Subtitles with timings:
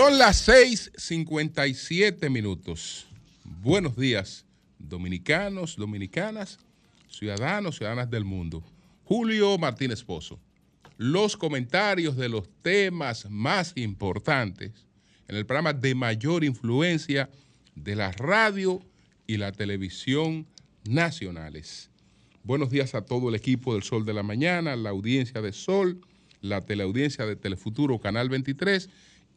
[0.00, 3.06] Son las 6:57 minutos.
[3.44, 4.46] Buenos días,
[4.78, 6.58] dominicanos, dominicanas,
[7.06, 8.64] ciudadanos, ciudadanas del mundo.
[9.04, 10.40] Julio Martínez Pozo.
[10.96, 14.72] Los comentarios de los temas más importantes
[15.28, 17.28] en el programa de mayor influencia
[17.74, 18.80] de la radio
[19.26, 20.46] y la televisión
[20.88, 21.90] nacionales.
[22.42, 26.00] Buenos días a todo el equipo del Sol de la Mañana, la audiencia de Sol,
[26.40, 28.88] la teleaudiencia de Telefuturo Canal 23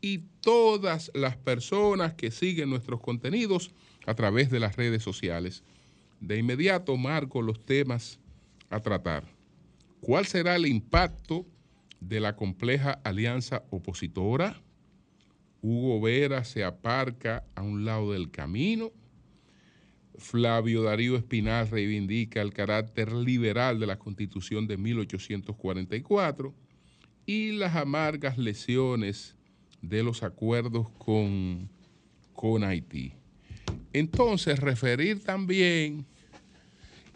[0.03, 3.71] y todas las personas que siguen nuestros contenidos
[4.05, 5.63] a través de las redes sociales.
[6.19, 8.19] De inmediato marco los temas
[8.69, 9.23] a tratar.
[10.01, 11.45] ¿Cuál será el impacto
[12.01, 14.61] de la compleja alianza opositora?
[15.61, 18.91] Hugo Vera se aparca a un lado del camino.
[20.17, 26.53] Flavio Darío Espinal reivindica el carácter liberal de la Constitución de 1844
[27.25, 29.37] y las amargas lesiones
[29.83, 31.69] de los acuerdos con,
[32.33, 33.13] con Haití.
[33.91, 36.05] Entonces, referir también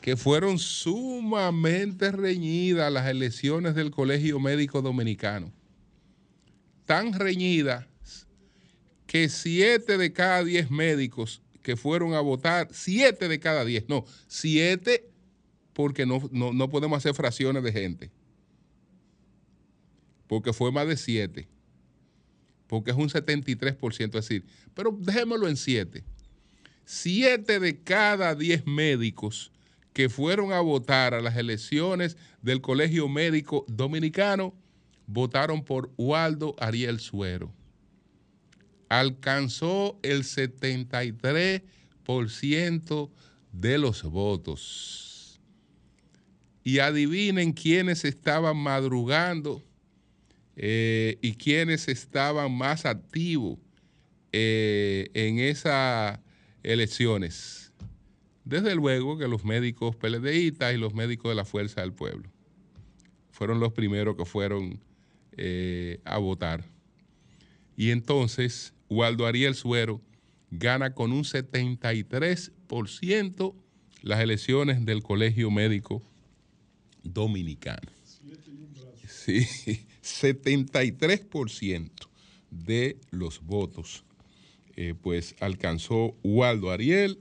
[0.01, 5.51] que fueron sumamente reñidas las elecciones del Colegio Médico Dominicano.
[6.85, 7.87] Tan reñidas
[9.07, 14.05] que siete de cada diez médicos que fueron a votar, siete de cada diez, no,
[14.27, 15.09] siete
[15.73, 18.11] porque no, no, no podemos hacer fracciones de gente,
[20.27, 21.47] porque fue más de siete
[22.67, 26.03] porque es un 73%, es decir, pero dejémoslo en 7.
[26.85, 29.51] 7 de cada 10 médicos
[29.93, 34.53] que fueron a votar a las elecciones del Colegio Médico Dominicano
[35.07, 37.51] votaron por Waldo Ariel Suero.
[38.89, 43.09] Alcanzó el 73%
[43.51, 45.41] de los votos.
[46.63, 49.63] Y adivinen quiénes estaban madrugando
[50.59, 53.59] eh, y quienes estaban más activos
[54.31, 56.19] eh, en esas
[56.63, 57.71] elecciones.
[58.43, 62.31] Desde luego que los médicos PLDistas y los médicos de la Fuerza del Pueblo
[63.29, 64.79] fueron los primeros que fueron
[65.33, 66.65] eh, a votar.
[67.75, 70.01] Y entonces Waldo Ariel Suero
[70.49, 73.53] gana con un 73%
[74.01, 76.01] las elecciones del Colegio Médico
[77.03, 77.91] Dominicano.
[79.07, 79.45] Sí,
[80.07, 81.91] 73%
[82.49, 84.03] de los votos,
[84.75, 87.19] eh, pues alcanzó Waldo Ariel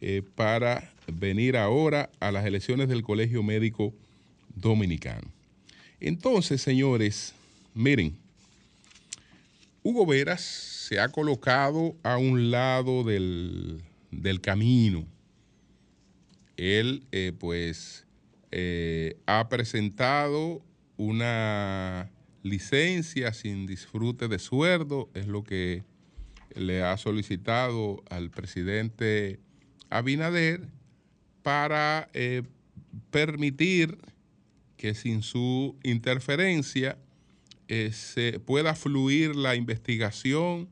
[0.00, 3.94] eh, para venir ahora a las elecciones del Colegio Médico
[4.54, 5.28] Dominicano.
[6.00, 7.34] Entonces, señores,
[7.74, 8.16] miren,
[9.82, 13.82] Hugo Veras se ha colocado a un lado del,
[14.40, 15.04] camino.
[16.56, 18.04] Él, eh, pues,
[19.26, 20.62] ha presentado
[20.98, 22.10] una
[22.42, 25.84] licencia sin disfrute de sueldo, es lo que
[26.54, 29.40] le ha solicitado al presidente
[29.90, 30.68] Abinader
[31.42, 32.42] para eh,
[33.10, 33.96] permitir
[34.76, 36.98] que sin su interferencia
[37.68, 40.68] eh, se pueda fluir la investigación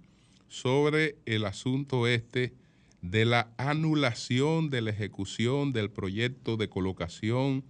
[0.48, 2.52] sobre el asunto este
[3.00, 7.64] de la anulación de la ejecución del proyecto de colocación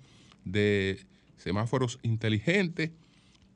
[0.45, 1.05] de
[1.37, 2.91] semáforos inteligentes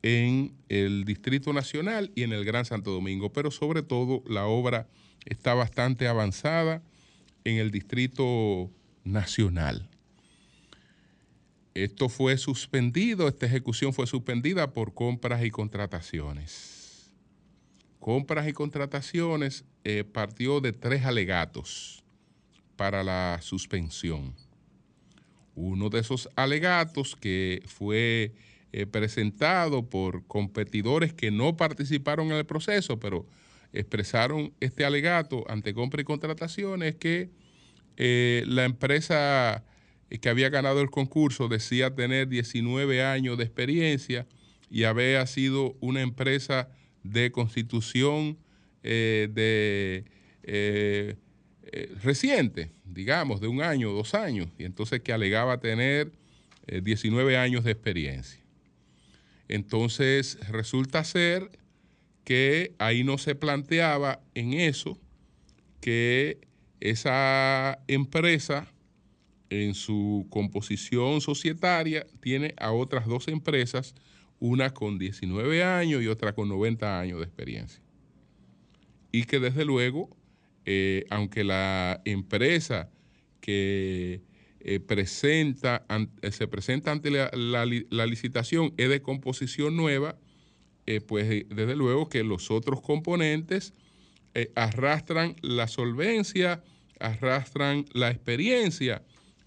[0.03, 4.87] en el Distrito Nacional y en el Gran Santo Domingo, pero sobre todo la obra
[5.25, 6.81] está bastante avanzada
[7.43, 8.71] en el Distrito
[9.03, 9.89] Nacional.
[11.73, 17.11] Esto fue suspendido, esta ejecución fue suspendida por compras y contrataciones.
[17.99, 22.03] Compras y contrataciones eh, partió de tres alegatos
[22.75, 24.35] para la suspensión.
[25.55, 28.33] Uno de esos alegatos que fue
[28.73, 33.27] eh, presentado por competidores que no participaron en el proceso, pero
[33.73, 37.29] expresaron este alegato ante compra y contratación es que
[37.97, 39.65] eh, la empresa
[40.21, 44.27] que había ganado el concurso decía tener 19 años de experiencia
[44.69, 46.69] y había sido una empresa
[47.03, 48.37] de constitución
[48.83, 51.17] eh, de
[52.01, 56.11] reciente, digamos, de un año, dos años, y entonces que alegaba tener
[56.67, 58.39] 19 eh, años de experiencia.
[59.47, 61.51] Entonces resulta ser
[62.23, 64.97] que ahí no se planteaba en eso
[65.81, 66.39] que
[66.79, 68.71] esa empresa
[69.49, 73.93] en su composición societaria tiene a otras dos empresas,
[74.39, 77.81] una con 19 años y otra con 90 años de experiencia.
[79.11, 80.15] Y que desde luego
[80.65, 82.89] eh, aunque la empresa
[83.39, 84.21] que
[84.59, 85.85] eh, presenta,
[86.21, 87.65] eh, se presenta ante la,
[88.05, 90.17] licitación es de composición nueva,
[91.07, 93.73] pues desde luego que los otros componentes
[94.55, 96.63] arrastran la solvencia,
[96.99, 99.01] arrastran la experiencia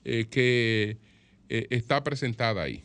[0.05, 0.96] que
[1.49, 2.84] está presentada ahí.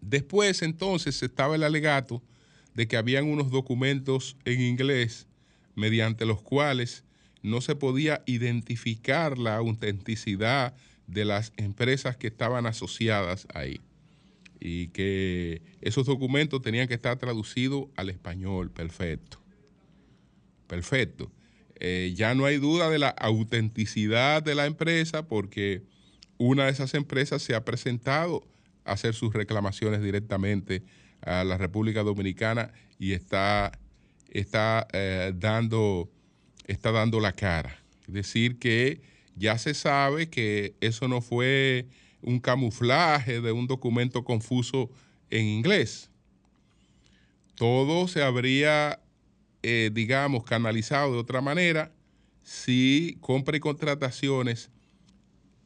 [0.00, 2.22] Después entonces estaba el alegato
[2.72, 5.28] de que habían unos documentos en inglés
[5.78, 7.04] mediante los cuales
[7.42, 10.74] no se podía identificar la autenticidad
[11.06, 13.80] de las empresas que estaban asociadas ahí
[14.60, 19.38] y que esos documentos tenían que estar traducidos al español, perfecto.
[20.66, 21.30] Perfecto.
[21.78, 25.84] Eh, ya no hay duda de la autenticidad de la empresa porque
[26.38, 28.44] una de esas empresas se ha presentado
[28.84, 30.82] a hacer sus reclamaciones directamente
[31.20, 33.78] a la República Dominicana y está
[34.38, 36.10] está, eh, dando,
[36.66, 37.78] está dando la cara.
[38.06, 39.00] Es decir, que
[39.36, 41.86] ya se sabe que eso no fue
[42.22, 44.90] un camuflaje de un documento confuso
[45.30, 46.10] en inglés.
[47.54, 49.00] Todo se habría,
[49.62, 51.92] eh, digamos, canalizado de otra manera
[52.42, 54.70] si compra y contrataciones,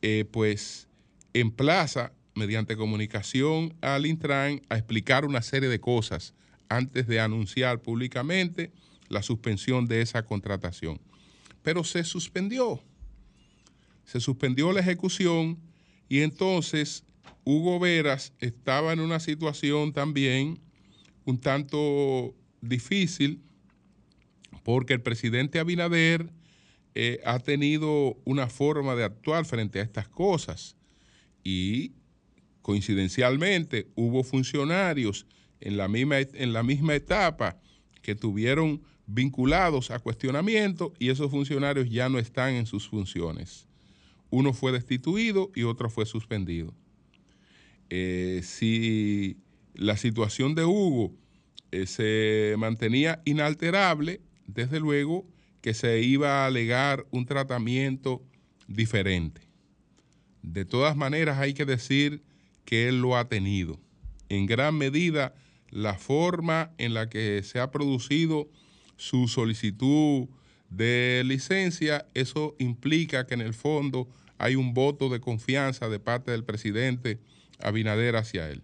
[0.02, 0.88] eh, pues,
[1.32, 6.34] emplaza mediante comunicación al Intran a explicar una serie de cosas
[6.76, 8.72] antes de anunciar públicamente
[9.08, 11.00] la suspensión de esa contratación.
[11.62, 12.82] Pero se suspendió.
[14.04, 15.58] Se suspendió la ejecución
[16.08, 17.04] y entonces
[17.44, 20.60] Hugo Veras estaba en una situación también
[21.24, 23.40] un tanto difícil
[24.64, 26.30] porque el presidente Abinader
[26.94, 30.76] eh, ha tenido una forma de actuar frente a estas cosas
[31.42, 31.92] y
[32.60, 35.26] coincidencialmente hubo funcionarios
[35.62, 37.58] en la misma, en la misma etapa
[38.02, 43.66] que tuvieron vinculados a cuestionamiento y esos funcionarios ya no están en sus funciones.
[44.30, 46.74] Uno fue destituido y otro fue suspendido.
[47.90, 49.36] Eh, si
[49.74, 51.14] la situación de Hugo
[51.70, 55.26] eh, se mantenía inalterable, desde luego
[55.60, 58.22] que se iba a alegar un tratamiento
[58.66, 59.42] diferente.
[60.42, 62.22] De todas maneras hay que decir
[62.64, 63.78] que él lo ha tenido.
[64.28, 65.34] En gran medida
[65.72, 68.48] la forma en la que se ha producido
[68.96, 70.28] su solicitud
[70.68, 74.08] de licencia, eso implica que en el fondo
[74.38, 77.18] hay un voto de confianza de parte del presidente
[77.58, 78.62] Abinader hacia él.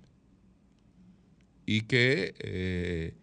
[1.67, 3.15] Y que eh,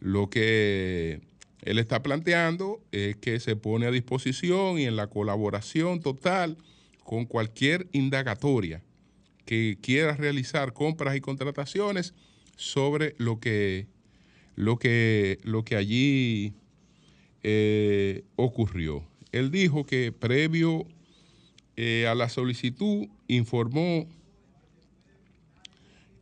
[0.00, 1.20] lo que
[1.62, 6.56] él está planteando es que se pone a disposición y en la colaboración total
[7.04, 8.82] con cualquier indagatoria
[9.44, 12.14] que quiera realizar compras y contrataciones
[12.60, 13.86] sobre lo que,
[14.54, 16.52] lo que, lo que allí
[17.42, 19.02] eh, ocurrió.
[19.32, 20.86] Él dijo que previo
[21.78, 24.06] eh, a la solicitud informó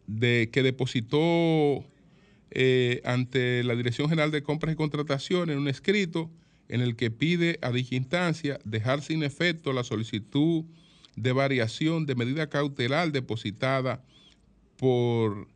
[0.06, 1.84] de que depositó
[2.52, 6.30] eh, ante la Dirección General de Compras y Contrataciones un escrito
[6.68, 10.64] en el que pide a dicha instancia dejar sin efecto la solicitud
[11.16, 14.04] de variación de medida cautelar depositada
[14.76, 15.48] por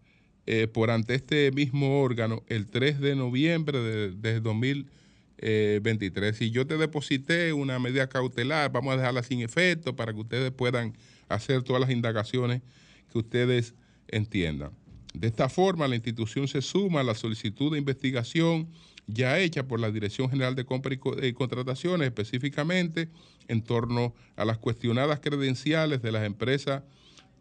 [0.47, 6.37] eh, por ante este mismo órgano el 3 de noviembre de, 2023.
[6.37, 10.51] Si yo te deposité una medida cautelar, vamos a dejarla sin efecto para que ustedes
[10.51, 10.97] puedan
[11.29, 12.63] hacer todas las indagaciones
[13.11, 13.75] que ustedes
[14.09, 14.73] entiendan.
[15.15, 18.69] De esta forma, la institución se suma a la solicitud de investigación
[19.07, 23.09] ya hecha por la Dirección General de Compras y Contrataciones, específicamente
[23.49, 26.83] en torno a las cuestionadas credenciales de las empresas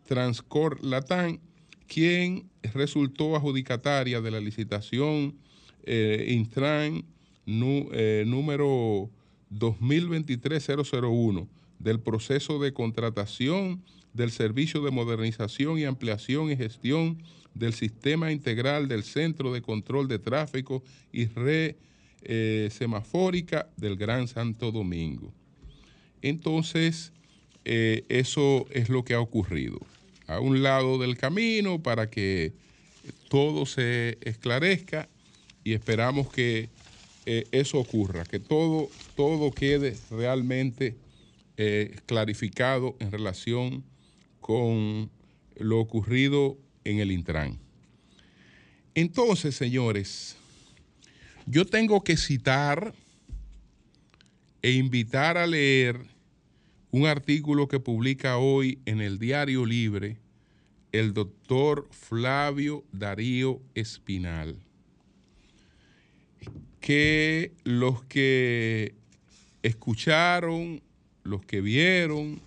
[0.07, 1.39] Transcor Latam
[1.91, 5.35] quien resultó adjudicataria de la licitación
[5.83, 7.03] eh, Intran
[7.45, 9.09] eh, número
[9.51, 13.83] 2023-001 del proceso de contratación
[14.13, 17.21] del Servicio de Modernización y Ampliación y Gestión
[17.53, 21.75] del Sistema Integral del Centro de Control de Tráfico y Red
[22.21, 25.33] eh, Semafórica del Gran Santo Domingo.
[26.21, 27.11] Entonces,
[27.65, 29.79] eso es lo que ha ocurrido
[30.35, 32.53] a un lado del camino para que
[33.29, 35.09] todo se esclarezca
[35.63, 36.69] y esperamos que
[37.25, 40.95] eh, eso ocurra, que todo, todo quede realmente
[41.57, 43.83] eh, clarificado en relación
[44.39, 45.11] con
[45.55, 47.59] lo ocurrido en el Intran.
[48.95, 50.35] Entonces, señores,
[51.45, 52.93] yo tengo que citar
[54.61, 55.99] e invitar a leer
[56.91, 60.17] un artículo que publica hoy en el Diario Libre
[60.91, 64.57] el doctor Flavio Darío Espinal,
[66.79, 68.95] que los que
[69.63, 70.81] escucharon,
[71.23, 72.41] los que vieron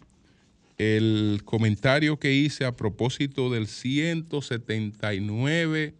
[0.77, 5.95] el comentario que hice a propósito del 179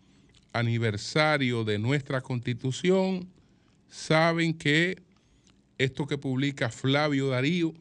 [0.53, 3.29] aniversario de nuestra constitución,
[3.89, 5.01] saben que
[5.79, 7.73] esto que publica Flavio Darío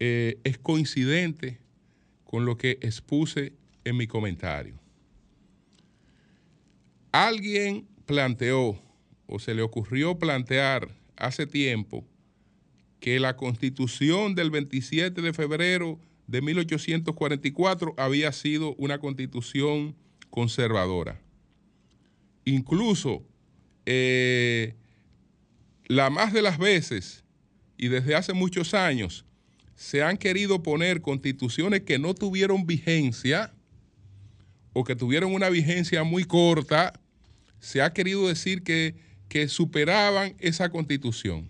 [0.00, 1.60] eh, es coincidente
[2.24, 3.52] con lo que expuse
[3.84, 4.78] en mi comentario.
[7.10, 8.80] Alguien planteó
[9.26, 12.06] o se le ocurrió plantear hace tiempo
[13.00, 19.96] que la constitución del 27 de febrero de 1844 había sido una constitución
[20.30, 21.20] conservadora.
[22.44, 23.24] Incluso
[23.86, 24.74] eh,
[25.86, 27.24] la más de las veces
[27.76, 29.24] y desde hace muchos años
[29.74, 33.52] se han querido poner constituciones que no tuvieron vigencia
[34.72, 36.92] o que tuvieron una vigencia muy corta,
[37.60, 38.94] se ha querido decir que,
[39.28, 41.48] que superaban esa constitución.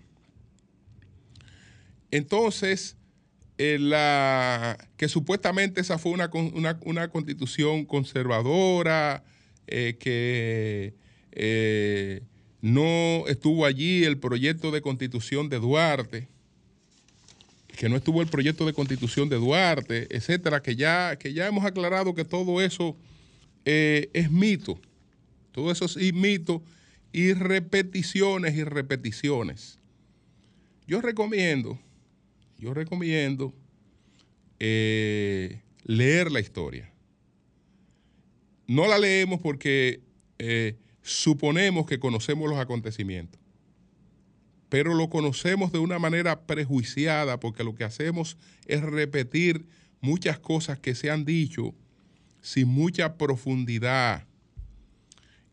[2.11, 2.95] Entonces,
[3.57, 6.29] eh, la, que supuestamente esa fue una,
[6.81, 9.23] una, constitución conservadora,
[9.67, 10.93] eh, que
[11.31, 12.21] eh,
[12.61, 16.27] no estuvo allí el proyecto de constitución de Duarte,
[17.75, 21.65] que no estuvo el proyecto de constitución de Duarte, etcétera, que ya, que ya hemos
[21.65, 22.95] aclarado que todo eso
[23.65, 24.79] es mito,
[25.51, 26.63] todo eso es mito
[27.11, 29.79] y repeticiones y repeticiones.
[30.87, 31.79] Yo recomiendo
[32.63, 33.53] yo recomiendo
[34.57, 36.89] eh, leer la historia.
[38.67, 40.01] No la leemos porque
[40.39, 43.41] eh, suponemos que conocemos los acontecimientos,
[44.69, 49.65] pero lo conocemos de una manera prejuiciada porque lo que hacemos es repetir
[49.99, 51.75] muchas cosas que se han dicho
[52.43, 54.27] sin mucha profundidad.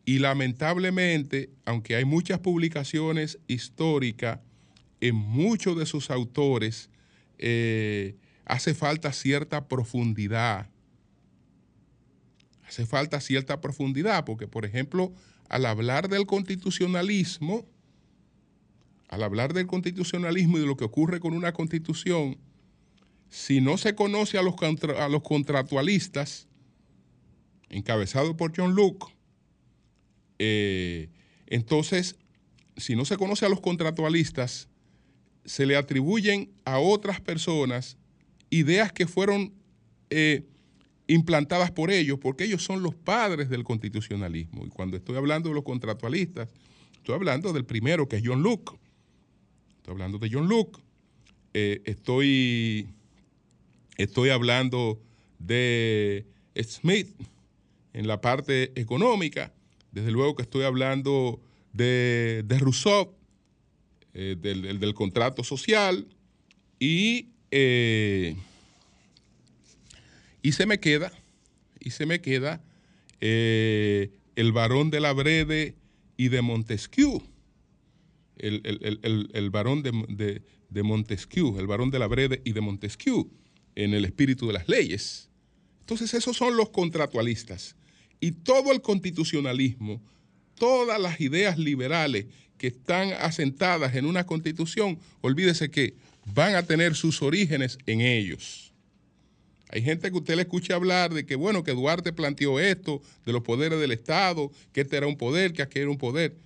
[0.04, 4.40] Y lamentablemente, aunque hay muchas publicaciones históricas,
[5.00, 6.90] en muchos de sus autores
[7.38, 10.68] eh, hace falta cierta profundidad.
[12.66, 15.14] Hace falta cierta profundidad, porque por ejemplo,
[15.49, 17.66] al hablar del constitucionalismo,
[19.09, 22.37] al hablar del constitucionalismo y de lo que ocurre con una constitución,
[23.28, 24.54] si no se conoce a los,
[24.99, 26.49] a los contractualistas,
[27.71, 29.07] encabezados por John Luke,
[30.43, 31.11] eh,
[31.47, 32.17] entonces,
[32.77, 34.69] si no se conoce a los contractualistas,
[35.45, 37.99] se le atribuyen a otras personas
[38.49, 39.53] ideas que fueron
[40.09, 40.47] eh,
[41.09, 44.65] implantadas por ellos, porque ellos son los padres del constitucionalismo.
[44.65, 46.49] Y cuando estoy hablando de los contractualistas,
[46.95, 48.79] estoy hablando del primero, que es John Locke.
[49.77, 50.81] Estoy hablando de John Locke.
[51.53, 52.89] Eh, estoy,
[53.99, 55.00] estoy hablando
[55.39, 56.25] de
[56.62, 57.15] Smith
[57.92, 59.52] en la parte económica.
[59.92, 61.40] Desde luego que estoy hablando
[61.73, 63.14] de, de Rousseau
[64.12, 66.06] eh, del, contrato social
[66.80, 68.37] y, eh,
[70.42, 71.12] y se me queda,
[71.78, 72.61] y se me queda
[73.20, 75.76] eh, el varón de la Brede
[76.16, 77.23] y de Montesquieu,
[78.37, 78.62] el,
[79.32, 83.30] el, varón de, de, Montesquieu, el varón de la Brede y de Montesquieu,
[83.76, 85.28] en el espíritu de las leyes.
[85.80, 87.76] Entonces esos son los contratualistas.
[88.21, 90.00] Y todo el constitucionalismo,
[90.55, 92.27] todas las ideas liberales
[92.59, 95.95] que están asentadas en una constitución, olvídese que
[96.27, 98.73] van a tener sus orígenes en ellos.
[99.71, 103.33] Hay gente que usted le escucha hablar de que, bueno, que Duarte planteó esto, de
[103.33, 106.37] los poderes del Estado, que este era un poder, que aquel era un poder.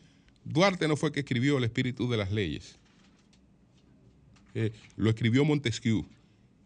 [0.45, 2.76] Duarte no fue el que escribió el espíritu de las leyes.
[4.54, 6.07] Eh, lo escribió Montesquieu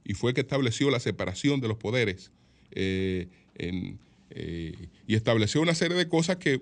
[0.05, 2.31] y fue el que estableció la separación de los poderes
[2.73, 3.29] eh,
[4.31, 6.61] y estableció una serie de cosas que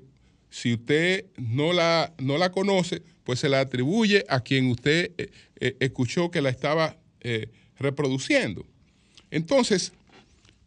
[0.51, 5.31] si usted no la, no la conoce, pues se la atribuye a quien usted eh,
[5.61, 8.65] eh, escuchó que la estaba eh, reproduciendo.
[9.31, 9.93] Entonces,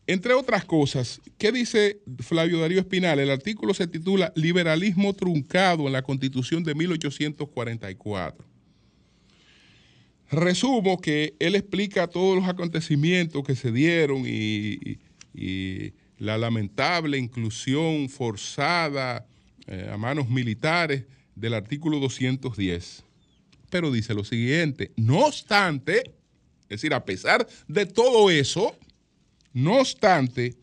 [0.05, 3.19] entre otras cosas, ¿qué dice Flavio Darío Espinal?
[3.19, 8.45] El artículo se titula Liberalismo truncado en la Constitución de 1844.
[10.31, 14.99] Resumo que él explica todos los acontecimientos que se dieron y
[16.19, 19.25] la lamentable inclusión forzada
[19.67, 23.03] eh, a manos militares del artículo 210.
[23.69, 26.03] Pero dice lo siguiente, no obstante,
[26.63, 28.75] es decir, a pesar de todo eso,
[29.53, 30.55] no obstante,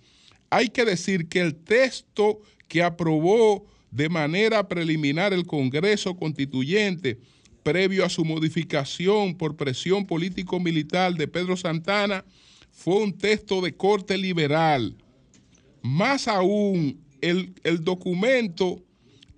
[0.51, 7.19] hay que decir que el texto que aprobó de manera preliminar el Congreso Constituyente,
[7.63, 12.25] previo a su modificación por presión político-militar de Pedro Santana,
[12.71, 14.95] fue un texto de corte liberal.
[15.87, 18.83] Más aún, el, el documento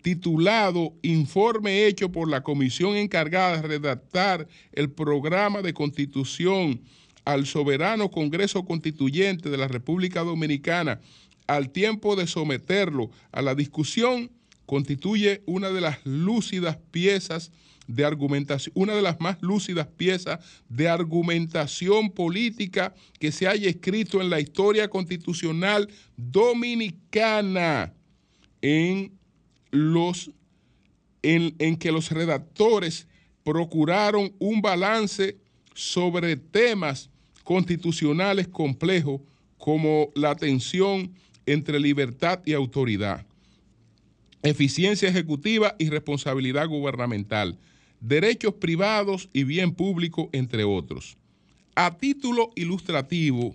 [0.01, 6.81] titulado Informe hecho por la comisión encargada de redactar el programa de constitución
[7.27, 11.03] al soberano Congreso Constituyente de la República Dominicana
[11.47, 14.31] al tiempo de someterlo a la discusión
[14.65, 17.53] constituye una de las lúcidas piezas
[17.89, 24.21] de argumentación, una de las más lúcidas piezas de argumentación política que se haya escrito
[24.21, 27.95] en la historia constitucional dominicana
[28.63, 29.13] en
[29.71, 30.31] los
[31.23, 33.09] en, en que los redactores
[33.43, 35.37] procuraron un balance
[35.75, 37.11] sobre temas
[37.43, 39.23] constitucionales complejos
[39.57, 41.13] como la tensión
[41.47, 43.27] entre libertad y autoridad,
[44.43, 47.59] eficiencia ejecutiva y responsabilidad gubernamental,
[48.01, 51.17] derechos privados y bien público, entre otros.
[51.75, 53.55] A título ilustrativo,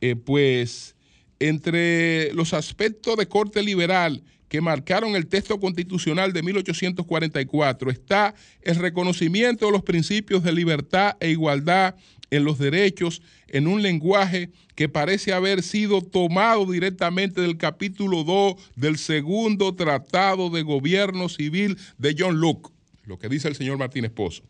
[0.00, 0.94] eh, pues
[1.38, 8.76] entre los aspectos de corte liberal que marcaron el texto constitucional de 1844 está el
[8.76, 11.96] reconocimiento de los principios de libertad e igualdad
[12.30, 18.54] en los derechos en un lenguaje que parece haber sido tomado directamente del capítulo 2
[18.76, 22.70] del segundo Tratado de Gobierno Civil de John Locke,
[23.06, 24.42] lo que dice el señor Martínez Pozo.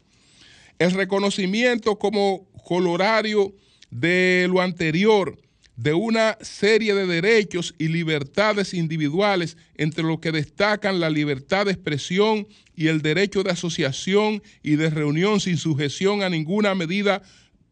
[0.78, 3.54] El reconocimiento como colorario
[3.90, 5.38] de lo anterior
[5.76, 11.72] de una serie de derechos y libertades individuales, entre los que destacan la libertad de
[11.72, 12.46] expresión
[12.76, 17.22] y el derecho de asociación y de reunión sin sujeción a ninguna medida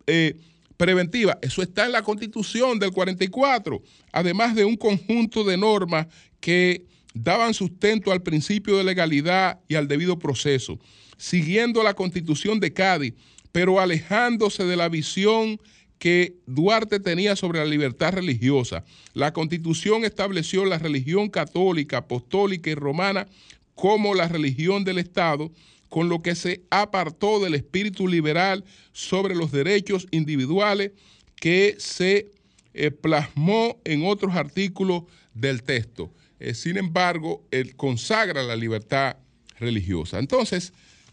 [0.06, 0.36] eh,
[0.76, 1.38] preventiva.
[1.42, 6.08] Eso está en la Constitución del 44, además de un conjunto de normas
[6.40, 10.78] que daban sustento al principio de legalidad y al debido proceso,
[11.16, 13.14] siguiendo la Constitución de Cádiz,
[13.52, 15.60] pero alejándose de la visión
[15.98, 18.84] que Duarte tenía sobre la libertad religiosa.
[19.14, 23.28] La constitución estableció la religión católica, apostólica y romana
[23.76, 25.52] como la religión del Estado,
[25.88, 30.90] con lo que se apartó del espíritu liberal sobre los derechos individuales
[31.36, 32.32] que se
[32.74, 36.10] eh, plasmó en otros artículos del texto.
[36.44, 39.16] Eh, sin embargo, él consagra la libertad
[39.60, 40.18] religiosa.
[40.18, 40.72] Entonces,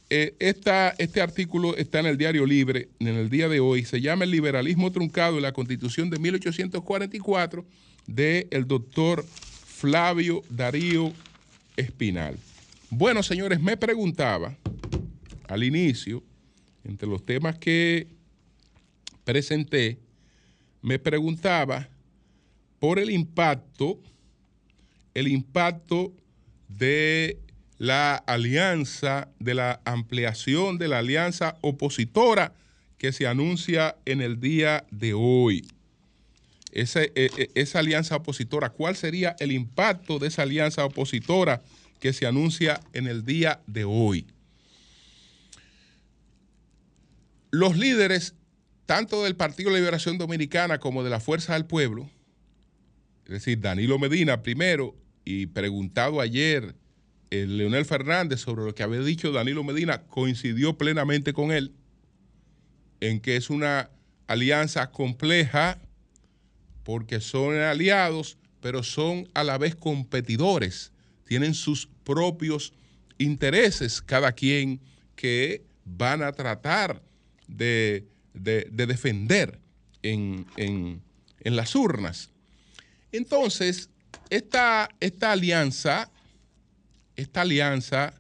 [0.09, 3.85] eh, este artículo está en el Diario Libre en el día de hoy.
[3.85, 7.63] Se llama El liberalismo truncado en la Constitución de 1844
[8.07, 11.13] del el doctor Flavio Darío
[11.77, 12.35] Espinal.
[12.89, 14.57] Bueno, señores, me preguntaba
[15.47, 16.23] al inicio,
[16.83, 18.07] entre los temas que
[19.25, 19.99] presenté,
[20.81, 21.87] me preguntaba
[22.79, 23.99] por el impacto,
[25.13, 26.13] el impacto
[26.67, 27.39] de
[27.77, 32.53] la alianza, de la ampliación de la alianza opositora
[32.97, 35.65] que se anuncia en el día de hoy.
[36.71, 41.63] Esa, e, e, esa, alianza opositora, ¿cuál sería el impacto de esa alianza opositora
[41.99, 44.27] que se anuncia en el día de hoy?
[47.51, 48.35] Los líderes,
[48.85, 52.09] tanto del Partido de Liberación Dominicana como de la Fuerza del Pueblo,
[53.29, 56.73] es decir, Danilo Medina primero, y preguntado ayer
[57.29, 61.73] el Leonel Fernández sobre lo que había dicho Danilo Medina coincidió plenamente con él
[63.01, 63.91] en que es una
[64.25, 65.79] alianza compleja
[66.83, 70.91] porque son aliados, pero son a la vez competidores,
[71.25, 72.73] tienen sus propios
[73.19, 74.79] intereses, cada quien
[75.15, 77.03] que van a tratar
[77.47, 79.59] de, defender
[80.01, 80.47] en,
[81.43, 82.31] las urnas.
[83.11, 83.89] Entonces,
[84.29, 86.11] esta, esta alianza
[87.19, 88.13] esta alianza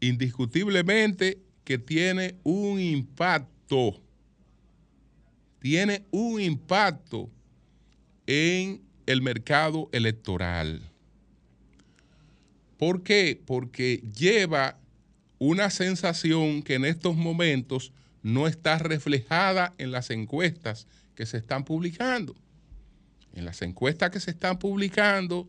[0.00, 4.00] indiscutiblemente que tiene un impacto,
[5.60, 7.30] tiene un impacto
[8.26, 10.80] en el mercado electoral.
[12.78, 13.40] ¿Por qué?
[13.44, 14.78] Porque lleva
[15.38, 21.64] una sensación que en estos momentos no está reflejada en las encuestas que se están
[21.64, 22.34] publicando.
[23.34, 25.48] En las encuestas que se están publicando,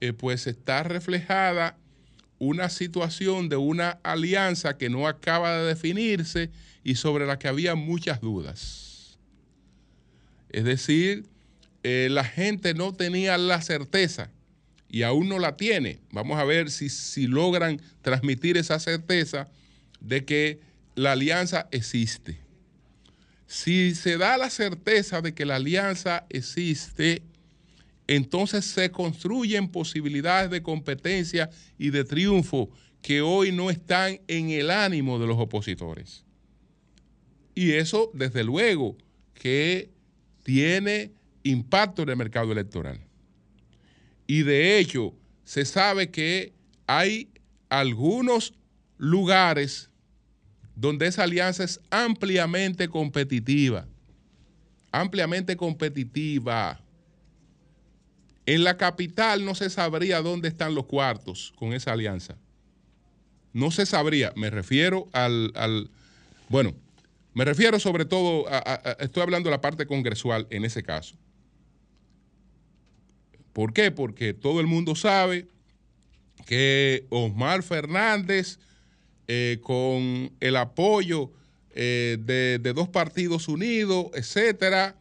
[0.00, 1.76] eh, pues está reflejada
[2.38, 6.50] una situación de una alianza que no acaba de definirse
[6.82, 9.18] y sobre la que había muchas dudas.
[10.50, 11.24] Es decir,
[11.84, 14.30] eh, la gente no tenía la certeza
[14.88, 16.00] y aún no la tiene.
[16.10, 19.48] Vamos a ver si, si logran transmitir esa certeza
[20.00, 20.60] de que
[20.94, 22.40] la alianza existe.
[23.52, 27.22] Si se da la certeza de que la alianza existe,
[28.06, 32.70] entonces se construyen posibilidades de competencia y de triunfo
[33.02, 36.24] que hoy no están en el ánimo de los opositores.
[37.54, 38.96] Y eso, desde luego,
[39.34, 39.90] que
[40.44, 41.12] tiene
[41.42, 43.00] impacto en el mercado electoral.
[44.26, 45.12] Y de hecho,
[45.44, 46.54] se sabe que
[46.86, 47.28] hay
[47.68, 48.54] algunos
[48.96, 49.90] lugares
[50.74, 53.86] donde esa alianza es ampliamente competitiva.
[54.92, 56.78] ampliamente competitiva.
[58.44, 62.36] En la capital no se sabría dónde están los cuartos con esa alianza.
[63.52, 64.32] No se sabría.
[64.36, 65.90] Me refiero al,
[66.48, 66.74] bueno,
[67.34, 68.46] me refiero sobre todo,
[68.98, 71.16] estoy hablando de la parte congresual en ese caso.
[73.52, 73.90] ¿Por qué?
[73.90, 75.46] Porque todo el mundo sabe
[76.46, 78.58] que Osmar Fernández,
[79.34, 81.32] eh, con el apoyo
[81.74, 84.94] eh, de, dos partidos unidos, etcétera,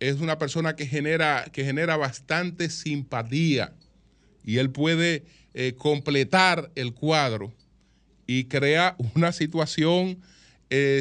[0.00, 3.72] es una persona que genera, que genera bastante simpatía
[4.44, 7.54] y él puede eh, completar el cuadro
[8.26, 10.18] y crea una situación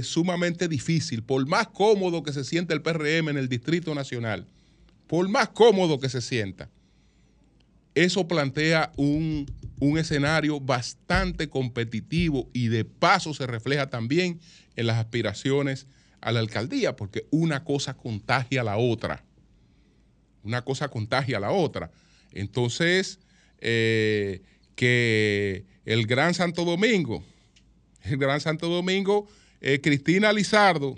[0.03, 4.45] sumamente difícil, por más cómodo que se sienta el PRM en el Distrito Nacional,
[5.07, 6.69] por más cómodo que se sienta
[7.97, 9.47] eso plantea un,
[9.97, 14.39] escenario bastante competitivo y de paso se refleja también
[14.75, 15.87] en las aspiraciones
[16.21, 19.23] a la alcaldía, porque una cosa contagia a la otra.
[20.43, 21.91] Una cosa contagia a la otra.
[22.31, 23.19] Entonces,
[23.59, 24.41] eh,
[24.75, 27.23] que el Gran Santo Domingo,
[28.03, 29.27] el Gran Santo Domingo,
[29.61, 30.95] eh, Cristina Lizardo,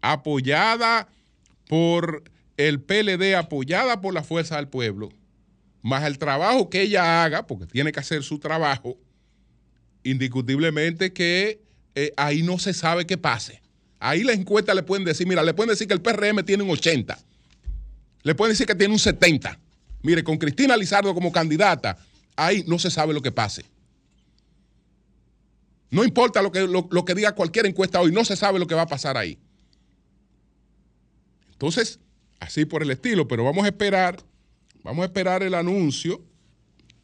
[0.00, 1.08] apoyada
[1.68, 2.24] por
[2.56, 5.10] el PLD, apoyada por la Fuerza del Pueblo,
[5.84, 8.96] más el trabajo que ella haga, porque tiene que hacer su trabajo,
[10.02, 11.60] indiscutiblemente que
[11.94, 13.60] eh, ahí no se sabe qué pase.
[14.00, 16.70] Ahí la encuesta le pueden decir, mira, le pueden decir que el PRM tiene un
[16.70, 17.18] 80,
[18.22, 19.60] le pueden decir que tiene un 70.
[20.02, 21.98] Mire, con Cristina Lizardo como candidata,
[22.34, 23.66] ahí no se sabe lo que pase.
[25.90, 28.74] No importa lo que, lo que diga cualquier encuesta hoy, no se sabe lo que
[28.74, 29.38] va a pasar ahí.
[31.52, 32.00] Entonces,
[32.40, 34.16] así por el estilo, pero vamos a esperar
[34.84, 36.22] Vamos a esperar el anuncio.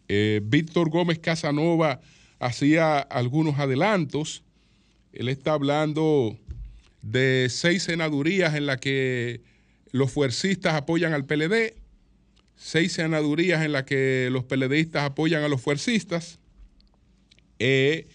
[0.06, 2.02] Eh, Víctor Gómez Casanova
[2.38, 4.44] hacía algunos adelantos.
[5.14, 6.38] Él está hablando
[7.00, 9.40] de seis senadurías en las que
[9.92, 11.74] los fuercistas apoyan al PLD,
[12.54, 16.38] seis senadurías en las que los PLDistas apoyan a los fuercistas
[17.58, 18.06] eh,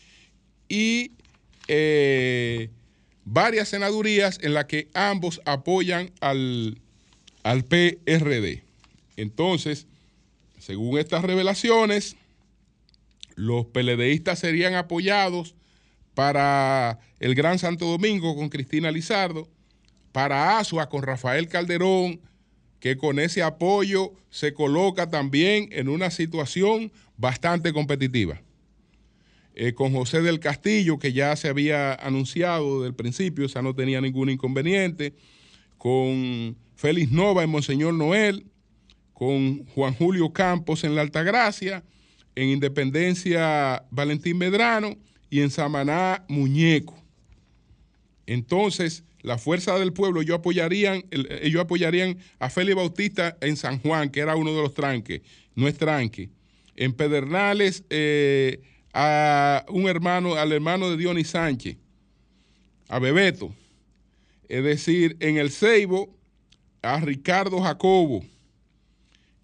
[0.69, 1.13] y
[1.67, 2.69] eh,
[3.23, 6.79] varias senadurías en las que ambos apoyan al,
[7.41, 8.64] al PRD.
[9.17, 9.87] Entonces,
[10.59, 12.15] según estas revelaciones,
[13.35, 15.55] los PLDistas serían apoyados
[16.13, 19.49] para el Gran Santo Domingo con Cristina Lizardo,
[20.11, 22.21] para Asua con Rafael Calderón,
[22.79, 28.41] que con ese apoyo se coloca también en una situación bastante competitiva.
[29.55, 33.61] Eh, con José del Castillo, que ya se había anunciado desde el principio, o sea,
[33.61, 35.13] no tenía ningún inconveniente,
[35.77, 38.45] con Félix Nova y Monseñor Noel,
[39.15, 41.83] con Juan Julio Campos en la Altagracia,
[42.35, 44.97] en Independencia Valentín Medrano
[45.29, 47.01] y en Samaná Muñeco.
[48.27, 54.09] Entonces, la fuerza del pueblo, ellos apoyarían, ellos apoyarían a Félix Bautista en San Juan,
[54.09, 55.21] que era uno de los tranques,
[55.55, 56.29] no es tranque.
[56.75, 58.61] En Pedernales, eh,
[58.93, 61.77] a un hermano, al hermano de Dionis Sánchez,
[62.89, 63.55] a Bebeto.
[64.49, 66.13] Es decir, en el Ceibo,
[66.81, 68.25] a Ricardo Jacobo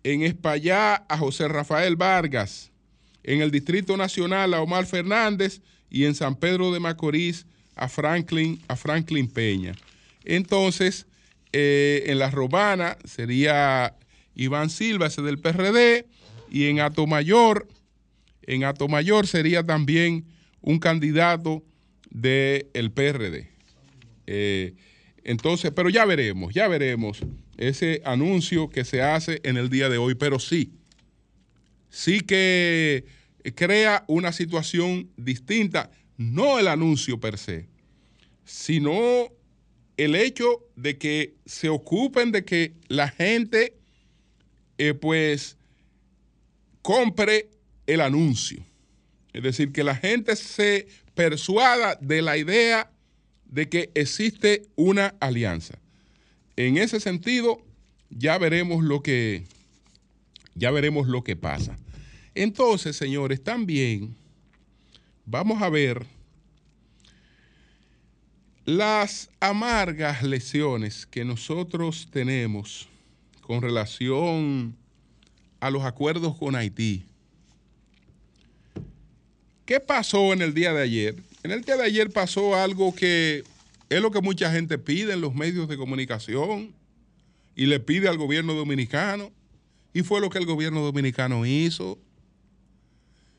[0.03, 2.71] en España a José Rafael Vargas,
[3.23, 8.61] en el Distrito Nacional a Omar Fernández y en San Pedro de Macorís a Franklin,
[8.67, 9.73] a Franklin Peña.
[10.23, 11.07] Entonces,
[11.53, 13.95] eh, en la Romana sería
[14.35, 16.07] Iván Silva, ese del PRD,
[16.49, 17.67] y en Atomayor,
[18.43, 20.25] en Atomayor sería también
[20.61, 21.63] un candidato
[22.09, 23.49] del PRD.
[24.27, 24.73] Eh,
[25.23, 27.19] entonces, pero ya veremos, ya veremos
[27.61, 30.73] ese anuncio que se hace en el día de hoy, pero sí,
[31.89, 33.05] sí que
[33.55, 37.67] crea una situación distinta, no el anuncio per se,
[38.45, 39.29] sino
[39.97, 43.75] el hecho de que se ocupen de que la gente
[44.77, 45.57] eh, pues
[46.81, 47.49] compre
[47.85, 48.65] el anuncio.
[49.33, 52.91] Es decir, que la gente se persuada de la idea
[53.45, 55.80] de que existe una alianza.
[56.55, 57.61] En ese sentido,
[58.09, 59.45] ya veremos lo que
[60.55, 61.77] ya veremos lo que pasa.
[62.35, 64.15] Entonces, señores, también
[65.25, 66.05] vamos a ver
[68.65, 72.87] las amargas lesiones que nosotros tenemos
[73.41, 74.75] con relación
[75.59, 77.05] a los acuerdos con Haití.
[79.65, 81.15] ¿Qué pasó en el día de ayer?
[81.43, 83.43] En el día de ayer pasó algo que
[83.97, 86.73] es lo que mucha gente pide en los medios de comunicación
[87.55, 89.31] y le pide al gobierno dominicano.
[89.93, 91.99] Y fue lo que el gobierno dominicano hizo.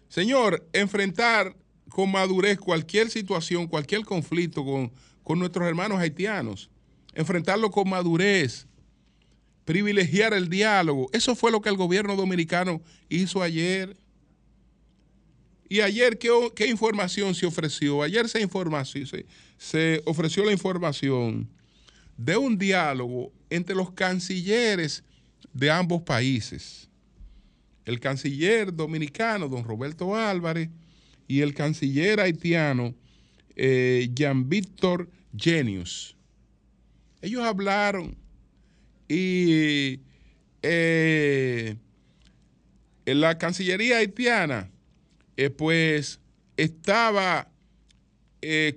[0.09, 1.57] Señor, enfrentar
[1.89, 6.71] con madurez cualquier situación, cualquier conflicto con, con nuestros hermanos haitianos
[7.15, 8.67] enfrentarlo con madurez,
[9.65, 11.09] privilegiar el diálogo.
[11.13, 13.97] Eso fue lo que el gobierno dominicano hizo ayer.
[15.69, 18.03] Y ayer, ¿qué, información se ofreció?
[18.03, 19.27] Ayer se, se,
[19.63, 21.49] se ofreció la información
[22.17, 25.05] de un diálogo entre los cancilleres
[25.53, 26.91] de ambos países.
[27.85, 30.69] El canciller dominicano, don Roberto Álvarez,
[31.29, 32.93] y el canciller haitiano,
[33.55, 36.17] eh, Jean Víctor Genius.
[37.21, 38.17] Ellos hablaron
[39.07, 40.01] y
[40.63, 41.77] eh,
[43.05, 44.73] la Cancillería haitiana,
[45.37, 46.19] eh, pues
[46.57, 47.52] estaba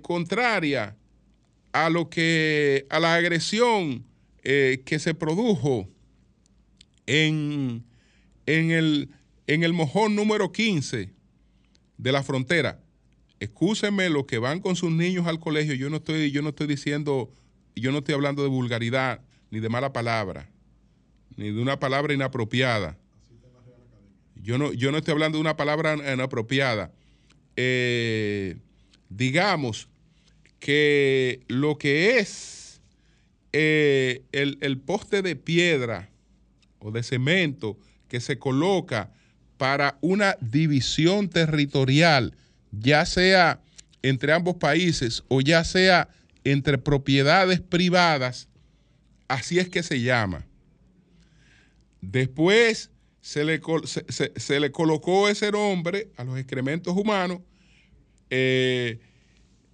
[0.02, 0.96] contraria
[1.72, 4.04] a lo que a la agresión
[4.42, 5.88] que se produjo
[7.06, 7.84] en,
[8.46, 9.10] en, el,
[9.46, 11.12] en el mojón número 15
[11.98, 12.80] de la frontera.
[13.40, 16.66] Excúsenme los que van con sus niños al colegio, yo no estoy, yo no estoy
[16.66, 17.30] diciendo,
[17.74, 20.48] yo no estoy hablando de vulgaridad, ni de mala palabra,
[21.36, 22.98] ni de una palabra inapropiada.
[24.36, 26.92] Yo no, yo no estoy hablando de una palabra inapropiada.
[27.56, 28.56] Eh,
[29.08, 29.88] digamos
[30.58, 32.80] que lo que es
[33.52, 36.10] eh, el, el poste de piedra
[36.78, 39.10] o de cemento que se coloca
[39.56, 42.36] para una división territorial,
[42.72, 43.60] ya sea
[44.02, 46.08] entre ambos países o ya sea
[46.44, 48.48] entre propiedades privadas,
[49.28, 50.46] así es que se llama.
[52.00, 52.90] Después
[53.20, 53.60] se le,
[54.36, 57.40] se, le colocó ese nombre a los excrementos humanos,
[58.30, 58.98] eh,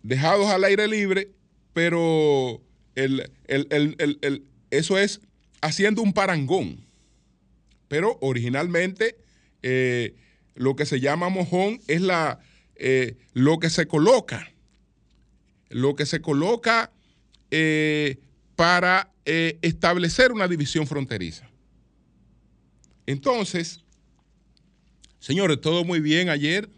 [0.02, 1.30] dejados al aire libre,
[1.72, 2.60] pero
[4.70, 5.20] eso es
[5.60, 6.84] haciendo un parangón.
[7.88, 9.16] Pero originalmente
[9.62, 10.14] eh,
[10.54, 12.40] lo que se llama mojón es la,
[12.76, 14.52] eh, lo que se coloca,
[15.68, 16.90] lo que se coloca
[18.56, 21.48] para establecer una división fronteriza.
[23.06, 23.80] Entonces,
[25.18, 26.70] señores, todo muy bien ayer,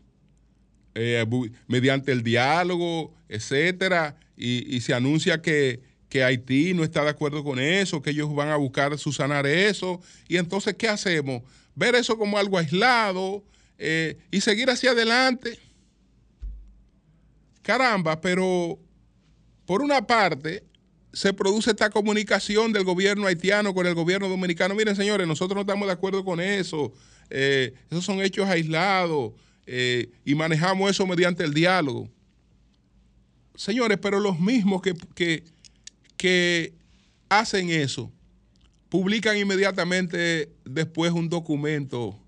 [1.67, 5.81] mediante el diálogo, etcétera, y, se anuncia que,
[6.15, 10.01] Haití no está de acuerdo con eso, que ellos van a buscar susanar eso.
[10.29, 11.43] Y entonces, ¿qué hacemos?
[11.75, 13.45] ver eso como algo aislado
[13.79, 15.59] eh, y seguir hacia adelante.
[17.63, 18.79] Caramba, pero
[19.67, 20.65] por una parte
[21.13, 24.75] se produce esta comunicación del gobierno haitiano con el gobierno dominicano.
[24.75, 26.93] Miren, señores, nosotros no estamos de acuerdo con eso.
[27.31, 29.33] Eh, esos son hechos aislados
[29.67, 32.09] eh, y manejamos eso mediante el diálogo.
[33.55, 34.95] Señores, pero los mismos que,
[36.17, 36.75] que
[37.29, 38.13] hacen eso
[38.89, 42.19] publican inmediatamente después un documento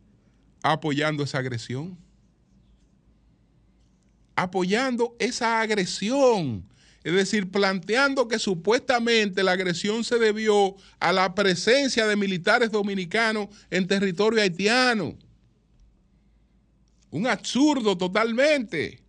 [0.62, 1.96] apoyando esa agresión.
[4.34, 6.66] Apoyando esa agresión.
[7.04, 13.46] Es decir, planteando que supuestamente la agresión se debió a la presencia de militares dominicanos
[13.70, 15.16] en territorio haitiano.
[17.10, 19.00] Un absurdo totalmente,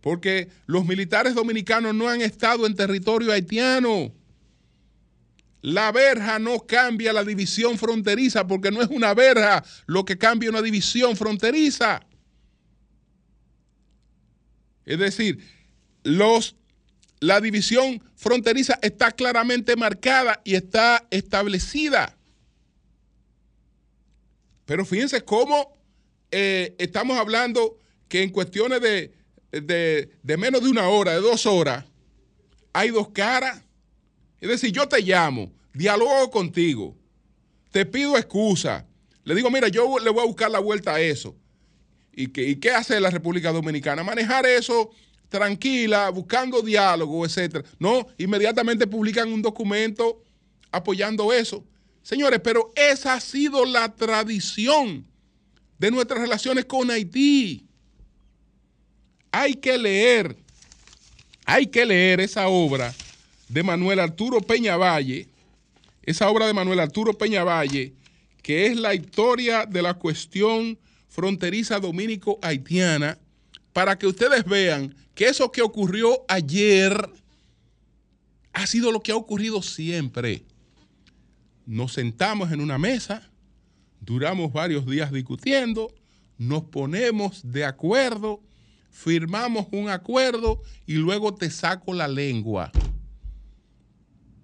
[0.00, 4.12] porque los militares dominicanos no han estado en territorio haitiano.
[5.60, 10.50] La verja no cambia la división fronteriza porque no es una verja lo que cambia
[10.50, 12.00] una división fronteriza.
[14.84, 15.38] Es decir,
[16.04, 16.56] los,
[17.20, 22.16] la división fronteriza está claramente marcada y está establecida.
[24.64, 25.77] Pero fíjense cómo
[26.30, 29.12] eh, estamos hablando que en cuestiones de,
[29.50, 31.84] de menos de una hora, de dos horas,
[32.72, 33.62] hay dos caras.
[34.40, 36.96] Es decir, yo te llamo, dialogo contigo,
[37.70, 38.86] te pido excusa,
[39.24, 41.36] le digo, mira, yo le voy a buscar la vuelta a eso.
[42.12, 44.02] ¿Y qué, qué hace la República Dominicana?
[44.02, 44.90] Manejar eso
[45.28, 47.62] tranquila, buscando diálogo, etcétera.
[47.78, 50.22] No, inmediatamente publican un documento
[50.70, 51.64] apoyando eso.
[52.02, 55.06] Señores, pero esa ha sido la tradición
[55.78, 57.64] de nuestras relaciones con Haití.
[59.30, 60.36] Hay que leer,
[61.44, 62.94] hay que leer esa obra
[63.48, 65.28] de Manuel Arturo Peñavalle,
[66.02, 67.94] esa obra de Manuel Arturo Peñavalle,
[68.42, 73.18] que es la historia de la cuestión fronteriza dominico-haitiana,
[73.72, 77.10] para que ustedes vean que eso que ocurrió ayer
[78.52, 80.42] ha sido lo que ha ocurrido siempre.
[81.66, 83.27] Nos sentamos en una mesa,
[84.00, 85.94] duramos varios días discutiendo,
[86.36, 88.42] nos ponemos de acuerdo,
[88.90, 92.72] firmamos un acuerdo y luego te saco la lengua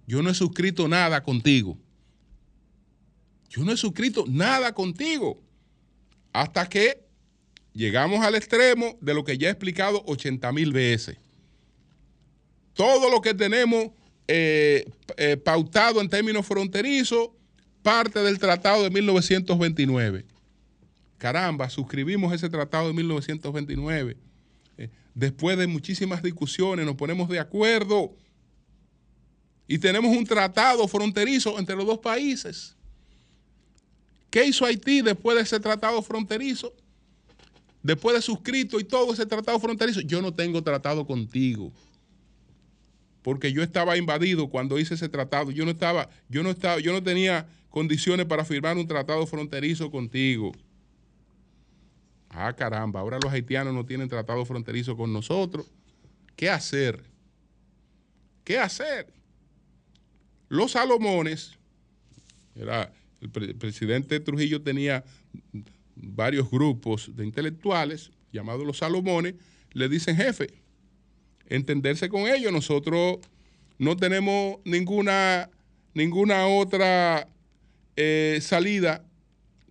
[0.06, 1.78] yo no he suscrito nada contigo.
[3.48, 5.42] Yo no he suscrito nada contigo.
[6.32, 7.04] Hasta que
[7.72, 11.16] llegamos al extremo de lo que ya he explicado 80 mil veces.
[12.74, 13.92] Todo lo que tenemos
[14.26, 17.30] eh, eh, pautado en términos fronterizos,
[17.84, 20.24] parte del tratado de 1929.
[21.18, 24.16] Caramba, suscribimos ese tratado de 1929.
[24.78, 28.16] Eh, después de muchísimas discusiones nos ponemos de acuerdo
[29.68, 32.74] y tenemos un tratado fronterizo entre los dos países.
[34.30, 36.74] ¿Qué hizo Haití después de ese tratado fronterizo?
[37.82, 41.70] Después de suscrito y todo ese tratado fronterizo, yo no tengo tratado contigo.
[43.20, 45.50] Porque yo estaba invadido cuando hice ese tratado.
[45.50, 49.90] Yo no estaba, yo no estaba, yo no tenía condiciones para firmar un tratado fronterizo
[49.90, 50.52] contigo.
[52.28, 55.66] Ah, caramba, ahora los haitianos no tienen tratado fronterizo con nosotros.
[56.36, 57.02] ¿Qué hacer?
[58.44, 59.12] ¿Qué hacer?
[60.48, 61.58] Los Salomones,
[62.54, 65.02] era, el, presidente Trujillo tenía
[65.96, 69.34] varios grupos de intelectuales llamados los Salomones,
[69.72, 70.46] le dicen jefe,
[71.48, 72.52] entenderse con ellos.
[72.52, 73.18] Nosotros
[73.78, 75.50] no tenemos ninguna,
[75.92, 77.33] ninguna otra
[77.96, 79.04] eh, salida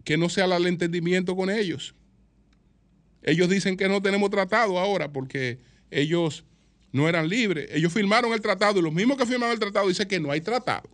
[0.03, 1.95] que no sea el entendimiento con ellos.
[3.21, 5.59] Ellos dicen que no tenemos tratado ahora porque
[5.91, 6.43] ellos
[6.91, 7.69] no eran libres.
[7.71, 10.41] Ellos firmaron el tratado y los mismos que firmaron el tratado dicen que no hay
[10.41, 10.89] tratado.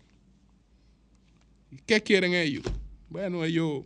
[1.85, 2.63] ¿Qué quieren ellos?
[3.09, 3.83] Bueno, ellos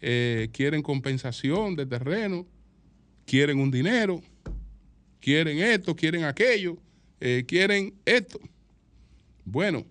[0.00, 2.46] eh, quieren compensación de terreno,
[3.24, 4.22] quieren un dinero,
[5.20, 6.78] quieren esto, quieren aquello,
[7.20, 8.40] eh, quieren esto.
[9.44, 9.84] Bueno,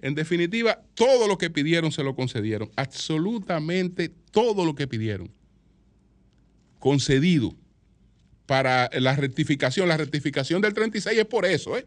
[0.00, 2.70] en definitiva, todo lo que pidieron se lo concedieron.
[2.76, 5.30] Absolutamente todo lo que pidieron.
[6.78, 7.56] Concedido
[8.46, 9.88] para la rectificación.
[9.88, 11.86] La rectificación del 36 es por eso, ¿eh?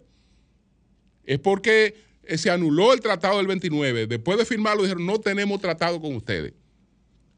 [1.23, 4.07] Es porque eh, se anuló el tratado del 29.
[4.07, 6.53] Después de firmarlo dijeron, no tenemos tratado con ustedes.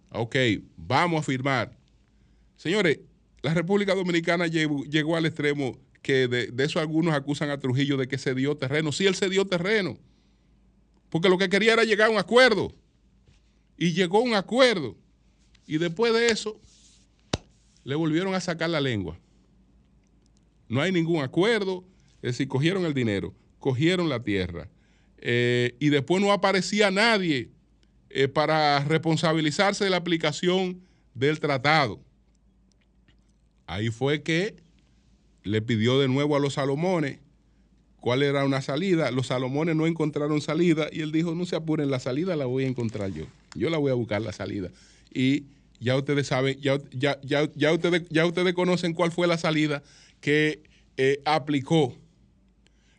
[0.09, 0.35] Ok,
[0.75, 1.77] vamos a firmar.
[2.55, 2.99] Señores,
[3.43, 8.07] la República Dominicana llegó, al extremo que de, de, eso algunos acusan a Trujillo de
[8.07, 8.91] que se dio terreno.
[8.91, 9.97] Sí, él se dio terreno
[11.13, 12.73] porque lo que quería era llegar a un acuerdo.
[13.77, 14.97] Y llegó a un acuerdo.
[15.67, 16.59] Y después de eso,
[17.83, 19.19] le volvieron a sacar la lengua.
[20.67, 21.85] No hay ningún acuerdo.
[22.23, 24.71] Es decir, cogieron el dinero, cogieron la tierra.
[25.19, 27.51] Eh, y después no aparecía nadie
[28.09, 30.81] eh, para responsabilizarse de la aplicación
[31.13, 31.99] del tratado.
[33.67, 34.55] Ahí fue que
[35.43, 37.19] le pidió de nuevo a los Salomones
[38.03, 39.11] cuál era una salida.
[39.11, 42.65] Los Salomones no encontraron salida y él dijo, no se apuren, la salida la voy
[42.65, 43.27] a encontrar yo.
[43.55, 44.69] Yo la voy a buscar la salida.
[45.13, 45.45] Y
[45.79, 49.83] ya ustedes saben, ya, ya, ya, ustedes, ya ustedes conocen cuál fue la salida
[50.19, 50.63] que
[50.97, 51.95] eh, aplicó.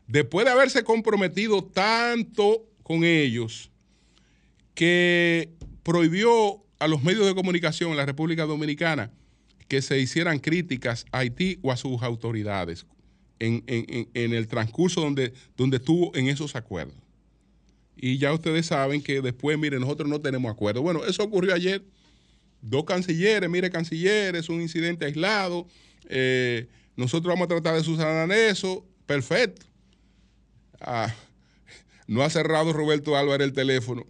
[0.07, 3.71] Después de haberse comprometido tanto con ellos,
[4.73, 5.51] que
[5.83, 9.11] prohibió a los medios de comunicación en la República Dominicana
[9.69, 12.87] que se hicieran críticas a Haití o a sus autoridades
[13.39, 16.97] en, el transcurso donde, donde estuvo en esos acuerdos.
[17.97, 20.83] Y ya ustedes saben que después, miren, nosotros no tenemos acuerdo.
[20.83, 21.83] Bueno, eso ocurrió ayer.
[22.61, 25.67] Dos cancilleres, mire, cancilleres, un incidente aislado.
[26.09, 26.67] Eh,
[26.97, 28.85] nosotros vamos a tratar de subsanar eso.
[29.07, 29.67] Perfecto.
[30.81, 31.15] Ah,
[32.07, 34.05] no ha cerrado Roberto Álvarez el teléfono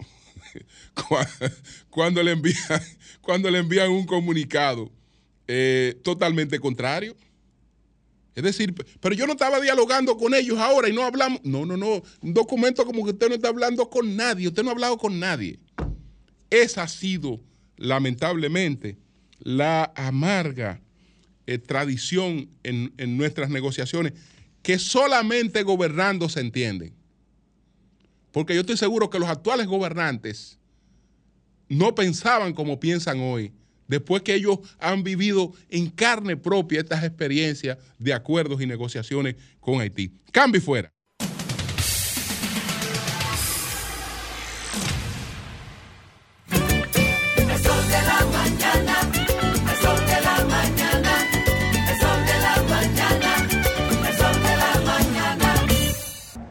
[1.91, 2.83] cuando, le envían,
[3.21, 4.91] cuando le envían un comunicado
[5.47, 7.17] eh, totalmente contrario.
[8.35, 11.41] Es decir, pero yo no estaba dialogando con ellos ahora y no hablamos.
[11.45, 12.03] No, no, no.
[12.21, 14.49] Un documento como que usted no está hablando con nadie.
[14.49, 15.61] Usted no ha hablado con nadie.
[16.51, 17.41] Esa ha sido,
[17.77, 18.99] lamentablemente,
[19.39, 20.81] la amarga
[21.47, 24.15] eh, tradición en, en nuestras negociaciones
[24.63, 26.93] que solamente gobernando se entienden.
[28.33, 30.59] Porque yo estoy seguro que los actuales gobernantes
[31.69, 33.53] no pensaban como piensan hoy
[33.89, 39.81] después que ellos han vivido en carne propia estas experiencias de acuerdos y negociaciones con
[39.81, 40.13] Haití.
[40.33, 40.91] Cambio fuera.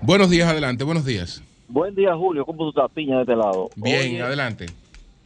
[0.02, 1.42] Buenos días, adelante, buenos días.
[1.70, 2.46] Buen día, Julio.
[2.46, 3.70] ¿Cómo tú estás, Piña, de este lado?
[3.76, 4.66] Bien, adelante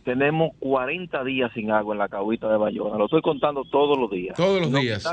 [0.07, 2.97] tenemos 40 días sin agua en la cahuita de Bayona.
[2.97, 4.37] Lo estoy contando todos los días.
[4.37, 5.05] Todos los días.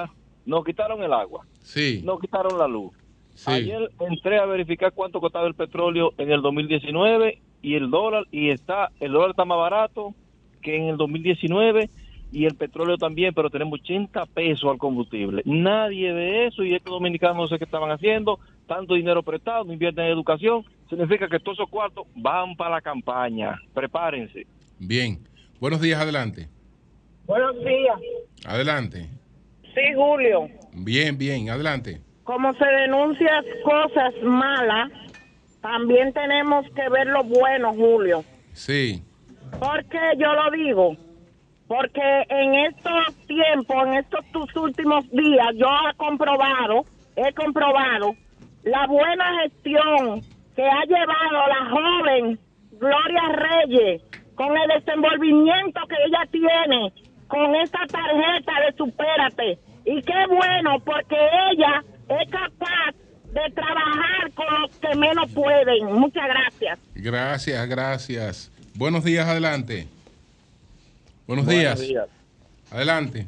[0.46, 1.44] nos quitaron el agua.
[1.62, 2.00] Sí.
[2.04, 2.92] Nos quitaron la luz.
[3.46, 8.50] Ayer entré a verificar cuánto costaba el petróleo en el 2019 y el dólar y
[8.50, 10.14] está el dólar está más barato
[10.62, 11.90] que en el 2019
[12.30, 15.42] y el petróleo también, pero tenemos 80 pesos al combustible.
[15.44, 18.38] Nadie ve eso y estos dominicanos no sé qué estaban haciendo,
[18.68, 22.80] tanto dinero prestado, no invierten en educación, significa que todos esos cuartos van para la
[22.80, 23.60] campaña.
[23.72, 24.46] Prepárense.
[24.78, 25.18] Bien.
[25.60, 26.48] Buenos días, adelante.
[27.26, 27.98] Buenos días.
[28.46, 29.08] Adelante.
[29.62, 30.48] Sí, Julio.
[30.72, 32.00] Bien, bien, adelante.
[32.24, 34.90] Como se denuncian cosas malas,
[35.60, 38.24] también tenemos que ver lo bueno, Julio.
[38.52, 39.02] Sí.
[39.58, 40.96] ¿Por qué yo lo digo?
[41.66, 46.84] Porque en estos tiempos, en estos tus últimos días, yo he comprobado,
[47.16, 48.14] he comprobado
[48.64, 50.20] la buena gestión
[50.54, 52.38] que ha llevado la joven
[52.72, 54.02] Gloria Reyes
[54.34, 56.92] con el desenvolvimiento que ella tiene
[57.28, 59.58] con esa tarjeta de supérate.
[59.84, 61.16] Y qué bueno, porque
[61.52, 62.94] ella es capaz
[63.32, 65.92] de trabajar con los que menos pueden.
[65.92, 66.78] Muchas gracias.
[66.94, 68.52] Gracias, gracias.
[68.74, 69.88] Buenos días, adelante.
[71.26, 71.82] Buenos, días.
[72.70, 73.26] Adelante.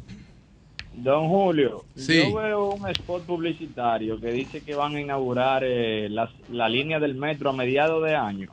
[0.92, 6.68] Don Julio, yo veo un spot publicitario que dice que van a inaugurar eh, la
[6.68, 8.50] línea del metro a mediados de año.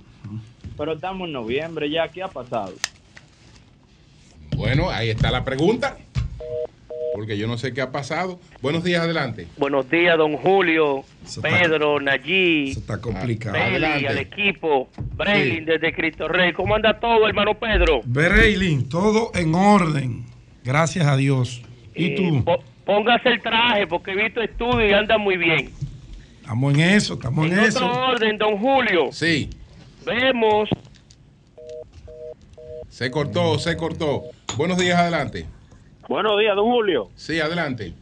[0.78, 2.74] Pero estamos en noviembre ya, ¿qué ha pasado?
[4.56, 5.98] Bueno, ahí está la pregunta.
[7.14, 8.40] Porque yo no sé qué ha pasado.
[8.62, 9.48] Buenos días, adelante.
[9.58, 11.04] Buenos días, don Julio,
[11.44, 12.72] Pedro, Nayí.
[12.72, 13.56] está complicado.
[13.56, 14.90] al equipo.
[15.16, 16.54] Braylin desde Cristo Rey.
[16.54, 18.02] ¿Cómo anda todo, hermano Pedro?
[18.04, 20.26] Braylin, todo en orden.
[20.64, 21.62] Gracias a Dios.
[21.94, 22.44] ¿Y, tú?
[22.84, 25.70] Póngase el traje porque he visto estudio y anda muy bien.
[26.42, 27.88] Estamos en eso, estamos en, en eso.
[27.88, 29.12] otro orden, don Julio.
[29.12, 29.50] Sí.
[30.06, 30.70] Vemos.
[32.90, 34.24] Se cortó, se cortó.
[34.58, 35.48] Buenos días, adelante.
[36.08, 37.10] Buenos días, don Julio.
[37.16, 37.94] Sí, adelante.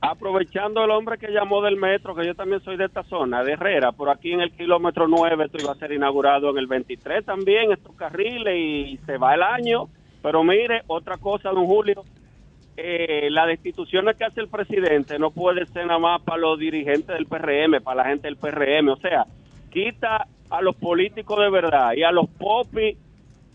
[0.00, 3.52] Aprovechando el hombre que llamó del metro, que yo también soy de esta zona, de
[3.52, 7.24] Herrera, por aquí en el kilómetro 9, esto iba a ser inaugurado en el 23
[7.24, 9.88] también, estos carriles, y se va el año.
[10.22, 12.02] Pero mire, otra cosa, don Julio,
[12.76, 17.14] eh, las destituciones que hace el presidente no puede ser nada más para los dirigentes
[17.14, 18.88] del PRM, para la gente del PRM.
[18.88, 19.26] O sea,
[19.70, 22.96] quita a los políticos de verdad y a los popis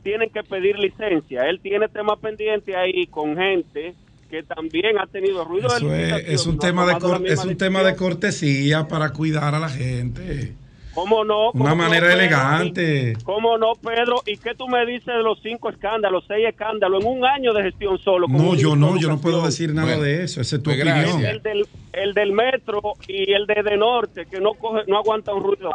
[0.03, 1.49] tienen que pedir licencia.
[1.49, 3.93] Él tiene temas pendientes ahí con gente
[4.29, 5.67] que también ha tenido ruido.
[5.67, 10.53] Eso es, un, tema de, es un tema de cortesía para cuidar a la gente.
[10.93, 11.51] ¿Cómo no?
[11.51, 13.17] Una manera elegante.
[13.23, 14.21] ¿Cómo no, Pedro?
[14.25, 17.63] ¿Y qué tú me dices de los cinco escándalos, seis escándalos en un año de
[17.63, 18.27] gestión solo?
[18.29, 20.39] No, yo no, yo no puedo decir nada de eso.
[20.39, 21.25] Esa es tu pues opinión.
[21.25, 25.33] El del, el del metro y el de, de norte, que no, coge, no aguanta
[25.33, 25.71] un ruido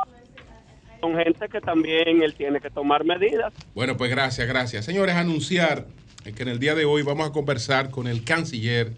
[1.01, 3.53] son gente que también él tiene que tomar medidas.
[3.75, 4.85] Bueno, pues gracias, gracias.
[4.85, 5.87] Señores, anunciar
[6.25, 8.93] que en el día de hoy vamos a conversar con el canciller,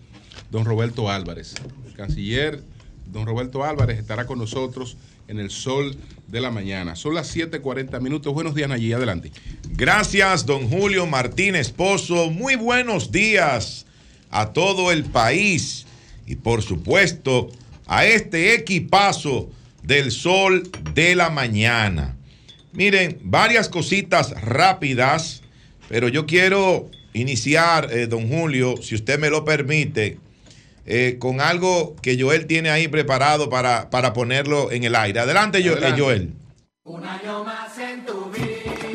[0.51, 1.55] don Roberto Álvarez.
[1.87, 2.63] El canciller,
[3.07, 4.97] don Roberto Álvarez, estará con nosotros
[5.29, 5.97] en el sol
[6.27, 6.97] de la mañana.
[6.97, 8.35] Son las 7:40 minutos.
[8.35, 9.31] Buenos días, allí adelante.
[9.71, 12.31] Gracias, don Julio Martínez Pozo.
[12.31, 13.87] Muy buenos días
[14.31, 15.87] a todo el país
[16.27, 17.51] y, por supuesto,
[17.87, 19.51] a este equipazo
[19.83, 22.17] del sol de la mañana.
[22.73, 25.43] Miren, varias cositas rápidas,
[25.89, 30.19] pero yo quiero iniciar, eh, don Julio, si usted me lo permite,
[30.87, 35.21] eh, con algo que Joel tiene ahí preparado para, para ponerlo en el aire.
[35.21, 36.01] Adelante, eh, Adelante.
[36.01, 36.33] Joel.
[36.85, 38.92] Un año más en tu vida.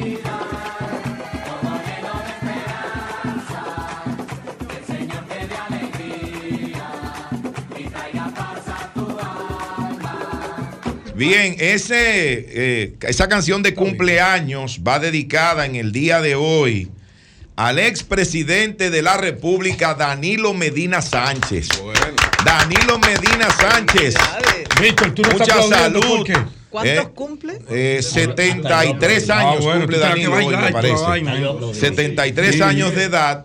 [11.17, 16.91] Bien, ese, eh, esa canción de cumpleaños va dedicada en el día de hoy
[17.55, 21.69] al expresidente de la República, Danilo Medina Sánchez.
[22.45, 24.13] Danilo Medina Sánchez.
[24.79, 26.27] Víctor, tú no Mucha salud.
[26.69, 27.59] ¿Cuántos eh, cumple?
[27.67, 31.79] Eh, 73 ah, años cumple Danilo hoy, me parece.
[31.79, 33.43] 73 años de edad.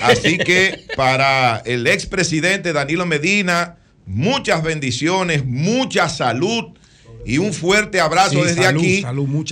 [0.00, 3.76] Así que para el expresidente Danilo Medina,
[4.06, 6.75] muchas bendiciones, mucha salud
[7.26, 9.04] y un fuerte abrazo desde aquí.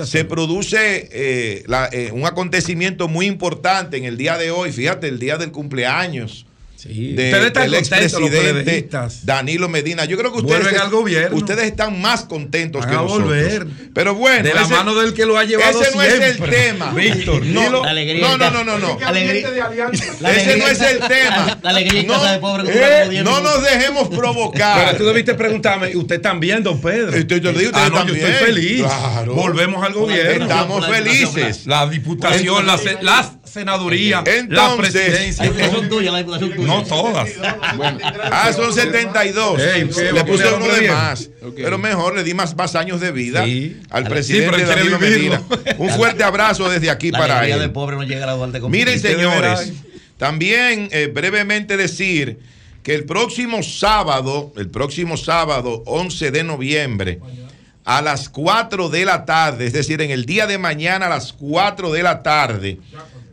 [0.04, 5.18] Se produce eh, eh, un acontecimiento muy importante en el día de hoy, fíjate, el
[5.18, 6.46] día del cumpleaños
[6.84, 8.88] del expresidente
[9.22, 10.04] Danilo Medina.
[10.04, 11.36] Yo creo que ustedes, al gobierno.
[11.36, 13.24] ustedes están más contentos que nosotros.
[13.24, 13.66] volver.
[13.94, 16.92] Pero bueno, de la mano del que lo ha llevado Ese no es el tema.
[16.92, 17.82] Víctor, no, no,
[18.38, 18.98] no, no, no, no.
[20.28, 21.58] Ese no es el tema.
[21.62, 22.64] La alegría casa de pobre.
[22.66, 24.86] Eh, no nos dejemos provocar.
[24.86, 27.16] Pero tú debiste preguntarme, usted también, don Pedro.
[27.18, 28.84] Yo, yo, digo, ah, no, yo estoy feliz.
[29.26, 30.44] Volvemos al gobierno.
[30.44, 31.66] Estamos felices.
[31.66, 32.78] La diputación, la,
[33.54, 35.44] senaduría, la presidencia.
[36.66, 37.30] No todas.
[38.30, 39.60] Ah, son 72.
[40.12, 41.30] le puse uno de más.
[41.54, 43.44] Pero mejor, le di más, más años de vida
[43.90, 45.40] al presidente Danilo Medina.
[45.78, 47.72] Un fuerte abrazo desde aquí para él.
[48.68, 49.72] Miren, señores,
[50.18, 52.38] también eh, brevemente decir
[52.82, 57.20] que el próximo sábado, el próximo sábado, 11 de noviembre,
[57.84, 61.32] a las 4 de la tarde, es decir, en el día de mañana a las
[61.32, 62.78] 4 de la tarde,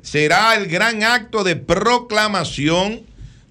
[0.01, 3.01] será el gran acto de proclamación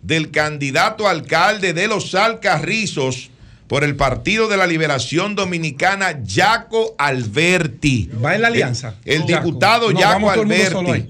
[0.03, 3.31] del candidato alcalde de los Alcarrizos
[3.69, 8.11] por el Partido de la Liberación Dominicana, Jaco Alberti.
[8.23, 8.97] ¿Va en la alianza?
[9.05, 11.09] El, diputado No, Jaco Alberti.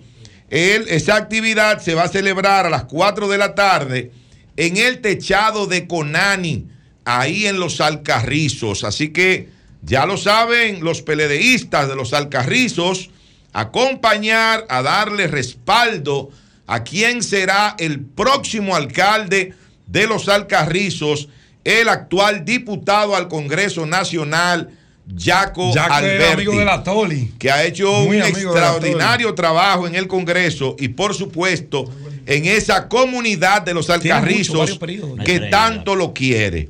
[0.51, 4.11] Él, esa actividad se va a celebrar a las 4 de la tarde
[4.57, 6.67] en el techado de Conani,
[7.05, 8.85] ahí en los Alcarrizos.
[8.85, 9.49] Así que
[9.83, 13.11] ya lo saben los peledeístas de los Alcarrizos,
[13.53, 16.31] acompañar a darle respaldo
[16.67, 19.55] a quien será el próximo alcalde
[19.87, 21.29] de los Alcarrizos,
[21.65, 24.71] el actual diputado al Congreso Nacional,
[25.19, 27.33] Jaco Jaco Alberti amigo de la Toli.
[27.39, 31.91] que ha hecho Muy un extraordinario trabajo en el Congreso y por supuesto
[32.27, 34.79] en esa comunidad de los mucho, alcarrizos
[35.25, 36.69] que tanto lo quiere.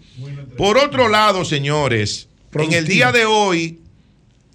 [0.57, 3.80] Por otro lado, señores, en el día de hoy,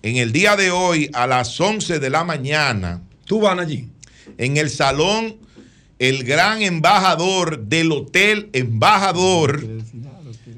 [0.05, 3.89] en el día de hoy a las 11 de la mañana, ¿Tú van allí?
[4.37, 5.37] en el salón
[5.97, 9.65] el gran embajador del Hotel Embajador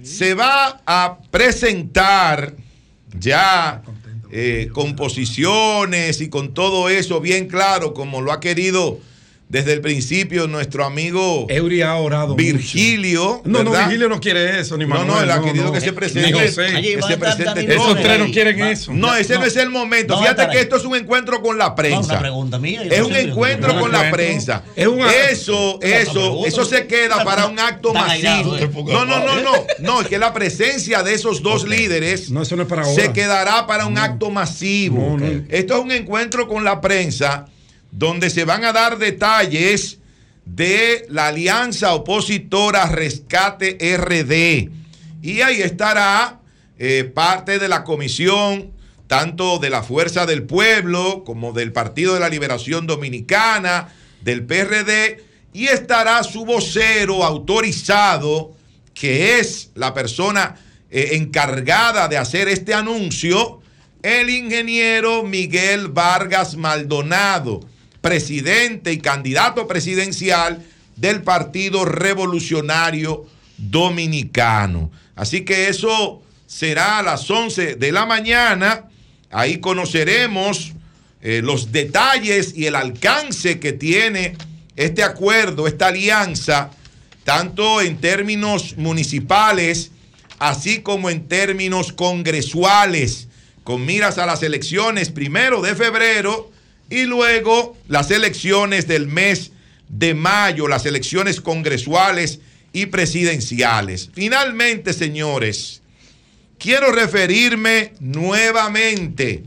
[0.04, 2.56] se va a presentar
[3.18, 3.84] ya
[4.32, 9.00] eh, composiciones y con todo eso bien claro, como lo ha querido
[9.50, 12.36] desde el principio nuestro amigo Eury ha orado.
[12.36, 13.41] Virgilio.
[13.45, 13.72] No, no.
[13.72, 15.08] Virgilio no quiere eso, ni No, Manuel.
[15.08, 16.32] no, él ha querido que se presente.
[16.34, 18.93] Que se presente Esos tres no quieren Va- eso.
[18.93, 20.16] No, ese no, es el momento.
[20.16, 20.64] No, Fíjate que ahí.
[20.64, 22.00] esto es un encuentro con la No, prensa.
[22.14, 22.84] una pregunta mía.
[22.89, 24.64] Es no un encuentro con la prensa.
[24.76, 25.00] Es un-
[25.32, 28.58] Eso, No, no, eso, eso se queda para un acto masivo.
[28.58, 28.70] ¿eh?
[28.88, 29.52] No, no, no, no.
[29.80, 33.02] No, es que la presencia de esos dos líderes No, eso no es para ahora.
[33.02, 35.16] se quedará para un acto masivo.
[35.18, 35.43] No, no.
[35.50, 37.45] Esto es un encuentro con la prensa
[37.91, 39.99] donde se van a dar detalles
[40.45, 44.71] de la alianza opositora Rescate RD.
[45.21, 46.39] Y ahí estará
[46.79, 48.71] eh, parte de la comisión,
[49.07, 53.89] tanto de la Fuerza del Pueblo como del Partido de la Liberación Dominicana,
[54.21, 55.23] del PRD,
[55.53, 58.55] y estará su vocero autorizado,
[58.93, 60.55] que es la persona
[60.89, 63.61] eh, encargada de hacer este anuncio,
[64.03, 67.61] el ingeniero Miguel Vargas Maldonado,
[68.02, 73.26] presidente y candidato presidencial del Partido Revolucionario
[73.58, 74.91] Dominicano.
[75.16, 78.86] Así que eso será a las 11 de la mañana.
[79.32, 80.74] Ahí conoceremos
[81.22, 84.36] eh, los detalles y el alcance que tiene
[84.76, 86.72] este acuerdo, esta alianza,
[87.24, 89.91] tanto en términos municipales,
[90.39, 93.28] así como en términos congresuales,
[93.64, 96.52] con miras a las elecciones primero de febrero
[96.89, 99.51] y luego las elecciones del mes
[99.89, 102.39] de mayo, las elecciones congresuales
[102.73, 104.09] y presidenciales.
[104.13, 105.81] Finalmente, señores,
[106.57, 109.43] quiero referirme nuevamente,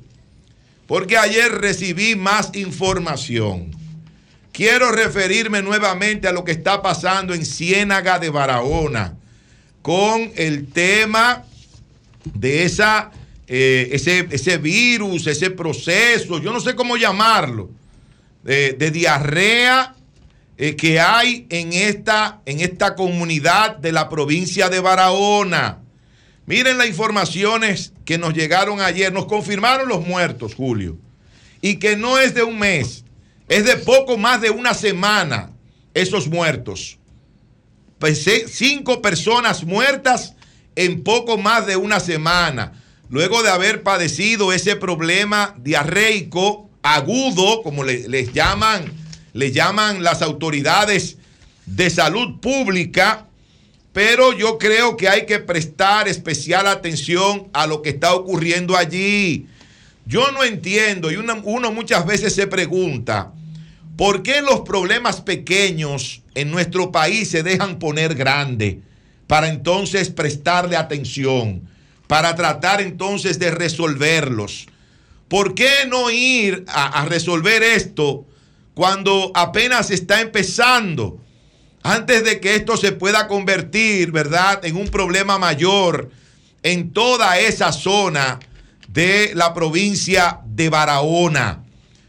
[0.86, 3.70] porque ayer recibí más información.
[4.52, 9.14] Quiero referirme nuevamente a lo que está pasando en Ciénaga de Barahona
[9.82, 11.44] con el tema
[12.24, 13.10] de esa,
[13.52, 17.68] eh, ese, ese virus, ese proceso, yo no sé cómo llamarlo,
[18.44, 19.96] de, diarrea
[20.56, 25.80] eh, que hay en esta, en esta comunidad de la provincia de Barahona.
[26.46, 30.96] Miren las informaciones que nos llegaron ayer, nos confirmaron los muertos, Julio,
[31.60, 33.04] y que no es de un mes,
[33.48, 35.50] es de poco más de una semana
[35.92, 36.98] esos muertos.
[37.98, 40.36] Pues, eh, cinco personas muertas
[40.76, 42.79] en poco más de una semana,
[43.10, 48.84] luego de haber padecido ese problema diarreico agudo, como le- les llaman,
[49.52, 51.18] llaman las autoridades
[51.66, 53.26] de salud pública,
[53.92, 59.46] pero yo creo que hay que prestar especial atención a lo que está ocurriendo allí.
[60.06, 61.40] Yo no entiendo y uno,
[61.72, 63.32] muchas veces se pregunta,
[63.96, 68.80] ¿por qué los problemas pequeños en nuestro país se dejan poner grande
[69.26, 71.68] para entonces prestarle atención,
[72.10, 74.66] para tratar entonces de resolverlos?
[75.28, 78.26] ¿Por qué no ir a, resolver esto
[78.74, 81.20] cuando apenas está empezando?
[81.84, 86.10] Antes de que esto se pueda convertir, ¿verdad?, en un problema mayor
[86.64, 88.40] en toda esa zona
[88.88, 91.62] de la provincia de Barahona.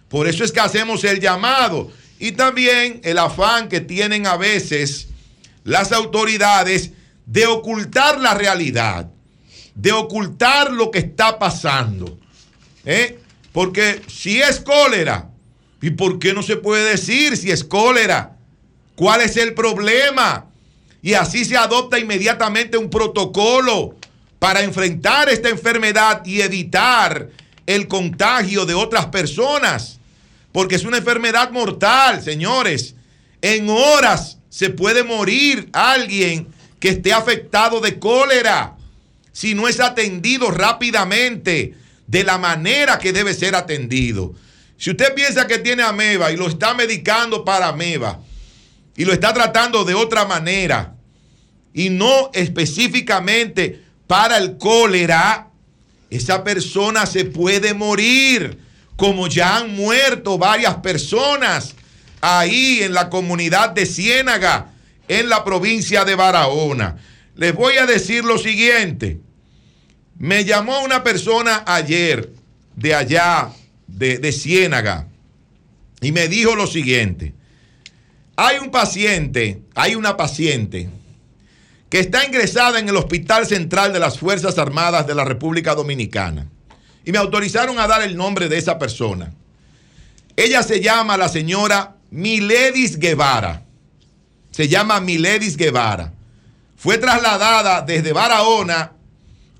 [0.09, 5.09] Por eso es que hacemos el llamado y también el afán que tienen a veces
[5.63, 6.89] las autoridades
[7.27, 9.11] de ocultar la realidad,
[9.75, 12.17] de ocultar lo que está pasando.
[12.85, 13.19] ¿eh?
[13.51, 15.29] Porque si es cólera,
[15.81, 18.37] ¿y por qué no se puede decir si es cólera?
[18.95, 20.47] ¿Cuál es el problema?
[21.01, 23.95] Y así se adopta inmediatamente un protocolo
[24.39, 27.29] para enfrentar esta enfermedad y evitar
[27.65, 29.99] el contagio de otras personas.
[30.51, 32.95] Porque es una enfermedad mortal, señores.
[33.41, 36.47] En horas se puede morir alguien
[36.79, 38.75] que esté afectado de cólera.
[39.31, 41.75] Si no es atendido rápidamente
[42.07, 44.33] de la manera que debe ser atendido.
[44.77, 48.19] Si usted piensa que tiene ameba y lo está medicando para ameba
[48.95, 50.95] y lo está tratando de otra manera
[51.73, 55.47] y no específicamente para el cólera,
[56.09, 58.59] esa persona se puede morir,
[58.97, 61.75] como ya han muerto varias personas
[62.19, 64.73] ahí en la comunidad de Ciénaga,
[65.07, 66.97] en la provincia de Barahona.
[67.35, 69.19] Les voy a decir lo siguiente.
[70.17, 72.31] Me llamó una persona ayer
[72.75, 73.49] de allá,
[73.87, 75.07] de, de Ciénaga,
[76.01, 77.33] y me dijo lo siguiente.
[78.35, 80.89] Hay un paciente, hay una paciente
[81.89, 86.47] que está ingresada en el Hospital Central de las Fuerzas Armadas de la República Dominicana.
[87.03, 89.33] Y me autorizaron a dar el nombre de esa persona.
[90.37, 93.65] Ella se llama la señora Miledis Guevara.
[94.51, 96.13] Se llama Miledis Guevara.
[96.81, 98.93] Fue trasladada desde Barahona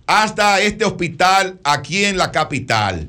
[0.08, 3.06] hasta este hospital aquí en la capital.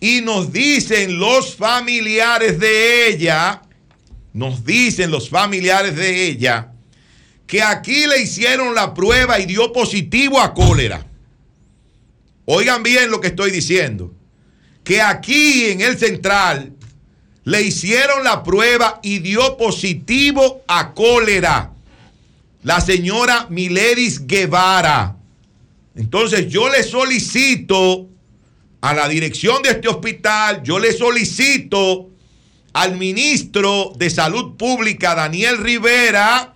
[0.00, 3.62] Y nos dicen los familiares de ella,
[4.32, 6.72] nos dicen los familiares de ella,
[7.46, 11.06] que aquí le hicieron la prueba y dio positivo a cólera.
[12.44, 14.12] Oigan bien lo que estoy diciendo.
[14.82, 16.72] Que aquí en el central
[17.44, 21.72] le hicieron la prueba y dio positivo a cólera.
[22.62, 25.16] La señora Miledis Guevara.
[25.96, 28.08] Entonces yo le solicito
[28.80, 32.10] a la dirección de este hospital, yo le solicito
[32.72, 36.54] al ministro de Salud Pública, Daniel Rivera,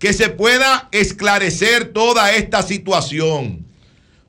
[0.00, 3.64] que se pueda esclarecer toda esta situación.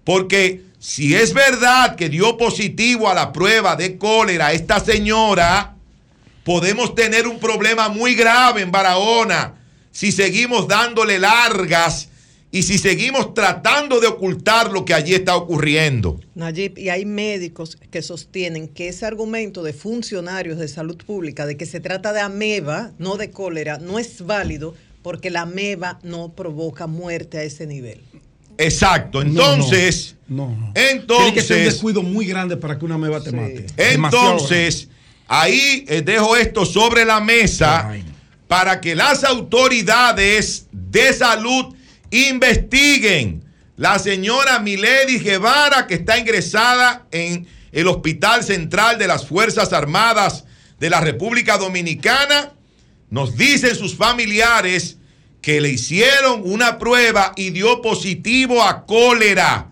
[0.03, 5.75] Porque si es verdad que dio positivo a la prueba de cólera esta señora,
[6.43, 9.64] podemos tener un problema muy grave en Barahona
[9.95, 12.09] si seguimos dándole largas
[12.51, 16.19] y si seguimos tratando de ocultar lo que allí está ocurriendo.
[16.35, 21.55] Nayib, y hay médicos que sostienen que ese argumento de funcionarios de salud pública de
[21.55, 26.33] que se trata de ameba, no de cólera, no es válido porque la meba no
[26.33, 28.01] provoca muerte a ese nivel.
[28.57, 32.97] Exacto, entonces, no, no, entonces, tiene que ser un descuido muy grande para que una
[32.97, 33.67] meba te mate.
[33.77, 34.89] Entonces,
[35.25, 37.95] ahí eh, dejo esto sobre la mesa
[38.47, 41.75] para que las autoridades de salud
[42.11, 43.43] investiguen
[43.77, 50.45] la señora Milady Guevara que está ingresada en el Hospital Central de las Fuerzas Armadas
[50.79, 52.53] de la República Dominicana
[53.09, 54.97] nos dicen sus familiares
[55.41, 59.69] que le hicieron una prueba y dio positivo a cólera.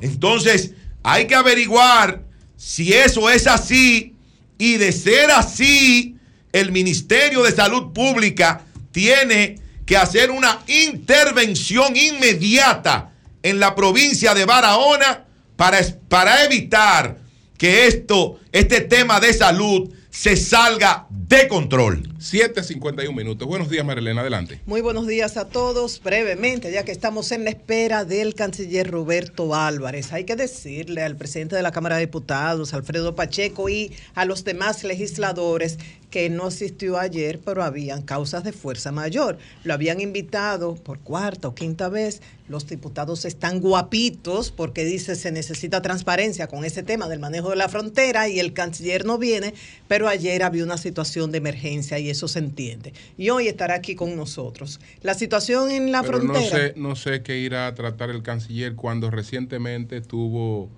[0.00, 0.72] Entonces,
[1.02, 2.22] hay que averiguar
[2.56, 4.14] si eso es así
[4.58, 6.13] y de ser así,
[6.54, 13.10] el Ministerio de Salud Pública tiene que hacer una intervención inmediata
[13.42, 15.24] en la provincia de Barahona
[15.56, 17.18] para, para evitar
[17.58, 22.00] que esto, este tema de salud se salga de control.
[22.20, 23.48] 7.51 minutos.
[23.48, 24.20] Buenos días, Marilena.
[24.20, 24.60] Adelante.
[24.64, 26.00] Muy buenos días a todos.
[26.00, 31.16] Brevemente, ya que estamos en la espera del canciller Roberto Álvarez, hay que decirle al
[31.16, 35.78] presidente de la Cámara de Diputados, Alfredo Pacheco, y a los demás legisladores
[36.10, 39.36] que no asistió ayer, pero habían causas de fuerza mayor.
[39.64, 42.22] Lo habían invitado por cuarta o quinta vez.
[42.46, 47.56] Los diputados están guapitos porque dice se necesita transparencia con ese tema del manejo de
[47.56, 49.54] la frontera y el canciller no viene,
[49.88, 52.92] pero ayer había una situación de emergencia y eso se entiende.
[53.16, 54.78] Y hoy estará aquí con nosotros.
[55.02, 56.40] La situación en la frontera.
[56.40, 60.68] No sé, no sé qué irá a tratar el canciller cuando recientemente tuvo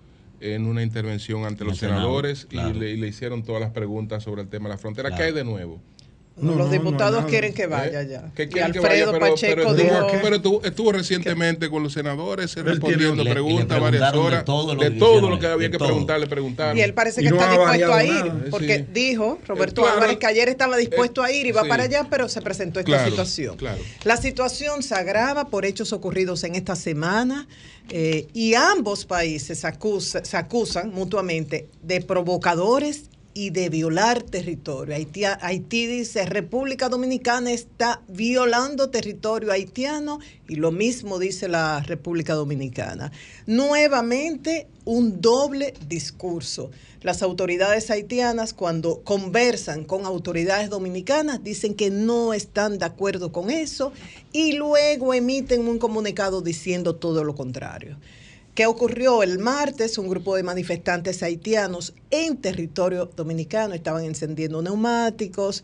[0.41, 4.69] en una intervención ante los senadores y, le, hicieron todas las preguntas sobre el tema
[4.69, 5.15] de la frontera.
[5.15, 5.81] ¿Qué hay de nuevo?
[6.37, 8.09] Los diputados quieren que vaya ¿Eh?
[8.09, 8.31] ya.
[8.37, 9.75] y Alfredo Pacheco
[10.23, 14.45] pero, estuvo, estuvo, recientemente con los senadores respondiendo preguntas varias horas.
[14.79, 16.81] De todo lo que, había que preguntarle, preguntarle.
[16.81, 20.77] Y él parece que está dispuesto a ir, porque dijo Roberto Álvarez que ayer estaba
[20.77, 23.57] dispuesto a ir y va para allá, pero se presentó esta situación.
[24.05, 27.47] La situación se agrava por hechos ocurridos en esta semana.
[27.89, 33.05] Eh, y ambos países se acusan mutuamente de provocadores
[33.37, 34.95] y de violar territorio.
[34.95, 42.33] Haití, Haití dice, República Dominicana está violando territorio haitiano y lo mismo dice la República
[42.33, 43.13] Dominicana.
[43.47, 46.71] Nuevamente, un doble discurso.
[47.03, 53.51] Las autoridades haitianas cuando conversan con autoridades dominicanas dicen que no están de acuerdo con
[53.51, 53.93] eso
[54.33, 57.99] y luego emiten un comunicado diciendo todo lo contrario.
[58.57, 59.99] ¿Qué ocurrió el martes?
[59.99, 65.63] Un grupo de manifestantes haitianos en territorio dominicano estaban encendiendo neumáticos,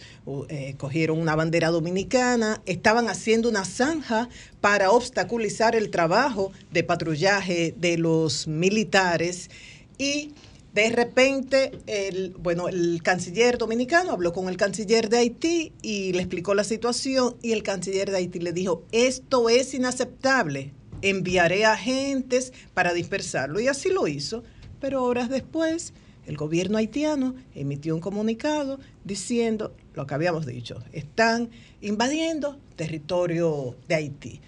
[0.51, 4.29] eh, cogieron una bandera dominicana, estaban haciendo una zanja
[4.61, 9.49] para obstaculizar el trabajo de patrullaje de los militares
[9.97, 10.35] y
[10.75, 16.21] de repente, el, bueno, el canciller dominicano habló con el canciller de Haití y le
[16.21, 22.53] explicó la situación y el canciller de Haití le dijo, esto es inaceptable, enviaré agentes
[22.75, 23.61] para dispersarlo.
[23.61, 24.43] Y así lo hizo.
[24.81, 25.93] Pero horas después,
[26.27, 31.51] el gobierno haitiano emitió un comunicado diciendo lo que habíamos dicho, están
[31.81, 34.41] invadiendo territorio de Haití.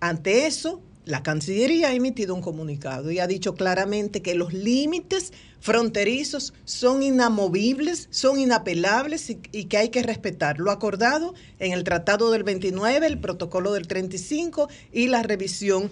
[0.00, 5.32] Ante eso, la Cancillería ha emitido un comunicado y ha dicho claramente que los límites
[5.62, 10.58] fronterizos son inamovibles, son inapelables y, que hay que respetar.
[10.58, 15.88] Lo acordado en el Tratado del 29, el Protocolo del 35 y la revisión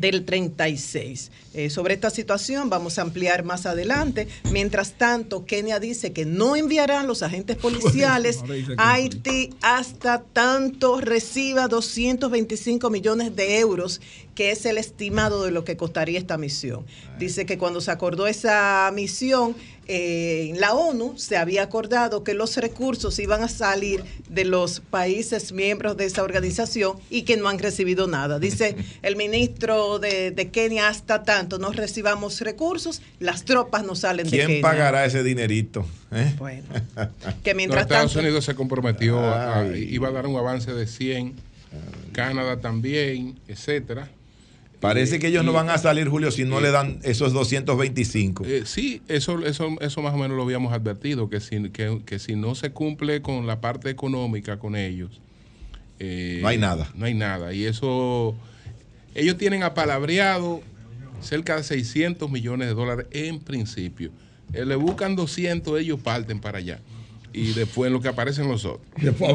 [0.00, 1.30] del 36.
[1.54, 4.28] Eh, sobre esta situación vamos a ampliar más adelante.
[4.52, 8.40] Mientras tanto, Kenia dice que no enviarán los agentes policiales
[8.76, 14.00] a Haití hasta tanto reciba 225 millones de euros,
[14.34, 16.84] que es el estimado de lo que costaría esta misión.
[17.18, 19.56] Dice que cuando se acordó esa misión,
[19.88, 24.80] eh, en la ONU se había acordado que los recursos iban a salir de los
[24.80, 28.38] países miembros de esa organización y que no han recibido nada.
[28.38, 34.30] Dice el ministro de, Kenia, hasta tanto no recibamos recursos, las tropas no salen de
[34.30, 34.46] Kenia.
[34.46, 35.86] ¿Quién pagará ese dinerito?
[36.12, 36.34] Eh?
[36.38, 36.64] Bueno,
[37.44, 39.20] que mientras Estados Unidos se comprometió,
[39.74, 41.34] iba a dar un avance de 100,
[42.12, 44.10] Canadá también, etcétera
[44.86, 48.44] Parece que ellos no van a salir, Julio, si no le dan esos 225.
[48.46, 52.36] Eh, sí, eso, eso, eso más o menos lo habíamos advertido, que si, que, si
[52.36, 55.20] no se cumple con la parte económica con ellos.
[55.98, 56.88] Eh, no hay nada.
[56.94, 57.52] No hay nada.
[57.52, 58.36] Y eso,
[59.16, 60.60] ellos tienen apalabreado
[61.20, 64.12] cerca de 600 millones de dólares en principio.
[64.52, 66.78] Eh, le buscan 200, ellos parten para allá.
[67.32, 68.86] Y después en lo que aparecen los otros.
[69.02, 69.34] Después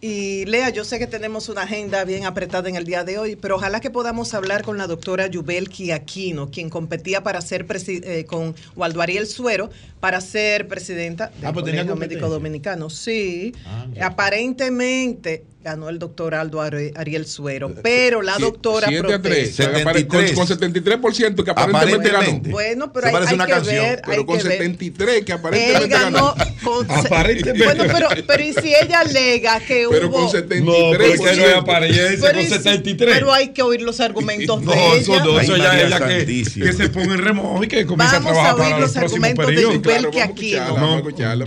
[0.00, 3.34] y Lea, yo sé que tenemos una agenda bien apretada en el día de hoy,
[3.34, 8.24] pero ojalá que podamos hablar con la doctora Yubel Aquino, quien competía para ser eh,
[8.24, 9.70] con Waldo Ariel Suero
[10.00, 12.90] para ser presidenta del ah, pues Colegio Médico Dominicano.
[12.90, 19.54] Sí, ah, aparentemente ganó el doctor Aldo Ariel Suero, pero la doctora 7 a 3,
[19.54, 20.32] 73.
[20.32, 22.40] Con, 73% que aparentemente, ganó.
[22.50, 23.84] Bueno, pero hay, hay que canción.
[23.84, 24.02] ver.
[24.06, 26.34] Pero con 73 que aparentemente ganó.
[26.62, 27.64] Con, aparentemente.
[27.64, 30.26] Bueno, pero, pero ¿y si ella alega que pero hubo...
[30.26, 30.64] con 73%.
[30.64, 33.14] No, pero que no es apariencia, con 73.
[33.14, 34.96] Pero hay que oír los argumentos no, de ella.
[34.96, 38.16] Eso, no, eso ya es la que, que se ponga en remojo y que comience
[38.16, 40.54] a trabajar a oír los argumentos de Yubel que aquí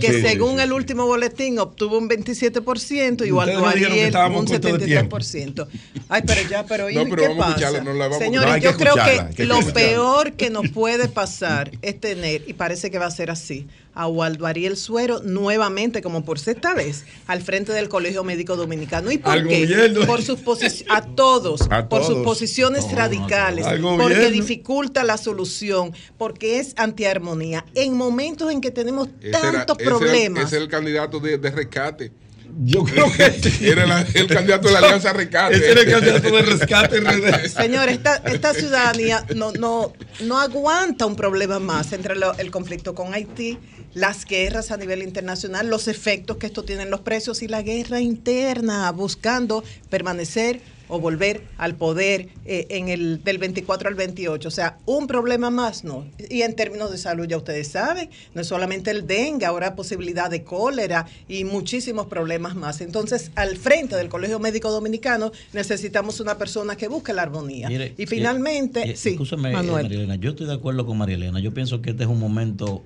[0.00, 5.66] que según el último boletín obtuvo un 27% y Waldo Ariel un 73%.
[6.08, 7.70] Ay, pero ya, pero ¿y qué pasa?
[8.18, 8.94] Señores, yo creo
[9.36, 13.30] que, lo peor que nos puede pasar es tener, y parece que va a ser
[13.30, 18.56] así, a Waldo Ariel Suero nuevamente, como por sexta vez, al frente del Colegio Médico
[18.56, 19.10] Dominicano.
[19.10, 20.04] ¿Y por qué?
[20.06, 20.40] Por sus
[20.88, 27.64] a todos, por sus posiciones radicales, porque dificulta la solución, porque es antiarmonía.
[27.74, 30.44] En momentos en que tenemos tantos problemas.
[30.46, 32.12] Ese es el candidato de rescate.
[32.60, 35.56] Yo creo que era el candidato de la Alianza Rescate.
[35.56, 37.48] Ese era el candidato de rescate.
[37.48, 43.14] Señor, esta, esta ciudadanía no, no, no aguanta un problema más entre el conflicto con
[43.14, 43.58] Haití,
[43.94, 47.62] las guerras a nivel internacional, los efectos que esto tiene en los precios y la
[47.62, 50.60] guerra interna, buscando permanecer
[50.92, 54.46] o volver al poder eh, en el del 24 al 28.
[54.46, 56.06] O sea, un problema más, no.
[56.28, 60.28] Y en términos de salud, ya ustedes saben, no es solamente el dengue, ahora posibilidad
[60.28, 62.82] de cólera y muchísimos problemas más.
[62.82, 67.70] Entonces, al frente del Colegio Médico Dominicano necesitamos una persona que busque la armonía.
[67.96, 70.20] y finalmente, eh, sí, Manuel.
[70.20, 71.40] yo estoy de acuerdo con María Elena.
[71.40, 72.82] Yo pienso que este es un momento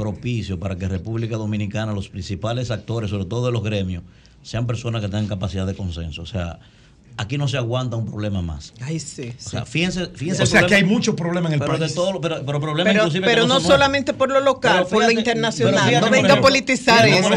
[0.00, 4.02] propicio para que República Dominicana, los principales actores, sobre todo de los gremios,
[4.42, 6.22] sean personas que tengan capacidad de consenso.
[6.22, 6.58] O sea,
[7.18, 8.72] aquí no se aguanta un problema más.
[8.80, 9.34] Ay, sí.
[9.38, 11.90] O sea, fíjense, fíjense O sea, que hay muchos problemas en el pero país.
[11.90, 15.10] De todo, pero, pero problemas pero, inclusive pero no, solamente por lo local, por lo
[15.10, 16.00] internacional.
[16.00, 17.34] no venga a politizar esto.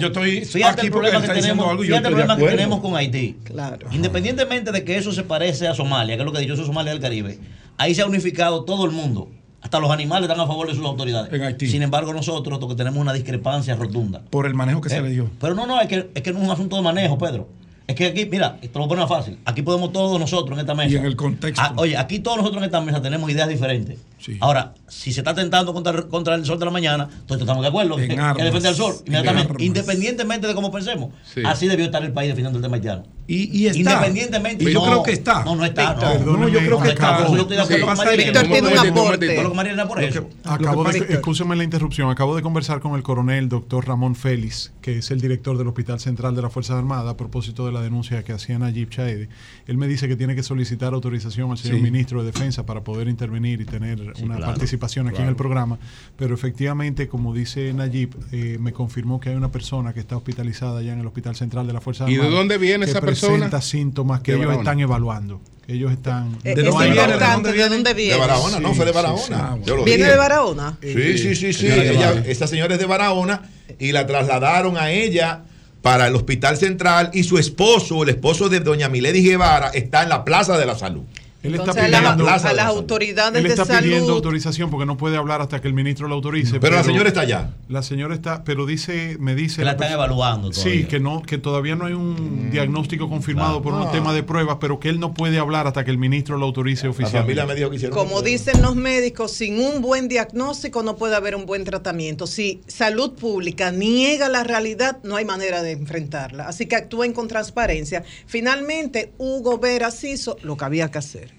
[0.00, 2.56] yo, yo, estoy aquí porque él está diciendo algo y yo estoy el problema que
[2.56, 3.36] tenemos con Haití.
[3.44, 3.86] Claro.
[3.92, 6.62] Independientemente de que eso se parece a Somalia, que es lo que he dicho, eso
[6.62, 7.38] es Somalia del Caribe,
[7.78, 9.30] ahí se ha unificado todo el mundo.
[9.62, 11.32] Hasta los animales están a favor de sus autoridades.
[11.32, 11.68] En Haití.
[11.68, 14.20] Sin embargo, nosotros que tenemos una discrepancia rotunda.
[14.28, 15.30] Por el manejo que se eh, le dio.
[15.40, 17.48] Pero no, no, es que, es que no es un asunto de manejo, Pedro.
[17.86, 19.38] Es que aquí, mira, esto lo pone fácil.
[19.44, 20.90] Aquí podemos todos nosotros en esta mesa.
[20.90, 21.62] Y en el contexto.
[21.62, 23.98] Ah, oye, aquí todos nosotros en esta mesa tenemos ideas diferentes.
[24.40, 27.68] Ahora, si se está tentando contra, contra el sol de la mañana, entonces estamos de
[27.68, 27.98] acuerdo.
[27.98, 29.64] En que, armas, que defender al sol, inmediatamente.
[29.64, 31.12] Independientemente de cómo pensemos.
[31.44, 33.04] Así debió estar el país defendiendo el tema haitiano.
[33.26, 33.78] Y, está.
[33.78, 34.64] Independientemente.
[34.64, 35.44] Y yo creo que está.
[35.44, 35.94] No, no está.
[36.24, 37.26] No, yo creo que está.
[37.28, 39.86] Yo estoy de acuerdo con Víctor tiene un aporte.
[39.86, 40.28] por eso.
[40.44, 42.10] Acabo de, escúcheme la interrupción.
[42.10, 46.00] Acabo de conversar con el coronel doctor Ramón Félix, que es el director del Hospital
[46.00, 49.28] Central de las Fuerzas Armadas, a propósito de la denuncia que hacía Nayib Chaedi.
[49.66, 53.08] Él me dice que tiene que solicitar autorización al señor ministro de Defensa para poder
[53.08, 55.78] intervenir y tener una participación aquí en el programa.
[56.16, 60.82] Pero efectivamente, como dice Nayib, eh, me confirmó que hay una persona que está hospitalizada
[60.82, 62.26] ya en el Hospital Central de las Fuerzas Armadas.
[62.26, 63.32] ¿Y de dónde viene esa persona?
[63.34, 65.40] presenta síntomas que ellos están evaluando.
[65.68, 66.36] Ellos están.
[66.42, 67.16] Eh, ¿De, dónde viene?
[67.16, 68.14] ¿De dónde viene?
[68.14, 69.56] De Barahona, no, fue de Barahona.
[69.84, 70.78] ¿Viene de Barahona?
[70.82, 71.66] Sí, sí, sí, sí.
[71.66, 73.42] Ella, esta señora es de Barahona
[73.78, 75.44] y la trasladaron a ella
[75.82, 80.08] para el Hospital Central y su esposo, el esposo de doña Milady Guevara, está en
[80.08, 81.02] la Plaza de la Salud.
[81.42, 85.40] Él está pidiendo, a, las autoridades él está de pidiendo autorización porque no puede hablar
[85.40, 86.60] hasta que el ministro lo autorice.
[86.60, 87.50] pero, la señora está allá.
[87.68, 89.64] La señora está, pero dice, me dice.
[89.64, 90.50] la, están evaluando.
[90.50, 90.72] Todavía.
[90.72, 92.50] Sí, que no, que todavía no hay un mm.
[92.50, 95.90] diagnóstico confirmado por un tema de pruebas, pero que él no puede hablar hasta que
[95.90, 97.90] el ministro lo autorice oficialmente.
[97.90, 102.28] Como dicen los médicos, sin un buen diagnóstico no puede haber un buen tratamiento.
[102.28, 106.46] Si salud pública niega la realidad, no hay manera de enfrentarla.
[106.46, 108.04] Así que actúen con transparencia.
[108.26, 111.31] Finalmente, Hugo Veras hizo lo que había que hacer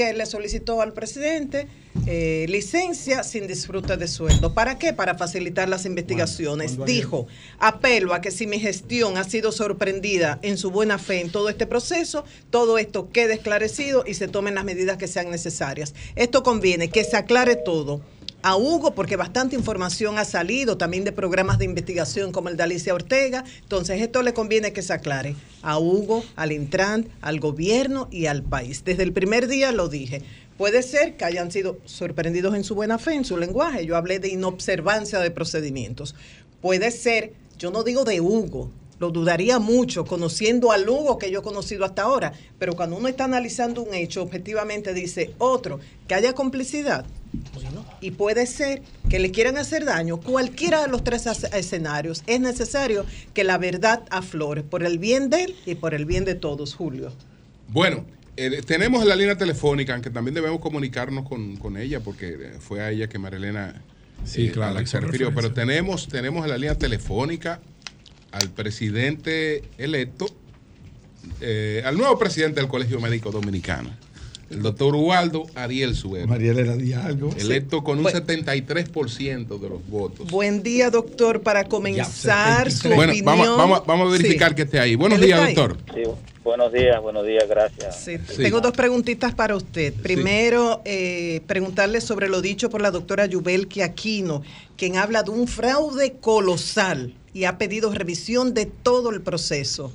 [0.00, 1.68] que le solicitó al presidente
[2.06, 4.54] eh, licencia sin disfrute de sueldo.
[4.54, 4.94] ¿Para qué?
[4.94, 6.82] Para facilitar las investigaciones.
[6.86, 7.26] Dijo,
[7.58, 11.50] apelo a que si mi gestión ha sido sorprendida en su buena fe en todo
[11.50, 15.94] este proceso, todo esto quede esclarecido y se tomen las medidas que sean necesarias.
[16.16, 18.00] Esto conviene que se aclare todo
[18.42, 22.62] a Hugo, porque bastante información ha salido también de programas de investigación como el de
[22.62, 23.44] Alicia Ortega.
[23.62, 28.42] Entonces, esto le conviene que se aclare a Hugo, al Intran, al gobierno y al
[28.42, 28.84] país.
[28.84, 30.22] Desde el primer día lo dije.
[30.56, 33.86] Puede ser que hayan sido sorprendidos en su buena fe, en su lenguaje.
[33.86, 36.14] Yo hablé de inobservancia de procedimientos.
[36.60, 41.40] Puede ser, yo no digo de Hugo, lo dudaría mucho conociendo al Hugo que yo
[41.40, 46.14] he conocido hasta ahora, pero cuando uno está analizando un hecho, objetivamente dice otro, que
[46.14, 47.06] haya complicidad,
[48.00, 53.04] y puede ser que le quieran hacer daño, cualquiera de los tres escenarios, es necesario
[53.34, 56.74] que la verdad aflore por el bien de él y por el bien de todos,
[56.74, 57.12] Julio.
[57.68, 58.04] Bueno,
[58.36, 63.08] eh, tenemos la línea telefónica, aunque también debemos comunicarnos con, ella, porque fue a ella
[63.08, 63.82] que Marilena
[64.24, 67.60] sí, eh, claro, se refirió, pero tenemos, tenemos en la línea telefónica
[68.32, 70.26] al presidente electo,
[71.40, 73.90] eh, al nuevo presidente del Colegio Médico Dominicano
[74.50, 76.26] el doctor Ubaldo Ariel Suero.
[76.26, 77.30] María Elena algo.
[77.38, 80.28] Electo con un 73% de los votos.
[80.30, 84.96] Buen día, doctor, para comenzar su bueno, Vamos, vamos, a verificar que esté ahí.
[84.96, 85.76] Buenos días, doctor.
[85.94, 86.02] Sí,
[86.42, 88.04] buenos días, buenos días, gracias.
[88.36, 89.94] Tengo dos preguntitas para usted.
[89.94, 94.42] Primero, eh, preguntarle sobre lo dicho por la doctora Yubelki Aquino,
[94.76, 99.92] quien habla de un fraude colosal y ha pedido revisión de todo el proceso.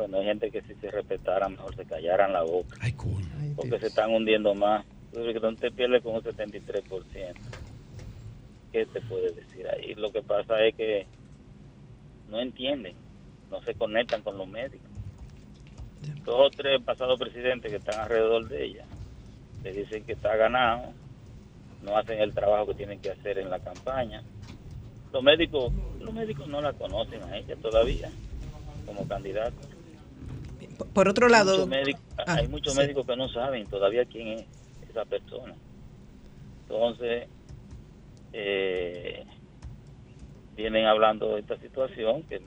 [0.00, 2.74] Bueno, hay gente que si se respetaran, mejor se callaran la boca.
[3.54, 4.86] porque se están hundiendo más.
[5.12, 7.34] Entonces, te pierdes con un 73%.
[8.72, 9.94] ¿Qué te puede decir ahí?
[9.96, 11.06] Lo que pasa es que
[12.30, 12.94] no entienden,
[13.50, 14.88] no se conectan con los médicos.
[16.24, 18.86] Dos o tres pasados presidentes que están alrededor de ella
[19.62, 20.94] le dicen que está ganado,
[21.82, 24.22] no hacen el trabajo que tienen que hacer en la campaña.
[25.12, 25.70] Los médicos,
[26.00, 28.10] los médicos no la conocen a ella todavía
[28.86, 29.69] como candidata.
[30.92, 31.68] Por otro lado,
[32.18, 34.46] ah, hay muchos médicos que no saben todavía quién es
[34.88, 35.54] esa persona.
[36.62, 37.28] Entonces,
[38.32, 39.24] eh,
[40.56, 42.40] vienen hablando de esta situación que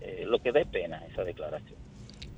[0.00, 1.78] eh, lo que da pena esa declaración.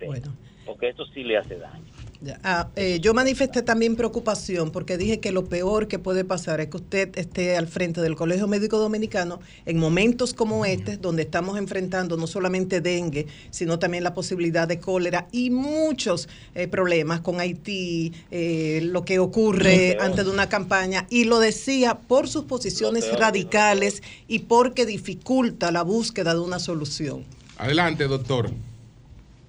[0.04, 0.32] Bueno.
[0.64, 1.95] Porque esto sí le hace daño.
[2.42, 6.68] Ah, eh, yo manifesté también preocupación porque dije que lo peor que puede pasar es
[6.68, 11.58] que usted esté al frente del Colegio Médico Dominicano en momentos como este, donde estamos
[11.58, 17.40] enfrentando no solamente dengue, sino también la posibilidad de cólera y muchos eh, problemas con
[17.40, 21.06] Haití, eh, lo que ocurre antes de una campaña.
[21.10, 27.24] Y lo decía por sus posiciones radicales y porque dificulta la búsqueda de una solución.
[27.58, 28.50] Adelante, doctor.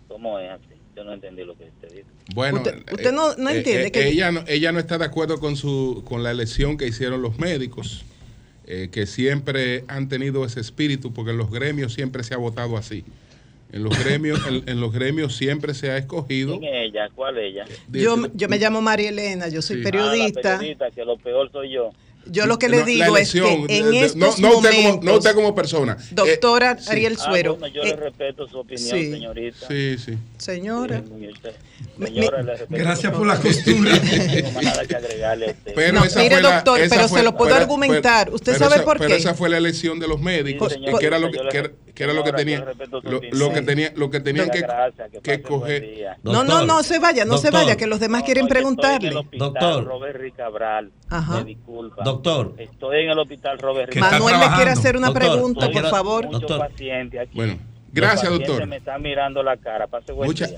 [0.08, 0.67] ¿Cómo es?
[0.98, 2.08] Yo no entendí lo que usted dijo.
[2.34, 5.40] Bueno, usted, eh, no, eh, entiende eh, que ella no, ella no está de acuerdo
[5.40, 8.04] con su con la elección que hicieron los médicos,
[8.66, 13.06] que siempre han tenido ese espíritu, porque en los gremios siempre se ha votado así.
[13.72, 16.60] En los gremios, en, los gremios siempre se ha escogido.
[16.60, 17.10] ¿Quién ella?
[17.14, 17.66] ¿Cuál ella?
[17.90, 20.56] Yo, yo me llamo María Elena, yo soy periodista.
[20.56, 21.92] Ah, periodista, que lo peor soy yo.
[22.30, 25.36] Yo lo que le digo es que en estos no, momentos, usted como, no usted
[25.36, 25.98] como persona.
[26.12, 27.58] Doctora eh, Ariel ah, Suero.
[27.74, 29.68] yo le eh, respeto su opinión, señorita.
[29.68, 30.18] Sí, sí.
[30.38, 31.02] Señora.
[31.02, 31.58] señora
[32.70, 33.92] gracias por la costumbre.
[35.76, 38.32] pero esa mire, doctor, pero se lo puedo argumentar.
[38.32, 39.06] ¿Usted sabe por qué?
[39.06, 41.40] Pero esa fue la elección de los médicos, que, era lo que,
[41.98, 42.64] que era lo que tenía
[43.32, 44.64] lo, que tenía lo que tenían que,
[45.24, 49.16] que, coger no no no se vaya no se vaya que los demás quieren preguntarle
[49.34, 51.40] doctor Robert Cabral Ajá.
[51.40, 52.54] me disculpa doctor.
[52.58, 56.30] Estoy en el hospital Robert Manuel le quiere hacer una pregunta por favor.
[56.30, 56.70] Doctor.
[57.34, 57.58] bueno
[57.98, 58.68] Gracias, doctor.
[58.68, 59.88] Me está mirando la cara.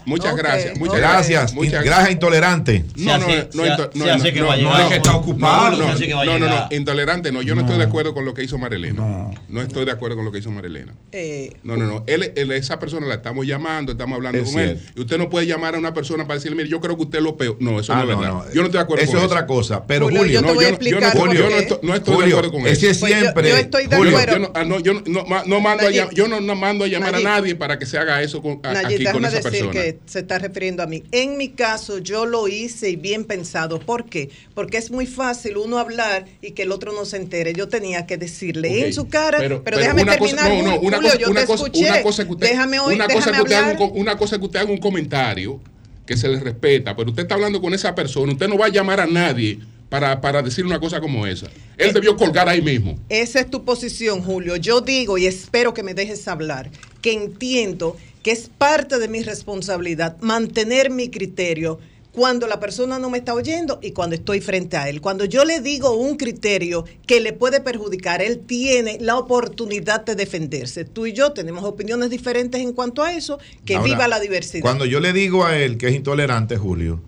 [0.05, 0.77] muchas gracias.
[0.77, 1.53] Muchas gracias.
[1.53, 2.83] Muchas gracias, intolerante.
[2.97, 5.77] No, no, no, no, es que está ocupado.
[5.77, 7.41] No, no, no, intolerante no.
[7.41, 9.31] Yo no estoy de acuerdo con lo que hizo Marilena.
[9.47, 10.93] No estoy de acuerdo con lo que hizo Marilena.
[11.11, 12.03] Eh, no, no, no.
[12.07, 14.79] Él, esa persona la estamos llamando, estamos hablando con él.
[14.95, 17.21] Y usted no puede llamar a una persona para decirle, mire, yo creo que usted
[17.21, 17.57] lo peor.
[17.59, 18.45] No, eso no es verdad.
[18.53, 19.17] Yo no estoy de acuerdo eso con eso.
[19.17, 19.85] Eso es otra cosa.
[19.87, 22.87] Pero Julio, yo no, no estoy de acuerdo con eso.
[22.87, 23.49] Ese siempre.
[23.49, 24.79] Yo estoy de acuerdo.
[24.79, 29.25] Yo no mando a llamar a nadie para que se haga eso con, aquí con
[29.25, 31.03] esa decir que se está refiriendo a mí.
[31.11, 33.80] En mi caso, yo lo hice y bien pensado.
[33.80, 34.30] ¿Por qué?
[34.53, 37.53] Porque es muy fácil uno hablar y que el otro no se entere.
[37.53, 40.49] Yo tenía que decirle en su cara, pero, déjame terminar.
[40.49, 43.55] no, no, una cosa, una cosa, una cosa que usted, déjame una cosa que usted
[43.55, 45.59] haga un, una cosa que usted haga un comentario
[46.05, 48.69] que se le respeta, pero usted está hablando con esa persona, usted no va a
[48.69, 49.59] llamar a nadie
[49.89, 51.47] para, para, decir una cosa como esa.
[51.77, 52.97] Él debió colgar ahí mismo.
[53.09, 54.55] Esa es tu posición, Julio.
[54.55, 56.69] Yo digo y espero que me dejes hablar
[57.02, 61.80] que entiendo que es parte de mi responsabilidad mantener mi criterio
[62.12, 65.00] cuando la persona no me está oyendo y cuando estoy frente a él.
[65.00, 70.16] Cuando yo le digo un criterio que le puede perjudicar, él tiene la oportunidad de
[70.16, 70.86] defenderse.
[70.86, 74.64] Tú y yo tenemos opiniones diferentes en cuanto a eso, que viva la diversidad.
[74.64, 77.00] Cuando yo le digo a él que es intolerante, Julio,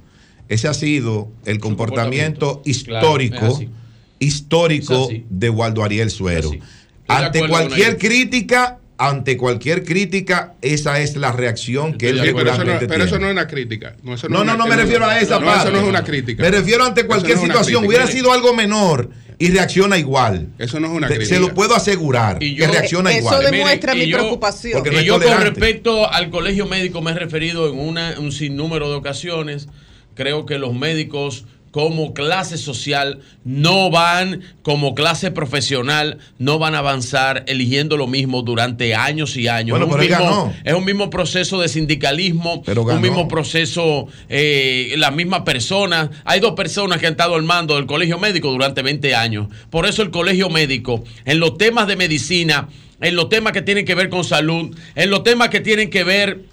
[0.47, 3.59] ese ha sido el comportamiento, histórico,
[4.19, 6.51] histórico de Waldo Ariel Suero.
[7.07, 12.79] Ante cualquier crítica, ante cualquier crítica, esa es la reacción que él pero, eso no,
[12.87, 13.95] pero eso no es una crítica.
[14.03, 15.69] No, no, no, me refiero a esa parte.
[15.69, 16.43] Eso no es una crítica.
[16.43, 17.83] Me refiero ante cualquier situación.
[17.83, 20.49] Hubiera sido algo menor y reacciona igual.
[20.59, 21.25] Eso no es una crítica.
[21.25, 22.37] Se lo puedo asegurar.
[22.37, 23.41] que reacciona igual.
[23.41, 24.83] Eso demuestra mi preocupación.
[24.91, 28.95] y yo con respecto al colegio médico me he referido en una, un sinnúmero de
[28.95, 29.67] ocasiones.
[30.13, 36.79] Creo que los médicos como clase social no van, como clase profesional, no van a
[36.79, 39.79] avanzar eligiendo lo mismo durante años y años.
[39.79, 45.41] es, un mismo, es, un mismo, proceso de sindicalismo, un mismo proceso, eh, las mismas
[45.41, 46.09] personas.
[46.25, 49.47] Hay dos personas que han estado al mando del colegio médico durante 20 años.
[49.69, 52.67] Por eso el colegio médico, en los temas de medicina,
[52.99, 56.03] en los temas que tienen que ver con salud, en los temas que tienen que
[56.03, 56.50] ver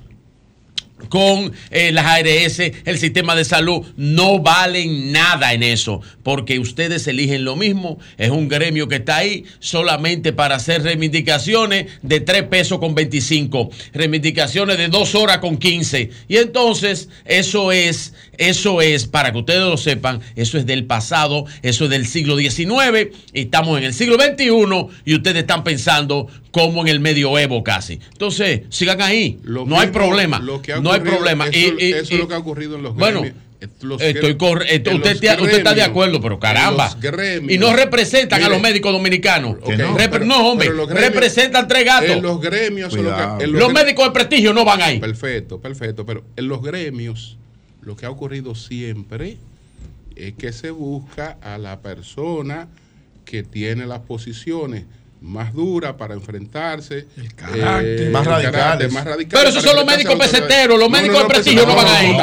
[1.08, 7.06] con eh, las ARS, el sistema de salud, no valen nada en eso, porque ustedes
[7.06, 12.44] eligen lo mismo, es un gremio que está ahí solamente para hacer reivindicaciones de 3
[12.44, 19.06] pesos con 25, reivindicaciones de 2 horas con 15, y entonces eso es, eso es,
[19.06, 23.78] para que ustedes lo sepan, eso es del pasado, eso es del siglo XIX, estamos
[23.78, 24.48] en el siglo XXI
[25.04, 28.00] y ustedes están pensando como en el medioevo casi.
[28.12, 30.38] Entonces, sigan ahí, no hay problema
[30.80, 31.46] no hay problema.
[31.48, 33.20] Eso, es lo que ha ocurrido en los gremios.
[33.22, 33.34] Bueno,
[34.00, 36.96] estoy usted, usted, está de acuerdo, pero caramba.
[37.48, 39.56] y no representan a los médicos dominicanos.
[40.24, 40.48] no.
[40.50, 42.10] hombre, representan tres gatos.
[42.10, 44.98] En los gremios, los, médicos de prestigio no van ahí.
[44.98, 46.06] Perfecto, perfecto.
[46.06, 47.38] Pero en los gremios,
[47.88, 49.38] lo que ha ocurrido siempre
[50.14, 52.68] es que se busca a la persona
[53.24, 54.84] que tiene las posiciones
[55.20, 57.06] más dura para enfrentarse.
[57.16, 58.02] El carácter.
[58.02, 58.92] Eh, más, radicales.
[58.92, 62.16] más Pero esos son los médicos peseteros, los médicos de prestigio no, van ahí.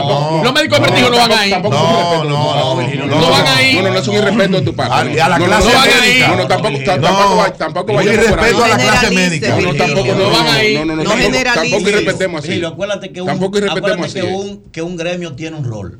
[0.44, 1.52] Los médicos de prestigio no van ahí.
[1.52, 3.06] No, no, no.
[3.06, 3.76] No van ahí.
[3.76, 5.22] No, no, no es un irrespeto de tu parte.
[5.22, 6.28] A la clase médica.
[6.28, 9.58] No, no, tampoco, tampoco, tampoco Un irrespeto a la clase médica.
[9.60, 10.76] No, tampoco, no van ahí.
[10.76, 11.04] No, no, no.
[11.04, 12.64] Tampoco irrespetemos así.
[12.64, 16.00] Acuérdate que un gremio tiene un rol.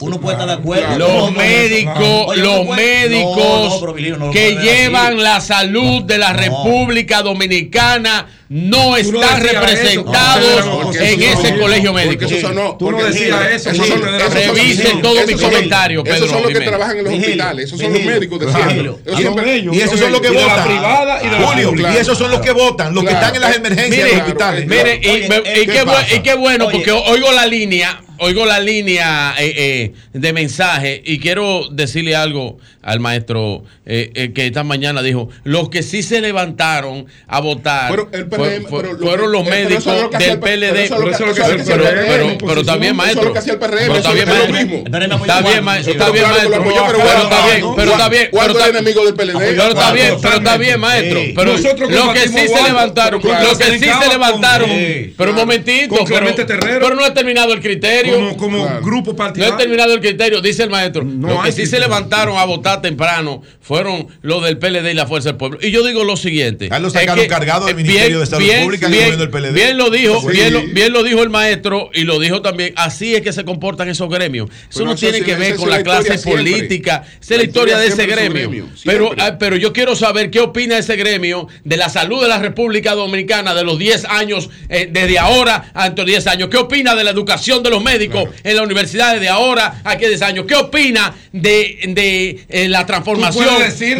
[0.00, 0.98] Uno puede estar de acuerdo.
[0.98, 3.84] Los médicos, los médicos
[4.32, 12.26] que llevan la salud de la República Dominicana no están representados en ese colegio médico.
[12.78, 13.70] Tú no decías eso.
[14.32, 16.16] Revisen todos mis comentarios, Pedro.
[16.16, 17.64] Esos son los que trabajan en los hospitales.
[17.66, 19.58] Esos son los médicos de siempre.
[19.58, 20.68] Y esos son los que votan.
[21.44, 24.22] Julio, y esos son los que votan, los que están en las emergencias de los
[24.22, 24.66] hospitales.
[24.66, 25.00] Mire,
[26.14, 31.18] y qué bueno, porque oigo la línea oigo la línea eh, eh, de mensaje y
[31.18, 37.06] quiero decirle algo al maestro eh, que esta mañana dijo, los que sí se levantaron
[37.26, 37.94] a votar
[38.68, 40.88] fueron los médicos del PLD.
[42.46, 43.32] Pero también maestro.
[43.32, 44.68] Pero también maestro.
[45.20, 45.92] Está bien, maestro.
[45.92, 46.64] Está bien, maestro.
[46.64, 48.28] Pero está bien, pero está bien.
[48.32, 49.38] Pero enemigo del PLD.
[49.38, 51.20] Pero está bien, pero está bien, maestro.
[51.34, 51.52] Pero
[51.88, 54.70] los que sí se levantaron, los que sí se levantaron.
[55.16, 58.07] Pero un momentito, pero no he terminado el criterio.
[58.10, 58.36] Criterio.
[58.36, 59.54] Como, grupo partidario.
[59.54, 61.04] No he terminado el criterio, dice el maestro.
[61.04, 65.06] No los que sí se levantaron a votar temprano fueron los del PLD y la
[65.06, 65.58] Fuerza del Pueblo.
[65.60, 66.68] Y yo digo lo siguiente.
[66.68, 69.52] Carlos sacaron cargado del Ministerio de Salud Pública bien, del PLD.
[69.52, 72.72] Bien lo dijo, bien, lo, bien lo dijo el maestro y lo dijo también.
[72.76, 74.50] Así es que se comportan esos gremios.
[74.70, 77.04] Eso no tiene que ver con la clase política.
[77.20, 78.68] Esa es la historia de ese gremio.
[78.84, 82.38] Pero, ah, pero yo quiero saber qué opina ese gremio de la salud de la
[82.38, 86.48] República Dominicana de los 10 años, eh, desde ahora hasta 10 años.
[86.48, 90.22] ¿Qué opina de la educación de los médicos en la universidad de ahora a 10
[90.22, 90.44] años?
[90.46, 93.46] ¿Qué opina de, de eh, la transformación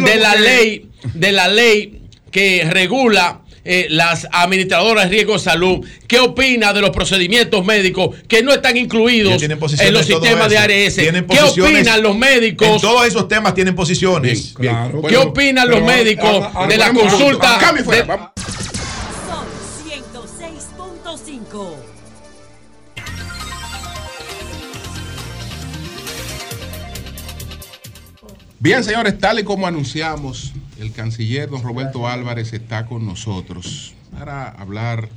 [0.03, 5.85] de la ley, de la ley que regula eh, las administradoras de riesgo de salud,
[6.07, 10.95] ¿qué opina de los procedimientos médicos que no están incluidos en los sistemas de ARS?
[10.95, 12.67] ¿Qué opinan los médicos?
[12.67, 14.55] En todos esos temas tienen posiciones.
[15.07, 17.59] ¿Qué opinan los médicos de la consulta?
[17.59, 17.77] Son
[19.85, 21.88] 106.5.
[28.61, 34.49] Bien, señores, tal y como anunciamos, el canciller don Roberto Álvarez está con nosotros para
[34.49, 35.07] hablar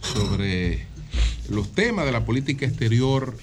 [0.00, 0.86] sobre
[1.50, 3.36] los temas de la política exterior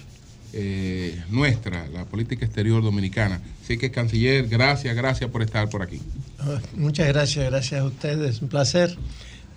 [0.52, 3.40] eh, nuestra, la política exterior dominicana.
[3.62, 6.00] Así que, canciller, gracias, gracias por estar por aquí.
[6.40, 8.96] Ah, muchas gracias, gracias a ustedes, un placer.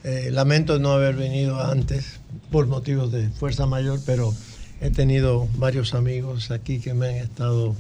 [0.04, 2.20] Eh, lamento no haber venido antes
[2.52, 4.32] por motivos de fuerza mayor, pero
[4.80, 7.76] he tenido varios amigos aquí que me han estado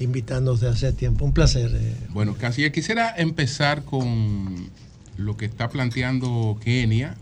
[0.00, 1.24] invitando desde hace tiempo.
[1.24, 1.70] Un placer.
[1.74, 1.96] Eh.
[2.10, 4.70] Bueno, Canciller, quisiera empezar con
[5.16, 7.16] lo que está planteando Kenia,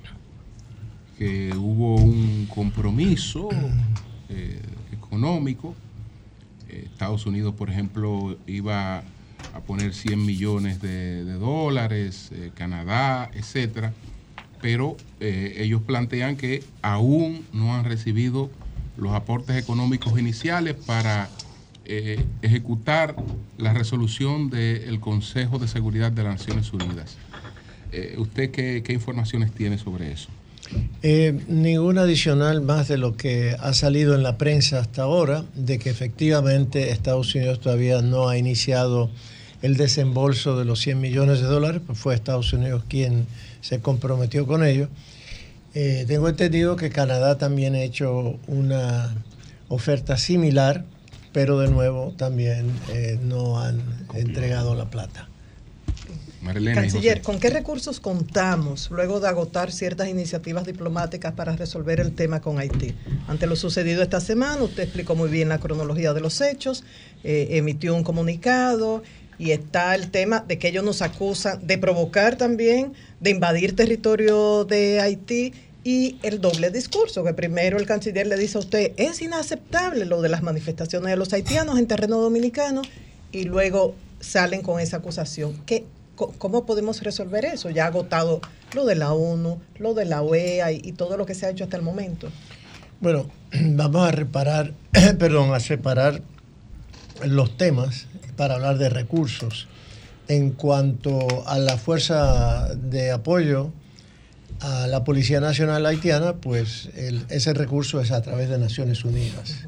[1.18, 3.49] que hubo un compromiso
[4.29, 4.61] eh,
[4.93, 5.74] económico.
[6.68, 9.03] Eh, Estados Unidos, por ejemplo, iba
[9.55, 13.93] a poner 100 millones de, dólares, Canadá, etcétera,
[14.61, 18.51] pero ellos plantean que aún no han recibido
[18.97, 21.29] los aportes económicos iniciales para
[21.89, 23.14] eh, ejecutar
[23.59, 27.16] la resolución del Consejo de Seguridad de las Naciones Unidas.
[27.93, 30.28] Eh, ¿Usted qué, informaciones tiene sobre eso?
[31.05, 35.78] Eh, ningún adicional más de lo que ha salido en la prensa hasta ahora, de
[35.78, 39.09] que efectivamente Estados Unidos todavía no ha iniciado
[39.62, 43.28] el desembolso de los 100 millones de dólares, pues fue Estados Unidos quien
[43.61, 44.89] se comprometió con ello.
[45.72, 49.14] tengo entendido que Canadá también ha hecho una
[49.68, 50.84] oferta similar
[51.37, 53.82] pero de nuevo también eh, no han
[54.14, 55.28] entregado la plata.
[56.72, 62.41] Canciller, ¿con qué recursos contamos luego de agotar ciertas iniciativas diplomáticas para resolver el tema
[62.41, 62.95] con Haití?
[63.28, 66.84] Ante lo sucedido esta semana, usted explicó muy bien la cronología de los hechos,
[67.22, 69.03] eh, emitió un comunicado
[69.39, 74.64] y está el tema de que ellos nos acusan de provocar también, de invadir territorio
[74.64, 75.53] de Haití
[75.87, 80.20] y el doble discurso, que primero el canciller le dice a usted, es inaceptable lo
[80.20, 82.82] de las manifestaciones de los haitianos en terreno dominicano,
[83.30, 85.62] y luego salen con esa acusación.
[85.64, 85.84] ¿Qué,
[86.16, 87.70] ¿Cómo podemos resolver eso?
[87.70, 88.41] Ya ha agotado
[88.74, 91.62] lo de la ONU, lo de la OEA y, todo lo que se ha hecho
[91.62, 92.30] hasta el momento.
[93.01, 94.72] Bueno, vamos a reparar,
[95.20, 96.20] perdón, a separar
[97.24, 98.07] los temas
[98.37, 99.68] para hablar de recursos.
[100.26, 103.70] En cuanto a la fuerza de apoyo,
[104.61, 106.88] a la Policía Nacional Haitiana, pues
[107.28, 109.66] ese recurso es a través de Naciones Unidas.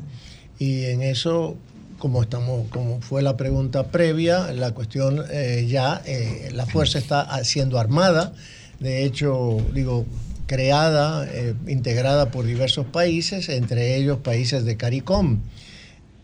[0.59, 1.57] Y en eso,
[1.99, 7.45] como, estamos, como fue la pregunta previa, la cuestión eh, ya, eh, la fuerza está
[7.45, 8.33] siendo armada,
[8.81, 10.07] de hecho, digo,
[10.47, 15.41] creada, eh, integrada por diversos países, entre ellos países de CARICOM.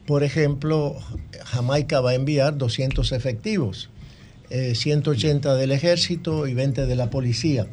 [0.07, 0.97] Por ejemplo,
[1.45, 3.89] Jamaica va a enviar 200 efectivos,
[4.51, 7.67] 180 del ejército y 20 de la policía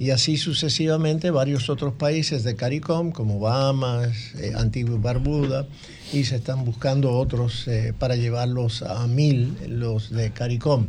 [0.00, 5.66] y así sucesivamente varios otros países de CARICOM, como Bahamas, eh, Antigua y Barbuda,
[6.10, 10.86] y se están buscando otros eh, para llevarlos a mil, los de CARICOM.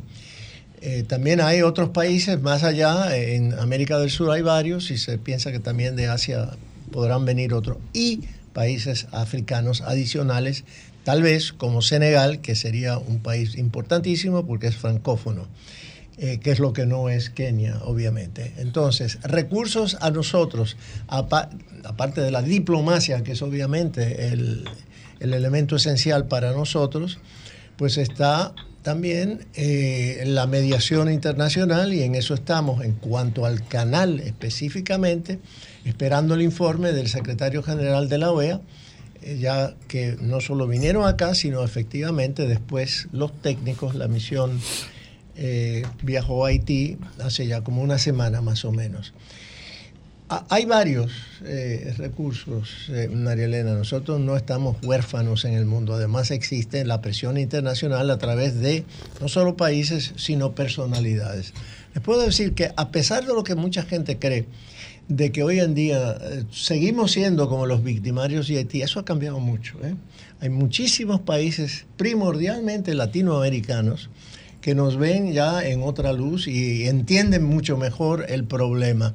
[0.79, 5.17] Eh, también hay otros países más allá, en América del Sur hay varios, y se
[5.17, 6.49] piensa que también de Asia
[6.89, 8.21] podrán venir otros, y
[8.53, 10.63] países africanos adicionales,
[11.03, 15.47] tal vez como Senegal, que sería un país importantísimo porque es francófono.
[16.17, 18.53] Eh, que es lo que no es Kenia, obviamente.
[18.57, 20.75] Entonces, recursos a nosotros,
[21.07, 24.65] aparte de la diplomacia, que es obviamente el,
[25.19, 27.19] elemento esencial para nosotros,
[27.77, 34.19] pues está también eh, la mediación internacional y en eso estamos en cuanto al canal
[34.19, 35.39] específicamente,
[35.85, 38.61] esperando el informe del secretario general de la OEA,
[39.21, 44.59] eh, ya que no solo vinieron acá, sino efectivamente después los técnicos, la misión
[45.35, 49.13] eh, viajó a Haití hace ya como una semana más o menos.
[50.47, 51.11] Hay varios
[51.43, 53.73] eh, recursos, eh, María Elena.
[53.73, 55.93] Nosotros no estamos huérfanos en el mundo.
[55.93, 58.85] Además existe la presión internacional a través de
[59.19, 61.53] no solo países, sino personalidades.
[61.93, 64.45] Les puedo decir que a pesar de lo que mucha gente cree,
[65.09, 69.05] de que hoy en día eh, seguimos siendo como los victimarios de Haití, eso ha
[69.05, 69.77] cambiado mucho.
[70.39, 74.09] Hay muchísimos países, primordialmente latinoamericanos,
[74.61, 79.13] que nos ven ya en otra luz y entienden mucho mejor el problema.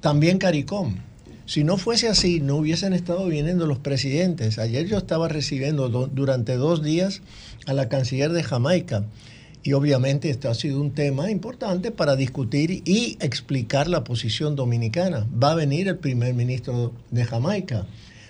[0.00, 0.96] También CARICOM.
[1.44, 4.58] Si no fuese así, no hubiesen estado viniendo los presidentes.
[4.58, 7.22] Ayer yo estaba recibiendo durante dos días
[7.66, 9.04] a la canciller de Jamaica.
[9.62, 15.26] Y obviamente esto ha sido un tema importante para discutir y explicar la posición dominicana.
[15.42, 17.86] Va a venir el primer ministro de Jamaica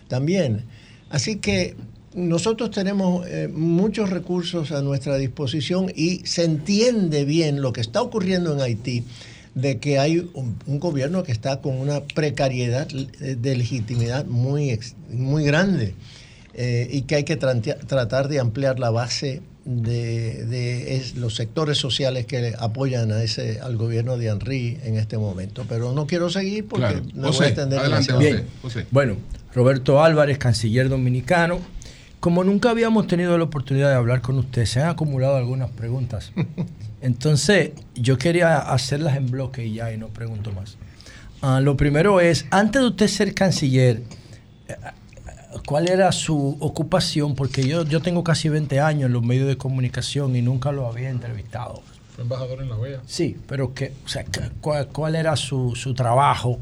[0.08, 0.64] también.
[1.10, 1.76] Así que
[2.14, 8.02] nosotros tenemos eh, muchos recursos a nuestra disposición y se entiende bien lo que está
[8.02, 9.04] ocurriendo en Haití
[9.54, 14.78] de que hay un, gobierno que está con una precariedad de legitimidad muy,
[15.10, 15.94] muy grande
[16.54, 22.54] eh, y que hay que tratar de ampliar la base de, los sectores sociales que
[22.58, 25.66] apoyan a ese al gobierno de Henry en este momento.
[25.68, 27.80] Pero no quiero seguir porque no voy a extender
[28.18, 28.44] Bien.
[28.90, 29.16] Bueno,
[29.54, 31.60] Roberto Álvarez, canciller dominicano.
[32.20, 36.32] Como nunca habíamos tenido la oportunidad de hablar con usted, se han acumulado algunas preguntas.
[37.00, 40.76] Entonces, yo quería hacerlas en bloque y ya, y no pregunto más.
[41.40, 44.02] Ah, lo primero es, antes de usted ser canciller,
[44.66, 44.74] eh,
[45.64, 47.36] ¿cuál era su ocupación?
[47.36, 50.88] Porque yo, yo tengo casi 20 años en los medios de comunicación y nunca lo
[50.88, 51.82] había entrevistado.
[52.14, 53.00] Fue embajador en la OEA.
[53.06, 54.24] Sí, pero que, o sea,
[54.60, 56.58] ¿cuál, era su, trabajo,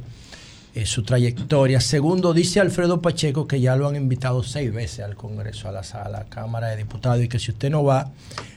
[0.76, 1.80] eh, su trayectoria?
[1.80, 5.80] Segundo, dice Alfredo Pacheco que ya lo han invitado seis veces al Congreso, a la,
[5.80, 8.10] a la Cámara de Diputados, y que si usted no va,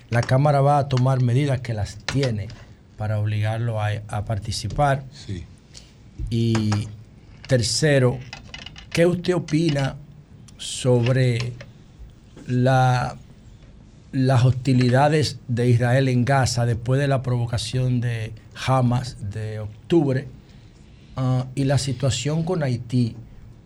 [0.09, 2.49] la Cámara va a tomar medidas que las tiene
[2.97, 5.05] para obligarlo a, participar.
[5.13, 5.45] Sí.
[6.29, 6.69] Y
[7.47, 8.19] tercero,
[8.89, 9.95] ¿qué usted opina
[10.57, 11.53] sobre
[12.47, 13.15] la,
[14.11, 18.33] las hostilidades de Israel en Gaza después de la provocación de
[18.67, 20.27] Hamas de octubre
[21.19, 23.15] ah, y la situación con Haití?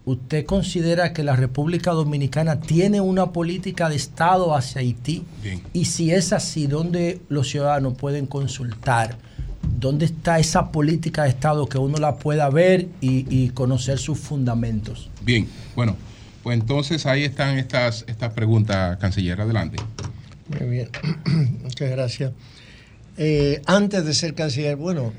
[0.05, 5.23] ¿Usted considera que la República Dominicana tiene una política de Estado hacia Haití?
[5.71, 9.17] Y si es así, ¿dónde los ciudadanos pueden consultar?
[9.79, 15.09] ¿Dónde está esa política de Estado que uno la pueda ver y, conocer sus fundamentos?
[15.21, 15.95] Bien, bueno,
[16.43, 19.39] pues entonces ahí están estas, estas preguntas, canciller.
[19.39, 19.77] Adelante.
[20.59, 20.89] Muy bien,
[21.63, 22.33] muchas gracias.
[23.17, 25.13] Eh, antes de ser canciller, bueno,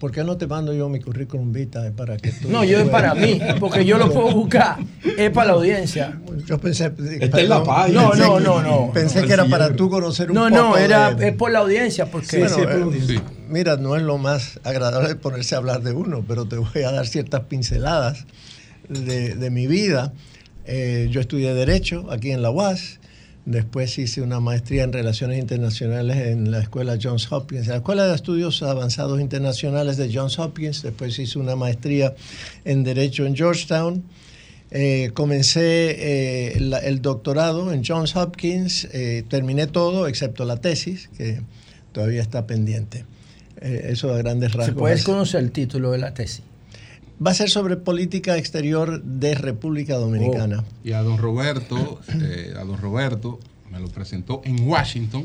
[0.00, 2.50] ¿Por qué no te mando yo mi currículum vitae para que tú...
[2.50, 4.78] No, yo es para mí, porque yo lo puedo buscar.
[5.16, 6.20] Es para la audiencia.
[6.46, 6.92] Yo pensé...
[7.20, 8.02] Esta es la página.
[8.02, 8.92] No, no, no, no.
[8.92, 11.60] Pensé que era para tú conocer un no, poco No, no, era, es por la
[11.60, 12.10] audiencia.
[12.10, 16.46] Porque, sí, sí, Mira, no es lo más agradable ponerse a hablar de uno, pero
[16.46, 18.26] te voy a dar ciertas pinceladas
[18.88, 20.12] de, de mi vida.
[20.66, 22.98] Eh, yo estudié Derecho aquí en la UAS.
[23.46, 28.14] Después hice una maestría en Relaciones Internacionales en la Escuela Johns Hopkins, la Escuela de
[28.16, 30.82] Estudios Avanzados Internacionales de Johns Hopkins.
[30.82, 32.12] Después hice una maestría
[32.64, 34.02] en Derecho en Georgetown.
[34.72, 41.40] Eh, comencé eh, el doctorado en Johns Hopkins, eh, terminé todo excepto la tesis, que
[41.92, 43.04] todavía está pendiente.
[43.60, 44.74] eso a grandes rasgos.
[44.74, 46.42] ¿Se puede conocer el título de la tesis?
[47.24, 50.64] Va a ser sobre política exterior de República Dominicana.
[50.66, 53.38] Oh, y a don Roberto, eh, a don Roberto
[53.70, 55.24] me lo presentó en Washington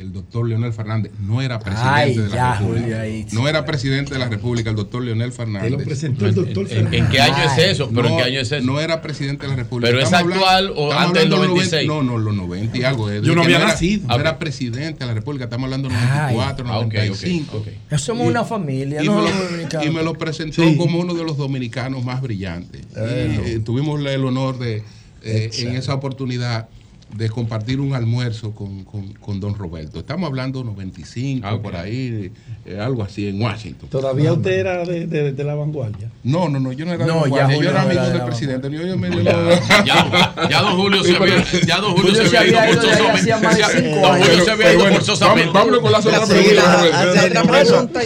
[0.00, 3.04] el doctor Leonel Fernández no era presidente de la República.
[3.32, 5.70] no era presidente de la República, el doctor Leonel Fernández.
[5.70, 7.00] lo presentó el doctor Fernández.
[7.00, 7.90] ¿En, qué año es eso?
[7.90, 8.64] ¿Pero no, en qué año es eso?
[8.64, 9.90] No era presidente de la República.
[9.90, 11.86] ¿Pero es actual o antes del 96?
[11.86, 13.12] no, no, los 90 y algo.
[13.12, 14.08] Yo no había nacido.
[14.08, 17.56] No era presidente de la República, estamos hablando de 94, 95.
[17.58, 21.24] Okay, okay, Somos una familia, y, me lo, y me lo presentó como uno de
[21.24, 22.80] los dominicanos más brillantes.
[22.80, 24.82] Y, eh, tuvimos el honor de,
[25.22, 26.68] eh, en esa oportunidad
[27.16, 30.00] de compartir un almuerzo con, con, don Roberto.
[30.00, 32.32] Estamos hablando 95, ah, por ahí,
[32.64, 33.88] eh, algo así, en Washington.
[33.88, 36.10] ¿Todavía usted era de, de, la vanguardia?
[36.22, 38.70] No, no, no, yo no era de la vanguardia, yo era amigo del presidente.
[38.70, 44.00] Yo, me, ya, ya, don Julio se había, ya don Julio, se había ido forzosamente.
[44.00, 45.52] Don Julio se había ido forzosamente.
[45.52, 48.00] Vámonos con la otra pregunta.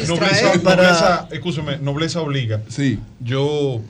[0.62, 2.62] Nobleza, escúcheme, nobleza obliga.
[2.68, 2.98] Sí.
[3.20, 3.81] Yo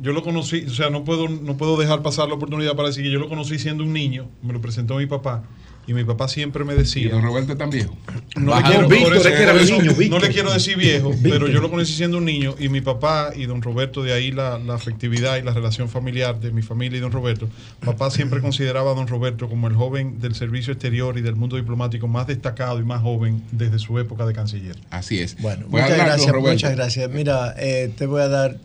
[0.00, 3.04] yo lo conocí, o sea, no puedo, no puedo dejar pasar la oportunidad para decir
[3.04, 5.44] que yo lo conocí siendo un niño, me lo presentó mi papá,
[5.86, 7.06] Y mi papá siempre me decía.
[7.06, 7.90] ¿Y don Roberto también
[8.36, 12.54] No, le quiero, no le quiero decir viejo, pero yo lo conocí siendo un niño.
[12.58, 16.38] Y mi papá y don Roberto, de ahí la, la, afectividad y la relación familiar
[16.38, 17.48] de mi familia y don Roberto.
[17.84, 21.56] Papá siempre consideraba a don Roberto como el joven del servicio exterior y del mundo
[21.56, 24.76] diplomático más destacado y más joven desde su época de canciller.
[24.90, 25.36] Así es.
[25.40, 27.10] Bueno, muchas gracias, muchas gracias.
[27.10, 28.58] Mira, eh, te voy a dar,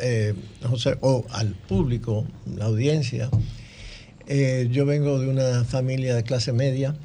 [0.00, 0.34] eh,
[0.68, 3.30] José, o al público, la audiencia
[4.28, 6.96] eh, yo vengo de una familia de clase media.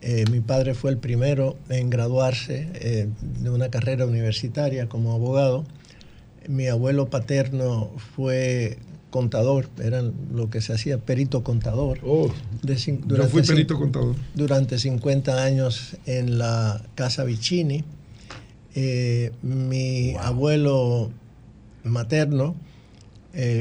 [0.00, 5.64] Eh, mi padre fue el primero en graduarse de una carrera universitaria como abogado.
[6.48, 8.78] Mi abuelo paterno fue
[9.10, 12.00] contador, era lo que se hacía perito contador.
[12.04, 12.32] Oh,
[12.62, 14.16] yo fui perito contador.
[14.34, 17.84] Durante 50 años en la Casa Vicini.
[19.42, 21.12] mi abuelo
[21.86, 22.56] materno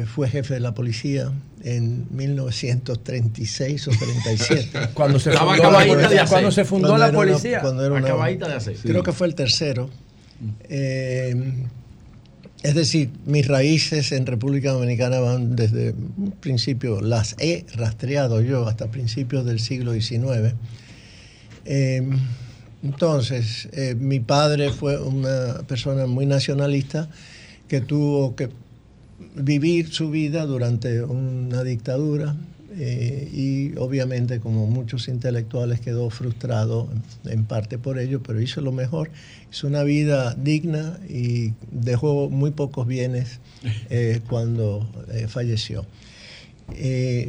[0.07, 1.34] fue jefe de la policía
[1.65, 4.89] en 1936 o 37.
[4.93, 7.61] cuando se fundó, la, cuando se fundó la policía.
[8.84, 9.89] Creo que fue el tercero.
[10.69, 11.35] Eh,
[12.61, 18.68] es decir, mis raíces en República Dominicana van desde un principio, las he rastreado yo
[18.68, 20.53] hasta principios del siglo XIX.
[21.65, 22.07] Eh,
[22.84, 27.10] entonces, eh, mi padre fue una persona muy nacionalista
[27.68, 28.50] que tuvo que
[29.36, 32.36] vivir su vida durante una dictadura
[32.78, 36.90] eh, y obviamente como muchos intelectuales quedó frustrado
[37.24, 39.12] en parte por ello, pero hizo lo mejor,
[39.50, 43.40] hizo una vida digna y dejó muy pocos bienes
[43.90, 45.86] eh, cuando eh, falleció.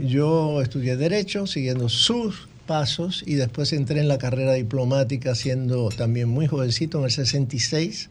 [0.05, 6.29] yo estudié Derecho siguiendo sus pasos y después entré en la carrera diplomática siendo también
[6.29, 8.09] muy jovencito en el 66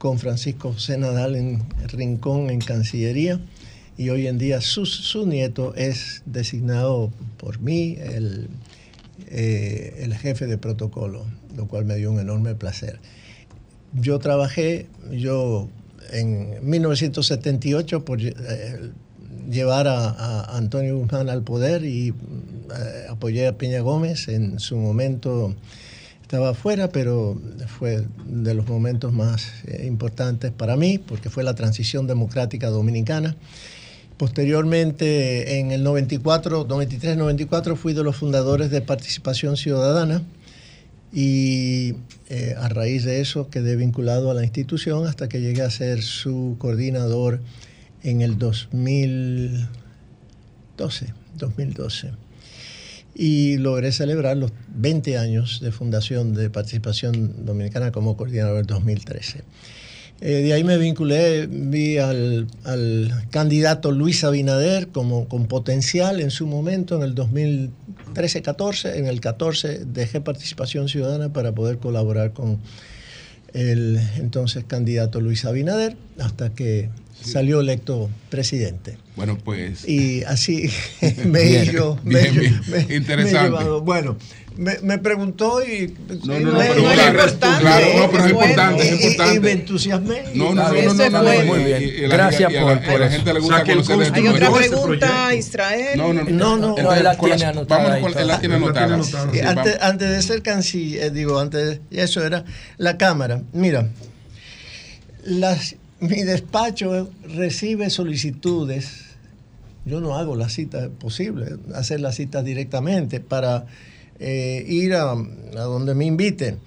[0.00, 3.38] con Francisco José Nadal en Rincón, en Cancillería,
[3.98, 8.48] y hoy en día su, nieto es designado por mí el,
[9.28, 12.98] eh, el jefe de protocolo, lo cual me dio un enorme placer.
[13.92, 15.68] Yo trabajé, yo
[16.12, 18.32] en 1978 por eh,
[19.50, 22.14] llevar a, Antonio Guzmán al poder y eh,
[23.10, 25.54] apoyé a Peña Gómez en su momento
[26.30, 31.56] estaba afuera, pero fue de los momentos más eh, importantes para mí, porque fue la
[31.56, 33.34] transición democrática dominicana.
[34.16, 40.22] Posteriormente, en el 94, 93-94, fui de los fundadores de Participación Ciudadana
[41.12, 41.96] y
[42.28, 46.00] eh, a raíz de eso quedé vinculado a la institución hasta que llegué a ser
[46.00, 47.40] su coordinador
[48.04, 51.12] en el 2012.
[51.38, 52.29] 2012
[53.20, 59.44] y logré celebrar los 20 años de fundación de Participación Dominicana como coordinador en 2013.
[60.22, 62.48] Eh, de ahí me vinculé, vi al,
[63.28, 68.94] candidato Luis Abinader como con potencial en su momento, en el 2013-14.
[68.94, 72.58] En el 14 dejé participación ciudadana para poder colaborar con
[73.52, 76.88] el entonces candidato Luis Abinader, hasta que
[77.22, 78.96] salió electo presidente.
[79.16, 79.88] Bueno, pues.
[79.88, 80.70] Y así
[81.24, 81.98] me yo.
[82.88, 83.64] interesante.
[83.82, 84.16] bueno,
[84.56, 85.94] me, preguntó y.
[86.24, 87.60] No, no, no, pero, es importante.
[87.60, 89.34] Claro, no, pero es importante, es importante.
[89.34, 90.22] Y, me entusiasmé.
[90.34, 92.10] No, no, no, no, no, muy bien.
[92.10, 95.98] Gracias por, a la gente le gusta conocer Hay otra pregunta, Israel.
[95.98, 96.56] No, no, no.
[96.56, 97.84] no, no él la tiene anotada.
[97.84, 98.94] Vamos con, él la tiene anotada.
[98.94, 102.44] Antes, antes de ser canciller, digo, antes, eso era
[102.76, 103.42] la Cámara.
[103.52, 103.88] Mira,
[105.24, 109.04] las mi despacho recibe solicitudes.
[109.84, 113.66] Yo no hago las citas posible, hacer las citas directamente para
[114.18, 115.14] eh, ir a,
[115.54, 116.58] donde me inviten.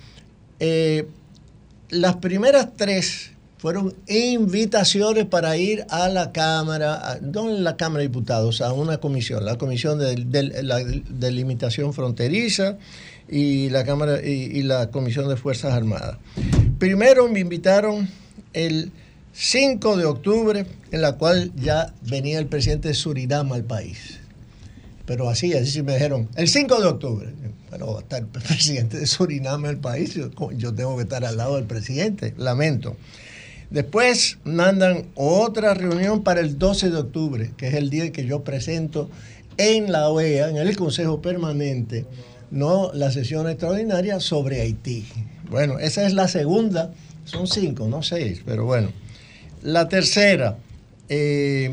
[0.59, 1.07] Eh,
[1.89, 8.07] las primeras tres fueron invitaciones para ir a la Cámara, no en la Cámara de
[8.07, 12.77] Diputados, a una comisión, la Comisión de, Delimitación Fronteriza
[13.29, 16.17] y la Cámara y la Comisión de Fuerzas Armadas.
[16.77, 18.09] Primero me invitaron
[18.53, 18.91] el
[19.33, 24.19] 5 de octubre, en la cual ya venía el presidente de Surinam al país.
[25.07, 27.29] Pero así, así me dijeron, el 5 de octubre.
[27.69, 30.29] Bueno, está el presidente de Surinam al país, yo,
[30.73, 32.95] tengo que estar al lado del presidente, lamento.
[33.71, 38.43] Después mandan otra reunión para el 12 de octubre, que es el día que yo
[38.43, 39.09] presento
[39.57, 42.05] en la OEA, en el Consejo Permanente,
[42.51, 45.07] no la sesión extraordinaria sobre Haití.
[45.49, 46.93] Bueno, esa es la segunda,
[47.25, 48.89] son cinco, no seis, pero bueno.
[49.63, 50.57] La tercera,
[51.07, 51.71] eh,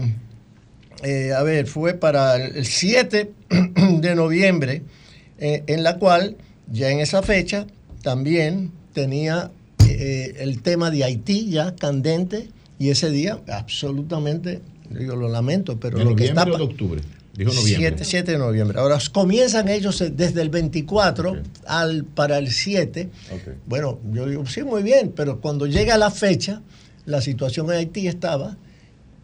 [1.02, 3.32] eh, a ver, fue para el 7
[4.00, 4.82] de noviembre,
[5.38, 6.36] eh, en la cual
[6.70, 7.66] ya en esa fecha
[8.02, 9.50] también tenía
[9.88, 12.48] el tema de Haití ya candente
[12.78, 16.44] y ese día absolutamente, yo lo lamento, pero ¿De lo que está...
[16.44, 17.02] de octubre?
[17.36, 18.04] Dijo noviembre.
[18.04, 18.78] 7, de noviembre.
[18.78, 23.10] Ahora comienzan ellos desde el 24 al, para el 7.
[23.66, 26.62] Bueno, yo digo, sí, muy bien, pero cuando llega la fecha,
[27.10, 28.56] la situación en Haití estaba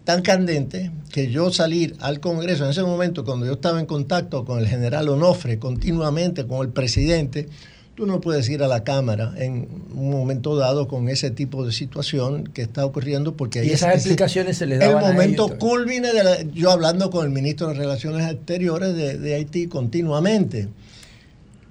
[0.05, 4.45] tan candente que yo salir al Congreso en ese momento, cuando yo estaba en contacto
[4.45, 7.49] con el general Onofre continuamente, con el presidente,
[7.97, 11.73] tú no puedes ir a la Cámara en un momento dado con ese tipo de
[11.73, 16.49] situación que está ocurriendo porque y esas explicaciones se le daban el momento culmine de
[16.53, 20.69] yo hablando con el ministro de Relaciones Exteriores de, de Haití continuamente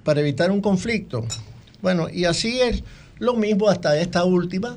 [0.02, 1.24] para evitar un conflicto.
[1.80, 2.82] Bueno, y así es
[3.18, 4.76] lo mismo hasta esta última,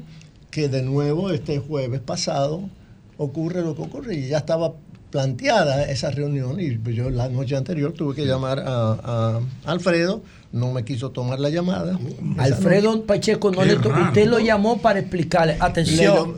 [0.51, 2.69] que de nuevo este jueves pasado
[3.17, 4.15] ocurre lo que ocurre.
[4.15, 4.73] Y ya estaba
[5.11, 10.21] planteada esa reunión y yo la noche anterior tuve que llamar a, Alfredo,
[10.51, 11.99] no me quiso tomar la llamada.
[12.37, 16.37] Alfredo Pacheco, no le usted lo llamó para explicarle, atención.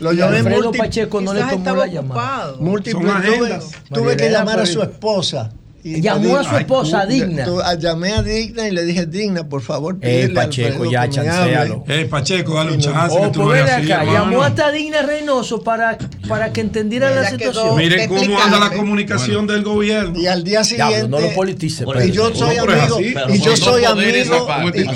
[0.00, 2.56] Lo llamé Alfredo Pacheco no le tomó la llamada.
[2.60, 3.58] Múltiples, tuve,
[3.92, 5.52] tuve que llamar a su esposa
[5.86, 7.46] Llamó a su esposa Digna.
[7.78, 11.84] llamé a Digna y le dije, Digna, por favor, Eh, Pacheco, ya chancealo.
[11.88, 13.16] Eh, Pacheco, dale un chance.
[13.18, 15.96] Oh, pues acá, llamó hasta Digna Reynoso para,
[16.28, 17.76] para que entendiera la situación.
[17.76, 20.18] Miren cómo anda la comunicación del gobierno.
[20.18, 21.08] Y al día siguiente.
[21.08, 21.84] no lo politice.
[22.04, 23.00] Y yo soy amigo.
[23.28, 24.48] Y yo soy amigo.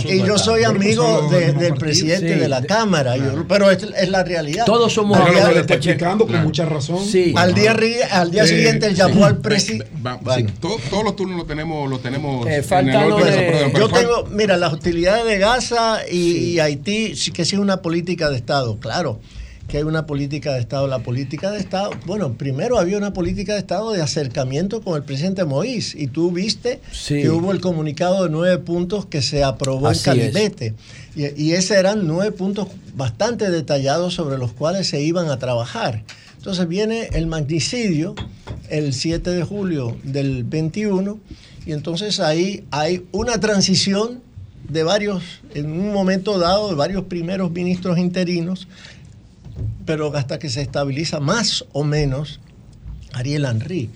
[0.05, 3.15] Y yo soy amigo del presidente de la Cámara.
[3.49, 4.65] Pero es la realidad.
[4.67, 5.57] Todos somos amigos.
[5.57, 6.99] Está explicando con mucha razón.
[7.37, 9.87] Al día siguiente llamó al presidente
[10.89, 14.73] todos los turnos lo tenemos, lo tenemos eh, en el de, Yo tengo, mira, las
[14.73, 19.19] hostilidades de Gaza y, Haití, sí que sí es una política de Estado, claro
[19.69, 20.89] que hay una política de Estado.
[20.89, 25.05] La política de Estado, bueno, primero había una política de Estado de acercamiento con el
[25.05, 29.89] presidente Moïse y tú viste que hubo el comunicado de nueve puntos que se aprobó
[29.89, 30.75] en Calibete.
[31.15, 36.03] Y, y esos eran nueve puntos bastante detallados sobre los cuales se iban a trabajar.
[36.41, 38.15] Entonces viene el magnicidio
[38.71, 41.21] el 7 de julio del 21
[41.67, 44.23] y entonces ahí hay una transición
[44.67, 45.23] de varios,
[45.53, 48.69] en un momento dado, de varios primeros ministros interinos,
[49.85, 52.41] pero hasta que se estabiliza más o menos
[53.13, 53.91] Ariel Henry.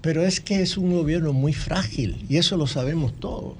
[0.00, 3.54] Pero es que es un gobierno muy frágil y eso lo sabemos todos.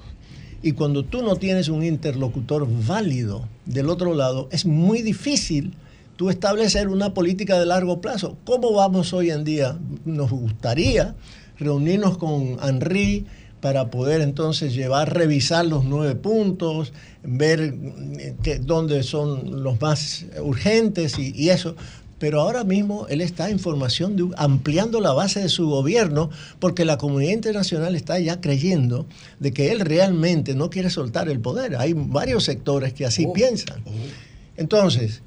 [0.61, 5.71] Y cuando tú no tienes un interlocutor válido del otro lado, es muy difícil
[6.17, 8.37] tú establecer una política de largo plazo.
[8.43, 9.77] ¿Cómo vamos hoy en día?
[10.03, 11.15] Nos gustaría
[11.57, 13.25] reunirnos con Henry
[13.61, 16.91] para poder entonces llevar, revisar los nueve puntos,
[17.23, 17.73] ver
[18.43, 21.75] que, dónde son los más urgentes y, eso.
[22.19, 26.83] Pero ahora mismo él está en formación, de, ampliando la base de su gobierno, porque
[26.83, 29.05] la comunidad internacional está ya creyendo
[29.39, 31.75] de que él realmente no quiere soltar el poder.
[31.75, 33.33] Hay varios sectores que así oh.
[33.33, 33.83] piensan.
[33.85, 33.91] Oh.
[34.55, 35.21] Entonces,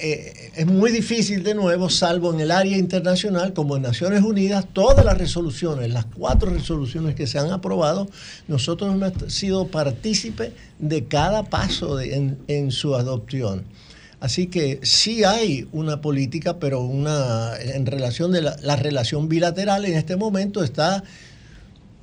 [0.00, 4.66] eh, es muy difícil de nuevo, salvo en el área internacional, como en Naciones Unidas,
[4.72, 8.08] todas las resoluciones, las cuatro resoluciones que se han aprobado,
[8.48, 13.64] nosotros hemos sido partícipes de cada paso en, su adopción.
[14.20, 19.94] Así que sí hay una política, pero una en relación de la relación bilateral en
[19.94, 21.04] este momento está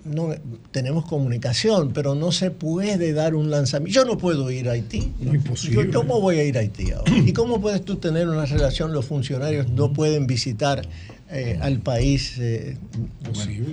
[0.05, 0.29] no,
[0.71, 3.93] tenemos comunicación, pero no se puede dar un lanzamiento.
[3.93, 5.13] Yo no puedo ir a Haití.
[5.19, 5.91] No, imposible.
[5.91, 7.11] ¿Cómo voy a ir a Haití ahora?
[7.15, 8.93] ¿Y cómo puedes tú tener una relación?
[8.93, 10.87] Los funcionarios no pueden visitar
[11.29, 12.37] eh, al país.
[12.37, 12.77] Eh,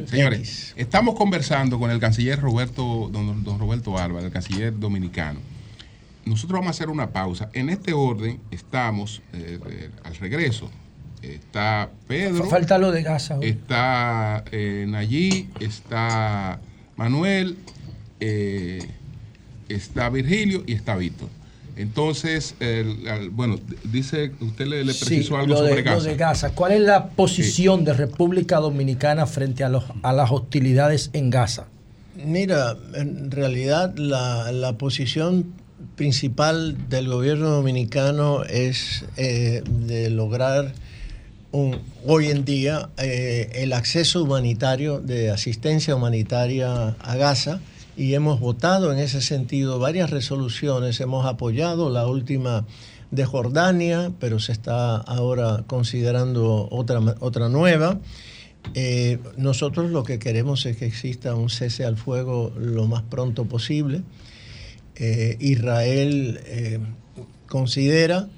[0.07, 5.41] señores, estamos conversando con el canciller Roberto, don, Roberto Álvarez, el canciller dominicano.
[6.25, 7.51] Nosotros vamos a hacer una pausa.
[7.53, 9.59] En este orden estamos eh,
[10.05, 10.71] al regreso
[11.23, 12.45] está Pedro.
[12.47, 13.39] Falta lo de Gaza.
[13.41, 16.61] Está eh, Nayí, está
[16.97, 17.57] Manuel,
[18.21, 18.87] eh,
[19.69, 21.29] está Virgilio y está Víctor.
[21.77, 22.57] Entonces,
[23.33, 26.09] bueno, dice, usted le, precisó algo sobre Gaza.
[26.09, 26.51] de Gaza.
[26.51, 31.69] ¿Cuál es la posición de República Dominicana frente a, los, a las hostilidades en Gaza?
[32.23, 35.55] Mira, en realidad la, la posición
[35.97, 40.73] principal del gobierno dominicano es eh, de lograr
[41.53, 47.61] hoy en día eh, el acceso humanitario de asistencia humanitaria a Gaza
[47.97, 52.65] y hemos votado en ese sentido varias resoluciones, hemos apoyado la última
[53.11, 57.99] de Jordania, pero se está ahora considerando otra, otra nueva.
[58.75, 63.47] Eh, nosotros lo que queremos es que exista un cese al fuego lo más pronto
[63.47, 64.03] posible.
[64.95, 66.41] Eh, Israel
[67.49, 68.29] considera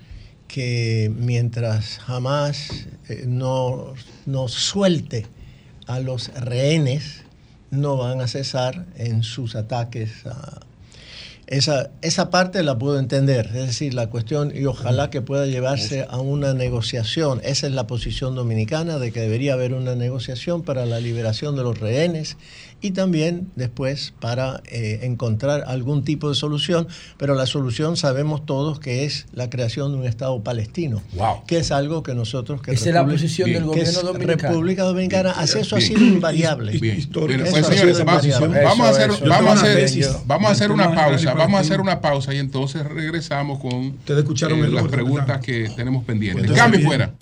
[0.53, 3.95] que mientras jamás eh, no,
[4.27, 5.27] no suelte
[5.87, 7.23] a los rehenes,
[7.71, 10.13] no van a cesar en sus ataques.
[11.47, 16.07] esa, esa parte la puedo entender, es decir, la cuestión, y ojalá que pueda llevarse
[16.07, 17.41] a una negociación.
[17.45, 21.63] Esa es la posición dominicana, de que debería haber una negociación para la liberación de
[21.63, 22.37] los rehenes
[22.83, 28.81] y también después para eh, encontrar algún tipo de solución, pero la solución sabemos todos
[28.81, 31.03] que es la creación de un Estado palestino,
[31.47, 32.61] que es algo que nosotros...
[32.61, 34.49] Que Esa es la posición del gobierno dominicano.
[34.49, 36.79] República Dominicana, así eso ha sido invariable.
[38.65, 39.11] vamos a hacer,
[40.27, 44.65] vamos a hacer, una pausa, vamos a hacer una pausa y entonces regresamos con escucharon
[44.65, 46.51] eh, las preguntas que tenemos pendientes.
[46.53, 47.13] Cambio fuera.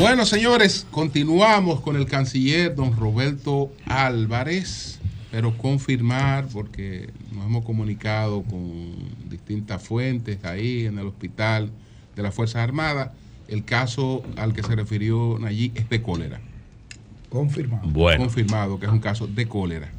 [0.00, 4.98] Bueno, señores, continuamos con el canciller don Roberto Álvarez,
[5.30, 8.94] pero confirmar, porque nos hemos comunicado con
[9.28, 11.70] distintas fuentes ahí en el hospital
[12.16, 13.10] de las Fuerzas Armadas,
[13.46, 16.40] el caso al que se refirió allí es de cólera.
[17.28, 17.86] Confirmado.
[17.86, 18.22] Bueno.
[18.22, 19.90] Confirmado que es un caso de cólera.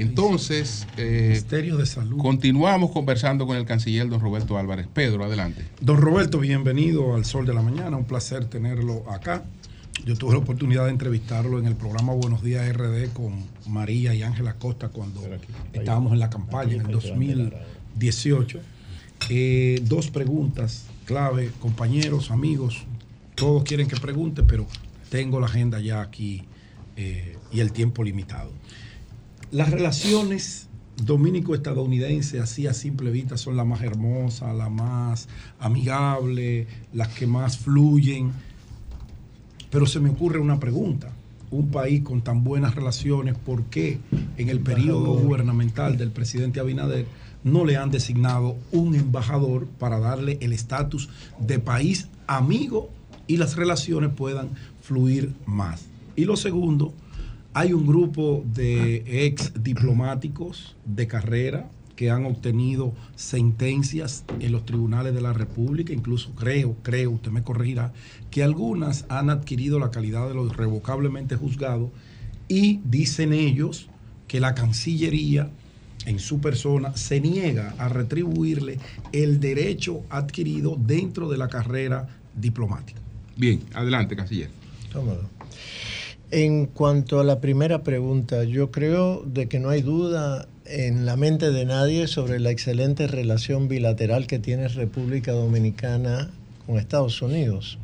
[0.00, 2.18] Entonces, eh, de Salud.
[2.18, 4.86] continuamos conversando con el canciller don Roberto Álvarez.
[4.92, 5.62] Pedro, adelante.
[5.80, 7.96] Don Roberto, bienvenido al Sol de la Mañana.
[7.98, 9.44] Un placer tenerlo acá.
[10.06, 14.22] Yo tuve la oportunidad de entrevistarlo en el programa Buenos Días RD con María y
[14.22, 15.20] Ángela Costa cuando
[15.74, 18.58] estábamos en la campaña en el 2018.
[19.28, 22.84] Eh, dos preguntas clave, compañeros, amigos,
[23.34, 24.66] todos quieren que pregunte, pero
[25.10, 26.44] tengo la agenda ya aquí
[26.96, 28.50] eh, y el tiempo limitado.
[29.52, 30.68] Las relaciones
[31.04, 35.28] dominico-estadounidenses, así a simple vista, son las más hermosas, las más
[35.58, 38.32] amigables, las que más fluyen.
[39.70, 41.10] Pero se me ocurre una pregunta.
[41.50, 43.98] Un país con tan buenas relaciones, ¿por qué
[44.36, 47.06] en el periodo gubernamental del presidente Abinader
[47.42, 51.08] no le han designado un embajador para darle el estatus
[51.40, 52.88] de país amigo
[53.26, 54.50] y las relaciones puedan
[54.80, 55.86] fluir más?
[56.14, 56.94] Y lo segundo,
[57.52, 65.14] hay un grupo de ex diplomáticos de carrera que han obtenido sentencias en los tribunales
[65.14, 67.92] de la República, incluso creo, creo, usted me corregirá,
[68.30, 71.90] que algunas han adquirido la calidad de los irrevocablemente juzgados
[72.48, 73.90] y dicen ellos
[74.28, 75.50] que la Cancillería
[76.06, 78.78] en su persona se niega a retribuirle
[79.12, 83.00] el derecho adquirido dentro de la carrera diplomática.
[83.36, 84.50] Bien, adelante, canciller.
[84.92, 85.28] Tómalo.
[86.32, 91.16] En cuanto a la primera pregunta, yo creo de que no hay duda en la
[91.16, 96.30] mente de nadie sobre la excelente relación bilateral que tiene República Dominicana
[96.64, 97.78] con Estados Unidos.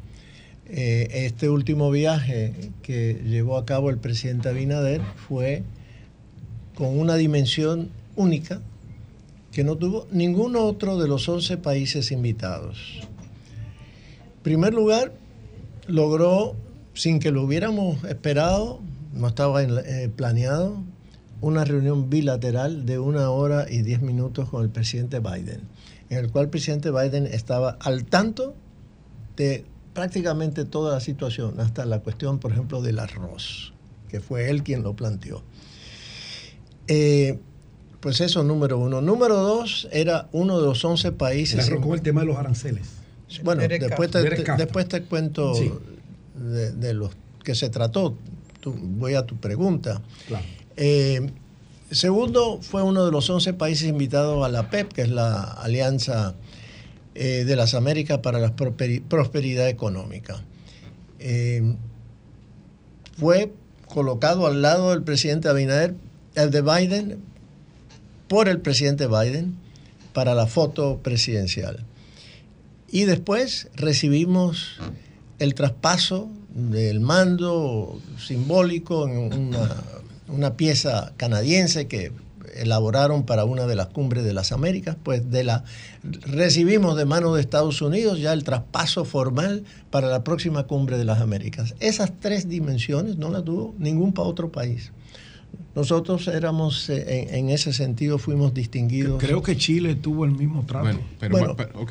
[0.69, 5.65] Eh, este último viaje que llevó a cabo el presidente Abinader fue
[6.77, 8.61] con una dimensión única
[9.51, 13.01] que no tuvo ningún otro de los 11 países invitados.
[14.37, 15.13] En primer lugar,
[15.89, 16.55] logró
[16.97, 18.81] sin que lo hubiéramos esperado,
[19.13, 20.83] no estaba eh, planeado,
[21.41, 25.61] una reunión bilateral de una hora y diez minutos con el presidente Biden,
[26.09, 28.55] en el cual el presidente Biden estaba al tanto
[29.37, 33.75] de prácticamente toda la situación, hasta la cuestión, por ejemplo, del arroz,
[34.09, 35.43] que fue él quien lo planteó.
[36.89, 37.39] Eh,
[38.01, 39.01] pues eso, número uno.
[39.01, 41.69] Número dos, era uno de los 11 países.
[41.71, 42.87] con el tema de los aranceles.
[43.43, 44.23] Bueno, después te,
[44.57, 45.53] después te, cuento
[46.37, 47.11] de, los
[47.45, 48.17] que se trató.
[48.65, 50.03] voy a tu pregunta.
[50.77, 51.31] Eh,
[51.91, 56.35] segundo, fue uno de los 11 países invitados a la PEP, que es la Alianza
[57.15, 60.43] eh, de las Américas para la Prosperidad Económica.
[61.19, 61.77] Eh,
[63.19, 63.53] fue
[63.89, 65.95] colocado al lado del presidente Abinader,
[66.35, 67.19] el de Biden,
[68.29, 69.57] por el presidente Biden,
[70.13, 71.85] para la foto presidencial.
[72.91, 74.79] Y después recibimos
[75.39, 79.55] el traspaso del mando simbólico en
[80.29, 82.13] una, pieza canadiense que
[82.57, 85.65] elaboraron para una de las cumbres de las Américas, pues de la
[86.03, 91.05] recibimos de manos de Estados Unidos ya el traspaso formal para la próxima cumbre de
[91.05, 91.75] las Américas.
[91.81, 94.93] Esas tres dimensiones no las tuvo ningún otro país.
[95.75, 99.23] Nosotros éramos, eh, en, ese sentido, fuimos distinguidos.
[99.23, 100.99] Creo que Chile tuvo el mismo trato.
[101.21, 101.87] pero, pero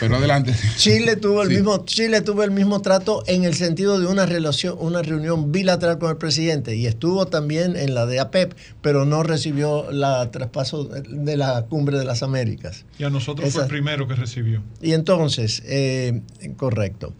[0.00, 0.54] adelante.
[0.76, 4.76] Chile tuvo el mismo Chile tuvo el mismo trato en el sentido de una relación
[4.78, 9.22] una reunión bilateral con el presidente y estuvo también en la de APEP, pero no
[9.22, 12.84] recibió la traspaso de la Cumbre de las Américas.
[12.98, 14.62] Y a nosotros fue el primero que recibió.
[14.80, 16.22] Y entonces, eh,
[16.56, 17.14] correcto.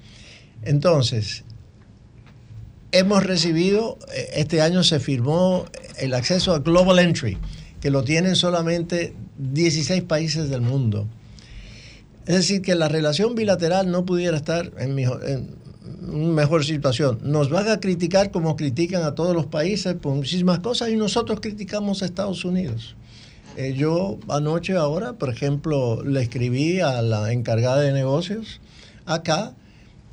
[0.63, 1.45] Entonces,
[2.93, 5.65] hemos recibido, eh, este año se firmó
[5.99, 7.39] el acceso a Global Entry,
[7.81, 11.09] que lo tienen solamente 16 países del mundo.
[12.29, 14.95] Es decir, que la relación bilateral no pudiera estar en,
[16.35, 17.21] mejor situación.
[17.23, 21.41] Nos van a criticar como critican a todos los países por muchísimas cosas y nosotros
[21.41, 22.97] criticamos a Estados Unidos.
[23.57, 28.61] Eh, yo anoche ahora, por ejemplo, le escribí a la encargada de negocios
[29.07, 29.55] acá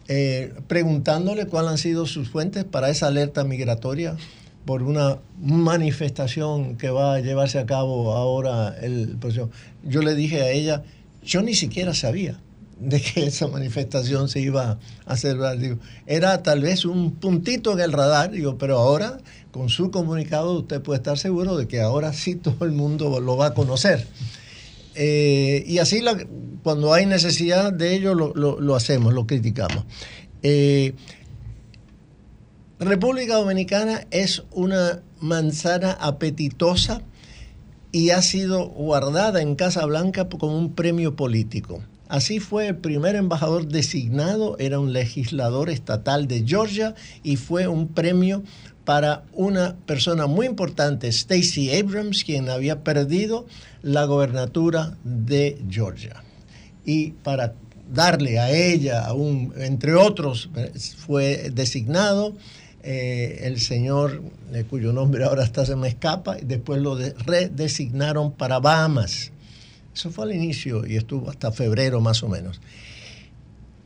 [0.08, 4.16] eh, preguntándole cuáles han sido sus fuentes para esa alerta migratoria
[4.64, 9.18] por una manifestación que va a llevarse a cabo ahora el
[9.84, 10.84] Yo le dije a ella,
[11.26, 12.40] yo ni siquiera sabía
[12.80, 15.58] de que esa manifestación se iba a celebrar.
[16.06, 19.18] Era tal vez un puntito en el radar, pero ahora
[19.52, 23.38] con su comunicado usted puede estar seguro de que ahora sí todo el mundo lo
[23.38, 24.06] va a conocer.
[24.96, 26.02] Eh, y así
[26.64, 29.86] cuando hay necesidad de ello lo, hacemos, lo criticamos.
[30.44, 30.94] Eh,
[32.80, 37.02] República Dominicana es una manzana apetitosa
[37.96, 41.82] y ha sido guardada en Casa Blanca como un premio político.
[42.10, 46.94] Así fue el primer embajador designado, era un legislador estatal de Georgia
[47.24, 48.44] y fue un premio
[48.84, 53.46] para una persona muy importante, Stacey Abrams, quien había perdido
[53.82, 56.22] la gobernatura de Georgia.
[56.84, 57.54] Y para
[57.94, 60.50] darle a ella, un, entre otros,
[60.98, 62.36] fue designado
[62.88, 64.22] eh, el señor,
[64.54, 69.32] eh, cuyo nombre ahora hasta se me escapa, y después lo redesignaron para Bahamas.
[69.96, 72.62] Eso fue al inicio y estuvo hasta febrero más o menos.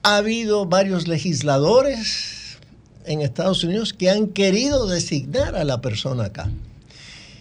[0.03, 2.57] Ha habido varios legisladores
[3.05, 6.49] en Estados Unidos que han querido designar a la persona acá.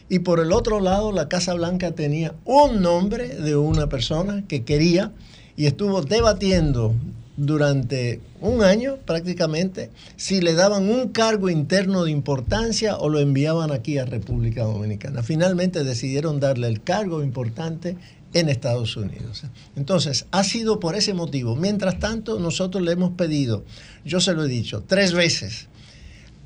[0.09, 4.63] Y por el otro lado, la Casa Blanca tenía un nombre de una persona que
[4.63, 5.11] quería
[5.57, 6.95] y estuvo debatiendo
[7.39, 13.71] durante un año prácticamente si le daban un cargo interno de importancia o lo enviaban
[13.71, 15.23] aquí a República Dominicana.
[15.23, 17.97] Finalmente decidieron darle el cargo importante
[18.35, 19.45] en Estados Unidos.
[19.77, 21.57] Entonces, ha sido por ese motivo.
[21.57, 23.65] Mientras tanto, nosotros le hemos pedido,
[24.05, 25.69] yo se lo he dicho, tres veces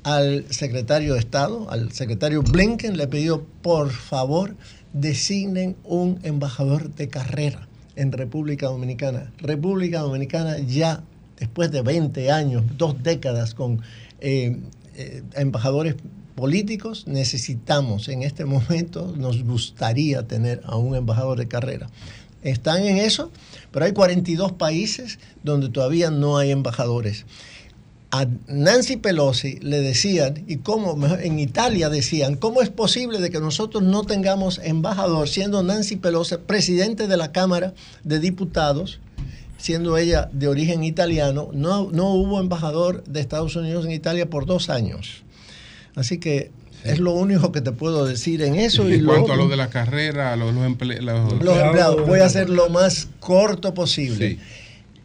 [0.03, 4.55] al secretario de Estado, al secretario Blinken, le he pedido, por favor,
[4.93, 9.31] designen un embajador de carrera en República Dominicana.
[9.37, 11.03] República Dominicana ya,
[11.37, 13.81] después de 20 años, dos décadas con
[14.19, 14.57] eh,
[14.95, 15.95] eh, embajadores
[16.35, 21.89] políticos, necesitamos en este momento, nos gustaría tener a un embajador de carrera.
[22.41, 23.31] Están en eso,
[23.71, 27.25] pero hay 42 países donde todavía no hay embajadores.
[28.15, 33.39] A Nancy Pelosi le decían, y cómo en Italia decían, ¿cómo es posible de que
[33.39, 37.73] nosotros no tengamos embajador, siendo Nancy Pelosi presidente de la Cámara
[38.03, 38.99] de Diputados,
[39.57, 44.45] siendo ella de origen italiano, no, no hubo embajador de Estados Unidos en Italia por
[44.45, 45.23] dos años.
[45.95, 46.51] Así que
[46.83, 48.87] es lo único que te puedo decir en eso.
[48.89, 52.69] Y en cuanto a lo de la carrera, los, los, empleados, voy a hacer lo
[52.69, 54.37] más corto posible.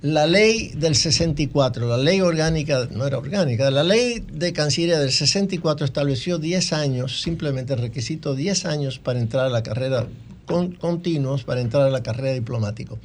[0.00, 5.10] La ley del 64, la ley orgánica, no era orgánica, la ley de Cancillería del
[5.10, 10.06] 64 estableció 10 años, simplemente requisito 10 años para entrar a la carrera,
[10.46, 13.00] con, continuos para entrar a la carrera diplomático.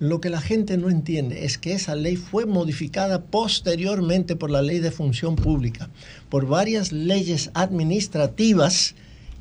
[0.00, 4.60] Lo que la gente no entiende es que esa ley fue modificada posteriormente por la
[4.60, 5.88] ley de función pública,
[6.30, 8.96] por varias leyes administrativas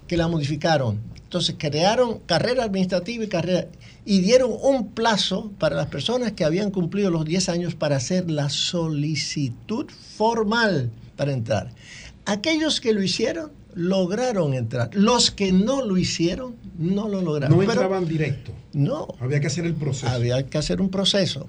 [0.08, 1.00] que la modificaron.
[1.28, 3.68] Entonces crearon carrera administrativa y carrera
[4.06, 8.32] y dieron un plazo para las personas que habían cumplido los 10 años para hacer
[8.32, 11.74] la solicitud formal para entrar.
[12.24, 14.90] Aquellos que lo hicieron lograron entrar.
[14.94, 17.58] Los que no lo hicieron, no lo lograron.
[17.58, 18.54] No entraban directo.
[18.72, 19.10] No.
[19.20, 20.08] Había que hacer el proceso.
[20.08, 21.48] Había que hacer un proceso.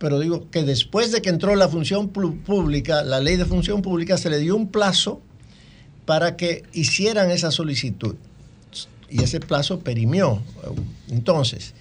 [0.00, 4.18] Pero digo que después de que entró la función pública, la ley de función pública,
[4.18, 5.22] se le dio un plazo
[6.04, 8.16] para que hicieran esa solicitud.
[9.10, 10.42] Y ese plazo perimió.
[11.08, 11.74] Entonces,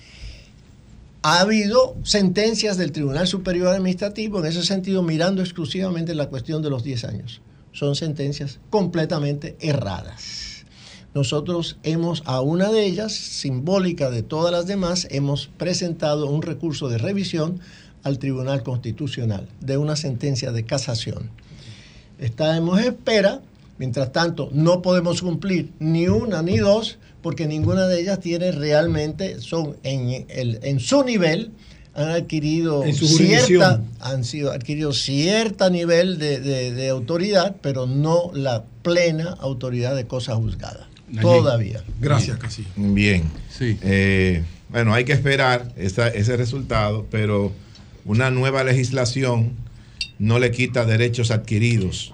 [1.22, 6.70] ha habido sentencias del Tribunal Superior Administrativo en ese sentido, mirando exclusivamente la cuestión de
[6.70, 7.42] los 10 años
[7.78, 10.66] son sentencias completamente erradas.
[11.14, 16.90] Nosotros hemos, a una de ellas, simbólica de todas las demás, hemos presentado un recurso
[16.90, 17.60] de revisión
[18.02, 21.30] al Tribunal Constitucional de una sentencia de casación.
[22.18, 23.42] Estamos en espera,
[23.78, 26.98] mientras tanto no podemos cumplir ni una ni dos,
[27.28, 31.52] porque ninguna de ellas tiene realmente, son en, el, en su nivel,
[31.94, 39.94] han adquirido cierta, han sido adquirido cierta nivel de, autoridad, pero no la plena autoridad
[39.94, 40.88] de cosas juzgadas.
[41.20, 41.84] Todavía.
[42.00, 42.70] Gracias, Casillo.
[42.78, 43.24] Bien.
[43.50, 43.78] Sí.
[43.82, 47.52] Eh, bueno, hay que esperar ese resultado, pero
[48.06, 49.52] una nueva legislación
[50.18, 52.14] no le quita derechos adquiridos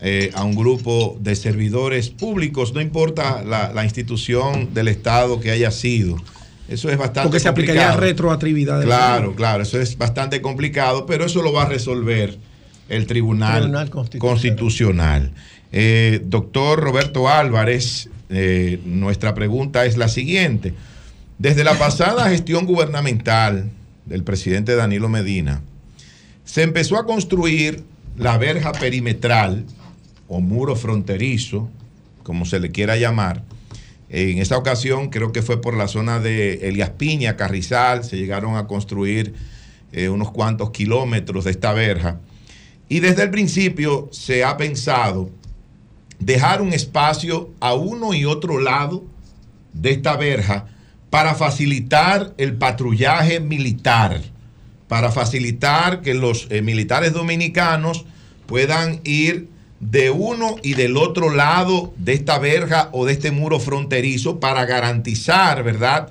[0.00, 5.72] eh, a un grupo de servidores públicos, no importa la, institución del Estado que haya
[5.72, 6.16] sido.
[6.68, 8.82] Eso es bastante Porque se aplicaría retroactividad.
[8.82, 12.38] Claro, claro, eso es bastante complicado, pero eso lo va a resolver
[12.88, 15.32] el Tribunal, Constitucional.
[15.72, 20.74] Eh, doctor Roberto Álvarez, eh, nuestra pregunta es la siguiente.
[21.38, 23.70] Desde la pasada gestión gubernamental
[24.06, 25.62] del presidente Danilo Medina,
[26.44, 27.82] se empezó a construir
[28.16, 29.64] la verja perimetral
[30.28, 31.68] o muro fronterizo,
[32.22, 33.42] como se le quiera llamar.
[34.10, 38.56] En esa ocasión creo que fue por la zona de Elias Piña, Carrizal, se llegaron
[38.56, 39.34] a construir
[39.92, 42.20] eh, unos cuantos kilómetros de esta verja.
[42.88, 45.30] Y desde el principio se ha pensado
[46.18, 49.04] dejar un espacio a uno y otro lado
[49.72, 50.66] de esta verja
[51.10, 54.20] para facilitar el patrullaje militar,
[54.88, 58.04] para facilitar que los eh, militares dominicanos
[58.46, 59.48] puedan ir
[59.80, 64.64] de uno y del otro lado de esta verja o de este muro fronterizo para
[64.64, 66.10] garantizar, ¿verdad?,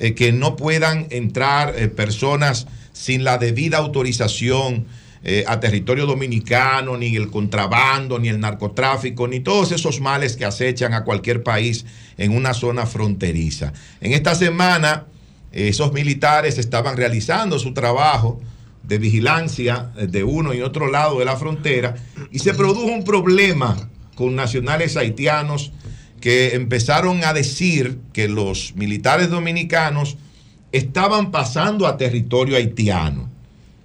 [0.00, 4.86] eh, que no puedan entrar eh, personas sin la debida autorización
[5.22, 10.44] eh, a territorio dominicano, ni el contrabando, ni el narcotráfico, ni todos esos males que
[10.44, 11.86] acechan a cualquier país
[12.18, 13.72] en una zona fronteriza.
[14.00, 15.06] En esta semana,
[15.52, 18.40] esos militares estaban realizando su trabajo
[18.86, 21.94] de vigilancia eh, de uno y otro lado de la frontera
[22.30, 25.72] y se produjo un problema con nacionales haitianos
[26.20, 30.16] que empezaron a decir que los militares dominicanos
[30.72, 33.28] estaban pasando a territorio haitiano.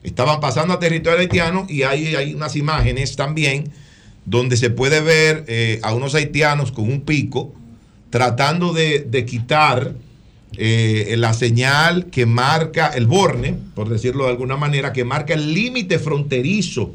[0.04, 3.72] Estaban pasando a territorio haitiano y hay, hay unas imágenes también
[4.26, 7.54] donde se puede ver eh, a unos haitianos con un pico
[8.10, 9.94] tratando de, quitar
[10.58, 15.54] eh, la señal que marca el borne, por decirlo de alguna manera, que marca el
[15.54, 16.94] límite fronterizo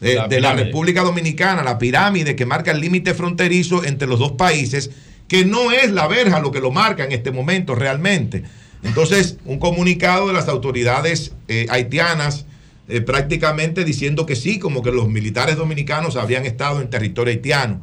[0.00, 4.32] de, de la República Dominicana, la pirámide que marca el límite fronterizo entre los dos
[4.32, 4.90] países,
[5.28, 8.44] que no es la verja lo que lo marca en este momento realmente.
[8.82, 12.46] Entonces, un comunicado de las autoridades eh, haitianas
[12.88, 17.80] eh, prácticamente diciendo que sí, como que los militares dominicanos habían estado en territorio haitiano.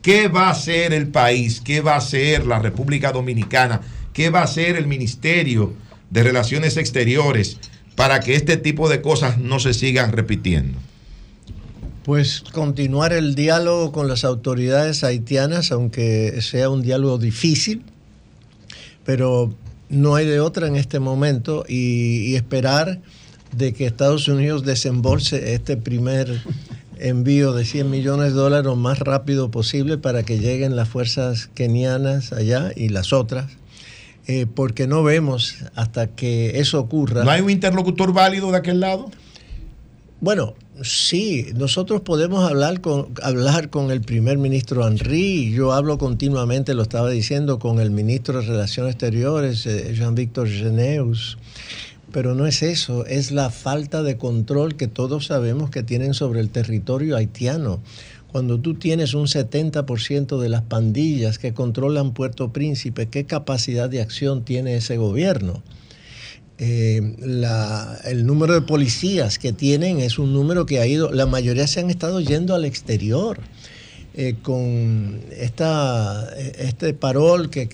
[0.00, 1.60] ¿Qué va a hacer el país?
[1.60, 3.82] ¿Qué va a hacer la República Dominicana?
[4.12, 5.72] ¿Qué va a hacer el Ministerio
[6.10, 7.58] de Relaciones Exteriores
[7.94, 10.78] para que este tipo de cosas no se sigan repitiendo?
[12.04, 17.82] Pues continuar el diálogo con las autoridades haitianas, aunque sea un diálogo difícil,
[19.04, 19.52] pero
[19.90, 23.00] no hay de otra en este momento y, esperar
[23.54, 26.42] de que Estados Unidos desembolse este primer
[26.98, 31.48] envío de 100 millones de dólares lo más rápido posible para que lleguen las fuerzas
[31.54, 33.57] kenianas allá y las otras,
[34.30, 37.24] eh, porque no vemos hasta que eso ocurra.
[37.24, 39.10] ¿No hay un interlocutor válido de aquel lado?
[40.20, 46.74] Bueno, sí, nosotros podemos hablar con, hablar con el primer ministro Henry, yo hablo continuamente,
[46.74, 51.38] lo estaba diciendo, con el ministro de Relaciones Exteriores, eh, Jean-Victor Geneus,
[52.12, 56.40] pero no es eso, es la falta de control que todos sabemos que tienen sobre
[56.40, 57.80] el territorio haitiano.
[58.30, 64.02] Cuando tú tienes un 70% de las pandillas que controlan Puerto Príncipe, ¿qué capacidad de
[64.02, 65.62] acción tiene ese gobierno?
[66.58, 67.16] Eh,
[68.04, 71.80] el número de policías que tienen es un número que ha ido, la mayoría se
[71.80, 73.40] han estado yendo al exterior.
[74.14, 77.68] Eh, con esta, este parol que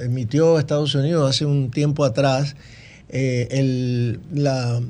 [0.00, 2.56] emitió Estados Unidos hace un tiempo atrás,
[3.10, 4.80] eh, la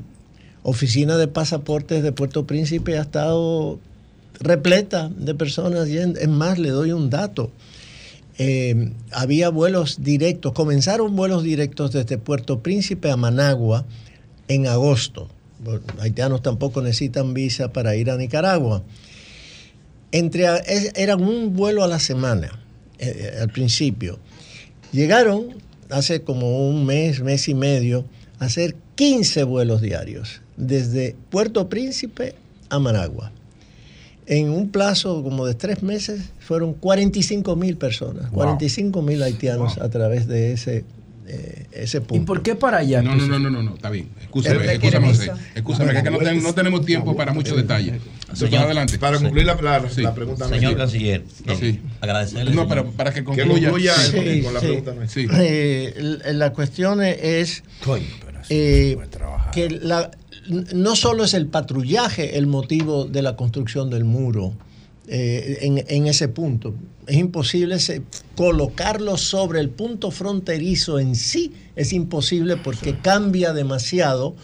[0.62, 3.80] oficina de pasaportes de Puerto Príncipe ha estado
[4.40, 5.88] repleta de personas.
[5.88, 7.50] Es más, le doy un dato.
[8.36, 13.84] Eh, había vuelos directos, comenzaron vuelos directos desde Puerto Príncipe a Managua
[14.48, 15.28] en agosto.
[16.00, 18.82] Haitianos tampoco necesitan visa para ir a Nicaragua.
[20.10, 20.46] Entre,
[20.96, 22.60] eran un vuelo a la semana
[22.98, 24.18] eh, eh, al principio.
[24.92, 25.56] Llegaron
[25.90, 28.04] hace como un mes, mes y medio,
[28.40, 32.34] a hacer 15 vuelos diarios desde Puerto Príncipe
[32.68, 33.32] a Managua
[34.26, 39.88] en un plazo como de tres meses fueron 45 mil personas, 45 mil haitianos a
[39.90, 40.84] través de ese,
[41.26, 42.22] eh, ese punto.
[42.22, 43.02] ¿Y por qué para allá?
[43.02, 44.08] No, no, no, no, no, está bien.
[44.20, 45.12] Escúchame, escúchame,
[45.54, 48.00] escúchame, que, no, no, tenemos tiempo para muchos detalles.
[48.32, 48.98] Señor, adelante.
[48.98, 50.48] Para concluir la, la, pregunta.
[50.48, 51.24] Señor canciller,
[51.58, 51.80] sí.
[52.00, 52.54] agradecerle.
[52.54, 54.94] No, pero para que concluya, sí, con la pregunta.
[55.06, 55.26] Sí.
[55.32, 57.62] Eh, la cuestión es
[58.48, 58.98] eh,
[59.52, 60.10] que la
[60.48, 64.52] no solo es el patrullaje el motivo de la construcción del muro
[65.06, 66.74] eh, en, ese punto.
[67.06, 67.76] Es imposible
[68.36, 74.34] colocarlo sobre el punto fronterizo en sí, es imposible porque cambia demasiado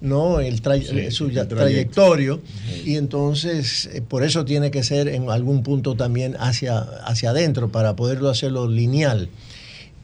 [0.00, 0.40] ¿no?
[0.40, 0.62] El
[1.10, 2.40] su trayectorio
[2.84, 7.70] y entonces eh, por eso tiene que ser en algún punto también hacia, hacia adentro
[7.70, 9.28] para poderlo hacerlo lineal.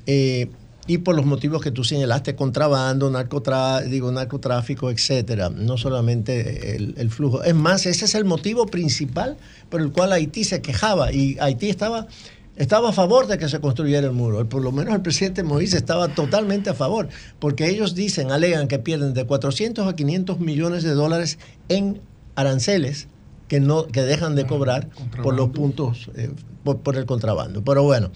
[0.06, 0.48] Eh,
[0.86, 3.10] y por los motivos que tú señalaste, contrabando,
[3.88, 7.42] digo, narcotráfico, etcétera, no solamente el, el, flujo.
[7.42, 9.36] Es más, ese es el motivo principal
[9.70, 12.06] por el cual Haití se quejaba y Haití estaba
[12.56, 14.48] estaba a favor de que se construyera el muro.
[14.48, 17.08] Por lo menos el presidente Moïse estaba totalmente a favor,
[17.38, 21.38] porque ellos dicen, alegan que pierden de 400 a 500 millones de dólares
[21.68, 22.00] en
[22.36, 23.08] aranceles
[23.48, 24.88] que, no, que dejan de cobrar
[25.22, 26.30] por los puntos, eh,
[26.62, 27.62] por, el contrabando.
[27.64, 28.10] Pero bueno,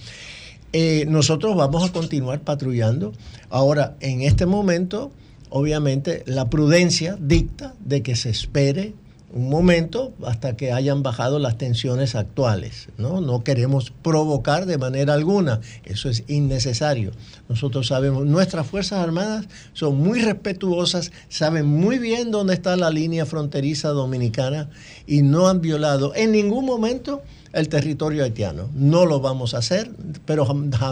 [0.72, 3.12] eh, nosotros vamos a continuar patrullando.
[3.50, 5.10] Ahora, en este momento,
[5.50, 8.94] obviamente, la prudencia dicta de que se espere
[9.32, 12.88] un momento hasta que hayan bajado las tensiones actuales.
[12.96, 13.20] ¿no?
[13.20, 17.12] no queremos provocar de manera alguna, eso es innecesario.
[17.48, 23.26] Nosotros sabemos, nuestras Fuerzas Armadas son muy respetuosas, saben muy bien dónde está la línea
[23.26, 24.70] fronteriza dominicana
[25.06, 27.22] y no han violado en ningún momento
[27.52, 28.68] el territorio haitiano.
[28.74, 29.90] No lo vamos a hacer,
[30.26, 30.46] pero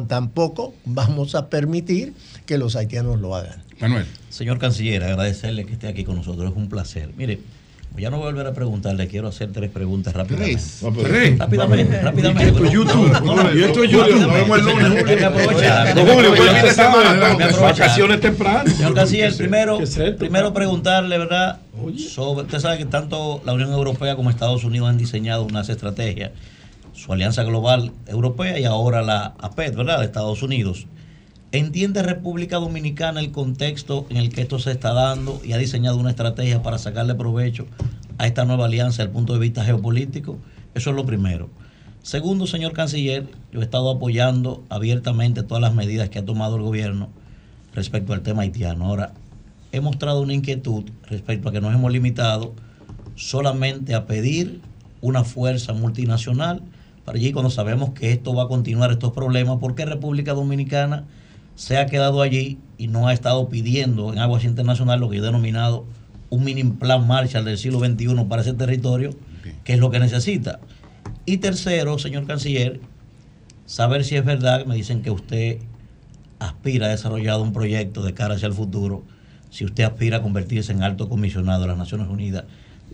[0.08, 2.14] tampoco vamos a permitir
[2.44, 3.62] que los haitianos lo hagan.
[3.80, 4.06] Manuel.
[4.30, 7.10] Señor Canciller, agradecerle que esté aquí con nosotros, es un placer.
[7.16, 7.40] Mire,
[7.98, 10.62] ya no voy a volver a preguntarle, quiero hacer tres preguntas rápidamente.
[11.02, 11.38] ¿Tres?
[11.38, 12.48] Rápidamente, rápidamente.
[12.48, 13.54] Esto es YouTube.
[13.54, 14.20] Y esto es YouTube.
[14.20, 15.02] Nos vemos el lunes.
[15.02, 15.26] Julio.
[15.26, 15.98] aprovechar.
[15.98, 18.72] Julio, Vacaciones tempranas.
[18.72, 19.78] Señor Canciller, primero,
[20.18, 21.60] primero preguntarle, ¿verdad?
[21.96, 26.30] Sobre, usted sabe que tanto la Unión Europea como Estados Unidos han diseñado unas estrategias,
[26.94, 29.98] su alianza global europea y ahora la APET, ¿verdad?
[29.98, 30.86] De Estados Unidos
[31.52, 35.96] ¿Entiende República Dominicana el contexto en el que esto se está dando y ha diseñado
[35.96, 37.66] una estrategia para sacarle provecho
[38.18, 40.38] a esta nueva alianza desde el punto de vista geopolítico?
[40.74, 41.48] Eso es lo primero.
[42.02, 46.62] Segundo, señor canciller, yo he estado apoyando abiertamente todas las medidas que ha tomado el
[46.62, 47.10] gobierno
[47.74, 48.84] respecto al tema haitiano.
[48.84, 49.12] Ahora,
[49.70, 52.54] he mostrado una inquietud respecto a que nos hemos limitado
[53.14, 54.60] solamente a pedir
[55.00, 56.62] una fuerza multinacional
[57.04, 61.04] para allí cuando sabemos que esto va a continuar estos problemas, ¿por qué República Dominicana
[61.56, 65.22] se ha quedado allí y no ha estado pidiendo en aguas internacionales lo que yo
[65.22, 65.86] he denominado
[66.30, 69.10] un mini plan Marshall del siglo XXI para ese territorio,
[69.64, 70.60] que es lo que necesita.
[71.24, 72.80] Y tercero, señor canciller,
[73.64, 75.58] saber si es verdad, me dicen que usted
[76.38, 79.02] aspira a desarrollar un proyecto de cara hacia el futuro,
[79.50, 82.44] si usted aspira a convertirse en alto comisionado de las Naciones Unidas.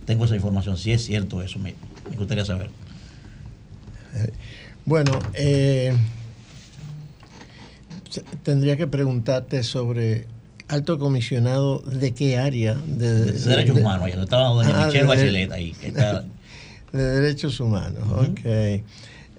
[0.04, 1.74] Tengo esa información, si es cierto eso, me,
[2.16, 2.70] gustaría saber.
[4.84, 5.96] Bueno, eh,
[8.42, 10.26] tendría que preguntarte sobre
[10.68, 15.74] alto comisionado de qué área de, derechos humanos estaba doña ah, Michelle Bachelet ahí
[16.92, 18.82] de derechos humanos ok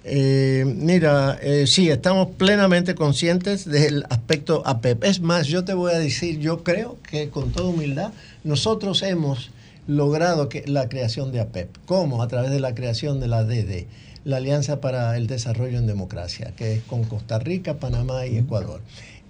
[0.06, 5.02] eh, mira, eh, sí, estamos plenamente conscientes del aspecto APEP.
[5.04, 8.12] Es más, yo te voy a decir, yo creo que con toda humildad,
[8.44, 9.50] nosotros hemos
[9.86, 11.70] logrado que, la creación de APEP.
[11.86, 12.22] ¿Cómo?
[12.22, 13.86] A través de la creación de la DD
[14.24, 18.80] la Alianza para el Desarrollo en Democracia, que es con Costa Rica, Panamá y Ecuador.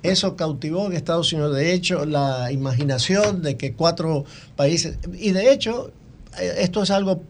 [0.02, 5.52] Eso cautivó en Estados Unidos, de hecho, la imaginación de que cuatro países, y de
[5.52, 5.90] hecho,
[6.38, 7.22] eh, esto es algo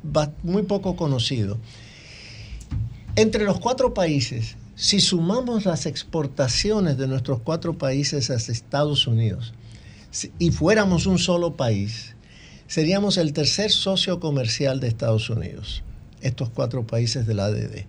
[0.43, 1.59] muy poco conocido.
[3.17, 9.55] Entre los cuatro países, si sumamos las exportaciones de nuestros cuatro países a Estados Unidos
[10.39, 12.17] y fuéramos un solo país,
[12.67, 15.85] seríamos el tercer socio comercial de Estados Unidos
[16.25, 17.85] estos cuatro países de la ADD.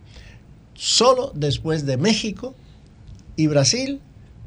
[0.74, 2.54] Solo después de México
[3.36, 4.02] y Brasil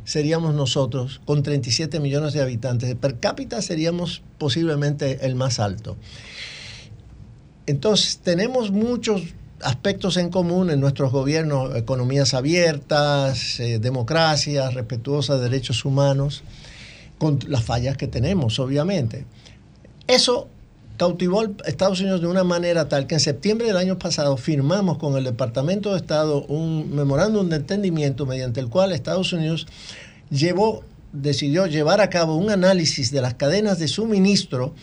[0.05, 2.94] seríamos nosotros con 37 millones de habitantes.
[2.94, 5.97] Per cápita seríamos posiblemente el más alto.
[7.66, 9.23] Entonces tenemos muchos
[9.62, 16.43] aspectos en común en nuestros gobiernos, economías abiertas, eh, democracia, respetuosa de derechos humanos,
[17.19, 19.27] con las fallas que tenemos, obviamente.
[20.06, 20.48] Eso
[20.98, 25.16] cautivó Estados Unidos de una manera tal que en septiembre del año pasado firmamos con
[25.16, 29.68] el Departamento de Estado un memorándum de entendimiento mediante el cual Estados Unidos
[30.28, 34.74] llevó, decidió llevar a cabo un análisis de las cadenas de suministro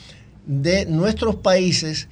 [0.47, 2.07] de nuestros países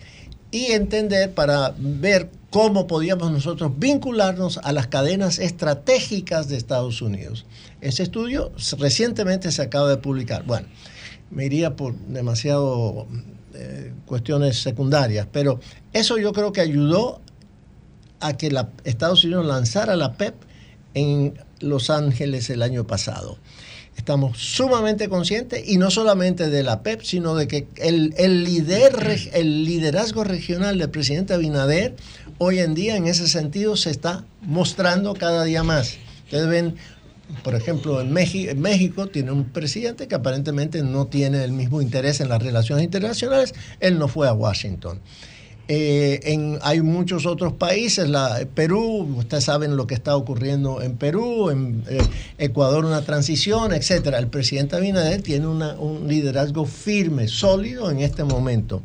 [0.52, 7.46] y entender para ver cómo podíamos nosotros vincularnos a las cadenas estratégicas de Estados Unidos.
[7.80, 10.44] Ese estudio recientemente se acaba de publicar.
[10.44, 10.68] Bueno,
[11.32, 13.08] me iría por demasiado
[13.54, 15.60] eh, cuestiones secundarias, pero
[15.92, 17.22] eso yo creo que ayudó
[18.20, 20.36] a que la, Estados Unidos lanzara la PEP
[20.94, 23.38] en Los Ángeles el año pasado.
[23.98, 28.48] Estamos sumamente conscientes y no solamente de la PEP, sino de que el, el,
[29.34, 31.96] el liderazgo regional del presidente Abinader
[32.40, 35.98] hoy en día en ese sentido se está mostrando cada día más.
[36.26, 36.76] Ustedes ven
[37.44, 41.82] por ejemplo, en México, en México tiene un presidente que aparentemente no tiene el mismo
[41.82, 45.00] interés en las relaciones internacionales, él no fue a Washington.
[45.70, 50.98] Eh, en, hay muchos otros países, la, Perú, ustedes saben lo que está ocurriendo en
[50.98, 52.02] Perú, en eh,
[52.38, 54.20] Ecuador una transición, etcétera.
[54.20, 58.84] El presidente Abinader tiene un liderazgo firme, sólido en este momento.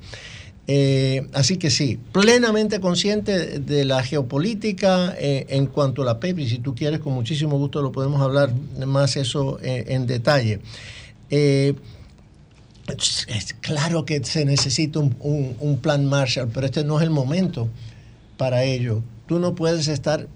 [0.70, 6.48] Eh, así que sí, plenamente consciente de la geopolítica en cuanto a la PEP, y
[6.48, 8.52] si tú quieres, con muchísimo gusto lo podemos hablar
[8.86, 10.60] más eso en detalle
[12.96, 17.68] es claro que se necesita un, plan Marshall, pero este no es el momento
[18.36, 19.02] para ello.
[19.26, 20.26] Tú no puedes estar...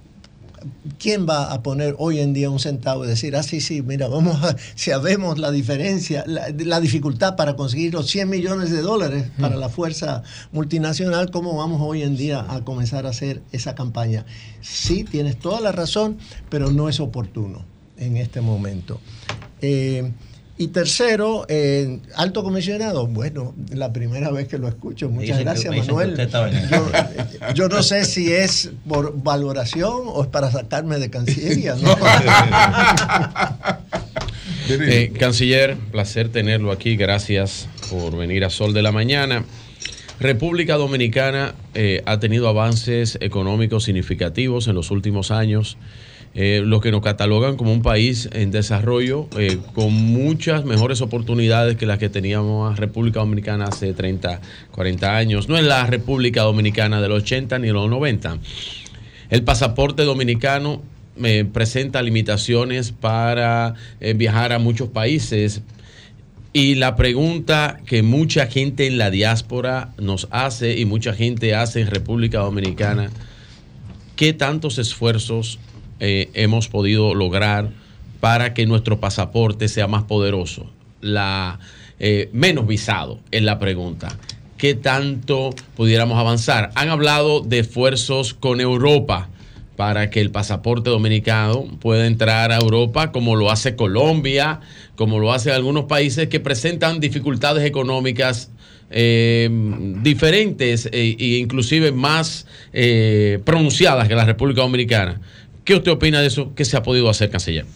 [0.98, 4.08] ¿Quién va a poner hoy en día un centavo y decir, ah, sí, sí, mira,
[4.08, 9.30] vamos a, si sabemos la diferencia, la, dificultad para conseguir los 100 millones de dólares
[9.40, 10.22] para la fuerza
[10.52, 14.26] multinacional, ¿cómo vamos hoy en día a comenzar a hacer esa campaña?
[14.60, 16.18] Sí, tienes toda la razón,
[16.48, 17.64] pero no es oportuno
[17.96, 19.00] en este momento.
[19.60, 20.12] Eh,
[20.58, 25.08] y tercero, eh, alto comisionado, bueno, la primera vez que lo escucho.
[25.08, 26.28] Muchas gracias, Manuel.
[27.54, 31.76] Yo, no sé si es por valoración o es para sacarme de Cancillería.
[34.68, 36.96] Eh, canciller, placer tenerlo aquí.
[36.96, 39.44] Gracias por venir a Sol de la Mañana.
[40.20, 45.76] República Dominicana eh, ha tenido avances económicos significativos en los últimos años
[46.34, 51.76] eh, los que nos catalogan como un país en desarrollo eh, con muchas mejores oportunidades
[51.76, 54.40] que las que teníamos en República Dominicana hace 30,
[54.70, 55.50] 40 años.
[55.50, 58.38] No es la República Dominicana de los 80 ni los 90.
[59.28, 60.82] El pasaporte dominicano
[61.16, 65.60] me presenta limitaciones para eh, viajar a muchos países.
[66.54, 71.82] Y la pregunta que mucha gente en la diáspora nos hace y mucha gente hace
[71.82, 73.10] en República Dominicana,
[74.16, 75.58] ¿qué tantos esfuerzos
[76.04, 77.70] eh, hemos podido lograr
[78.18, 80.66] para que nuestro pasaporte sea más poderoso.
[81.00, 81.60] La,
[82.00, 84.08] eh, menos visado es la pregunta.
[84.56, 86.72] ¿Qué tanto pudiéramos avanzar?
[86.74, 89.28] Han hablado de esfuerzos con Europa
[89.76, 94.58] para que el pasaporte dominicano pueda entrar a Europa como lo hace Colombia,
[94.96, 98.50] como lo hacen algunos países que presentan dificultades económicas
[98.90, 99.48] eh,
[100.02, 102.44] diferentes e inclusive más
[103.44, 105.20] pronunciadas que la República Dominicana.
[105.64, 106.54] ¿Qué usted opina de eso?
[106.54, 107.66] ¿Qué se ha podido hacer, canciller?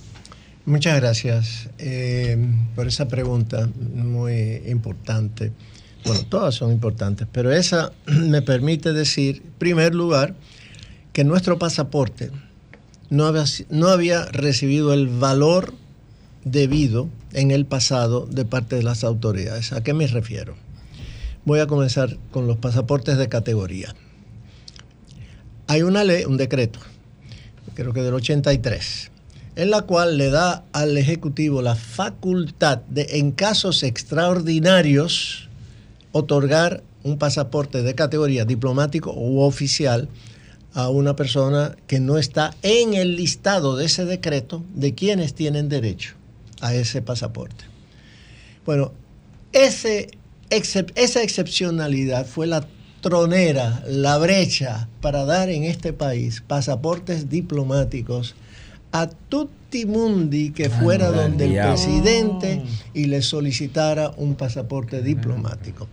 [0.65, 2.37] Muchas gracias eh,
[2.75, 5.53] por esa pregunta muy importante.
[6.05, 10.35] Bueno, todas son importantes, pero esa me permite decir, en primer lugar,
[11.13, 12.33] que nuestro pasaporte
[13.09, 15.73] no había, no había recibido el valor
[16.45, 19.73] debido en el pasado de parte de las autoridades.
[19.73, 20.57] ¿A qué me refiero?
[21.45, 23.95] Voy a comenzar con los pasaportes de categoría.
[25.69, 26.81] Hay una ley, un decreto,
[27.77, 29.11] creo que del 83,
[29.55, 35.49] en la cual le da al Ejecutivo la facultad de, en casos extraordinarios,
[36.11, 40.09] otorgar un pasaporte de categoría diplomático u oficial
[40.73, 45.69] a una persona que no está en el listado de ese decreto de quienes tienen
[45.69, 46.15] derecho
[46.61, 47.65] a ese pasaporte.
[48.65, 48.93] Bueno,
[49.53, 50.11] ese,
[50.51, 52.67] esa excepcionalidad fue la
[53.07, 58.35] tronera, la brecha para dar en este país pasaportes diplomáticos
[58.91, 62.65] a tutti mundi que fuera donde el presidente
[62.95, 65.87] y le solicitara un pasaporte diplomático.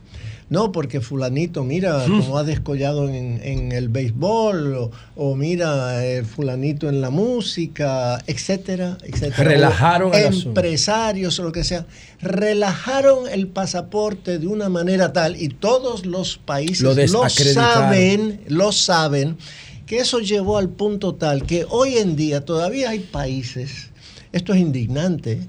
[0.50, 7.02] No, porque fulanito, mira cómo ha descollado en, el béisbol, o, mira eh, fulanito en
[7.02, 9.44] la música, etcétera, etcétera.
[9.44, 11.86] Relajaron el Empresarios o lo que sea.
[12.22, 19.38] Relajaron el pasaporte de una manera tal, y todos los países lo, saben, lo saben,
[19.86, 23.90] que eso llevó al punto tal que hoy en día todavía hay países,
[24.32, 25.42] esto es indignante,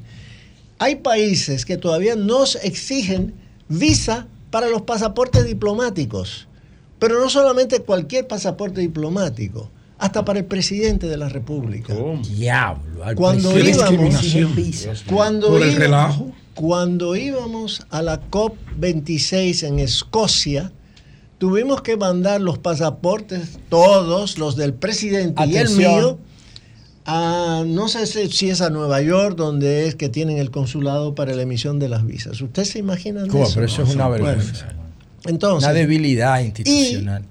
[0.78, 3.34] hay países que todavía nos exigen
[3.68, 6.46] visa para los pasaportes diplomáticos.
[7.00, 9.68] Pero no solamente cualquier pasaporte diplomático,
[9.98, 11.92] hasta para el presidente de la República.
[12.22, 14.14] Diablo, cuando íbamos,
[15.08, 16.22] cuando, íbamos,
[16.54, 20.70] cuando íbamos a la COP26 en Escocia,
[21.38, 26.20] tuvimos que mandar los pasaportes, todos, los del presidente y el mío,
[27.06, 31.34] a, no sé si es a Nueva York, donde es que tienen el consulado para
[31.34, 32.40] la emisión de las visas.
[32.40, 33.50] ¿Usted se imagina eso?
[33.54, 34.68] Pero eso es una vergüenza.
[35.26, 37.24] entonces, una debilidad institucional.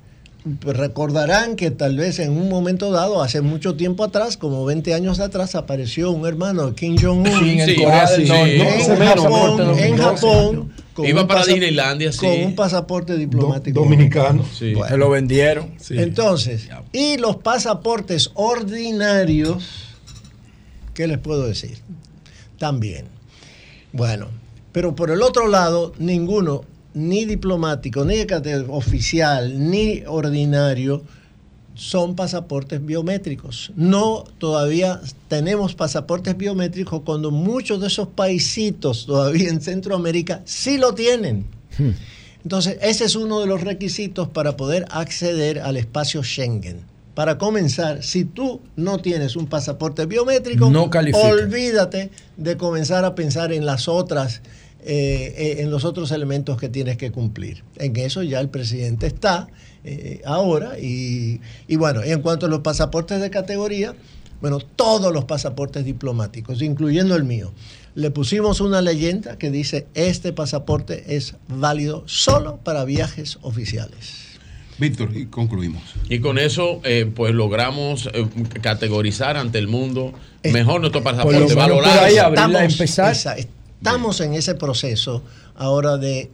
[0.62, 5.20] recordarán que tal vez en un momento dado, hace mucho tiempo atrás, como 20 años
[5.20, 12.12] atrás, apareció un hermano Kim Jong-un en Corea del Norte, en Japón Iba para Disneylandia,
[12.12, 12.20] sí.
[12.20, 13.80] Con un pasaporte diplomático.
[13.80, 14.46] dominicano.
[14.46, 14.74] Sí.
[14.88, 15.72] Se lo vendieron.
[15.90, 19.94] Entonces, y los pasaportes ordinarios
[20.94, 21.78] ¿Qué les puedo decir?
[22.60, 23.06] También.
[23.92, 24.28] Bueno,
[24.72, 28.26] pero por el otro lado, ninguno, ni diplomático, ni
[28.70, 31.04] oficial, ni ordinario,
[31.76, 33.72] son pasaportes biométricos.
[33.76, 40.94] No todavía tenemos pasaportes biométricos cuando muchos de esos paisitos todavía en Centroamérica sí lo
[40.94, 41.46] tienen.
[41.78, 41.92] Hmm.
[42.44, 46.82] Entonces, ese es uno de los requisitos para poder acceder al espacio Schengen.
[47.16, 53.54] Para comenzar, si tú no tienes un pasaporte biométrico, no olvídate de comenzar a pensar
[53.54, 54.42] en las otras,
[54.84, 57.64] eh, eh, en los otros elementos que tienes que cumplir.
[57.78, 59.48] En eso ya el presidente está
[59.84, 60.80] eh, ahora.
[60.80, 63.96] Y, y bueno, en cuanto a los pasaportes de categoría,
[64.42, 67.54] bueno, todos los pasaportes diplomáticos, incluyendo el mío,
[67.96, 74.24] le pusimos una leyenda que dice, este pasaporte es válido solo para viajes oficiales.
[74.80, 75.84] Víctor, y concluimos.
[76.10, 78.28] Y con eso, eh, pues logramos eh,
[78.62, 82.10] categorizar ante el mundo mejor nuestro pasaporte, valorar.
[82.10, 82.82] Estamos,
[83.38, 85.24] estamos en ese proceso
[85.56, 86.32] ahora de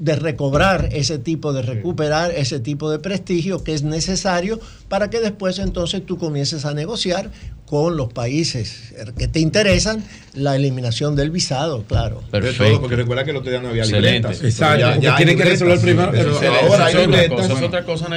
[0.00, 4.58] de recobrar ese tipo, de recuperar ese tipo de prestigio que es necesario
[4.90, 7.30] para que después entonces tú comiences a negociar
[7.64, 10.02] con los países que te interesan
[10.34, 12.24] la eliminación del visado, claro.
[12.28, 12.80] Perfecto.
[12.80, 14.42] porque recuerda que el otro día no había libretas.
[14.42, 16.10] Exacto, ya, tienen que resolver primero.
[16.10, 17.50] ahora hay libretas.
[17.50, 18.08] es otra cosa,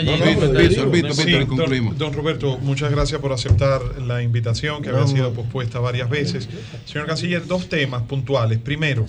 [1.95, 6.49] Don Roberto, muchas gracias por aceptar la invitación que había sido pospuesta varias veces.
[6.85, 8.57] Señor Canciller, dos temas puntuales.
[8.57, 9.05] Primero,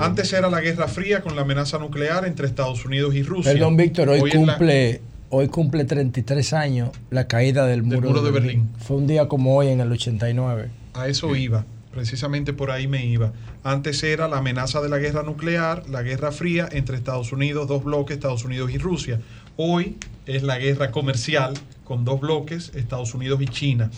[0.00, 3.52] antes era la Guerra Fría con la amenaza nuclear entre Estados Unidos y Rusia.
[3.52, 5.00] Perdón, Víctor, hoy, cumple
[5.30, 8.68] hoy cumple 33 años la caída del muro, de, Berlín.
[8.78, 10.70] Fue un día como hoy en el 89.
[10.94, 13.32] A eso iba, precisamente por ahí me iba.
[13.62, 17.84] Antes era la amenaza de la guerra nuclear, la guerra fría entre Estados Unidos, dos
[17.84, 19.20] bloques, Estados Unidos y Rusia.
[19.56, 19.96] Hoy
[20.26, 21.54] es la guerra comercial
[21.84, 23.90] con dos bloques, Estados Unidos y China.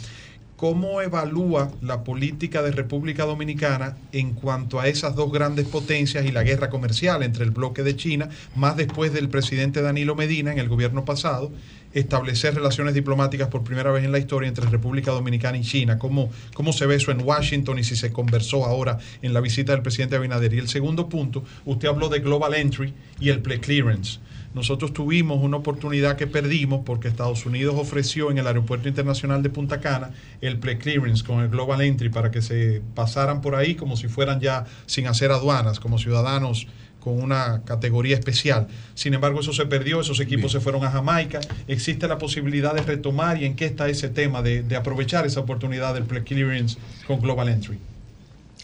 [0.63, 6.31] ¿Cómo evalúa la política de República Dominicana en cuanto a esas dos grandes potencias y
[6.31, 10.61] la guerra comercial entre el bloque de China, más después del presidente Danilo Medina en
[10.61, 11.51] el gobierno pasado,
[11.95, 15.99] establecer relaciones diplomáticas por primera vez en la historia entre República Dominicana y China?
[15.99, 19.73] ¿Cómo, cómo se ve eso en Washington y si se conversó ahora en la visita
[19.73, 20.55] del presidente Abinader?
[20.55, 24.21] Y el segundo punto, usted habló de Global Entry y el Pre-Clearance.
[24.55, 29.49] Nosotros tuvimos una oportunidad que perdimos porque Estados Unidos ofreció en el Aeropuerto Internacional de
[29.49, 30.11] Punta Cana
[30.43, 34.41] el pre-clearance con el Global Entry para que se pasaran por ahí como si fueran
[34.41, 36.67] ya sin hacer aduanas, como ciudadanos
[37.03, 38.69] con una categoría especial.
[38.95, 41.41] Sin embargo, eso se perdió, esos equipos se fueron a Jamaica.
[41.67, 45.95] ¿Existe la posibilidad de retomar y en qué está ese tema de, aprovechar esa oportunidad
[45.95, 47.79] del pre-clearance con Global Entry?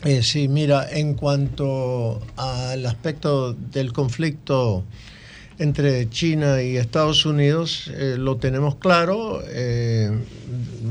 [0.05, 4.85] Eh, sí, mira, en cuanto al aspecto del conflicto
[5.59, 10.11] entre China y Estados Unidos eh, lo tenemos claro, eh,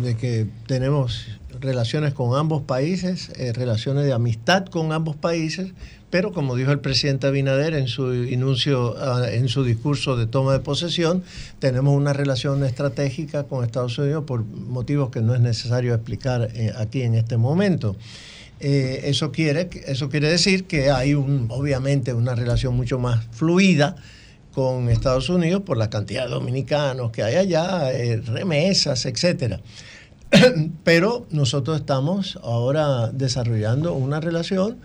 [0.04, 1.26] de que tenemos
[1.60, 5.72] relaciones con ambos países, eh, relaciones de amistad con ambos países,
[6.10, 10.54] pero como dijo el presidente Abinader en su inuncio, ah, en su discurso de toma
[10.54, 11.24] de posesión,
[11.60, 17.02] tenemos una relación estratégica con Estados Unidos por motivos que no es necesario explicar aquí
[17.02, 17.96] en este momento.
[18.60, 23.96] eso, quiere, eso quiere decir que hay un, obviamente una relación mucho más fluida
[24.58, 29.60] con Estados Unidos por la cantidad de dominicanos que hay allá, eh, remesas, etcétera.
[30.84, 34.80] Pero nosotros estamos ahora desarrollando una relación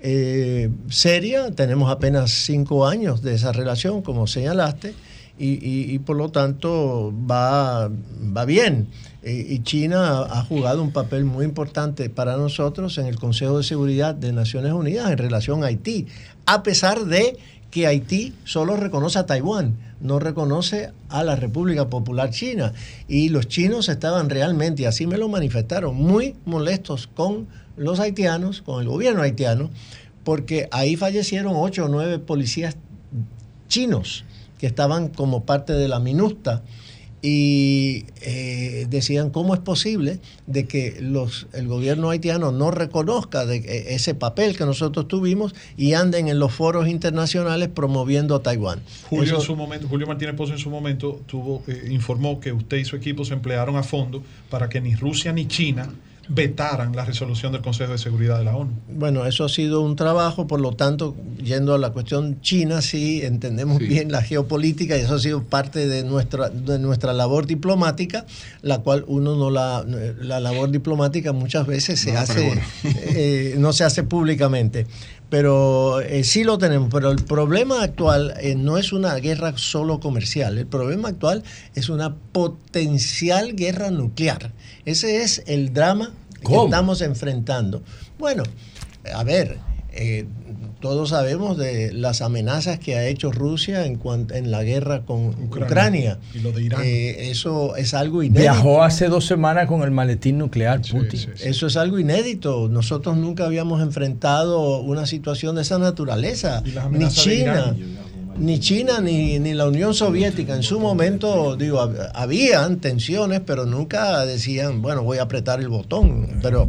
[0.00, 4.94] eh, seria, tenemos apenas cinco años de esa relación, como señalaste,
[5.38, 8.88] y, por lo tanto va, va bien.
[9.22, 14.14] Y China ha jugado un papel muy importante para nosotros en el Consejo de Seguridad
[14.14, 16.06] de Naciones Unidas en relación a Haití,
[16.46, 17.38] a pesar de
[17.70, 22.72] que Haití solo reconoce a Taiwán, no reconoce a la República Popular China.
[23.06, 28.62] Y los chinos estaban realmente, y así me lo manifestaron, muy molestos con los haitianos,
[28.62, 29.70] con el gobierno haitiano,
[30.24, 32.76] porque ahí fallecieron ocho o nueve policías
[33.68, 34.24] chinos
[34.58, 36.62] que estaban como parte de la MINUSTA
[37.22, 43.62] y eh, decían cómo es posible de que los, el gobierno haitiano no reconozca de
[43.94, 48.80] ese papel que nosotros tuvimos y anden en los foros internacionales promoviendo a Taiwán.
[49.08, 52.78] Julio, en su momento, Julio Martínez Pozo en su momento tuvo, eh, informó que usted
[52.78, 55.90] y su equipo se emplearon a fondo para que ni Rusia ni China
[56.32, 58.70] vetaran la resolución del Consejo de Seguridad de la ONU.
[58.88, 63.20] Bueno, eso ha sido un trabajo, por lo tanto, yendo a la cuestión china, sí
[63.22, 68.26] entendemos bien la geopolítica y eso ha sido parte de nuestra, de nuestra labor diplomática,
[68.62, 73.82] la cual uno no la, la labor diplomática muchas veces se hace, eh, no se
[73.82, 74.86] hace públicamente.
[75.30, 80.00] Pero eh, sí lo tenemos, pero el problema actual eh, no es una guerra solo
[80.00, 81.44] comercial, el problema actual
[81.76, 84.52] es una potencial guerra nuclear.
[84.84, 86.12] Ese es el drama
[86.44, 87.82] que estamos enfrentando.
[88.18, 88.42] Bueno,
[89.14, 89.58] a ver,
[89.92, 90.26] eh,
[90.80, 94.00] todos sabemos de las amenazas que ha hecho Rusia en,
[94.32, 96.18] en la guerra con Ucrania.
[96.34, 96.82] Y lo de Irán.
[96.84, 98.40] Eh, eso es algo inédito.
[98.40, 101.32] Viajó hace dos semanas con el maletín nuclear Putin.
[101.40, 102.68] Eso es algo inédito.
[102.68, 106.62] Nosotros nunca habíamos enfrentado una situación de esa naturaleza.
[106.90, 107.76] Ni China.
[108.38, 111.80] Ni China ni, ni, la Unión Soviética en su momento, digo,
[112.14, 116.38] habían tensiones, pero nunca decían, bueno, voy a apretar el botón.
[116.42, 116.66] Pero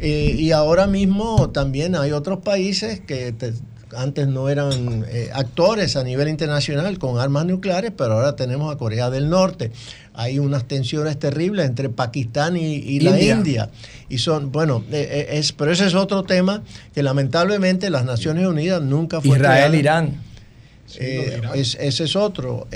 [0.00, 3.34] eh, y ahora mismo también hay otros países que
[3.96, 8.78] antes no eran eh, actores a nivel internacional con armas nucleares, pero ahora tenemos a
[8.78, 9.72] Corea del Norte.
[10.14, 13.70] Hay unas tensiones terribles entre Pakistán y, la India.
[14.08, 16.62] Y son, bueno, eh, es, pero ese es otro tema
[16.92, 19.36] que lamentablemente las Naciones Unidas nunca fue.
[19.36, 20.27] Israel, Irán.
[20.96, 22.66] Ese es otro.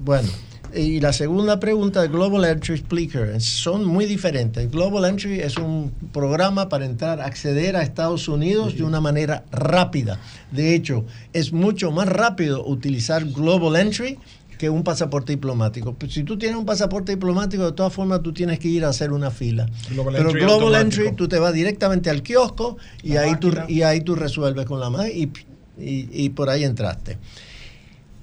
[0.00, 0.28] bueno.
[0.74, 4.70] Y la segunda pregunta de Global Entry Explicker son muy diferentes.
[4.70, 10.20] Global Entry es un programa para entrar, acceder a Estados Unidos de una manera rápida.
[10.52, 14.18] De hecho, es mucho más rápido utilizar Global Entry
[14.58, 15.94] que un pasaporte diplomático.
[15.94, 18.88] Pues, si tú tienes un pasaporte diplomático, de todas formas tú tienes que ir a
[18.88, 19.66] hacer una fila.
[19.88, 24.16] Pero Global Entry, tú te vas directamente al kiosco y ahí, tú, y ahí tú
[24.16, 25.30] resuelves con la mano y,
[25.80, 27.18] y, y por ahí entraste.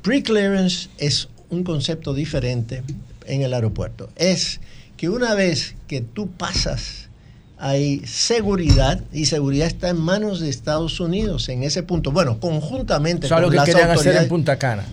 [0.01, 2.83] Pre-clearance es un concepto diferente
[3.25, 4.09] en el aeropuerto.
[4.15, 4.59] Es
[4.97, 7.09] que una vez que tú pasas,
[7.57, 12.11] hay seguridad y seguridad está en manos de Estados Unidos en ese punto.
[12.11, 14.85] Bueno, conjuntamente con lo que querían hacer en Punta Cana.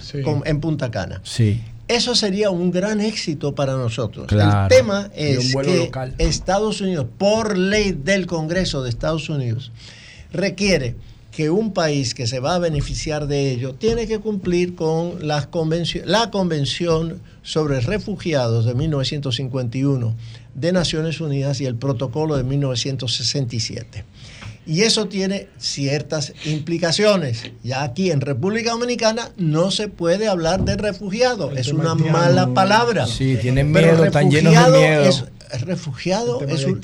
[0.44, 1.20] en Punta Cana.
[1.24, 1.60] Sí.
[1.88, 4.28] Eso sería un gran éxito para nosotros.
[4.32, 9.72] El tema es que Estados Unidos, por ley del Congreso de Estados Unidos,
[10.32, 10.94] requiere
[11.32, 15.48] que un país que se va a beneficiar de ello tiene que cumplir con las
[16.04, 20.14] la Convención sobre Refugiados de 1951
[20.54, 24.04] de Naciones Unidas y el Protocolo de 1967.
[24.66, 27.50] Y eso tiene ciertas implicaciones.
[27.64, 31.50] Ya aquí en República Dominicana no se puede hablar de refugiado.
[31.52, 33.06] Es una mala palabra.
[33.06, 35.02] Sí, tienen miedo, están llenos de miedo.
[35.02, 35.24] Es,
[35.62, 36.80] refugiado es un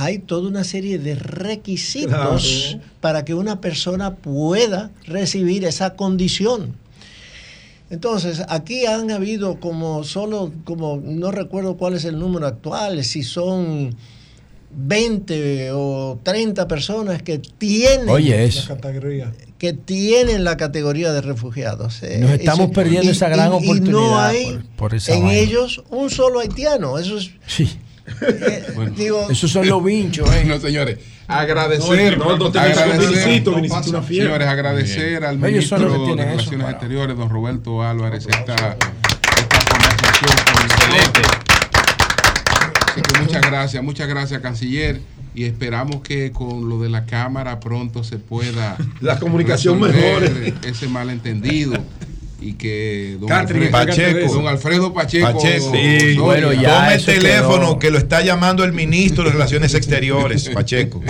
[0.00, 6.74] hay toda una serie de requisitos para que una persona pueda recibir esa condición.
[7.90, 13.22] Entonces, aquí han habido como solo, como no recuerdo cuál es el número actual, si
[13.22, 13.94] son
[14.72, 22.00] 20 o 30 personas que tienen La que tienen la categoría de refugiados.
[22.18, 23.82] Nos estamos perdiendo esa gran oportunidad.
[23.82, 24.58] Y no hay
[25.08, 26.98] en ellos un solo haitiano.
[26.98, 27.68] Eso es, sí.
[29.30, 30.28] Esos son los vinchos.
[30.34, 30.44] Eh.
[30.46, 30.98] No, señores.
[31.28, 32.18] Agradecer,
[34.08, 40.32] señores, agradecer al ministro de Relaciones Exteriores, don Roberto Álvarez, esta, esta conversación
[40.64, 41.20] Excelente.
[42.84, 45.00] Así que muchas gracias, muchas gracias, canciller.
[45.32, 50.88] Y esperamos que con lo de la cámara pronto se pueda la comunicación mejore ese
[50.88, 51.74] malentendido
[52.40, 55.40] y que don, Alfredo, Pacheco, don Alfredo Pacheco,
[56.20, 61.02] bueno, ya tome el teléfono que lo está llamando el ministro de Relaciones Exteriores, Pacheco.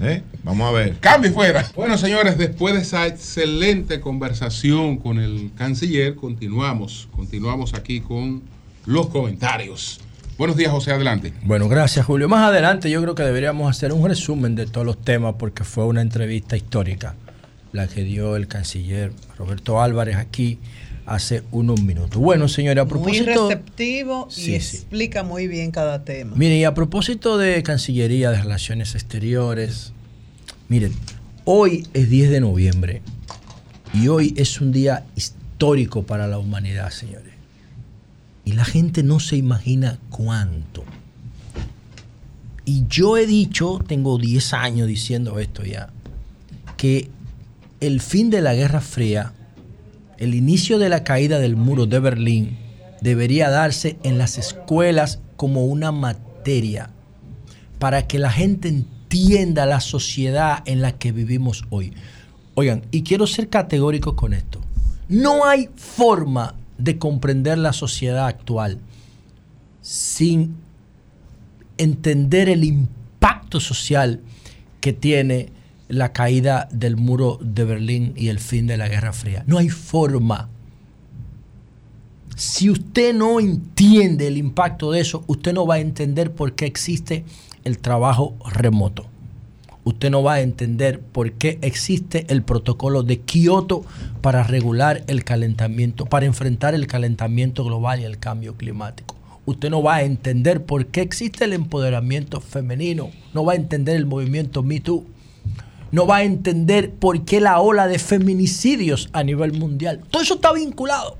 [0.00, 0.22] ¿Eh?
[0.44, 0.96] Vamos a ver.
[1.00, 1.68] Cambio fuera.
[1.74, 8.42] Bueno, señores, después de esa excelente conversación con el canciller, continuamos, continuamos aquí con
[8.86, 10.00] los comentarios.
[10.38, 11.34] Buenos días, José, adelante.
[11.42, 12.28] Bueno, gracias, Julio.
[12.28, 15.84] Más adelante yo creo que deberíamos hacer un resumen de todos los temas porque fue
[15.84, 17.14] una entrevista histórica
[17.72, 20.58] la que dio el canciller Roberto Álvarez aquí
[21.06, 22.20] hace unos minutos.
[22.20, 23.24] Bueno, señora, a propósito...
[23.24, 26.34] Muy receptivo y explica muy bien cada tema.
[26.36, 29.92] Mire, y a propósito de Cancillería de Relaciones Exteriores,
[30.68, 30.92] miren,
[31.44, 33.02] hoy es 10 de noviembre
[33.92, 37.32] y hoy es un día histórico para la humanidad, señores.
[38.44, 40.84] Y la gente no se imagina cuánto.
[42.64, 45.90] Y yo he dicho, tengo 10 años diciendo esto ya,
[46.76, 47.10] que
[47.80, 49.32] el fin de la Guerra Fría,
[50.18, 52.58] el inicio de la caída del muro de Berlín,
[53.00, 56.90] debería darse en las escuelas como una materia
[57.78, 61.94] para que la gente entienda la sociedad en la que vivimos hoy.
[62.54, 64.60] Oigan, y quiero ser categórico con esto.
[65.08, 68.78] No hay forma de comprender la sociedad actual
[69.80, 70.56] sin
[71.78, 74.20] entender el impacto social
[74.80, 75.50] que tiene
[75.90, 79.44] la caída del muro de Berlín y el fin de la Guerra Fría.
[79.46, 80.48] No hay forma.
[82.36, 86.66] Si usted no entiende el impacto de eso, usted no va a entender por qué
[86.66, 87.24] existe
[87.64, 89.06] el trabajo remoto.
[89.84, 93.84] Usted no va a entender por qué existe el protocolo de Kioto
[94.20, 99.82] para regular el calentamiento, para enfrentar el calentamiento global y el cambio climático usted no
[99.82, 104.62] va a entender por qué existe el empoderamiento femenino, no va a entender el movimiento
[104.62, 105.04] Me Too,
[105.92, 110.00] no va a entender por qué la ola de feminicidios a nivel mundial.
[110.10, 111.16] Todo eso está vinculado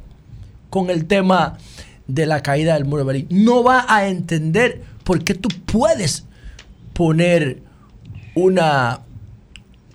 [0.70, 1.58] con el tema
[2.06, 3.26] de la caída del muro de Berlín.
[3.30, 6.24] No va a entender por qué tú puedes
[6.92, 7.62] poner
[8.34, 9.00] una...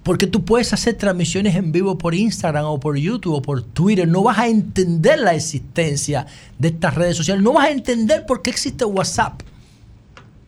[0.04, 4.08] Porque tú puedes hacer transmisiones en vivo por Instagram o por YouTube o por Twitter.
[4.08, 6.28] No vas a entender la existencia
[6.60, 7.44] de estas redes sociales.
[7.44, 9.42] No vas a entender por qué existe WhatsApp.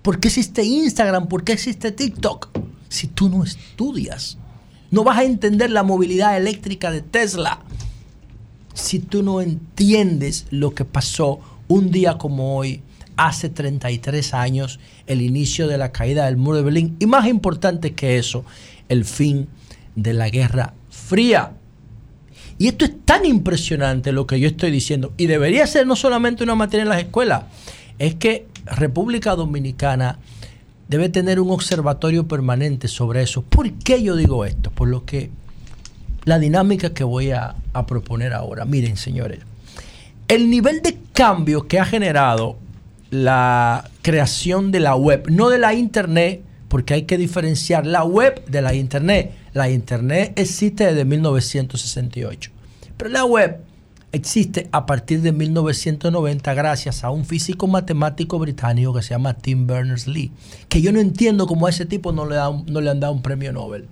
[0.04, 1.28] ¿Por qué existe Instagram?
[1.28, 2.49] ¿Por qué existe TikTok?
[2.90, 4.38] Si tú no estudias.
[4.90, 7.60] No vas a entender la movilidad eléctrica de Tesla.
[8.74, 12.82] Si tú no entiendes lo que pasó un día como hoy,
[13.18, 17.94] hace 33 años, el inicio de la caída del muro de Berlín y más importante
[17.94, 18.46] que eso,
[18.88, 19.48] el fin
[19.96, 21.54] de la Guerra Fría.
[22.60, 26.44] Y esto es tan impresionante lo que yo estoy diciendo, y debería ser no solamente
[26.44, 27.44] una materia en las escuelas,
[28.00, 30.20] es que República Dominicana
[30.88, 33.42] debe tener un observatorio permanente sobre eso.
[33.42, 34.72] ¿Por qué yo digo esto?
[34.72, 35.30] Por lo que
[36.28, 37.56] la dinámica que voy a,
[37.88, 38.66] proponer ahora.
[38.66, 39.40] Miren, señores,
[40.28, 42.58] el nivel de cambio que ha generado
[43.12, 48.44] la creación de la web, no de la internet, porque hay que diferenciar la web
[48.48, 49.32] de la internet.
[49.54, 52.52] La internet existe desde 1968,
[52.98, 53.62] pero la web
[54.12, 59.68] existe a partir de 1990 gracias a un físico matemático británico que se llama Tim
[59.68, 60.32] Berners-Lee,
[60.70, 62.38] que yo no entiendo cómo a ese tipo no le,
[62.72, 63.88] no le han dado un premio Nobel,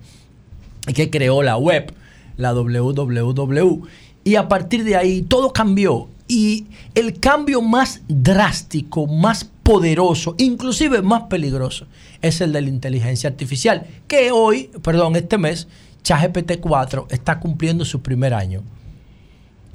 [0.86, 1.92] y que creó la web,
[2.36, 3.82] la www.
[4.24, 11.02] Y a partir de ahí todo cambió y el cambio más drástico, más poderoso, inclusive
[11.02, 11.86] más peligroso,
[12.22, 15.68] es el de la inteligencia artificial, que hoy, perdón, este mes,
[16.02, 18.62] ChatGPT 4 está cumpliendo su primer año.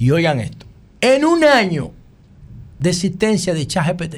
[0.01, 0.65] Y oigan esto,
[0.99, 1.91] en un año
[2.79, 4.15] de existencia de ChatGPT,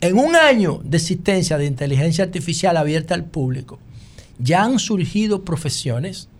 [0.00, 3.78] en un año de existencia de inteligencia artificial abierta al público,
[4.38, 6.30] ya han surgido profesiones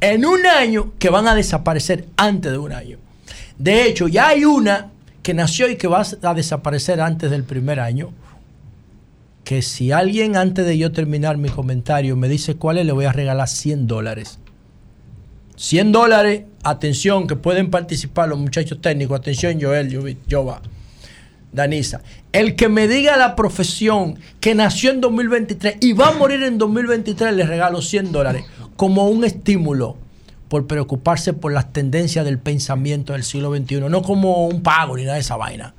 [0.00, 2.98] en un año que van a desaparecer antes de un año.
[3.56, 4.90] De hecho, ya hay una
[5.22, 8.10] que nació y que va a desaparecer antes del primer año.
[9.44, 13.04] Que si alguien antes de yo terminar mi comentario me dice cuál es, le voy
[13.04, 14.40] a regalar 100 dólares.
[15.56, 19.18] 100 dólares, atención, que pueden participar los muchachos técnicos.
[19.18, 20.60] Atención, Joel, Jova,
[21.52, 22.02] Danisa.
[22.32, 26.58] El que me diga la profesión que nació en 2023 y va a morir en
[26.58, 28.44] 2023, le regalo 100 dólares
[28.76, 29.96] como un estímulo
[30.48, 35.02] por preocuparse por las tendencias del pensamiento del siglo XXI, no como un pago ni
[35.02, 35.74] nada de esa vaina.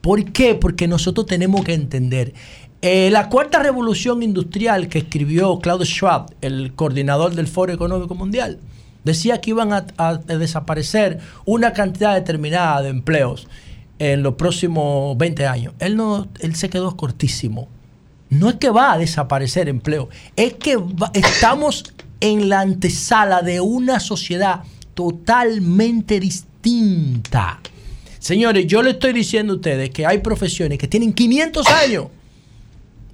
[0.00, 0.54] ¿Por qué?
[0.54, 2.32] Porque nosotros tenemos que entender.
[2.82, 8.60] Eh, la cuarta revolución industrial que escribió Klaus Schwab, el coordinador del Foro Económico Mundial,
[9.02, 13.48] decía que iban a, desaparecer una cantidad determinada de empleos
[13.98, 15.74] en los próximos 20 años.
[15.78, 17.68] Él, no, él se quedó cortísimo.
[18.28, 20.76] No es que va a desaparecer empleo, es que
[21.14, 24.62] estamos en la antesala de una sociedad
[24.94, 27.60] totalmente distinta.
[28.18, 32.06] Señores, yo le estoy diciendo a ustedes que hay profesiones que tienen 500 años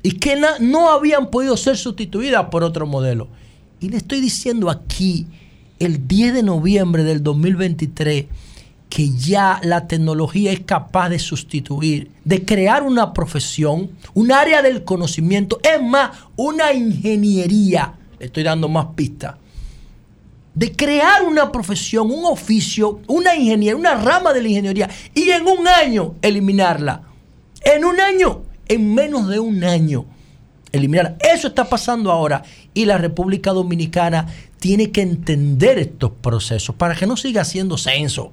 [0.03, 3.29] y que no habían podido ser sustituidas por otro modelo.
[3.81, 5.27] Y le estoy diciendo aquí,
[5.79, 8.27] el 10 de noviembre del 2023,
[8.89, 14.85] que ya la tecnología es capaz de sustituir, de crear una profesión, un área del
[14.85, 19.35] conocimiento, es más, una ingeniería estoy dando más pistas,
[20.55, 25.47] de crear una profesión, un oficio, una ingeniería, una rama de la ingeniería y en
[25.47, 27.03] un año eliminarla.
[27.63, 28.43] En un año,
[28.73, 30.07] en menos de un año,
[30.73, 31.17] eliminar.
[31.21, 32.43] Eso está pasando ahora
[32.75, 34.27] y la República Dominicana
[34.59, 38.33] tiene que entender estos procesos para que no siga haciendo censo.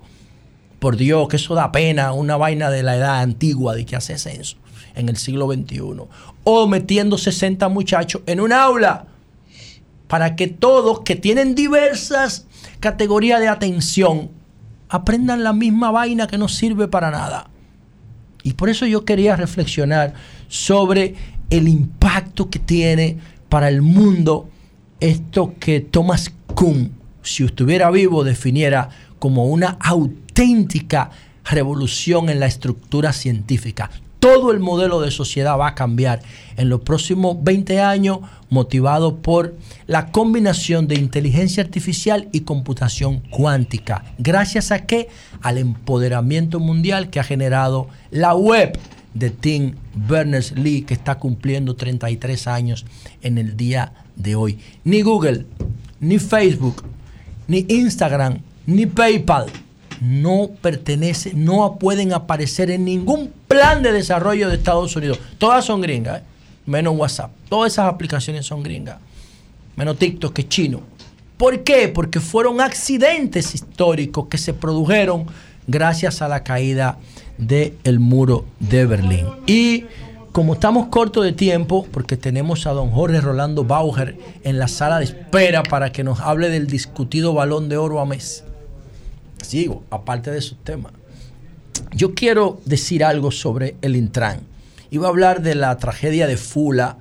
[0.79, 4.17] Por Dios, que eso da pena, una vaina de la edad antigua de que hace
[4.17, 4.57] censo
[4.95, 5.79] en el siglo XXI.
[6.45, 9.07] O metiendo 60 muchachos en un aula
[10.07, 12.47] para que todos que tienen diversas
[12.79, 14.31] categorías de atención
[14.87, 17.49] aprendan la misma vaina que no sirve para nada.
[18.43, 20.13] Y por eso yo quería reflexionar
[20.47, 21.15] sobre
[21.49, 23.17] el impacto que tiene
[23.49, 24.49] para el mundo
[24.99, 26.91] esto que Thomas Kuhn,
[27.21, 31.11] si estuviera vivo, definiera como una auténtica
[31.45, 33.89] revolución en la estructura científica.
[34.19, 36.21] Todo el modelo de sociedad va a cambiar
[36.57, 38.19] en los próximos 20 años
[38.49, 39.55] motivado por
[39.87, 44.03] la combinación de inteligencia artificial y computación cuántica.
[44.17, 45.09] ¿Gracias a qué?
[45.41, 48.77] Al empoderamiento mundial que ha generado la web
[49.13, 52.85] de Tim Berners-Lee, que está cumpliendo 33 años
[53.21, 54.59] en el día de hoy.
[54.83, 55.45] Ni Google,
[55.99, 56.83] ni Facebook,
[57.47, 59.47] ni Instagram, ni PayPal
[60.01, 65.19] no pertenece, no pueden aparecer en ningún plan de desarrollo de Estados Unidos.
[65.37, 66.23] Todas son gringas, ¿eh?
[66.69, 67.31] Menos WhatsApp.
[67.49, 68.97] Todas esas aplicaciones son gringas.
[69.75, 70.81] Menos TikTok que chino.
[71.37, 71.87] ¿Por qué?
[71.87, 75.25] Porque fueron accidentes históricos que se produjeron
[75.67, 76.97] gracias a la caída
[77.37, 79.25] del muro de Berlín.
[79.47, 79.85] Y
[80.31, 84.99] como estamos cortos de tiempo, porque tenemos a don Jorge Rolando Bauer en la sala
[84.99, 88.43] de espera para que nos hable del discutido balón de oro a mes.
[89.41, 90.91] Sigo, aparte de su tema.
[91.91, 94.48] Yo quiero decir algo sobre el Intran.
[94.91, 96.97] Iba a hablar de la tragedia de Fula.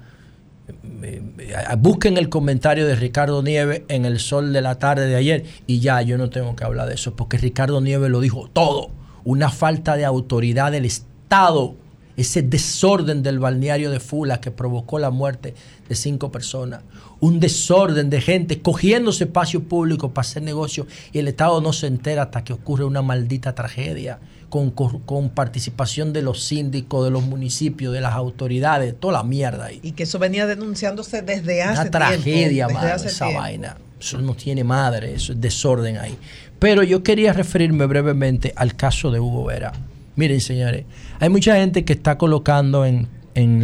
[1.02, 5.16] Eh, eh, busquen el comentario de Ricardo Nieves en el sol de la tarde de
[5.16, 8.48] ayer y ya yo no tengo que hablar de eso porque Ricardo Nieves lo dijo
[8.52, 8.90] todo.
[9.24, 11.74] Una falta de autoridad del Estado
[12.18, 15.54] ese desorden del balneario de Fula que provocó la muerte
[15.88, 16.82] de cinco personas,
[17.20, 21.86] un desorden de gente cogiéndose espacio público para hacer negocio y el Estado no se
[21.86, 24.18] entera hasta que ocurre una maldita tragedia
[24.48, 29.80] con, participación de los síndicos, de los municipios, de las autoridades, toda la mierda ahí.
[29.82, 33.76] Y que eso venía denunciándose desde hace Una tragedia, esa vaina.
[34.00, 36.16] Eso no tiene madre, eso es desorden ahí.
[36.58, 39.72] Pero yo quería referirme brevemente al caso de Hugo Vera.
[40.16, 40.84] Miren, señores,
[41.20, 43.08] hay mucha gente que está colocando en,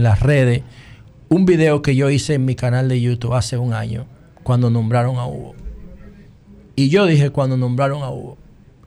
[0.02, 0.62] las redes
[1.28, 4.06] un video que yo hice en mi canal de YouTube hace un año,
[4.44, 5.56] cuando nombraron a Hugo.
[6.77, 8.39] Y yo dije cuando nombraron a Hugo,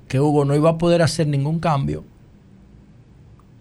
[0.08, 2.04] que Hugo no iba a poder hacer ningún cambio,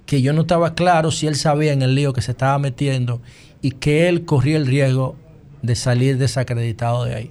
[0.05, 3.21] que yo no estaba claro si él sabía en el lío que se estaba metiendo
[3.63, 5.17] y que él corría el riesgo
[5.63, 7.31] de salir desacreditado de ahí.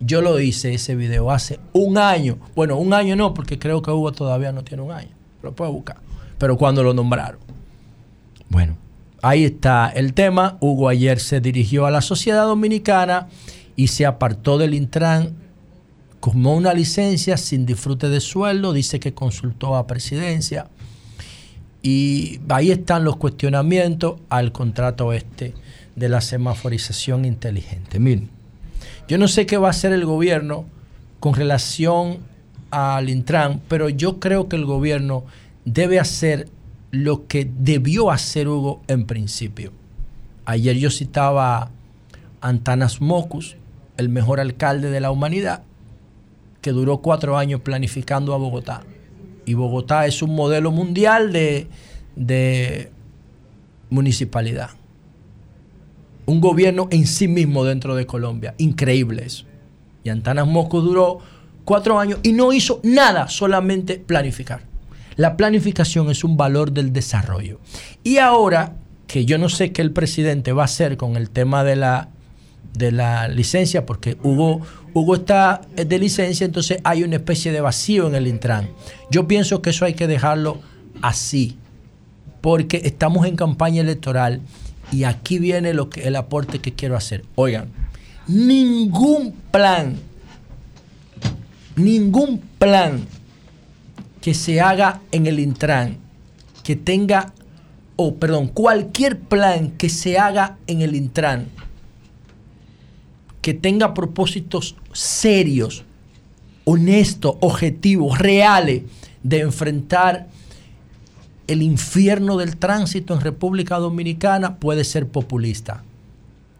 [0.00, 2.38] Yo lo hice ese video hace un año.
[2.54, 5.70] Bueno, un año no, porque creo que Hugo todavía no tiene un año lo puede
[5.70, 5.96] buscar.
[6.38, 7.40] Pero cuando lo nombraron.
[8.48, 8.76] Bueno,
[9.22, 10.56] ahí está el tema.
[10.60, 13.28] Hugo ayer se dirigió a la sociedad dominicana
[13.76, 15.34] y se apartó del Intran
[16.20, 18.72] como una licencia sin disfrute de sueldo.
[18.72, 20.68] Dice que consultó a presidencia.
[21.82, 25.54] Y ahí están los cuestionamientos al contrato este
[25.96, 27.98] de la semaforización inteligente.
[27.98, 28.28] Miren,
[29.08, 30.66] yo no sé qué va a hacer el gobierno
[31.20, 32.18] con relación
[32.70, 35.24] al Intran, pero yo creo que el gobierno
[35.64, 36.48] debe hacer
[36.90, 39.72] lo que debió hacer Hugo en principio.
[40.44, 41.70] Ayer yo citaba a
[42.40, 43.56] Antanas Mocus,
[43.96, 45.62] el mejor alcalde de la humanidad,
[46.60, 48.82] que duró cuatro años planificando a Bogotá.
[49.46, 51.68] Y Bogotá es un modelo mundial de,
[52.16, 52.90] de
[53.88, 54.70] municipalidad.
[56.26, 58.54] Un gobierno en sí mismo dentro de Colombia.
[58.58, 59.44] Increíble eso.
[60.04, 61.18] Y Antanas Mocus duró
[61.64, 64.62] cuatro años y no hizo nada, solamente planificar.
[65.16, 67.58] La planificación es un valor del desarrollo.
[68.04, 68.76] Y ahora,
[69.06, 72.10] que yo no sé qué el presidente va a hacer con el tema de la,
[72.74, 74.60] de la licencia, porque Hugo,
[74.94, 78.68] Hugo está de licencia, entonces hay una especie de vacío en el Intran.
[79.10, 80.60] Yo pienso que eso hay que dejarlo
[81.02, 81.56] así,
[82.40, 84.40] porque estamos en campaña electoral
[84.92, 87.24] y aquí viene lo que, el aporte que quiero hacer.
[87.34, 87.68] Oigan,
[88.26, 90.10] ningún plan
[91.80, 93.06] ningún plan
[94.20, 95.96] que se haga en el Intran
[96.62, 97.32] que tenga,
[97.96, 101.46] o perdón, cualquier plan que se haga en el Intran
[103.40, 105.84] que tenga propósitos serios,
[106.64, 108.82] honestos, objetivos, reales
[109.22, 110.28] de enfrentar
[111.46, 115.82] el infierno del tránsito en República Dominicana puede ser populista.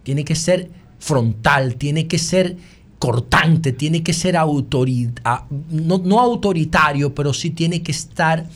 [0.02, 2.57] Tiene que ser frontal, tiene que ser
[2.98, 8.47] cortante, tiene que ser autoridad, no, autoritario, pero sí tiene que estar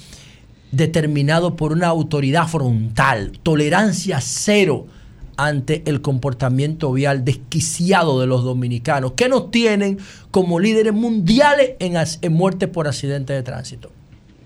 [0.73, 4.87] determinado por una autoridad frontal, tolerancia cero
[5.37, 9.99] ante el comportamiento vial desquiciado de los dominicanos, que nos tienen
[10.31, 13.91] como líderes mundiales en, en muerte por accidente de tránsito.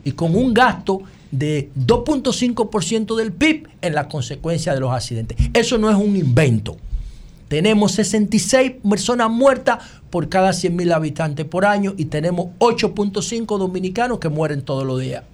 [0.05, 5.37] Y con un gasto de 2.5% del PIB en la consecuencia de los accidentes.
[5.53, 6.77] Eso no es un invento.
[7.49, 9.79] Tenemos 66 personas muertas
[10.11, 15.01] por cada 100 mil habitantes por año y tenemos 8.5 dominicanos que mueren todos los
[15.01, 15.25] días.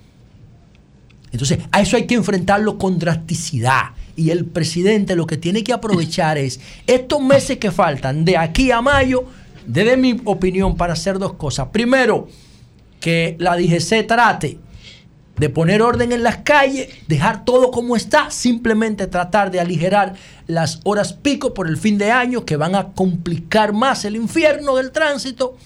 [1.32, 3.86] Entonces, a eso hay que enfrentarlo con drasticidad.
[4.16, 8.70] Y el presidente lo que tiene que aprovechar es estos meses que faltan de aquí
[8.70, 9.24] a mayo,
[9.66, 11.68] desde mi opinión, para hacer dos cosas.
[11.72, 12.28] Primero,
[13.00, 14.58] que la DGC trate
[15.36, 20.14] de poner orden en las calles, dejar todo como está, simplemente tratar de aligerar
[20.46, 24.76] las horas pico por el fin de año que van a complicar más el infierno
[24.76, 25.56] del tránsito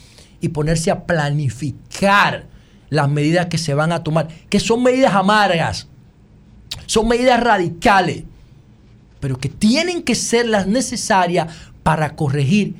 [0.41, 2.47] y ponerse a planificar
[2.91, 5.89] las medidas que se van a tomar, que son medidas amargas,
[6.87, 8.25] son medidas radicales,
[9.20, 11.49] pero que tienen que ser las necesarias
[11.82, 12.77] para corregir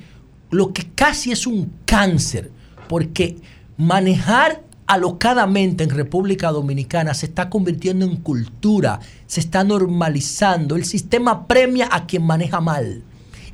[0.51, 2.51] lo que casi es un cáncer,
[2.87, 3.37] porque
[3.77, 10.75] manejar alocadamente en República Dominicana se está convirtiendo en cultura, se está normalizando.
[10.75, 13.03] El sistema premia a quien maneja mal.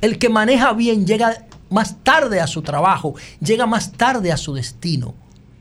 [0.00, 4.54] El que maneja bien llega más tarde a su trabajo, llega más tarde a su
[4.54, 5.14] destino.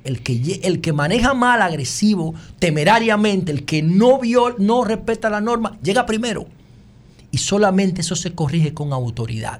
[0.06, 5.42] El que, el que maneja mal, agresivo, temerariamente, el que no, vio, no respeta la
[5.42, 6.48] norma, llega primero.
[7.36, 9.60] Y solamente eso se corrige con autoridad.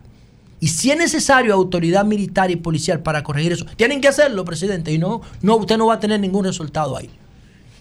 [0.62, 4.94] Y si es necesario autoridad militar y policial para corregir eso, tienen que hacerlo, presidente.
[4.94, 7.10] Y no, no, usted no va a tener ningún resultado ahí.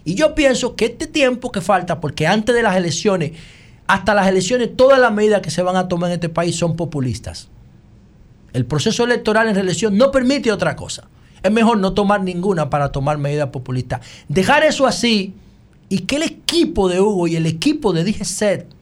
[0.04, 3.34] Y yo pienso que este tiempo que falta, porque antes de las elecciones,
[3.86, 6.74] hasta las elecciones, todas las medidas que se van a tomar en este país son
[6.74, 7.46] populistas.
[8.52, 11.04] El proceso electoral en reelección no permite otra cosa.
[11.40, 14.00] Es mejor no tomar ninguna para tomar medidas populistas.
[14.26, 15.34] Dejar eso así
[15.88, 18.73] y que el equipo de Hugo y el equipo de DGCET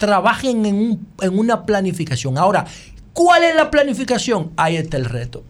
[0.00, 2.38] trabajen en, en una planificación.
[2.38, 2.66] Ahora,
[3.12, 4.50] ¿cuál es la planificación?
[4.56, 5.44] Ahí está el reto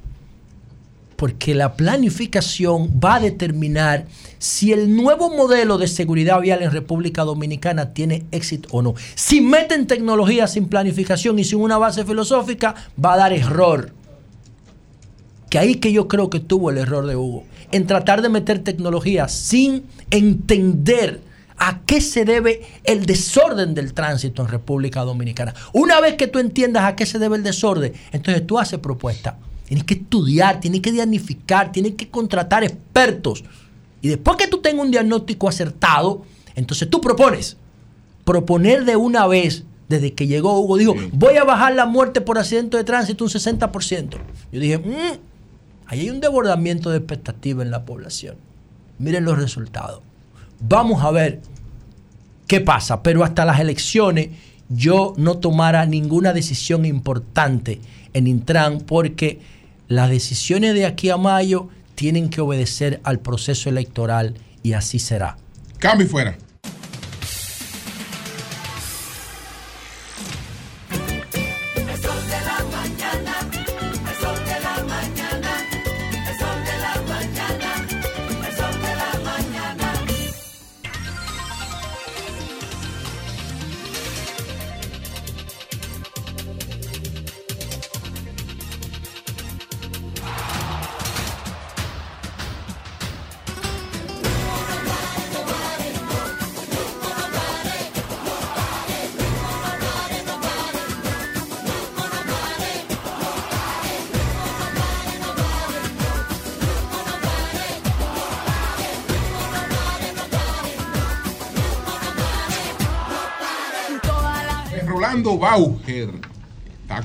[1.20, 4.06] porque la planificación va a determinar
[4.38, 8.94] si el nuevo modelo de seguridad vial en República Dominicana tiene éxito o no.
[9.16, 12.74] Si meten tecnología sin planificación y sin una base filosófica,
[13.04, 13.92] va a dar error.
[15.50, 18.60] Que ahí que yo creo que tuvo el error de Hugo, en tratar de meter
[18.60, 21.20] tecnología sin entender
[21.60, 25.54] a qué se debe el desorden del tránsito en República Dominicana.
[25.72, 29.34] Una vez que tú entiendas a qué se debe el desorden, entonces tú haces propuestas
[29.70, 33.44] Tienes que estudiar, tienes que diagnosticar, tienes que contratar expertos.
[34.02, 36.24] Y después que tú tengas un diagnóstico acertado,
[36.56, 37.56] entonces tú propones.
[38.24, 42.36] Proponer de una vez, desde que llegó Hugo, dijo, voy a bajar la muerte por
[42.36, 44.16] accidente de tránsito un 60%.
[44.50, 45.20] Yo dije, mmm,
[45.86, 48.34] ahí hay un desbordamiento de expectativa en la población.
[48.98, 50.02] Miren los resultados.
[50.60, 51.40] Vamos a ver
[52.46, 53.02] qué pasa.
[53.02, 54.30] Pero hasta las elecciones
[54.68, 57.80] yo no tomara ninguna decisión importante
[58.12, 59.40] en Intran porque
[59.88, 65.36] las decisiones de aquí a mayo tienen que obedecer al proceso electoral y así será.
[65.78, 66.36] Cambio fuera.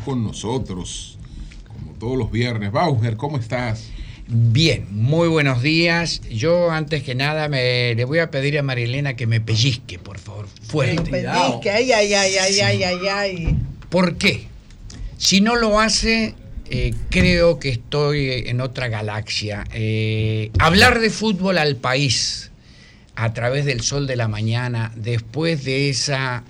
[0.05, 1.17] Con nosotros,
[1.67, 2.71] como todos los viernes.
[2.71, 3.89] Bauer, ¿cómo estás?
[4.27, 6.21] Bien, muy buenos días.
[6.29, 10.19] Yo antes que nada me le voy a pedir a Marilena que me pellizque, por
[10.19, 11.11] favor, fuerte.
[11.11, 13.57] Me pellizque, ay, ay, ay, ay, ay, ay, ay.
[13.89, 14.47] ¿Por qué?
[15.17, 16.35] Si no lo hace,
[16.69, 19.63] eh, creo que estoy en otra galaxia.
[19.73, 22.51] Eh, hablar de fútbol al país
[23.15, 26.43] a través del sol de la mañana, después de esa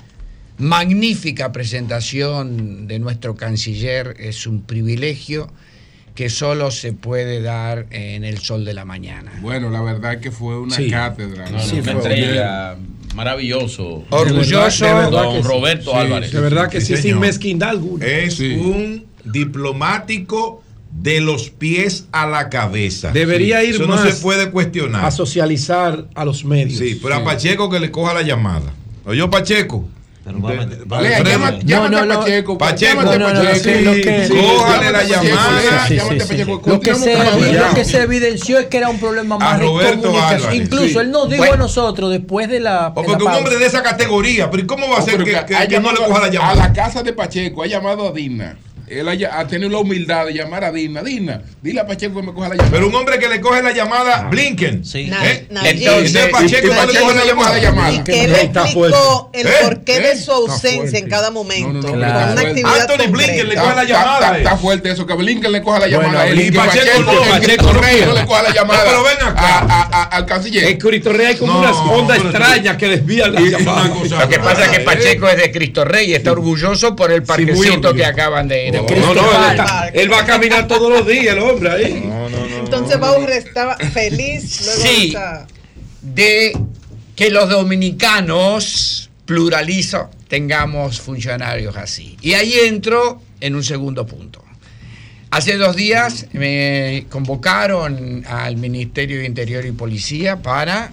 [0.58, 5.52] magnífica presentación de nuestro canciller, es un privilegio
[6.16, 9.34] que solo se puede dar en el sol de la mañana.
[9.42, 11.46] Bueno, la verdad es que fue una cátedra.
[11.50, 12.76] una
[13.14, 14.06] maravilloso.
[14.10, 14.86] Orgulloso.
[15.12, 16.32] don Roberto Álvarez.
[16.32, 18.06] De verdad que sí, sin mezquindad alguna.
[18.06, 23.12] Es un diplomático de los pies a la cabeza.
[23.12, 25.04] Debería ir Eso más no se puede cuestionar.
[25.04, 26.80] A socializar a los medios.
[26.80, 28.74] Sí, pero a Pacheco que le coja la llamada.
[29.06, 29.88] Oye, Pacheco.
[30.26, 30.40] Pero
[31.64, 32.58] llámate a Pacheco.
[32.58, 35.88] Pacheco, Cójale la llamada.
[36.66, 40.56] Lo que se evidenció es que era un problema más de comunicación.
[40.56, 42.94] Incluso él nos dijo a nosotros después de la.
[42.94, 46.22] Porque un hombre de esa categoría, pero ¿cómo va a ser que no le coja
[46.22, 46.52] la llamada?
[46.52, 50.34] A la casa de Pacheco ha llamado a Dina él ha, tenido la humildad de
[50.34, 51.02] llamar a Dina.
[51.02, 52.72] Dina, dile a Pacheco que me coja la llamada.
[52.72, 54.86] Pero un hombre que le coge la llamada, Blinken.
[54.86, 55.12] Sí.
[55.24, 55.48] ¿Eh?
[55.50, 57.26] Entonces, Pacheco, le coge la
[57.60, 57.92] llamada.
[57.92, 59.52] Y que él explicó el ¿Eh?
[59.64, 61.96] porqué de su ausencia en cada momento.
[61.96, 64.38] No, no, Anthony Blinken le coge la llamada.
[64.38, 66.30] Está fuerte eso, que Blinken le coja la llamada.
[66.30, 68.84] y Pacheco no le coja la llamada.
[68.86, 70.10] Pero ven acá.
[70.12, 70.66] Al canciller.
[70.66, 73.88] En Cristo Rey hay como unas ondas extrañas que desvían la llamada.
[73.88, 77.24] Lo que pasa es que Pacheco es de Cristo Rey y está orgulloso por el
[77.24, 78.75] parquecito que acaban de ir.
[78.82, 79.22] No, no,
[79.94, 82.04] él, va a caminar todos los días, el hombre ahí.
[82.06, 85.16] No, no, no, Entonces Bauer estaba feliz luego sí,
[86.02, 86.58] de,
[87.16, 92.18] que los dominicanos, pluralizo, tengamos funcionarios así.
[92.22, 94.44] Y ahí entro en un segundo punto.
[95.32, 100.92] Hace dos días me convocaron al Ministerio de Interior y Policía para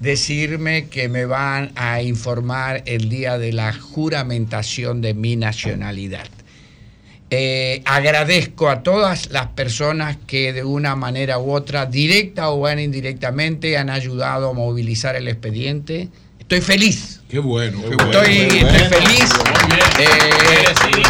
[0.00, 6.26] decirme que me van a informar el día de la juramentación de mi nacionalidad.
[7.32, 13.78] Eh, agradezco a todas las personas que de una manera u otra, directa o indirectamente,
[13.78, 16.08] han ayudado a movilizar el expediente.
[16.40, 17.20] Estoy feliz.
[17.28, 18.10] Qué bueno, qué bueno.
[18.10, 18.34] Estoy,
[18.88, 19.30] feliz.
[20.00, 21.02] Eh,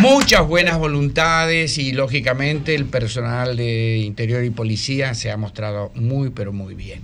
[0.00, 6.30] muchas buenas voluntades y lógicamente el personal de Interior y Policía se ha mostrado muy,
[6.30, 7.02] pero muy bien.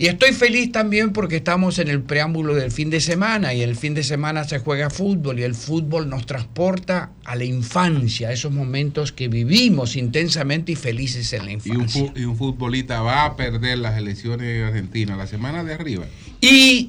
[0.00, 3.76] Y estoy feliz también porque estamos en el preámbulo del fin de semana y el
[3.76, 8.32] fin de semana se juega fútbol y el fútbol nos transporta a la infancia, a
[8.32, 12.10] esos momentos que vivimos intensamente y felices en la infancia.
[12.16, 16.06] Y un, futbolista va a perder las elecciones de Argentina la semana de arriba.
[16.40, 16.88] Y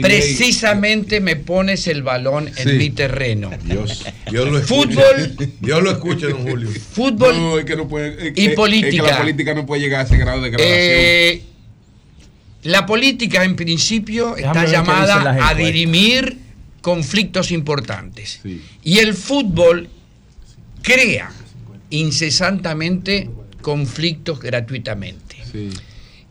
[0.00, 3.50] precisamente me pones el balón en mi terreno.
[3.64, 5.00] Dios, Dios lo escucha.
[5.00, 5.50] Fútbol.
[5.60, 6.70] Dios lo escucha, don Julio.
[6.70, 7.64] Fútbol
[8.36, 9.02] y política.
[9.02, 10.78] la política no puede llegar a ese grado de grabación.
[10.78, 11.42] Eh,
[12.62, 16.38] la política, en principio, está llamada a dirimir
[16.80, 18.40] conflictos importantes.
[18.82, 19.88] Y el fútbol
[20.82, 21.30] crea
[21.90, 23.30] incesantemente
[23.60, 25.36] conflictos gratuitamente.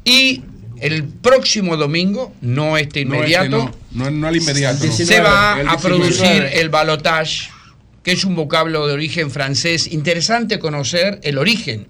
[0.04, 0.44] Y
[0.80, 3.72] el próximo domingo, no este inmediato,
[4.92, 7.50] se va a producir el balotage,
[8.04, 9.88] que es un vocablo de origen francés.
[9.92, 11.88] Interesante conocer el origen.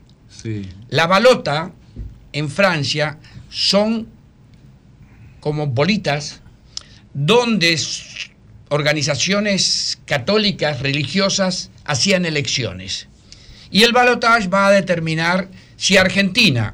[0.89, 1.71] La balota
[2.31, 3.17] en Francia
[3.49, 4.07] son
[5.39, 6.41] como bolitas,
[7.13, 7.79] donde
[8.69, 13.07] organizaciones católicas, religiosas, hacían elecciones.
[13.71, 16.73] Y el balotaje va a determinar si Argentina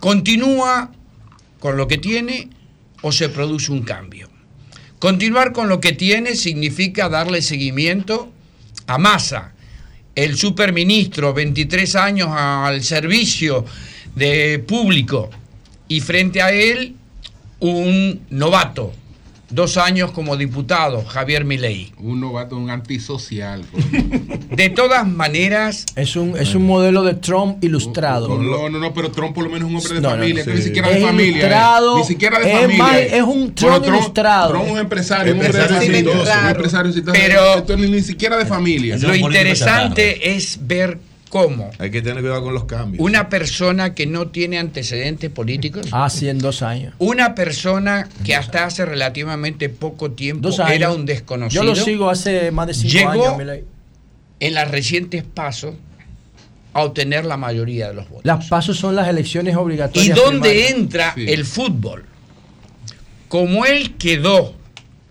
[0.00, 0.92] continúa
[1.60, 2.50] con lo que tiene
[3.02, 4.28] o se produce un cambio.
[4.98, 8.32] Continuar con lo que tiene significa darle seguimiento
[8.86, 9.52] a Massa,
[10.14, 13.64] el superministro, 23 años al servicio
[14.16, 15.30] de público,
[15.86, 16.96] y frente a él
[17.60, 18.92] un novato,
[19.50, 21.92] dos años como diputado, Javier Milei.
[21.98, 23.64] Un novato, un antisocial.
[24.50, 25.86] De todas maneras...
[25.94, 28.28] Es un, es un modelo de Trump ilustrado.
[28.28, 30.88] No, no, no, pero Trump por lo menos es un hombre de familia, ni siquiera
[30.88, 31.80] de familia.
[31.96, 32.98] ni siquiera de familia.
[32.98, 34.50] es un Trump, ilustrado.
[34.50, 38.96] Trump es un empresario, un empresario, un empresario Pero ni siquiera de familia.
[38.96, 40.98] Lo interesante es ver
[41.28, 41.70] ¿Cómo?
[41.78, 43.04] Hay que tener cuidado con los cambios.
[43.04, 45.86] Una persona que no tiene antecedentes políticos.
[45.92, 46.94] Ah, sí, en dos años.
[46.98, 51.62] Una persona que hasta hace relativamente poco tiempo era un desconocido.
[51.62, 53.58] Yo lo sigo hace más de cinco llegó años.
[54.40, 55.74] En las recientes pasos
[56.72, 58.24] a obtener la mayoría de los votos.
[58.24, 60.16] Las pasos son las elecciones obligatorias.
[60.16, 62.04] ¿Y dónde entra el fútbol?
[63.28, 64.54] Como él quedó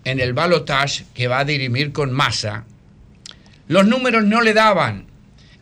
[0.04, 2.64] en el balotage que va a dirimir con masa,
[3.68, 5.07] los números no le daban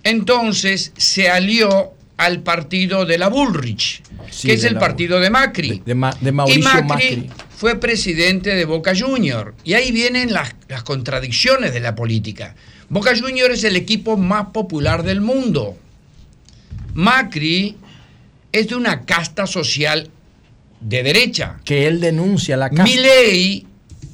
[0.06, 4.02] entonces se alió al partido de la Bullrich,
[4.40, 5.82] que es el partido de Macri.
[5.84, 9.54] De, Mauricio y Macri, fue presidente de Boca Junior.
[9.64, 12.54] Y ahí vienen las, las contradicciones de la política.
[12.88, 15.76] Boca Junior es el equipo más popular del mundo.
[16.94, 17.76] Macri
[18.52, 20.08] es de una casta social
[20.80, 21.56] de derecha.
[21.64, 22.84] Que él denuncia la casta.
[22.84, 23.66] Milei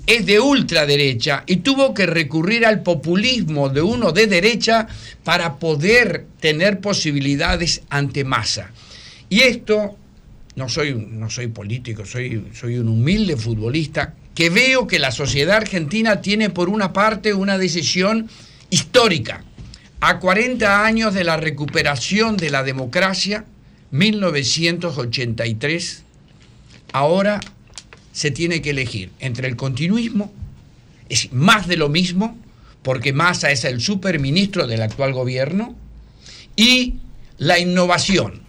[0.06, 4.89] es de ultraderecha y tuvo que recurrir al populismo de uno de derecha
[5.24, 8.70] para poder tener posibilidades ante masa.
[9.28, 9.97] Y esto,
[10.56, 15.58] no soy, no soy político, soy, soy un humilde futbolista, que veo que la sociedad
[15.58, 18.28] argentina tiene por una parte una decisión
[18.70, 19.44] histórica.
[20.00, 23.44] A 40 años de la recuperación de la democracia,
[23.92, 26.02] 1983,
[26.92, 27.40] ahora
[28.12, 30.32] se tiene que elegir entre el continuismo,
[31.08, 32.39] es más de lo mismo,
[32.82, 35.76] porque Massa es el superministro del actual gobierno,
[36.57, 36.97] y
[37.39, 38.42] la innovación.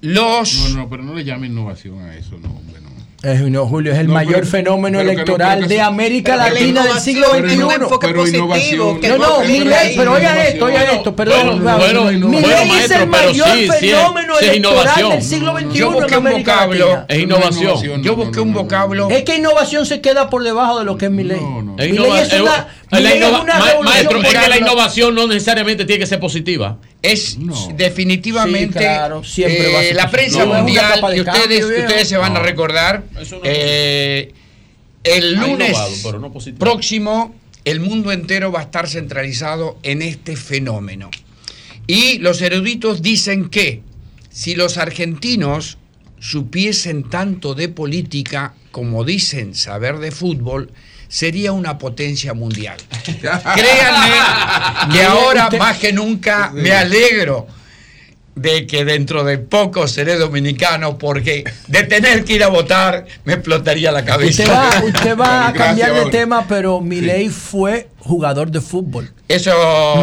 [0.00, 0.70] Los...
[0.70, 2.78] No, no, pero no le llame innovación a eso, no, hombre.
[3.20, 7.58] Es, no, Julio, es el mayor fenómeno electoral de América Latina del siglo XXI.
[8.00, 9.00] Pero, innovación.
[9.00, 11.64] No, no, Milei, pero oiga esto, oiga esto, perdón.
[11.64, 13.48] Bueno, Milei es el mayor
[13.80, 15.78] fenómeno electoral del siglo XXI.
[15.78, 17.04] Yo busqué un vocablo.
[17.08, 18.02] Es innovación.
[18.02, 19.10] Yo busqué un vocablo.
[19.10, 21.40] Es que innovación se queda por debajo de lo que es Milei.
[21.40, 21.74] No, no.
[21.74, 26.78] Milei es una maestro, es que la innovación no necesariamente tiene que ser positiva.
[27.02, 27.38] Es
[27.76, 33.04] definitivamente eh, la prensa mundial, y ustedes, ustedes se van a recordar,
[33.44, 34.32] eh,
[35.04, 35.76] el lunes
[36.58, 37.34] próximo
[37.64, 41.10] el mundo entero va a estar centralizado en este fenómeno.
[41.86, 43.82] Y los eruditos dicen que
[44.30, 45.76] si los argentinos
[46.18, 50.70] supiesen tanto de política como dicen saber de fútbol,
[51.08, 52.76] sería una potencia mundial.
[53.04, 57.46] Créanme que ahora más que nunca me alegro
[58.34, 63.34] de que dentro de poco seré dominicano porque de tener que ir a votar me
[63.34, 64.80] explotaría la cabeza.
[64.84, 69.10] Usted va, a cambiar de tema, pero Milei fue jugador de fútbol.
[69.26, 69.52] Eso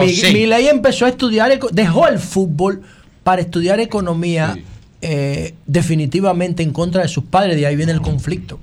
[0.02, 2.82] Milei empezó a estudiar, dejó el fútbol
[3.24, 4.58] para estudiar economía
[5.02, 8.60] eh, definitivamente en contra de sus padres, de ahí viene el conflicto.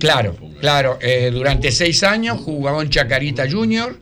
[0.00, 0.98] Claro, claro.
[1.02, 3.96] Eh, durante seis años jugaba en Chacarita Junior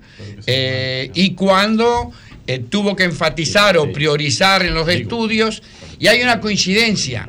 [0.47, 2.13] eh, y cuando
[2.47, 5.63] eh, tuvo que enfatizar o priorizar en los estudios
[5.99, 7.29] y hay una coincidencia.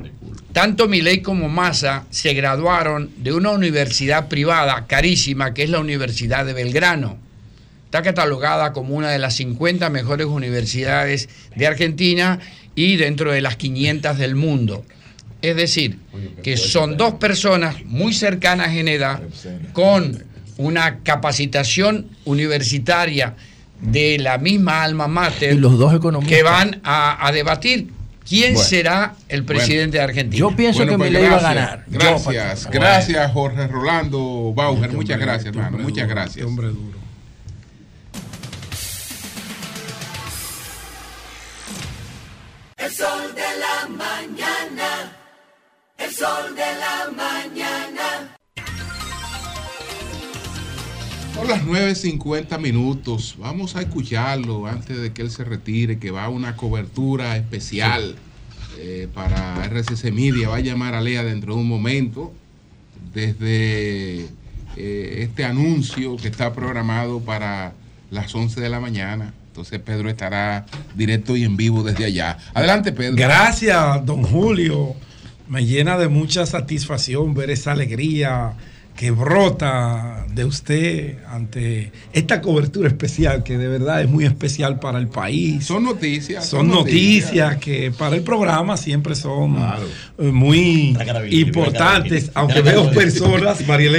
[0.54, 6.46] Tanto Milei como Massa se graduaron de una universidad privada carísima que es la Universidad
[6.46, 7.18] de Belgrano.
[7.86, 12.40] Está catalogada como una de las 50 mejores universidades de Argentina
[12.76, 14.86] y dentro de las 500 del mundo.
[15.42, 16.00] Es decir,
[16.44, 19.22] que son dos personas muy cercanas en edad
[19.74, 20.24] con
[20.58, 23.36] una capacitación universitaria
[23.82, 26.38] de la misma alma mater los dos economistas.
[26.38, 27.90] que van a, debatir
[28.28, 30.38] quién será el presidente de Argentina.
[30.38, 31.86] Yo pienso que pues, me iba a ganar.
[31.88, 36.46] Gracias, gracias Jorge Rolando Bauer, muchas gracias, hermano, muchas gracias.
[36.46, 37.00] hombre duro.
[42.78, 45.19] El sol de la mañana,
[46.00, 48.36] el sol de la mañana.
[51.36, 53.36] Son las 9.50 minutos.
[53.38, 58.16] Vamos a escucharlo antes de que él se retire, que va a una cobertura especial
[58.78, 60.50] eh, para RCC Media.
[60.50, 62.34] Va a llamar a Lea dentro de un momento
[63.14, 64.26] desde
[64.76, 67.74] eh, este anuncio que está programado para
[68.12, 69.34] las 11 de la mañana.
[69.48, 72.38] Entonces Pedro estará directo y en vivo desde allá.
[72.54, 73.16] Adelante, Pedro.
[73.16, 74.96] Gracias, don Julio.
[75.50, 78.54] Me llena de mucha satisfacción ver esa alegría
[78.96, 85.00] que brota de usted ante esta cobertura especial que de verdad es muy especial para
[85.00, 85.66] el país.
[85.66, 86.46] Son noticias.
[86.46, 89.58] Son, noticias, que para el programa siempre son
[90.18, 90.98] eh, muy
[91.30, 93.92] importantes, aunque veo personas, María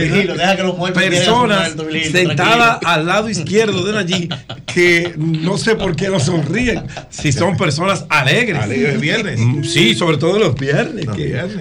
[0.93, 1.75] personas
[2.13, 4.29] sentadas al lado izquierdo de allí
[4.67, 8.63] que no sé por qué no sonríen, si son personas alegres.
[8.63, 9.41] Alegres viernes.
[9.41, 11.07] Mm, sí, sobre todo los viernes.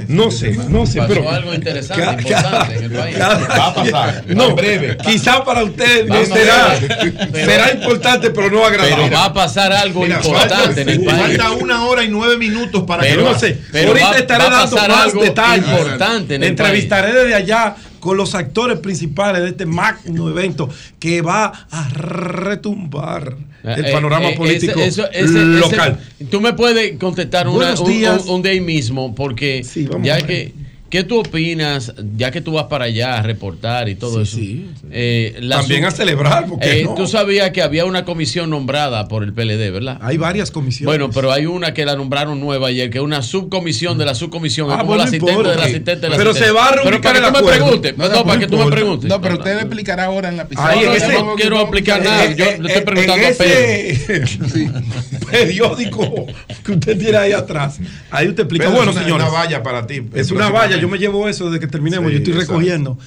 [0.08, 3.16] No, sé, no sé, pero algo interesante, importante en el país.
[3.30, 4.24] Va a pasar.
[4.40, 4.98] No, breve.
[4.98, 6.80] Quizá para usted será,
[7.34, 8.96] será importante, pero no agradable.
[9.06, 11.38] Pero va a pasar algo importante en el país.
[11.38, 13.58] Falta una hora y nueve minutos para pero, que no sé.
[13.72, 15.68] Pero ahorita estaré dando más detalles.
[15.68, 21.22] Importante en el Entrevistaré desde allá con los actores principales de este magno evento que
[21.22, 26.00] va a retumbar el eh, panorama eh, político ese, local.
[26.32, 29.66] tú me puedes contestar una, un, un, un, day mismo, porque
[30.02, 30.54] ya que
[30.90, 34.38] ¿Qué tú opinas, ya que tú vas para allá a reportar y todo eso?
[34.38, 39.24] Sí, eh, También a celebrar, porque eh, Tú sabías que había una comisión nombrada por
[39.24, 40.00] el PLD, ¿verdad?
[40.02, 40.88] Hay varias comisiones.
[40.88, 44.16] Bueno, pero hay una que la nombraron nueva ayer, que es una subcomisión de la
[44.16, 47.02] subcomisión, ah, como la asistente de la asistente de la Pero se va a Pero
[47.02, 49.10] para que tú me preguntes, no, para que tú me preguntes.
[49.10, 50.76] No, pero usted le explicará ahora en la pizarra.
[50.82, 54.80] yo no quiero explicar nada, yo le estoy preguntando a Pedro.
[55.32, 56.26] periódico
[56.64, 57.80] que usted tiene ahí atrás,
[58.12, 58.70] ahí usted explica.
[58.70, 59.26] bueno, señores.
[59.26, 60.04] Es una valla para ti.
[60.14, 62.98] Es una valla, yo me llevo eso desde que terminemos, yo estoy recogiendo.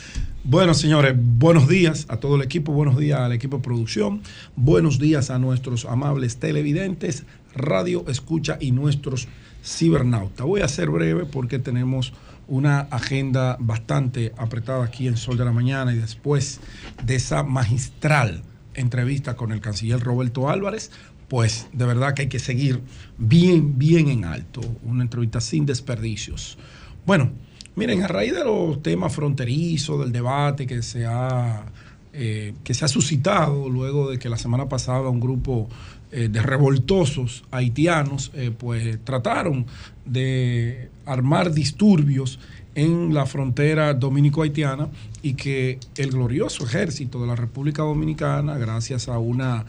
[0.44, 4.22] Bueno, señores, buenos días a todo el equipo, buenos días al equipo de producción,
[4.56, 9.28] buenos días a nuestros amables televidentes, radio, escucha y nuestros
[9.64, 10.44] cibernautas.
[10.44, 12.12] Voy a ser breve porque tenemos
[12.48, 16.60] una agenda bastante apretada aquí en Sol de la Mañana y después
[17.04, 18.42] de esa magistral
[18.74, 20.90] entrevista con el canciller Roberto Álvarez,
[21.28, 22.82] pues de verdad que hay que seguir
[23.16, 26.58] bien, bien en alto, una entrevista sin desperdicios.
[27.06, 27.30] Bueno,
[27.74, 31.64] Miren, a raíz de los temas fronterizos, del debate que se ha,
[32.12, 35.70] eh, que se ha suscitado luego de que la semana pasada un grupo
[36.10, 39.64] eh, de revoltosos haitianos eh, pues trataron
[40.04, 42.38] de armar disturbios
[42.74, 44.88] en la frontera dominico-haitiana
[45.22, 49.64] y que el glorioso ejército de la República Dominicana, gracias a una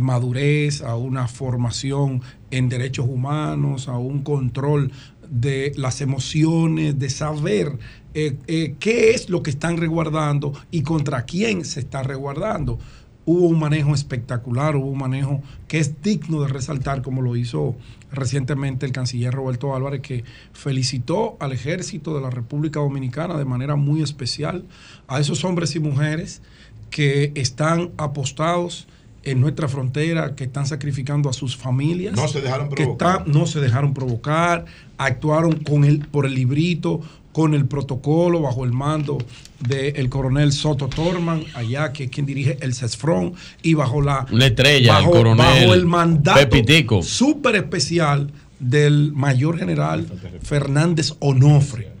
[0.00, 4.92] madurez, a una formación en derechos humanos, a un control
[5.34, 7.76] de las emociones, de saber
[8.14, 12.78] eh, eh, qué es lo que están resguardando y contra quién se está resguardando.
[13.26, 17.74] Hubo un manejo espectacular, hubo un manejo que es digno de resaltar, como lo hizo
[18.12, 23.74] recientemente el canciller Roberto Álvarez, que felicitó al ejército de la República Dominicana de manera
[23.74, 24.64] muy especial,
[25.08, 26.42] a esos hombres y mujeres
[26.90, 28.86] que están apostados
[29.24, 32.14] en nuestra frontera, que están sacrificando a sus familias.
[32.14, 33.24] No se dejaron provocar.
[33.24, 34.64] Que no se dejaron provocar,
[34.98, 37.00] actuaron con el, por el librito,
[37.32, 39.18] con el protocolo bajo el mando
[39.58, 44.94] del coronel Soto Torman, allá que es quien dirige el CESFRON, y bajo la estrella,
[44.94, 47.02] bajo, el coronel bajo el mandato Pepitico.
[47.02, 48.30] súper especial
[48.60, 50.06] del mayor general
[50.42, 51.92] Fernández Onofre.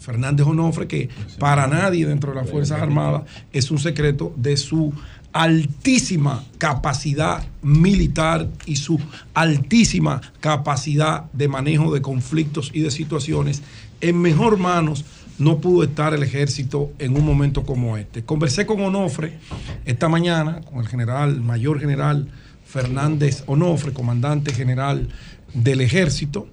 [0.00, 4.92] Fernández Onofre, que para nadie dentro de las Fuerzas Armadas es un secreto de su
[5.32, 9.00] altísima capacidad militar y su
[9.34, 13.62] altísima capacidad de manejo de conflictos y de situaciones,
[14.00, 15.04] en mejor manos
[15.38, 18.24] no pudo estar el ejército en un momento como este.
[18.24, 19.38] Conversé con Onofre
[19.84, 22.28] esta mañana, con el general, mayor general
[22.64, 25.08] Fernández Onofre, comandante general
[25.54, 26.48] del ejército.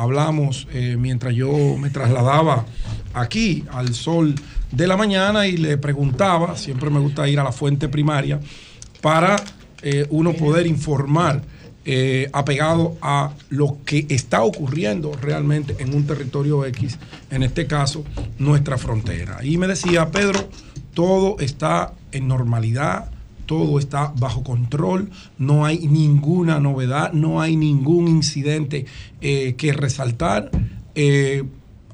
[0.00, 2.64] Hablamos eh, mientras yo me trasladaba
[3.12, 4.34] aquí al sol
[4.72, 8.40] de la mañana y le preguntaba, siempre me gusta ir a la fuente primaria,
[9.02, 9.36] para
[9.82, 11.42] eh, uno poder informar
[11.84, 16.98] eh, apegado a lo que está ocurriendo realmente en un territorio X,
[17.30, 18.02] en este caso
[18.38, 19.44] nuestra frontera.
[19.44, 20.48] Y me decía, Pedro,
[20.94, 23.10] todo está en normalidad,
[23.50, 28.86] todo está bajo control, no hay ninguna novedad, no hay ningún incidente
[29.20, 30.52] eh, que resaltar.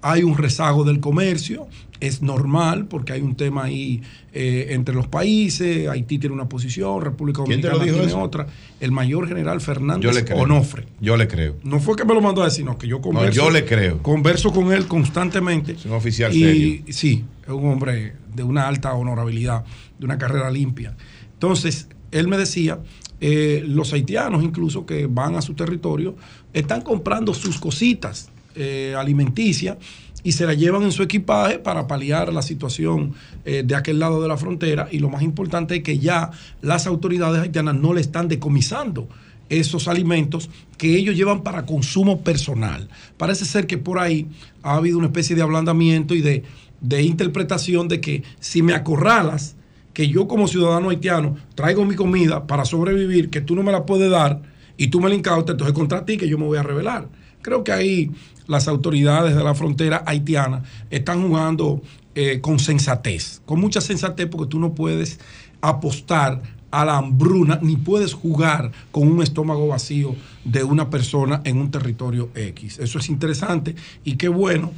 [0.02, 1.67] hay un rezago del comercio,
[2.01, 4.02] es normal porque hay un tema ahí
[4.33, 8.47] eh, entre los países, Haití tiene una posición, República Dominicana tiene otra.
[8.81, 10.85] El mayor general Fernández Onofre.
[11.01, 11.57] Yo le creo.
[11.65, 13.33] No fue que me lo mandó a decir, no, que yo converso.
[13.33, 14.02] yo le creo.
[14.02, 15.73] Converso con él constantemente.
[15.73, 16.83] Es un oficial y, serio.
[16.91, 19.65] Sí, es un hombre de una alta honorabilidad,
[19.99, 20.94] de una carrera limpia.
[21.36, 22.81] Entonces, él me decía,
[23.20, 26.16] eh, los haitianos incluso que van a su territorio,
[26.52, 29.76] están comprando sus cositas eh, alimenticias
[30.23, 34.20] y se la llevan en su equipaje para paliar la situación eh, de aquel lado
[34.20, 34.89] de la frontera.
[34.90, 36.31] Y lo más importante es que ya
[36.62, 39.08] las autoridades haitianas no le están decomisando
[39.48, 42.89] esos alimentos que ellos llevan para consumo personal.
[43.16, 44.26] Parece ser que por ahí
[44.62, 46.42] ha habido una especie de ablandamiento y de,
[46.81, 49.55] de interpretación de que si me acorralas,
[49.97, 53.86] que yo como ciudadano haitiano traigo mi comida para sobrevivir, que tú no me la
[53.86, 54.42] puedes dar
[54.76, 57.08] y tú me la incautas, entonces contra ti que yo me voy a rebelar.
[57.41, 58.10] Creo que ahí
[58.47, 61.81] las autoridades de la frontera haitiana están jugando
[62.15, 65.18] eh, con sensatez, con mucha sensatez, porque tú no puedes
[65.62, 71.57] apostar a la hambruna ni puedes jugar con un estómago vacío de una persona en
[71.57, 72.81] un territorio X.
[72.81, 74.73] Eso es interesante y qué bueno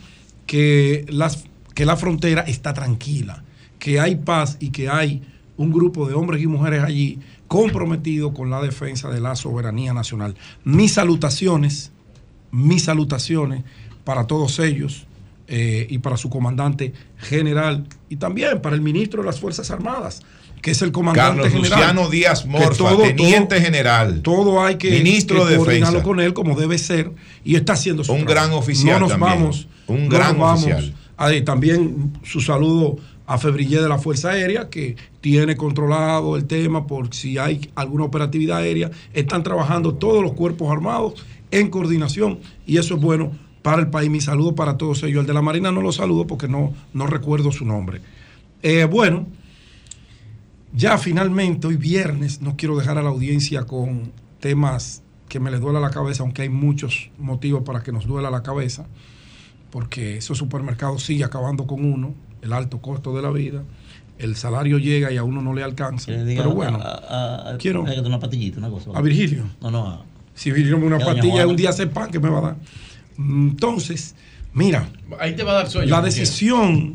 [0.47, 3.43] que, las, que la frontera está tranquila,
[3.79, 5.23] que hay paz y que hay
[5.57, 10.35] un grupo de hombres y mujeres allí comprometidos con la defensa de la soberanía nacional.
[10.65, 11.93] Mis salutaciones
[12.51, 13.63] mis salutaciones
[14.05, 15.07] para todos ellos
[15.49, 20.23] eh, y para su comandante general y también para el ministro de las Fuerzas Armadas,
[20.63, 21.79] que es el comandante Carlos general.
[21.81, 24.21] Luciano Díaz Morfa, teniente general.
[24.23, 27.13] Todo hay que, ministro de coordinarlo con él como debe ser
[27.45, 28.49] y está haciendo su Un trabajo.
[28.49, 28.95] gran oficial.
[28.95, 29.33] No nos también.
[29.33, 29.69] vamos.
[29.87, 30.65] Un no gran vamos.
[30.65, 30.95] oficial.
[31.17, 32.97] Ahí también su saludo
[33.29, 38.05] a Febrillé de la Fuerza Aérea, que tiene controlado el tema por si hay alguna
[38.05, 38.91] operatividad aérea.
[39.13, 44.09] Están trabajando todos los cuerpos armados en coordinación y eso es bueno para el país.
[44.09, 45.21] Mi saludo para todos ellos.
[45.21, 48.01] El de la Marina no lo saludo porque no, no recuerdo su nombre.
[48.63, 49.27] Eh, bueno,
[50.73, 55.61] ya finalmente, hoy viernes, no quiero dejar a la audiencia con temas que me les
[55.61, 58.87] duela la cabeza, aunque hay muchos motivos para que nos duela la cabeza,
[59.71, 62.15] porque esos supermercados sigue acabando con uno,
[62.49, 63.63] el alto costo de la vida,
[64.19, 66.11] el salario llega y a uno no le alcanza.
[66.11, 68.91] Le Pero bueno, a, a- quiero- a- a- una patillita, una cosa.
[68.95, 69.45] a Virgilio.
[69.61, 70.05] No, no, a-
[70.35, 72.57] Si Virgilio me una pastilla, un día hace pan que me va a dar.
[73.19, 74.15] Entonces,
[74.55, 74.89] mira,
[75.21, 75.91] Ahí te va a dar sueño.
[75.91, 76.95] la decisión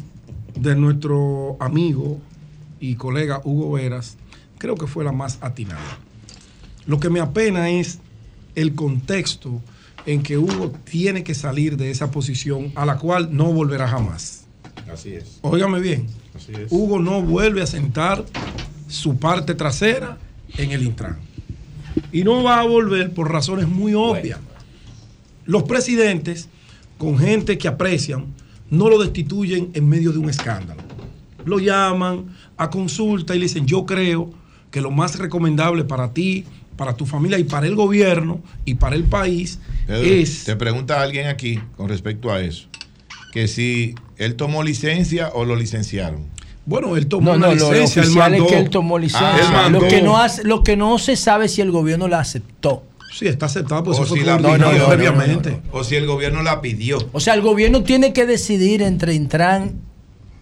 [0.55, 2.19] de nuestro amigo
[2.79, 4.17] y colega Hugo Veras
[4.57, 5.97] creo que fue la más atinada.
[6.85, 7.99] Lo que me apena es
[8.55, 9.61] el contexto
[10.05, 14.42] en que Hugo tiene que salir de esa posición a la cual no volverá jamás.
[14.91, 15.39] Así es.
[15.41, 16.71] Óigame bien, Así es.
[16.71, 18.25] Hugo no vuelve a sentar
[18.87, 20.17] su parte trasera
[20.57, 21.17] en el Intran.
[22.11, 24.39] Y no va a volver por razones muy obvias.
[25.45, 26.49] Los presidentes,
[26.97, 28.25] con gente que aprecian,
[28.69, 30.81] no lo destituyen en medio de un escándalo.
[31.45, 32.25] Lo llaman
[32.57, 34.31] a consulta y le dicen, yo creo
[34.71, 36.45] que lo más recomendable para ti,
[36.75, 40.45] para tu familia y para el gobierno y para el país Pedro, es...
[40.45, 42.67] Te pregunta alguien aquí con respecto a eso,
[43.33, 46.27] que si él tomó licencia o lo licenciaron.
[46.65, 48.69] Bueno, él tomó No, una no, lo, lo licencia, él oficial es mandó- que él
[48.69, 49.29] tomó licencia.
[49.33, 52.07] Ah, él mandó- lo, que no hace- lo que no se sabe si el gobierno
[52.07, 52.83] la aceptó.
[53.13, 55.59] Sí, está aceptado, pues o eso fue si la pidió, previamente.
[55.71, 56.97] O si el gobierno la pidió.
[57.11, 59.73] O sea, el gobierno tiene que decidir entre Intran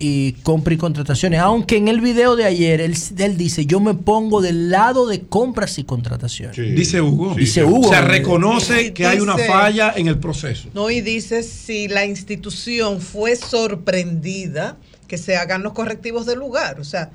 [0.04, 1.40] y compra y contrataciones.
[1.40, 5.22] Aunque en el video de ayer él, él dice, yo me pongo del lado de
[5.22, 6.58] compras y contrataciones.
[6.58, 7.36] Dice Hugo.
[7.36, 7.88] Dice Hugo.
[7.88, 10.70] O sea, reconoce que hay una falla en el proceso.
[10.74, 16.80] No, y dice si la institución fue sorprendida, que se hagan los correctivos del lugar.
[16.80, 17.12] O sea,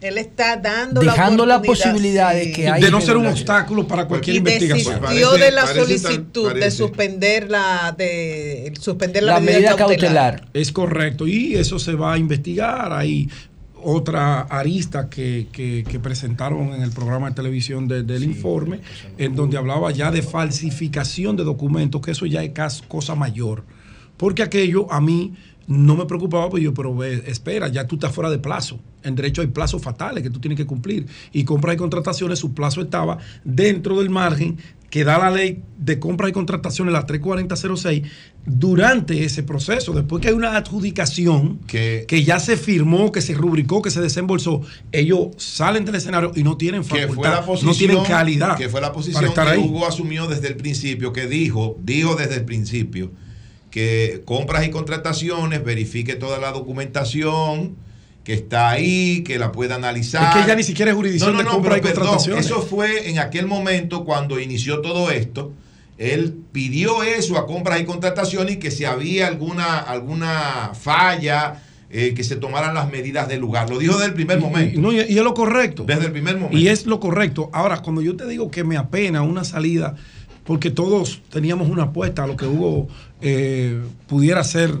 [0.00, 3.86] él está dando Dejando la oportunidad, posibilidad de que hay de no ser un obstáculo
[3.86, 5.00] para cualquier y investigación.
[5.00, 10.36] desistió de la solicitud de suspender la de suspender la, La medida cautelar.
[10.36, 10.48] cautelar.
[10.54, 11.26] Es correcto.
[11.26, 12.92] Y eso se va a investigar.
[12.92, 13.28] Hay
[13.82, 18.80] otra arista que, que- que presentaron en el programa de televisión de- del informe,
[19.18, 23.64] en donde hablaba ya de falsificación de documentos, que eso ya es cosa mayor.
[24.16, 25.34] Porque aquello a mí
[25.70, 28.80] no me preocupaba, pues yo, pero ve, espera, ya tú estás fuera de plazo.
[29.04, 31.06] En derecho hay plazos fatales que tú tienes que cumplir.
[31.32, 34.58] Y compras y contrataciones, su plazo estaba dentro del margen
[34.90, 38.02] que da la ley de compras y contrataciones, la 34006,
[38.44, 39.92] durante ese proceso.
[39.92, 44.62] Después que hay una adjudicación que, ya se firmó, que se rubricó, que se desembolsó,
[44.90, 48.56] ellos salen del escenario y no tienen que facultad, posición, no tienen calidad.
[48.56, 49.60] que fue la para posición estar que ahí.
[49.60, 53.12] Hugo asumió desde el principio, que dijo, dijo desde el principio
[53.70, 57.76] que compras y contrataciones verifique toda la documentación
[58.24, 60.36] que está ahí, que la pueda analizar.
[60.36, 62.46] Es que ya ni siquiera es jurisdicción de compra y pero perdón, contrataciones.
[62.46, 65.52] Eso fue en aquel momento cuando inició todo esto.
[65.96, 72.14] Él pidió eso a compras y contrataciones y que si había alguna, alguna falla, eh,
[72.14, 73.68] que se tomaran las medidas del lugar.
[73.68, 74.78] Lo dijo desde el primer momento.
[74.78, 75.84] Y, no, y es lo correcto.
[75.84, 76.56] Desde el primer momento.
[76.56, 77.50] Y es lo correcto.
[77.52, 79.96] Ahora, cuando yo te digo que me apena una salida,
[80.44, 82.88] porque todos teníamos una apuesta a lo que Hugo
[83.20, 84.72] eh, pudiera hacer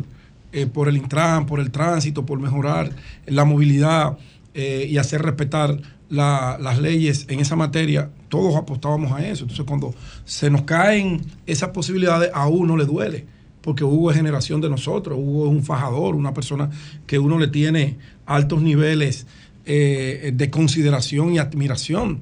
[0.52, 2.90] eh, por el Intran, por el tránsito, por mejorar
[3.26, 4.18] la movilidad
[4.54, 5.78] eh, y hacer respetar
[6.08, 9.44] la- las leyes en esa materia, todos apostábamos a eso.
[9.44, 9.94] Entonces, cuando
[10.24, 13.26] se nos caen esas posibilidades, a uno le duele
[13.60, 16.70] porque Hugo es generación de nosotros, Hugo es un fajador, una persona
[17.06, 19.26] que uno le tiene altos niveles
[19.66, 22.20] de consideración y admiración.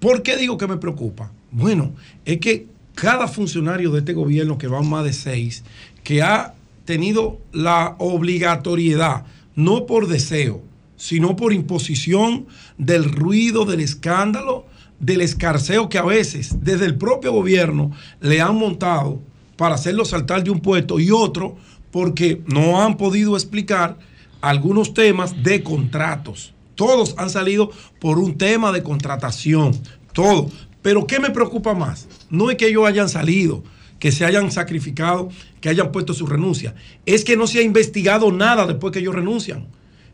[0.00, 1.30] ¿Por qué digo que me preocupa?
[1.52, 1.92] Bueno,
[2.24, 5.64] es que cada funcionario de este gobierno, que van más de seis,
[6.02, 6.54] que ha
[6.84, 10.62] tenido la obligatoriedad, no por deseo,
[10.96, 12.46] sino por imposición
[12.76, 14.66] del ruido, del escándalo,
[14.98, 19.20] del escarceo que a veces desde el propio gobierno le han montado
[19.56, 21.56] para hacerlo saltar de un puesto y otro
[21.90, 23.98] porque no han podido explicar
[24.40, 26.52] algunos temas de contratos.
[26.74, 29.72] Todos han salido por un tema de contratación,
[30.12, 30.50] todo.
[30.82, 32.08] Pero ¿qué me preocupa más?
[32.30, 33.62] No es que ellos hayan salido,
[33.98, 35.28] que se hayan sacrificado,
[35.60, 36.74] que hayan puesto su renuncia.
[37.06, 39.66] Es que no se ha investigado nada después que ellos renuncian.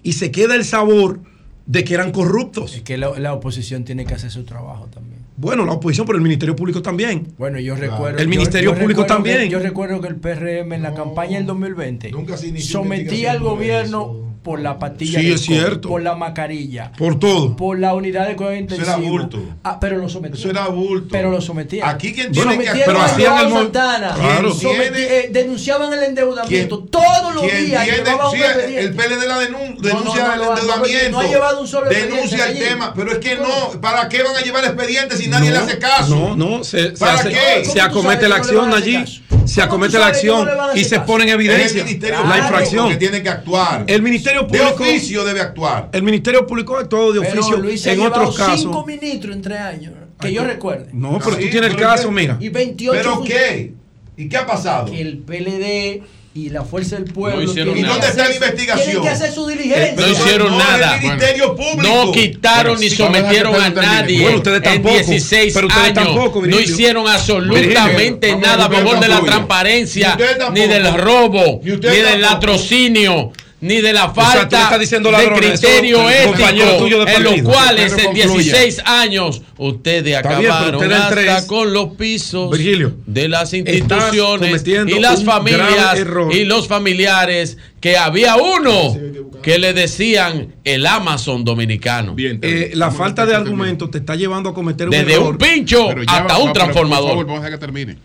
[0.03, 1.21] Y se queda el sabor
[1.67, 2.75] de que eran corruptos.
[2.75, 5.21] Es que la, la oposición tiene que hacer su trabajo también.
[5.37, 7.29] Bueno, la oposición, pero el Ministerio Público también.
[7.39, 8.19] Bueno, yo recuerdo.
[8.19, 9.51] El Ministerio yo Público recuerdo que- también.
[9.51, 14.61] yo recuerdo que el PRM en la campaña del 2020 inició sometía al gobierno por
[14.61, 15.89] la patilla Sí, es COVID, cierto.
[15.89, 17.57] por la mascarilla, Por todo.
[17.57, 18.87] por la unidad de cuidado intensivo.
[18.89, 19.43] era bulto.
[19.65, 20.39] Ah, pero lo sometían.
[20.39, 21.09] Eso era bulto.
[21.11, 21.89] Pero lo sometían.
[21.89, 24.15] Aquí quien tiene que- pero hacían el Santana.
[24.15, 24.55] Claro.
[24.55, 27.85] Someti- Tiene- eh, denunciaban el endeudamiento ¿Quién- todos los días.
[27.85, 31.11] tiene- un sí, el PLD la denun- No, no, denuncia no, el endeudamiento.
[31.11, 32.61] no ha llevado un solo Denuncia el allí.
[32.61, 32.93] tema.
[32.95, 33.81] Pero es que no.
[33.81, 36.15] ¿Para qué van a llevar expedientes si nadie le hace caso?
[36.15, 37.65] No, no, se, se ¿Para qué?
[37.65, 39.05] se acomete la acción allí,
[39.45, 42.89] se acomete la acción y se pone en evidencia Es el Ministerio la infracción.
[42.89, 43.85] que tiene que actuar.
[43.87, 45.89] El Ministerio De Público oficio debe actuar.
[45.93, 48.61] El Ministerio Público ha actuado de Pero oficio Luis se ha en otros casos.
[48.61, 49.93] cinco ministros en tres años.
[50.21, 50.89] Que yo recuerde.
[50.93, 52.37] No, pero Sí, tú tienes el pero caso, mira.
[52.41, 53.73] Y 28 ¿Pero qué?
[54.17, 54.91] ¿Y qué ha pasado?
[54.91, 56.03] Que el PLD
[56.35, 57.37] y la Fuerza del Pueblo.
[57.37, 57.99] No hicieron tienen nada.
[57.99, 58.87] ¿Y dónde está la investigación?
[58.87, 59.95] Tienen que hacer su diligencia.
[60.07, 60.99] No hicieron no, es el nada.
[60.99, 61.83] Ministerio Público.
[61.83, 66.05] No quitaron ni sí, sometieron a nadie Bueno, ustedes en tampoco, 16 pero ustedes años.
[66.05, 70.17] tampoco, no hicieron absolutamente Virgilio, nada a favor de la transparencia,
[70.53, 73.33] Ni del robo, Ni ni del latrocinio.
[73.67, 75.01] Ni de la falta de eso,
[75.35, 78.27] criterio compañero ético tuyo de en los cuales en concluya.
[78.29, 83.53] 16 años ustedes Está bien, acabaron ustedes hasta tres, con los pisos Virgilio, de las
[83.53, 85.99] instituciones y las familias
[86.31, 88.97] y los familiares que había uno
[89.43, 92.15] que le decían el Amazon dominicano.
[92.15, 95.33] Bien, Eh, la falta de argumentos te está llevando a cometer un Desde error.
[95.33, 97.03] un pincho hasta va- un transformador.
[97.03, 97.97] Por favor, vamos a dejar que termine.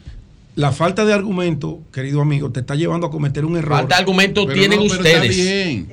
[0.56, 3.78] La falta de argumentos, querido amigo, te está llevando a cometer un error.
[3.80, 5.36] Falta de argumento Pero tienen no, pero está ustedes.
[5.38, 5.88] bien.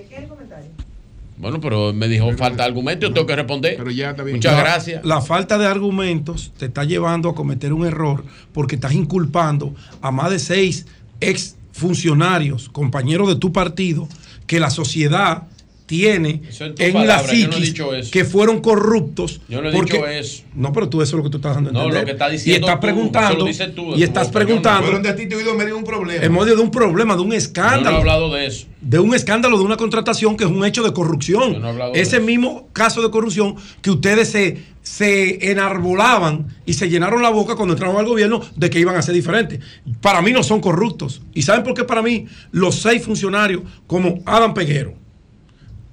[1.37, 3.77] Bueno, pero me dijo falta de argumento, yo tengo que responder.
[3.77, 4.39] Pero ya está bien.
[4.39, 5.05] Muchas La- gracias.
[5.05, 9.73] La falta de argumentos te está llevando a cometer un error porque estás inculpando
[10.03, 10.87] a más de seis
[11.21, 14.09] ex funcionarios, compañeros de tu partido,
[14.49, 15.45] que la sociedad
[15.89, 16.43] tiene
[16.77, 17.73] en, la psiquis
[18.13, 19.41] que fueron corruptos.
[19.49, 20.43] Yo no he dicho eso.
[20.55, 21.95] No, pero tú eso es lo que tú estás dando a entender.
[21.95, 23.45] No, lo que está diciendo y estás preguntando.
[23.75, 24.83] Tú, y estás preguntando.
[24.83, 26.23] Fueron de ti te oído en medio de un problema.
[26.23, 27.85] En medio de un problema, de un escándalo.
[27.85, 28.67] Yo no he hablado de eso.
[28.83, 31.55] De un escándalo, de una contratación que es un hecho de corrupción.
[31.55, 36.75] Yo no he hablado Ese mismo caso de corrupción que ustedes se, se enarbolaban y
[36.75, 39.61] se llenaron la boca cuando entraron al gobierno de que iban a ser diferentes.
[40.03, 41.23] Para mí no son corruptos.
[41.33, 45.08] ¿Y saben por qué para mí los seis funcionarios como Adam Peguero?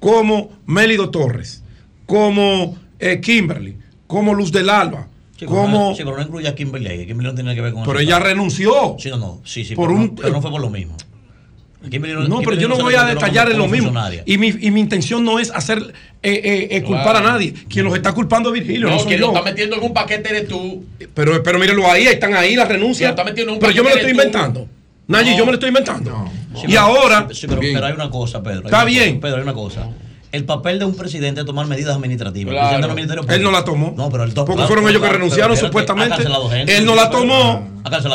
[0.05, 1.63] Como Mélido Torres,
[2.05, 3.75] como eh, Kimberly,
[4.05, 5.07] como Luz del Alba,
[5.47, 5.95] como...
[5.95, 7.07] Sí, pero no incluye a Kimberly ahí.
[7.07, 8.97] Kimberly no tiene que ver con Pero ella renunció.
[8.99, 9.41] Sí, no, no.
[9.43, 10.95] Sí, sí, por pero, un, no, pero no fue por lo mismo.
[11.81, 13.91] no, no pero yo no voy a detallar en lo mismo.
[14.27, 15.79] Y mi, y mi intención no es hacer
[16.21, 17.55] eh, eh, eh culpar a nadie.
[17.67, 18.89] Quien los está culpando es Virgilio.
[18.89, 20.85] No, no quien lo está metiendo en un paquete eres tú.
[21.15, 23.15] Pero, pero mírenlo ahí, están ahí las renuncias.
[23.15, 24.67] Pero yo me lo estoy inventando.
[25.07, 26.29] Nayi, yo me lo estoy inventando.
[26.67, 27.27] Y ahora.
[27.27, 28.65] pero, hay una cosa, Pedro.
[28.65, 29.19] Está bien.
[29.19, 29.89] Pedro, hay una cosa.
[30.31, 32.53] El papel de un presidente es tomar medidas administrativas.
[33.29, 33.93] él no la tomó.
[33.95, 34.47] No, pero él tomó.
[34.47, 36.23] Porque fueron ellos que renunciaron supuestamente.
[36.67, 37.67] Él no la tomó.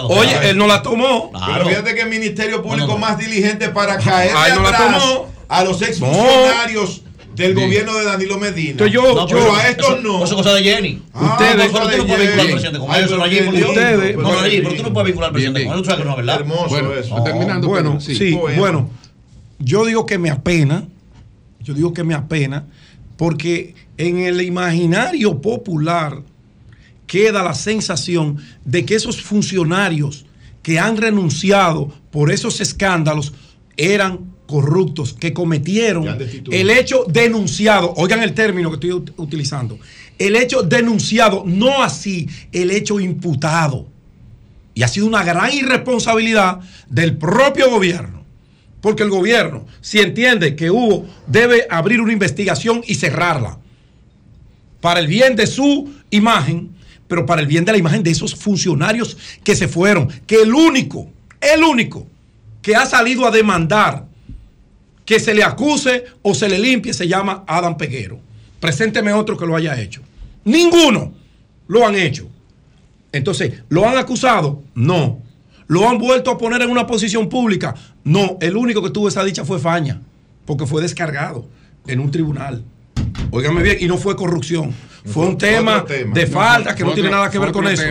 [0.09, 1.33] Oye, él no la tomó.
[1.33, 5.02] Pero fíjate que el Ministerio Público más diligente para caer atrás
[5.49, 7.02] a los exfuncionarios
[7.41, 8.70] del gobierno de Danilo Medina.
[8.70, 10.25] Entonces yo, no, pero a estos no.
[10.25, 11.02] Eso es cosa de Jenny.
[11.15, 11.70] Ah, ustedes.
[11.73, 13.23] Pero tú no puedes vincular al presidente con eso.
[13.23, 14.17] Allí, ustedes.
[14.17, 16.05] No, allí, pero tú no puedes vincular al presidente con eso.
[16.05, 16.41] no verdad.
[16.41, 17.23] Hermoso bueno, eso.
[17.23, 17.69] Terminando.
[17.69, 18.39] Bueno, sí.
[18.57, 18.91] Bueno,
[19.59, 20.86] yo digo que me apena.
[21.60, 22.67] Yo digo que me apena.
[23.17, 26.23] Porque en el imaginario popular
[27.07, 30.27] queda la sensación de que esos funcionarios
[30.62, 33.33] que han renunciado por esos escándalos
[33.77, 36.19] eran corruptos que cometieron
[36.51, 39.79] el hecho denunciado, oigan el término que estoy utilizando,
[40.19, 43.87] el hecho denunciado, no así el hecho imputado.
[44.75, 48.25] Y ha sido una gran irresponsabilidad del propio gobierno.
[48.81, 53.59] Porque el gobierno, si entiende que hubo, debe abrir una investigación y cerrarla.
[54.81, 56.70] Para el bien de su imagen,
[57.07, 60.09] pero para el bien de la imagen de esos funcionarios que se fueron.
[60.27, 61.09] Que el único,
[61.41, 62.07] el único
[62.62, 64.10] que ha salido a demandar
[65.11, 68.21] que se le acuse o se le limpie se llama Adam Peguero.
[68.61, 70.03] Presénteme otro que lo haya hecho.
[70.45, 71.13] Ninguno
[71.67, 72.29] lo han hecho.
[73.11, 74.63] Entonces, ¿lo han acusado?
[74.73, 75.21] No.
[75.67, 77.75] ¿Lo han vuelto a poner en una posición pública?
[78.05, 78.39] No.
[78.41, 80.01] El único que tuvo esa dicha fue Faña,
[80.45, 81.45] porque fue descargado
[81.89, 82.63] en un tribunal.
[83.33, 84.73] Óigame bien, y no fue corrupción.
[85.07, 87.83] Fue, un tema, de falta que no tiene nada que ver con eso.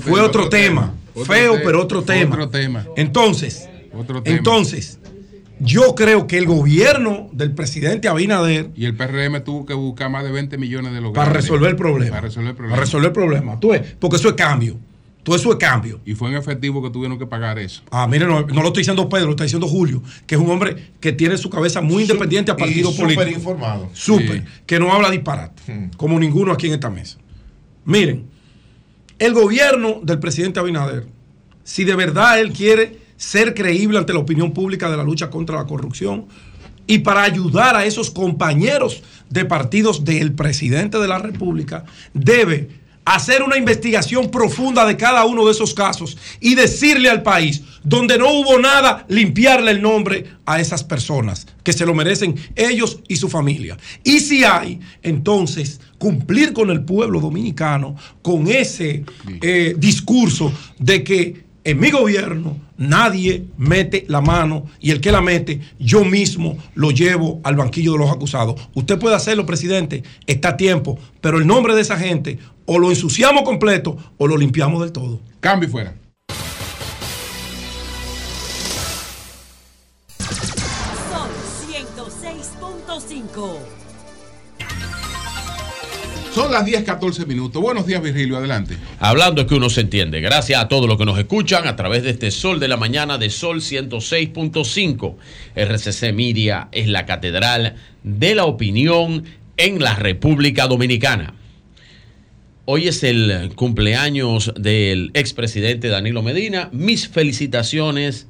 [0.00, 0.92] fue otro, tema.
[1.24, 2.48] Feo, pero otro tema.
[2.96, 3.68] Entonces,
[4.24, 4.98] entonces,
[5.60, 8.70] yo creo que el gobierno del presidente Abinader.
[8.74, 11.76] Y el PRM tuvo que buscar más de 20 millones de los Para resolver el
[11.76, 12.10] problema.
[12.10, 12.74] Para resolver el problema.
[12.74, 13.60] Para resolver el problema.
[13.60, 13.96] ¿Tú ves?
[13.98, 14.78] Porque eso es cambio.
[15.22, 16.00] Todo eso es cambio.
[16.04, 17.82] Y fue en efectivo que tuvieron que pagar eso.
[17.90, 20.92] Ah, mire, no, lo estoy diciendo Pedro, lo está diciendo Julio, que es un hombre
[21.00, 23.22] que tiene su cabeza muy independiente a partido político.
[23.22, 23.90] Súper informado.
[23.94, 24.44] Súper.
[24.66, 25.96] Que no habla disparate, hmm.
[25.96, 27.16] como ninguno aquí en esta mesa.
[27.86, 28.26] Miren,
[29.18, 31.06] el gobierno del presidente Abinader,
[31.62, 35.56] si de verdad él quiere ser creíble ante la opinión pública de la lucha contra
[35.56, 36.26] la corrupción
[36.86, 42.68] y para ayudar a esos compañeros de partidos del presidente de la República, debe
[43.06, 48.18] hacer una investigación profunda de cada uno de esos casos y decirle al país, donde
[48.18, 53.16] no hubo nada, limpiarle el nombre a esas personas que se lo merecen ellos y
[53.16, 53.76] su familia.
[54.04, 59.04] Y si hay, entonces cumplir con el pueblo dominicano con ese
[59.40, 65.22] eh, discurso de que en mi gobierno nadie mete la mano y el que la
[65.22, 68.60] mete, yo mismo lo llevo al banquillo de los acusados.
[68.74, 72.90] Usted puede hacerlo, presidente, está a tiempo, pero el nombre de esa gente o lo
[72.90, 75.20] ensuciamos completo o lo limpiamos del todo.
[75.40, 75.94] Cambio fuera.
[80.18, 81.28] Son
[81.70, 83.73] 106.5.
[86.34, 87.62] Son las 10, 14 minutos.
[87.62, 88.36] Buenos días, Virgilio.
[88.36, 88.76] Adelante.
[88.98, 90.20] Hablando es que uno se entiende.
[90.20, 93.18] Gracias a todos los que nos escuchan a través de este Sol de la Mañana
[93.18, 95.14] de Sol 106.5.
[95.54, 99.24] RCC Media es la catedral de la opinión
[99.56, 101.34] en la República Dominicana.
[102.64, 106.68] Hoy es el cumpleaños del expresidente Danilo Medina.
[106.72, 108.26] Mis felicitaciones,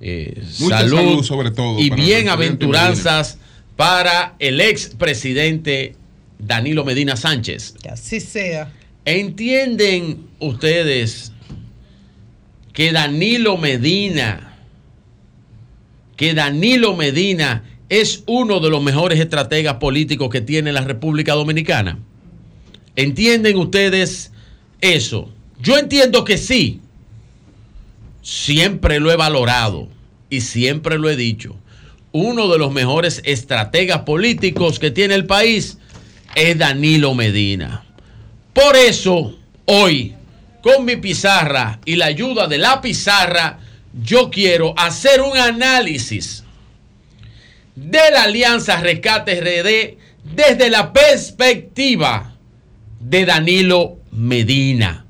[0.00, 3.38] eh, salud, sobre todo y bienaventuranzas
[3.76, 5.94] para el expresidente
[6.38, 7.74] Danilo Medina Sánchez.
[7.82, 8.72] Que así sea.
[9.04, 11.32] ¿Entienden ustedes
[12.72, 14.58] que Danilo Medina,
[16.16, 21.98] que Danilo Medina es uno de los mejores estrategas políticos que tiene la República Dominicana?
[22.96, 24.32] ¿Entienden ustedes
[24.80, 25.30] eso?
[25.60, 26.80] Yo entiendo que sí.
[28.22, 29.88] Siempre lo he valorado
[30.28, 31.56] y siempre lo he dicho
[32.16, 35.76] uno de los mejores estrategas políticos que tiene el país
[36.36, 37.82] es Danilo Medina.
[38.52, 39.34] Por eso,
[39.64, 40.14] hoy,
[40.62, 43.58] con mi pizarra y la ayuda de la pizarra,
[44.04, 46.44] yo quiero hacer un análisis
[47.74, 52.34] de la Alianza Rescate RD desde la perspectiva
[53.00, 55.06] de Danilo Medina.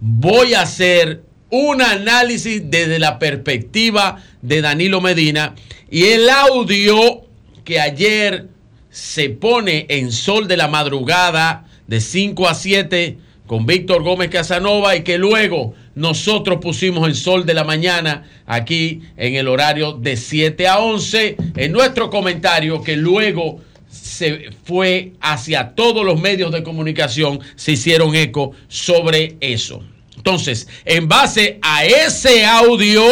[0.00, 5.54] Voy a hacer un análisis desde la perspectiva de Danilo Medina
[5.90, 7.22] y el audio
[7.64, 8.53] que ayer
[8.94, 14.94] se pone en sol de la madrugada de 5 a 7 con Víctor Gómez Casanova
[14.94, 20.16] y que luego nosotros pusimos en sol de la mañana aquí en el horario de
[20.16, 26.62] 7 a 11 en nuestro comentario que luego se fue hacia todos los medios de
[26.62, 29.82] comunicación, se hicieron eco sobre eso.
[30.16, 33.02] Entonces, en base a ese audio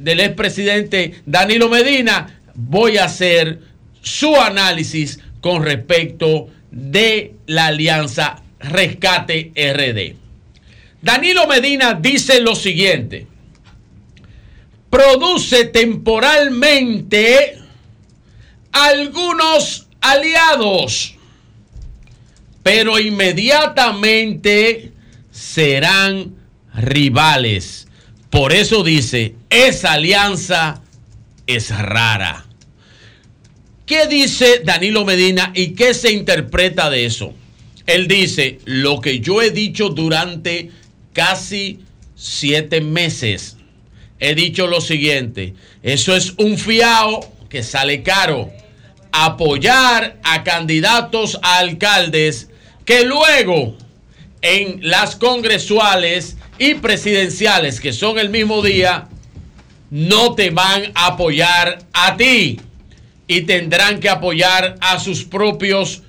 [0.00, 3.71] del expresidente Danilo Medina, voy a hacer
[4.02, 10.16] su análisis con respecto de la alianza Rescate RD.
[11.00, 13.26] Danilo Medina dice lo siguiente,
[14.88, 17.58] produce temporalmente
[18.70, 21.16] algunos aliados,
[22.62, 24.92] pero inmediatamente
[25.32, 26.36] serán
[26.74, 27.88] rivales.
[28.30, 30.82] Por eso dice, esa alianza
[31.46, 32.46] es rara.
[33.86, 37.34] ¿Qué dice Danilo Medina y qué se interpreta de eso?
[37.86, 40.70] Él dice, lo que yo he dicho durante
[41.12, 41.80] casi
[42.14, 43.56] siete meses,
[44.20, 48.50] he dicho lo siguiente, eso es un fiao que sale caro.
[49.10, 52.48] Apoyar a candidatos a alcaldes
[52.84, 53.76] que luego
[54.42, 59.08] en las congresuales y presidenciales, que son el mismo día,
[59.90, 62.60] no te van a apoyar a ti
[63.32, 66.02] y tendrán que apoyar a sus propios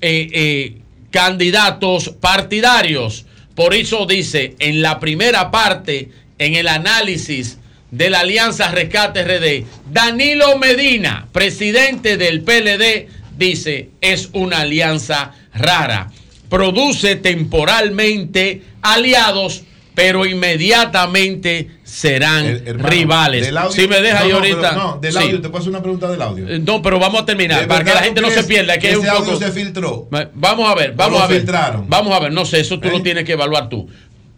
[0.00, 0.76] eh, eh,
[1.10, 3.26] candidatos partidarios.
[3.54, 7.58] Por eso dice en la primera parte, en el análisis
[7.90, 16.10] de la Alianza Rescate RD, Danilo Medina, presidente del PLD, dice, es una alianza rara.
[16.48, 23.52] Produce temporalmente aliados pero inmediatamente serán rivales.
[23.70, 24.72] si me deja ahí ahorita.
[24.72, 26.48] no, del audio, te puedo hacer una pregunta del audio.
[26.48, 28.78] Eh, no, pero vamos a terminar para que la gente no se pierda.
[28.78, 30.08] Que ese audio se filtró.
[30.34, 31.40] Vamos a ver, vamos a ver.
[31.40, 31.86] Filtraron?
[31.88, 33.00] Vamos a ver, no sé, eso tú lo ¿Eh?
[33.00, 33.88] tienes que evaluar tú.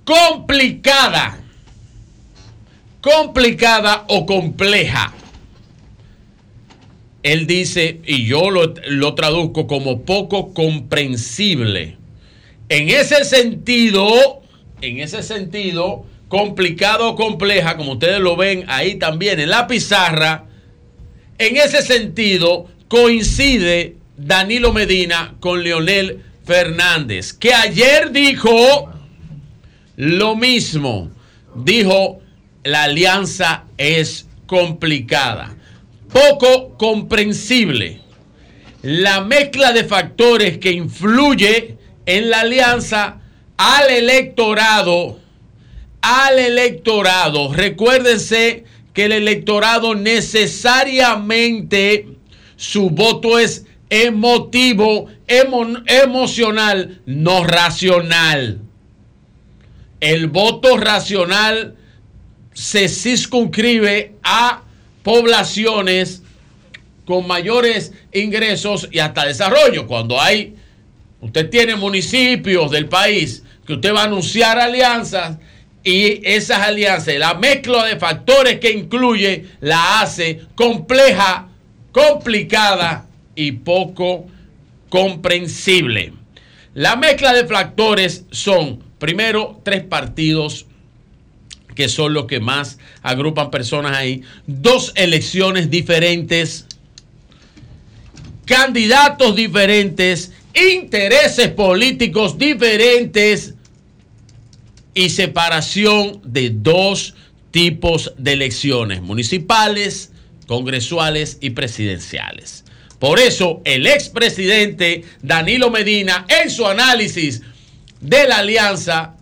[0.04, 1.38] Complicada.
[3.02, 5.12] Complicada o compleja.
[7.22, 11.98] Él dice, y yo lo, lo traduzco como poco comprensible.
[12.70, 14.40] En ese sentido,
[14.80, 20.46] en ese sentido, complicado o compleja, como ustedes lo ven ahí también en la pizarra,
[21.36, 28.88] en ese sentido coincide Danilo Medina con Leonel Fernández, que ayer dijo
[29.96, 31.10] lo mismo,
[31.54, 32.20] dijo
[32.64, 35.54] la alianza es complicada,
[36.10, 38.00] poco comprensible.
[38.80, 43.20] La mezcla de factores que influye en la alianza
[43.58, 45.20] al electorado,
[46.02, 52.08] al electorado, recuérdense que el electorado necesariamente
[52.56, 58.60] su voto es emotivo, emocional, no racional.
[60.00, 61.76] El voto racional
[62.52, 64.64] se circunscribe a
[65.02, 66.22] poblaciones
[67.04, 69.86] con mayores ingresos y hasta desarrollo.
[69.86, 70.56] Cuando hay,
[71.20, 75.38] usted tiene municipios del país que usted va a anunciar alianzas
[75.84, 81.48] y esas alianzas, la mezcla de factores que incluye, la hace compleja,
[81.90, 84.26] complicada y poco
[84.88, 86.12] comprensible.
[86.74, 90.66] La mezcla de factores son, primero, tres partidos
[91.74, 96.66] que son los que más agrupan personas ahí, dos elecciones diferentes,
[98.44, 103.54] candidatos diferentes intereses políticos diferentes
[104.94, 107.14] y separación de dos
[107.50, 110.12] tipos de elecciones, municipales,
[110.46, 112.64] congresuales y presidenciales.
[112.98, 117.42] Por eso el expresidente Danilo Medina en su análisis
[118.00, 119.16] de la alianza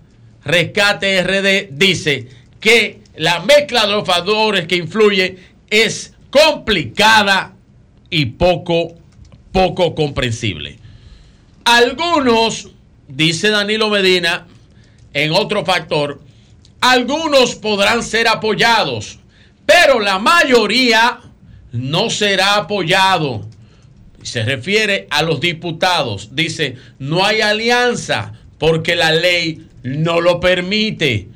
[0.44, 2.28] Rescate RD dice
[2.60, 7.54] que la mezcla de los factores que influye es complicada
[8.08, 8.94] y poco,
[9.52, 10.78] poco comprensible.
[11.64, 12.70] Algunos,
[13.08, 14.46] dice Danilo Medina,
[15.12, 16.20] en otro factor,
[16.80, 19.18] algunos podrán ser apoyados,
[19.66, 21.20] pero la mayoría
[21.72, 23.46] no será apoyado.
[24.22, 26.30] Se refiere a los diputados.
[26.32, 31.28] Dice, no hay alianza porque la ley no lo permite.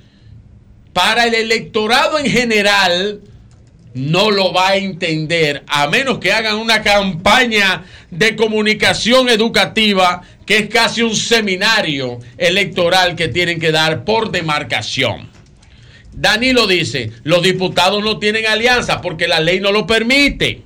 [0.93, 3.21] Para el electorado en general,
[3.95, 10.59] no lo va a entender a menos que hagan una campaña de comunicación educativa que
[10.59, 15.29] es casi un seminario electoral que tienen que dar por demarcación.
[16.13, 20.63] Danilo dice, los diputados no tienen alianza porque la ley no lo permite.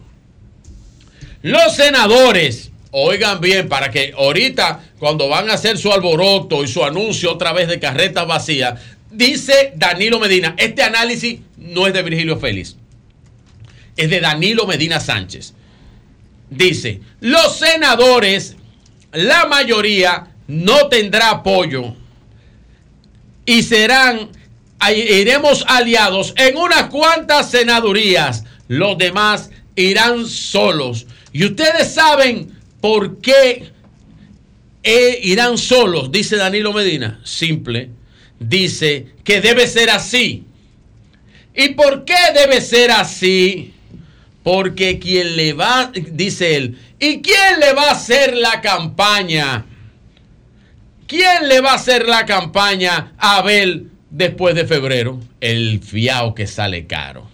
[1.42, 6.84] Los senadores, oigan bien, para que ahorita cuando van a hacer su alboroto y su
[6.84, 12.38] anuncio otra vez de carretas vacías, dice Danilo Medina, este análisis no es de Virgilio
[12.38, 12.76] Félix,
[13.98, 15.52] es de Danilo Medina Sánchez.
[16.48, 18.56] Dice, los senadores,
[19.12, 21.94] la mayoría no tendrá apoyo
[23.44, 24.30] y serán
[24.94, 28.44] iremos aliados en unas cuantas senadurías.
[28.68, 31.06] Los demás irán solos.
[31.32, 33.72] Y ustedes saben por qué
[34.84, 37.20] eh, irán solos, dice Danilo Medina.
[37.24, 37.90] Simple.
[38.38, 40.44] Dice que debe ser así.
[41.52, 43.74] ¿Y por qué debe ser así?
[44.48, 49.66] Porque quien le va, dice él, ¿y quién le va a hacer la campaña?
[51.06, 56.46] ¿Quién le va a hacer la campaña a Abel después de febrero, el fiao que
[56.46, 57.28] sale caro.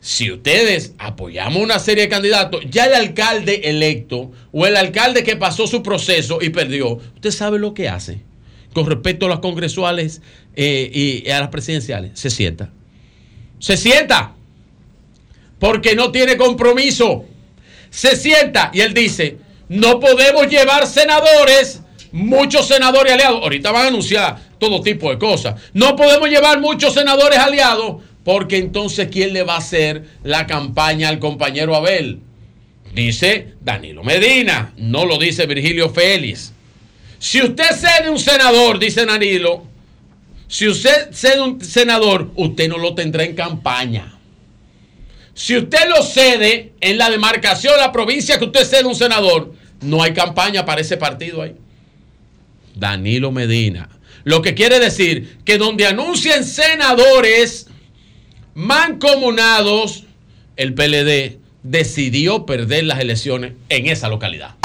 [0.00, 5.36] Si ustedes apoyamos una serie de candidatos, ya el alcalde electo o el alcalde que
[5.36, 8.22] pasó su proceso y perdió, usted sabe lo que hace
[8.72, 10.22] con respecto a las congresuales
[10.56, 10.90] eh,
[11.24, 12.18] y a las presidenciales.
[12.18, 12.70] Se sienta.
[13.58, 14.37] Se sienta.
[15.58, 17.24] Porque no tiene compromiso.
[17.90, 19.38] Se sienta y él dice,
[19.68, 23.42] no podemos llevar senadores, muchos senadores aliados.
[23.42, 25.60] Ahorita van a anunciar todo tipo de cosas.
[25.72, 31.08] No podemos llevar muchos senadores aliados porque entonces ¿quién le va a hacer la campaña
[31.08, 32.20] al compañero Abel?
[32.94, 36.52] Dice Danilo Medina, no lo dice Virgilio Félix.
[37.18, 39.64] Si usted cede un senador, dice Danilo,
[40.46, 44.17] si usted cede un senador, usted no lo tendrá en campaña.
[45.38, 50.02] Si usted lo cede en la demarcación, la provincia que usted cede un senador, no
[50.02, 51.54] hay campaña para ese partido ahí.
[52.74, 53.88] Danilo Medina.
[54.24, 57.68] Lo que quiere decir que donde anuncien senadores
[58.54, 60.06] mancomunados,
[60.56, 64.56] el PLD decidió perder las elecciones en esa localidad.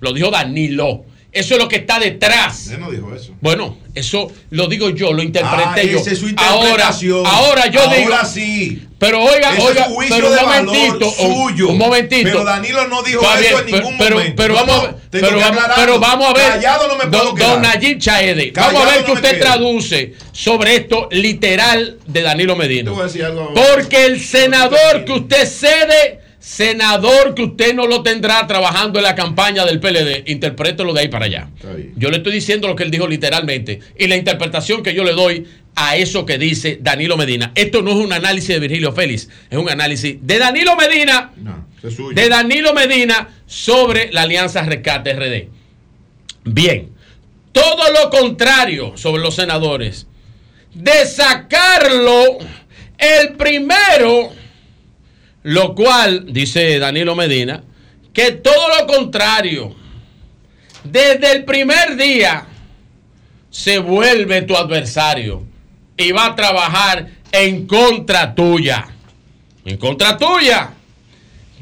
[0.00, 1.04] Lo dijo Danilo.
[1.30, 2.66] Eso es lo que está detrás.
[2.66, 3.36] Él no dijo eso.
[3.40, 5.98] Bueno, eso lo digo yo, lo interpreté ah, yo.
[5.98, 7.24] Esa es su interpretación.
[7.24, 8.14] Ahora, ahora yo ahora digo.
[8.24, 8.82] sí.
[9.00, 11.68] Pero oiga, oiga, pero un momentito, valor suyo.
[11.70, 12.22] un momentito.
[12.30, 14.42] Pero Danilo no dijo eso en ningún pero, momento.
[14.42, 15.74] Pero, vamos, No, pero, vamos, aclararlo.
[15.76, 16.48] pero vamos a ver.
[16.52, 19.30] Callado no me puedo don, don Nayib Chaede, Callado vamos a ver no que usted
[19.30, 19.40] quedo.
[19.40, 22.90] traduce sobre esto literal de Danilo Medina.
[22.90, 23.54] Algo.
[23.54, 29.14] Porque el senador que usted cede, senador que usted no lo tendrá trabajando en la
[29.14, 31.50] campaña del PLD, interprételo de ahí para allá.
[31.96, 35.12] Yo le estoy diciendo lo que él dijo literalmente y la interpretación que yo le
[35.12, 35.46] doy
[35.76, 37.52] a eso que dice Danilo Medina.
[37.54, 41.30] Esto no es un análisis de Virgilio Félix, es un análisis de Danilo Medina,
[41.82, 42.14] Es suyo.
[42.14, 45.48] de Danilo Medina sobre la Alianza Rescate RD.
[46.44, 46.88] Bien,
[47.52, 50.06] todo lo contrario sobre los senadores.
[50.72, 52.38] De sacarlo,
[52.96, 54.32] el primero,
[55.42, 57.62] lo cual, dice Danilo Medina,
[58.12, 59.74] que todo lo contrario,
[60.84, 62.46] desde el primer día,
[63.50, 65.44] se vuelve tu adversario
[65.96, 68.88] y va a trabajar en contra tuya.
[69.64, 70.74] En contra tuya.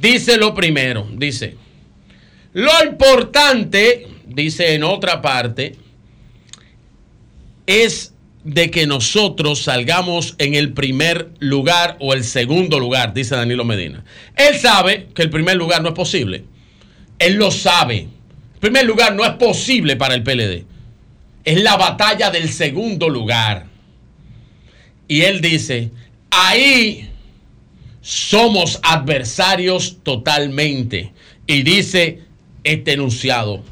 [0.01, 1.57] Dice lo primero, dice,
[2.53, 5.75] lo importante, dice en otra parte,
[7.67, 13.65] es de que nosotros salgamos en el primer lugar o el segundo lugar, dice Danilo
[13.65, 14.05] Medina.
[14.37, 16.45] Él sabe que el primer lugar no es posible.
[17.19, 18.09] Él lo sabe.
[18.55, 20.65] El primer lugar no es posible para el PLD.
[21.45, 23.67] Es la batalla del segundo lugar.
[25.09, 25.91] Y él dice,
[26.31, 27.09] ahí
[28.01, 31.13] somos adversarios totalmente.
[31.47, 32.23] Y dice
[32.63, 33.63] este enunciado,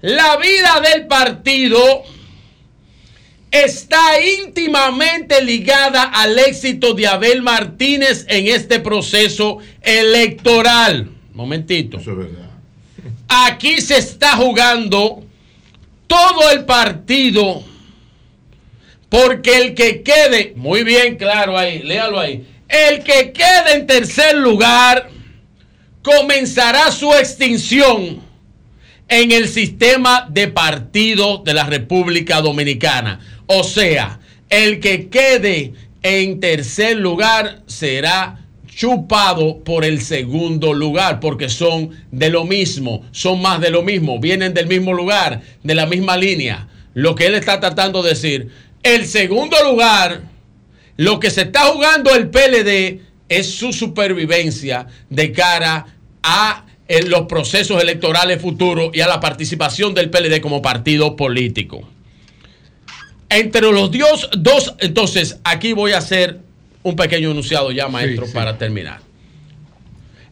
[0.00, 2.02] la vida del partido
[3.52, 11.10] está íntimamente ligada al éxito de Abel Martínez en este proceso electoral.
[11.34, 11.98] Momentito.
[11.98, 12.50] Eso es verdad.
[13.28, 15.22] Aquí se está jugando
[16.06, 17.62] todo el partido.
[19.08, 22.46] Porque el que quede, muy bien claro ahí, léalo ahí.
[22.66, 25.10] El que quede en tercer lugar
[26.02, 28.22] comenzará su extinción
[29.08, 33.20] en el sistema de partidos de la República Dominicana.
[33.46, 35.72] O sea, el que quede
[36.02, 43.42] en tercer lugar será chupado por el segundo lugar, porque son de lo mismo, son
[43.42, 46.68] más de lo mismo, vienen del mismo lugar, de la misma línea.
[46.94, 48.48] Lo que él está tratando de decir,
[48.82, 50.22] el segundo lugar,
[50.96, 55.86] lo que se está jugando el PLD es su supervivencia de cara
[56.22, 56.66] a
[57.06, 61.88] los procesos electorales futuros y a la participación del PLD como partido político.
[63.32, 66.40] Entre los dios, dos, entonces aquí voy a hacer
[66.82, 69.00] un pequeño enunciado ya, maestro, para terminar.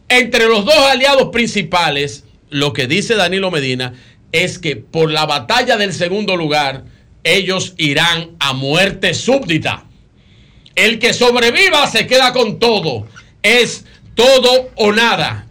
[0.07, 3.93] Entre los dos aliados principales, lo que dice Danilo Medina
[4.31, 6.83] es que por la batalla del segundo lugar,
[7.23, 9.85] ellos irán a muerte súbdita.
[10.75, 13.07] El que sobreviva se queda con todo.
[13.41, 15.47] Es todo o nada.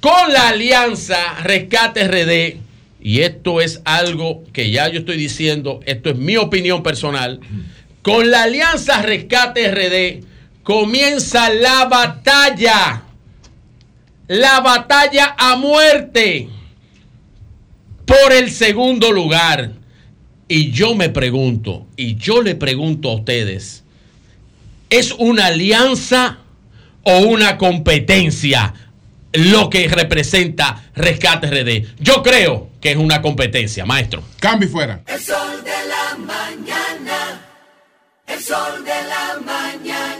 [0.00, 2.69] Con la alianza Rescate RD,
[3.00, 7.40] y esto es algo que ya yo estoy diciendo, esto es mi opinión personal,
[8.02, 10.24] con la alianza Rescate RD
[10.62, 13.02] comienza la batalla,
[14.28, 16.48] la batalla a muerte
[18.04, 19.72] por el segundo lugar.
[20.46, 23.84] Y yo me pregunto, y yo le pregunto a ustedes,
[24.90, 26.38] ¿es una alianza
[27.02, 28.74] o una competencia
[29.32, 31.86] lo que representa Rescate RD?
[32.00, 34.22] Yo creo que es una competencia, maestro.
[34.38, 35.02] Cambio fuera.
[35.06, 37.40] El sol de la mañana.
[38.26, 40.19] El sol de la mañana.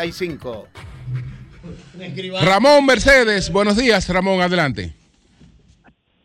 [0.00, 0.66] 732-745-7575.
[2.44, 4.94] Ramón Mercedes, buenos días, Ramón, adelante.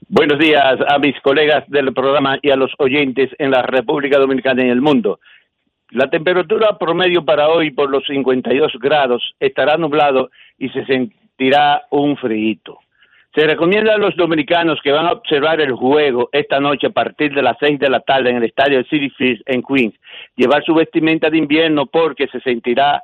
[0.07, 4.61] Buenos días a mis colegas del programa y a los oyentes en la República Dominicana
[4.61, 5.19] y en el mundo.
[5.89, 12.17] La temperatura promedio para hoy por los 52 grados estará nublado y se sentirá un
[12.17, 12.79] frío.
[13.35, 17.33] Se recomienda a los dominicanos que van a observar el juego esta noche a partir
[17.33, 19.93] de las 6 de la tarde en el estadio City Field en Queens
[20.37, 23.03] llevar su vestimenta de invierno porque se sentirá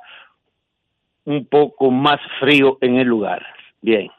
[1.24, 3.44] un poco más frío en el lugar.
[3.80, 4.10] Bien.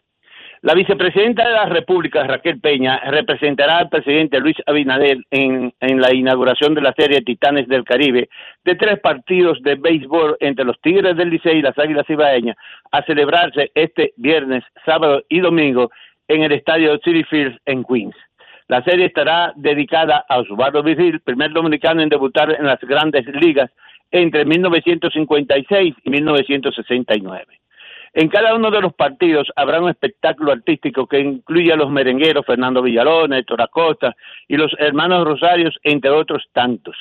[0.62, 6.14] La vicepresidenta de la República, Raquel Peña, representará al presidente Luis Abinader en, en, la
[6.14, 8.30] inauguración de la serie Titanes del Caribe
[8.64, 12.56] de tres partidos de béisbol entre los Tigres del Licey y las Águilas Ibaeñas
[12.92, 15.92] a celebrarse este viernes, sábado y domingo
[16.30, 18.16] en el estadio City Field en Queens.
[18.70, 23.70] La serie estará dedicada a Osvaldo Vigil, primer dominicano en debutar en las grandes ligas
[24.14, 27.46] entre 1956 y 1969.
[28.14, 32.46] En cada uno de los partidos habrá un espectáculo artístico que incluye a los merengueros
[32.46, 34.16] Fernando Villalona, Héctor Acosta
[34.48, 36.96] y los hermanos Rosarios, entre otros tantos.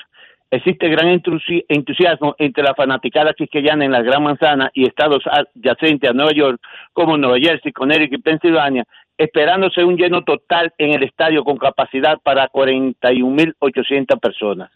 [0.51, 6.15] Existe gran entusiasmo entre la fanaticada quisqueyana en la Gran Manzana y estados adyacentes a
[6.15, 6.61] Nueva York,
[6.95, 8.85] como Nueva Jersey, Connecticut y Pensilvania,
[9.19, 14.71] esperándose un lleno total en el estadio con capacidad para 41.800 personas.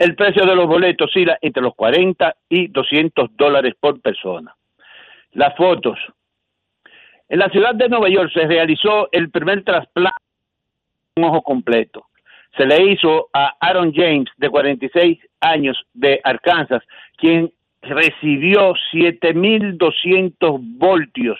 [0.00, 4.56] El precio de los boletos oscila entre los 40 y 200 dólares por persona.
[5.32, 5.98] Las fotos.
[7.28, 10.22] En la ciudad de Nueva York se realizó el primer trasplante
[11.16, 12.06] de ojo completo.
[12.56, 16.82] Se le hizo a Aaron James, de 46 años, de Arkansas,
[17.18, 21.38] quien recibió 7.200 voltios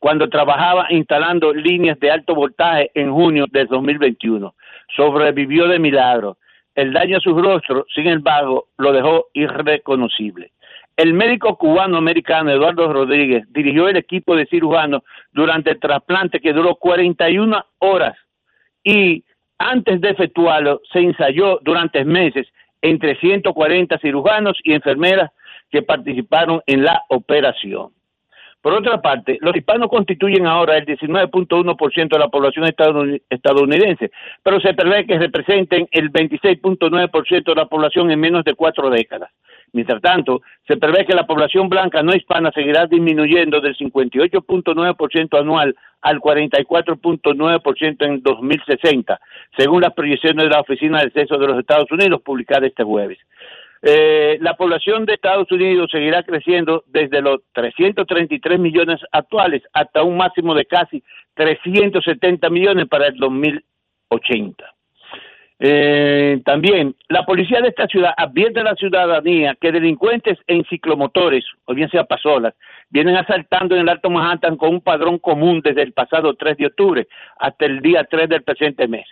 [0.00, 4.56] cuando trabajaba instalando líneas de alto voltaje en junio de 2021.
[4.96, 6.36] Sobrevivió de milagro.
[6.74, 10.52] El daño a su rostro, sin embargo, lo dejó irreconocible.
[10.96, 15.02] El médico cubano-americano Eduardo Rodríguez dirigió el equipo de cirujanos
[15.32, 18.16] durante el trasplante que duró 41 horas
[18.84, 19.24] y
[19.58, 22.46] antes de efectuarlo se ensayó durante meses
[22.82, 25.30] entre 140 cirujanos y enfermeras
[25.70, 27.90] que participaron en la operación.
[28.62, 32.64] Por otra parte, los hispanos constituyen ahora el 19.1% de la población
[33.28, 38.88] estadounidense, pero se prevé que representen el 26.9% de la población en menos de cuatro
[38.88, 39.30] décadas.
[39.72, 45.74] Mientras tanto, se prevé que la población blanca no hispana seguirá disminuyendo del 58.9% anual
[46.02, 49.20] al 44.9% en 2060,
[49.56, 53.18] según las proyecciones de la Oficina del Censo de los Estados Unidos publicadas este jueves.
[53.84, 60.16] Eh, la población de Estados Unidos seguirá creciendo desde los 333 millones actuales hasta un
[60.16, 61.02] máximo de casi
[61.34, 64.72] 370 millones para el 2080.
[65.64, 71.44] Eh, también, la policía de esta ciudad advierte a la ciudadanía que delincuentes en ciclomotores,
[71.66, 72.54] o bien sea pasolas,
[72.90, 76.66] vienen asaltando en el Alto Manhattan con un padrón común desde el pasado 3 de
[76.66, 79.06] octubre hasta el día 3 del presente mes.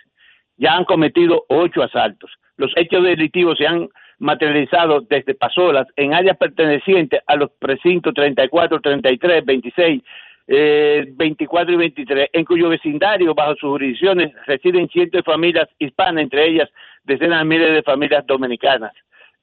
[0.57, 2.31] Ya han cometido ocho asaltos.
[2.57, 3.89] Los hechos delictivos se han
[4.21, 10.03] materializado desde pasolas en áreas pertenecientes a los precintos 34, 33, 26,
[10.47, 16.23] eh, 24 y 23, en cuyo vecindario, bajo sus jurisdicciones, residen cientos de familias hispanas,
[16.23, 16.69] entre ellas
[17.03, 18.93] decenas de miles de familias dominicanas,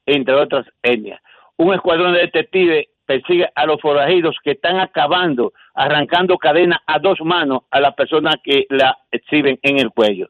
[0.06, 1.20] entre otras etnias.
[1.56, 7.18] Un escuadrón de detectives persigue a los forajidos que están acabando, arrancando cadena a dos
[7.22, 10.28] manos a las personas que la exhiben en el cuello.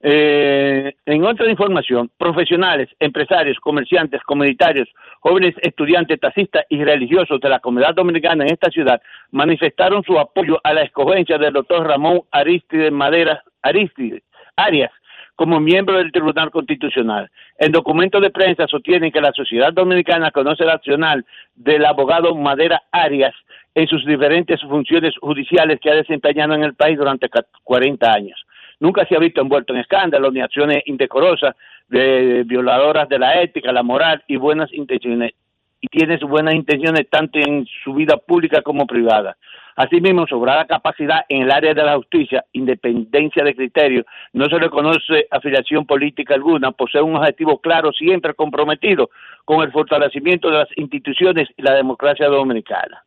[0.00, 4.88] Eh, en otra información, profesionales, empresarios, comerciantes, comunitarios,
[5.20, 9.02] jóvenes estudiantes, taxistas y religiosos de la comunidad dominicana en esta ciudad
[9.32, 14.22] manifestaron su apoyo a la escogencia del doctor Ramón Aristide Madera Aristide
[14.54, 14.92] Arias
[15.34, 17.30] como miembro del Tribunal Constitucional.
[17.58, 22.82] En documentos de prensa sostienen que la sociedad dominicana conoce el accional del abogado Madera
[22.90, 23.34] Arias
[23.74, 27.28] en sus diferentes funciones judiciales que ha desempeñado en el país durante
[27.64, 28.44] 40 años
[28.80, 31.54] nunca se ha visto envuelto en escándalos ni acciones indecorosas
[31.88, 35.32] de violadoras de la ética, la moral y buenas intenciones.
[35.80, 39.36] Y tiene sus buenas intenciones tanto en su vida pública como privada.
[39.76, 44.70] Asimismo, sobrada capacidad en el área de la justicia, independencia de criterio, no se le
[44.70, 49.08] conoce afiliación política alguna, posee un objetivo claro, siempre comprometido
[49.44, 53.04] con el fortalecimiento de las instituciones y la democracia dominicana.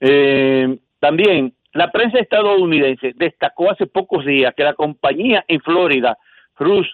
[0.00, 6.18] Eh, también la prensa estadounidense destacó hace pocos días que la compañía en Florida,
[6.54, 6.90] Cruz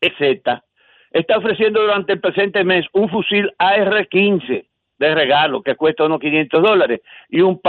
[0.00, 0.42] EZ,
[1.10, 4.66] está ofreciendo durante el presente mes un fusil AR-15
[4.98, 7.60] de regalo que cuesta unos 500 dólares y un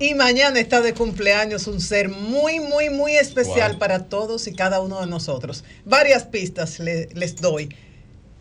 [0.00, 4.80] Y mañana está de cumpleaños un ser muy, muy, muy especial para todos y cada
[4.80, 5.64] uno de nosotros.
[5.84, 7.70] Varias pistas les doy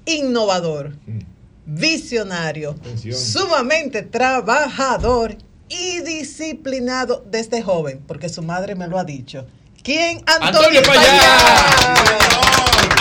[0.07, 1.19] innovador, mm.
[1.65, 2.75] visionario,
[3.11, 5.37] sumamente trabajador
[5.69, 9.45] y disciplinado desde joven, porque su madre me lo ha dicho.
[9.83, 10.23] ¿Quién?
[10.25, 11.01] Antonio, Antonio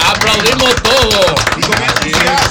[0.06, 1.34] Aplaudimos todo.
[1.56, 2.45] Y, los técnicos.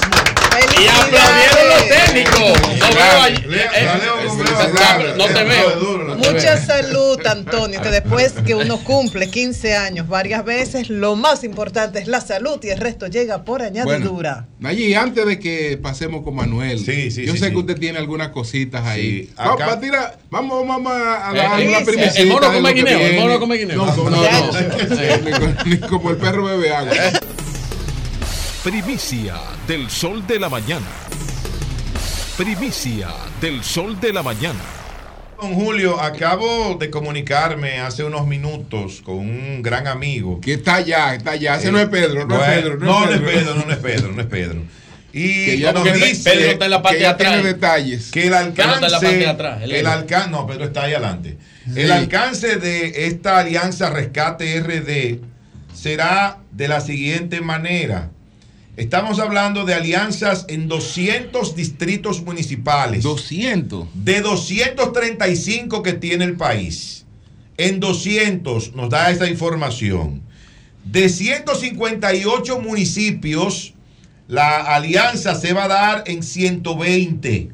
[5.17, 6.15] No te veo.
[6.15, 11.99] Mucha salud, Antonio, que después que uno cumple 15 años varias veces, lo más importante
[11.99, 14.47] es la salud y el resto llega por añadidura.
[14.63, 16.79] Allí, antes de que pasemos con Manuel,
[17.25, 19.29] yo sé que usted tiene algunas cositas ahí.
[19.37, 19.59] Vamos,
[20.29, 22.21] vamos, vamos a dar una primisita.
[22.21, 23.77] El mono come guineo, el mono come guineo.
[23.85, 25.63] No, no, no.
[25.65, 26.93] Ni como el perro bebe agua.
[28.63, 29.35] Primicia
[29.67, 30.87] del sol de la mañana.
[32.37, 33.07] Primicia
[33.39, 34.59] del sol de la mañana.
[35.41, 40.41] Don Julio, acabo de comunicarme hace unos minutos con un gran amigo.
[40.41, 41.55] Que está allá, está allá.
[41.55, 42.77] Ese no es Pedro, no es Pedro.
[42.77, 44.61] No, no es Pedro, no, es Pedro, no es Pedro.
[45.13, 47.31] Y que ya nos dice Pedro está en la parte que de atrás.
[47.31, 48.11] tiene detalles.
[48.11, 50.83] Que el alcance, está en la parte de atrás, el el alcance, no, Pedro está
[50.83, 51.37] ahí adelante.
[51.73, 55.21] El alcance de esta alianza Rescate RD
[55.73, 58.09] será de la siguiente manera.
[58.77, 63.03] Estamos hablando de alianzas en 200 distritos municipales.
[63.03, 63.87] 200.
[63.93, 67.05] De 235 que tiene el país.
[67.55, 70.21] En 200 nos da esa información.
[70.83, 73.73] De 158 municipios,
[74.27, 77.51] la alianza se va a dar en 120.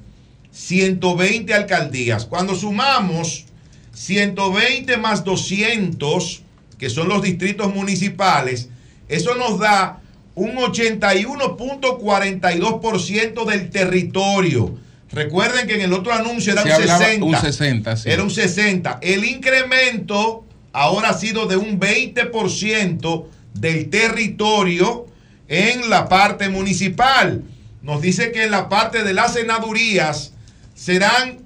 [0.52, 2.26] 120 alcaldías.
[2.26, 3.46] Cuando sumamos
[3.94, 6.42] 120 más 200,
[6.80, 8.70] que son los distritos municipales,
[9.08, 10.01] eso nos da
[10.42, 14.76] un 81.42% del territorio.
[15.12, 17.26] Recuerden que en el otro anuncio era Se un hablaba 60.
[17.26, 18.10] un 60, sí.
[18.10, 18.98] Era un 60.
[19.02, 25.06] El incremento ahora ha sido de un 20% del territorio
[25.48, 27.44] en la parte municipal.
[27.84, 30.34] Nos dice que en la parte de las senadurías
[30.74, 31.38] serán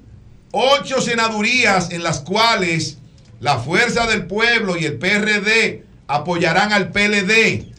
[0.52, 2.96] ocho senadurías en las cuales
[3.40, 7.75] la Fuerza del Pueblo y el PRD apoyarán al PLD.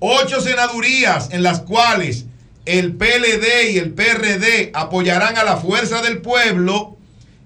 [0.00, 2.26] Ocho senadurías en las cuales
[2.64, 6.96] el PLD y el PRD apoyarán a la Fuerza del Pueblo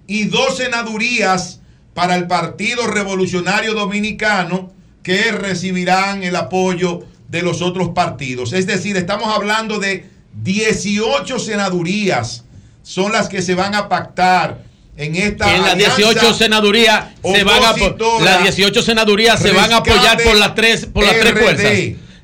[0.06, 1.60] y dos senadurías
[1.94, 4.72] para el Partido Revolucionario Dominicano
[5.02, 8.52] que recibirán el apoyo de los otros partidos.
[8.52, 10.06] Es decir, estamos hablando de
[10.42, 12.44] 18 senadurías
[12.82, 14.64] son las que se van a pactar
[14.96, 19.72] en esta en las alianza 18 senadurías se van a las 18 senadurías se van
[19.72, 21.72] a apoyar por las tres por las tres fuerzas.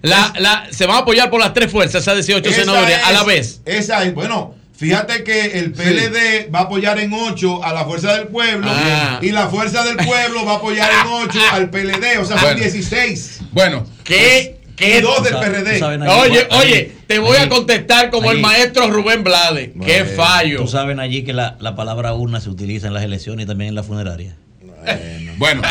[0.03, 3.13] La, la, se van a apoyar por las tres fuerzas, esas 18 Esa senadurías a
[3.13, 3.61] la es- vez.
[3.65, 8.15] Esa es, bueno, fíjate que el PLD va a apoyar en 8 a la Fuerza
[8.17, 9.19] del Pueblo Ah.
[9.21, 12.43] y la Fuerza del Pueblo va a apoyar en 8 al PLD, o sea, son
[12.43, 12.61] Bueno.
[12.61, 13.41] 16.
[13.53, 14.55] Bueno, ¿Qué?
[14.81, 15.83] Y dos del PRD.
[15.83, 19.73] Oye, oye, te voy a contestar como el maestro Rubén Blade.
[19.85, 20.59] Qué fallo.
[20.61, 23.71] Tú saben allí que la, la palabra urna se utiliza en las elecciones y también
[23.71, 24.37] en la funeraria.
[25.37, 25.63] Bueno,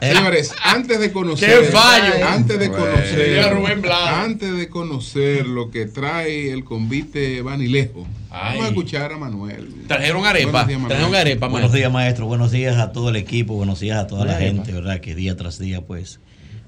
[0.00, 1.60] señores, antes de conocer.
[1.60, 2.26] Qué fallo.
[2.28, 3.34] Antes de conocer.
[3.42, 3.82] Señor Rubén.
[3.90, 8.06] Antes de conocer lo que trae el convite Vanilejo.
[8.30, 9.68] Vamos a escuchar a Manuel.
[9.86, 10.64] Trajeron arepa.
[10.64, 10.88] Buenos días, Manuel.
[10.98, 11.78] Trajeron arepa, Buenos maestro.
[11.78, 12.26] días, maestro.
[12.26, 13.54] Buenos días a todo el equipo.
[13.54, 14.52] Buenos días a toda la Arepa.
[14.56, 15.00] gente, ¿verdad?
[15.00, 16.20] Que día tras día, pues,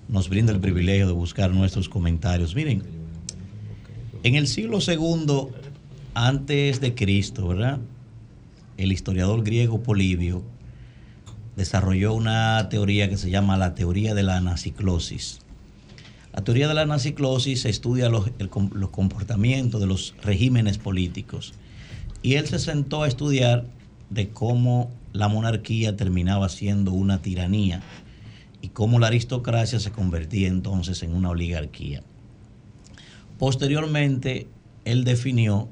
[0.08, 2.54] nos brinda el privilegio de buscar nuestros comentarios.
[2.54, 2.82] Miren,
[4.22, 5.50] en el siglo segundo
[6.14, 7.78] antes de Cristo, ¿verdad?
[8.78, 10.42] El historiador griego Polibio
[11.58, 15.40] desarrolló una teoría que se llama la teoría de la anaciclosis.
[16.32, 18.30] La teoría de la anaciclosis estudia los,
[18.92, 21.54] comportamientos de los regímenes políticos.
[22.22, 23.64] Y él se sentó a estudiar
[24.08, 27.82] de cómo la monarquía terminaba siendo una tiranía
[28.62, 32.04] y cómo la aristocracia se convertía entonces en una oligarquía.
[33.36, 34.46] Posteriormente,
[34.84, 35.68] él definió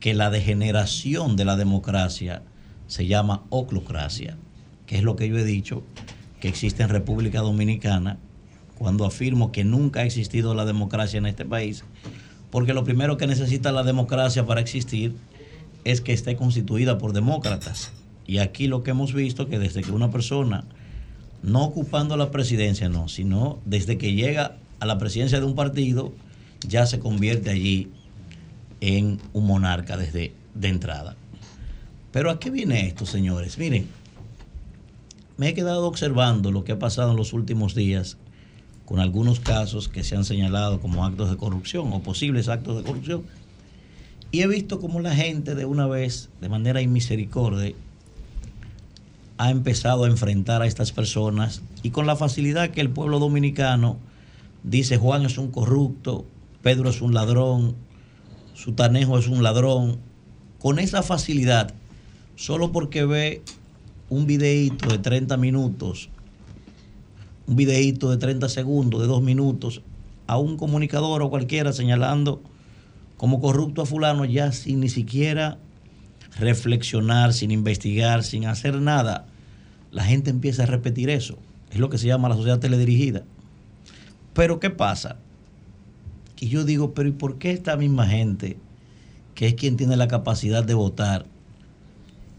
[0.00, 2.42] que la degeneración de la democracia
[2.86, 4.38] se llama oclocracia,
[4.86, 5.82] que es lo que yo he dicho
[6.40, 8.18] que existe en República Dominicana
[8.78, 11.84] cuando afirmo que nunca ha existido la democracia en este país,
[12.50, 15.14] porque lo primero que necesita la democracia para existir
[15.84, 17.92] es que esté constituida por demócratas.
[18.26, 20.64] Y aquí lo que hemos visto que desde que una persona,
[21.42, 26.12] no ocupando la presidencia, no, sino desde que llega a la presidencia de un partido,
[26.66, 27.90] ya se convierte allí
[28.80, 31.16] en un monarca desde de entrada.
[32.10, 33.58] Pero ¿a qué viene esto, señores?
[33.58, 33.86] Miren,
[35.36, 38.16] me he quedado observando lo que ha pasado en los últimos días
[38.84, 42.82] con algunos casos que se han señalado como actos de corrupción o posibles actos de
[42.82, 43.22] corrupción.
[44.30, 47.74] Y he visto como la gente de una vez, de manera inmisericordia,
[49.38, 53.98] ha empezado a enfrentar a estas personas y con la facilidad que el pueblo dominicano
[54.62, 56.24] dice Juan es un corrupto,
[56.62, 57.74] Pedro es un ladrón,
[58.54, 59.98] Sutanejo es un ladrón,
[60.58, 61.74] con esa facilidad,
[62.36, 63.42] solo porque ve
[64.12, 66.10] un videíto de 30 minutos,
[67.46, 69.80] un videíto de 30 segundos, de dos minutos,
[70.26, 72.42] a un comunicador o cualquiera señalando
[73.16, 75.56] como corrupto a fulano, ya sin ni siquiera
[76.38, 79.24] reflexionar, sin investigar, sin hacer nada,
[79.90, 81.38] la gente empieza a repetir eso.
[81.70, 83.22] Es lo que se llama la sociedad teledirigida.
[84.34, 85.16] Pero ¿qué pasa?
[86.38, 88.58] Y yo digo, pero ¿y por qué esta misma gente,
[89.34, 91.31] que es quien tiene la capacidad de votar,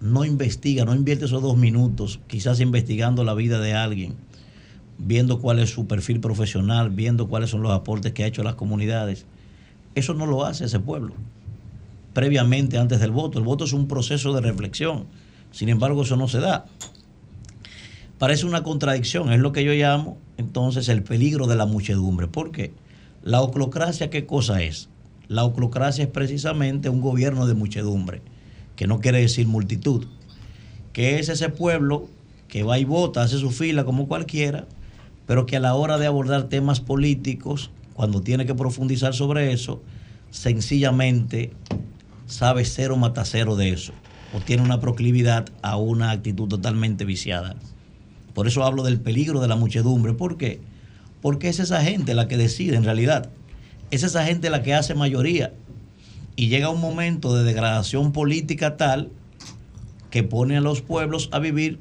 [0.03, 4.15] no investiga, no invierte esos dos minutos, quizás investigando la vida de alguien,
[4.99, 8.45] viendo cuál es su perfil profesional, viendo cuáles son los aportes que ha hecho a
[8.45, 9.25] las comunidades?
[9.95, 11.15] Eso no lo hace ese pueblo
[12.13, 13.39] previamente antes del voto.
[13.39, 15.05] El voto es un proceso de reflexión.
[15.51, 16.65] Sin embargo, eso no se da.
[18.19, 22.27] Parece una contradicción, es lo que yo llamo entonces el peligro de la muchedumbre.
[22.27, 22.73] ¿Por qué?
[23.23, 24.89] La oclocracia, ¿qué cosa es?
[25.27, 28.21] La oclocracia es precisamente un gobierno de muchedumbre,
[28.75, 30.07] que no quiere decir multitud,
[30.91, 32.07] que es ese pueblo
[32.47, 34.67] que va y vota, hace su fila como cualquiera,
[35.25, 39.81] pero que a la hora de abordar temas políticos, cuando tiene que profundizar sobre eso,
[40.29, 41.51] sencillamente
[42.27, 43.93] sabe cero mata cero de eso,
[44.33, 47.55] o tiene una proclividad a una actitud totalmente viciada.
[48.33, 50.13] Por eso hablo del peligro de la muchedumbre.
[50.13, 50.59] ¿Por qué?
[51.21, 53.29] Porque es esa gente la que decide en realidad.
[53.91, 55.53] Es esa gente la que hace mayoría.
[56.35, 59.11] Y llega un momento de degradación política tal
[60.09, 61.79] que pone a los pueblos a vivir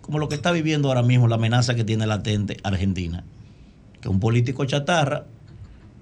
[0.00, 3.24] como lo que está viviendo ahora mismo la amenaza que tiene latente Argentina.
[4.00, 5.26] Que un político chatarra,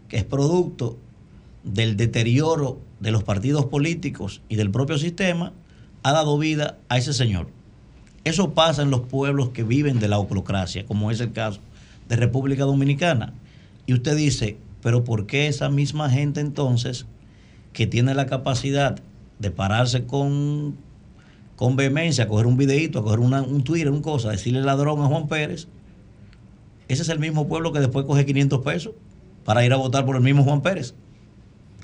[0.09, 0.99] que es producto
[1.63, 5.55] del deterioro de los partidos políticos y del propio sistema,
[6.03, 7.49] ha dado vida a ese señor.
[8.25, 11.61] Eso pasa en los pueblos que viven de la oclocracia, como es el caso
[12.09, 13.33] de República Dominicana.
[13.87, 17.07] Y usted dice, pero ¿por qué esa misma gente entonces,
[17.75, 18.99] que tiene la capacidad
[19.39, 20.77] de pararse con,
[21.57, 25.07] con vehemencia, a coger un videito, a coger un Twitter, un cosa, decirle ladrón a
[25.07, 25.69] Juan Pérez,
[26.89, 28.95] ese es el mismo pueblo que después coge 500 pesos
[29.45, 30.95] para ir a votar por el mismo Juan Pérez?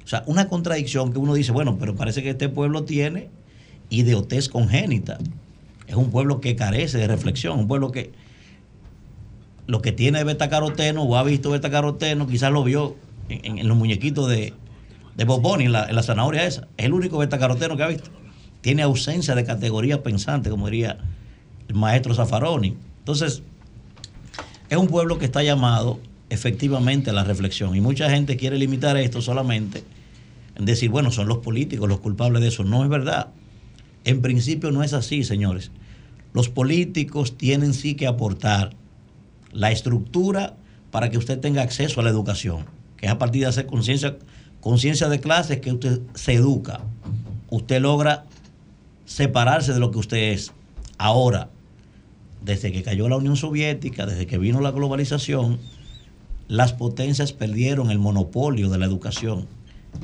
[0.05, 3.29] O sea, una contradicción que uno dice, bueno, pero parece que este pueblo tiene
[3.91, 5.19] idiotez congénita.
[5.87, 8.13] Es un pueblo que carece de reflexión, un pueblo que
[9.67, 12.97] lo que tiene beta caroteno o ha visto beta caroteno, quizás lo vio
[13.29, 14.53] en, los muñequitos de,
[15.17, 16.69] de Bob en la, zanahoria esa.
[16.77, 18.11] Es el único beta caroteno que ha visto.
[18.61, 20.99] Tiene ausencia de categoría pensante, como diría
[21.69, 22.77] el maestro Zaffaroni.
[22.99, 23.43] Entonces,
[24.69, 25.99] es un pueblo que está llamado
[26.29, 27.75] efectivamente la reflexión.
[27.75, 29.83] Y mucha gente quiere limitar esto solamente
[30.57, 32.65] en decir, bueno, son los políticos los culpables de eso.
[32.65, 33.29] No es verdad.
[34.05, 35.71] En principio no es así, señores.
[36.33, 38.71] Los políticos tienen sí que aportar
[39.53, 40.57] la estructura
[40.91, 42.67] para que usted tenga acceso a la educación,
[42.97, 44.17] que es a partir de hacer conciencia
[44.61, 46.81] conciencia de clases que usted se educa.
[47.49, 48.25] Usted logra
[49.05, 50.53] separarse de lo que usted es.
[50.99, 51.51] Ahora,
[52.43, 55.59] desde que cayó la Unión Soviética, desde que vino la globalización,
[56.49, 59.47] las potencias perdieron el monopolio de la educación.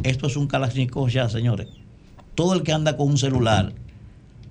[0.03, 1.69] Esto es un Kalashnikov ya, señores.
[2.35, 3.73] Todo el que anda con un celular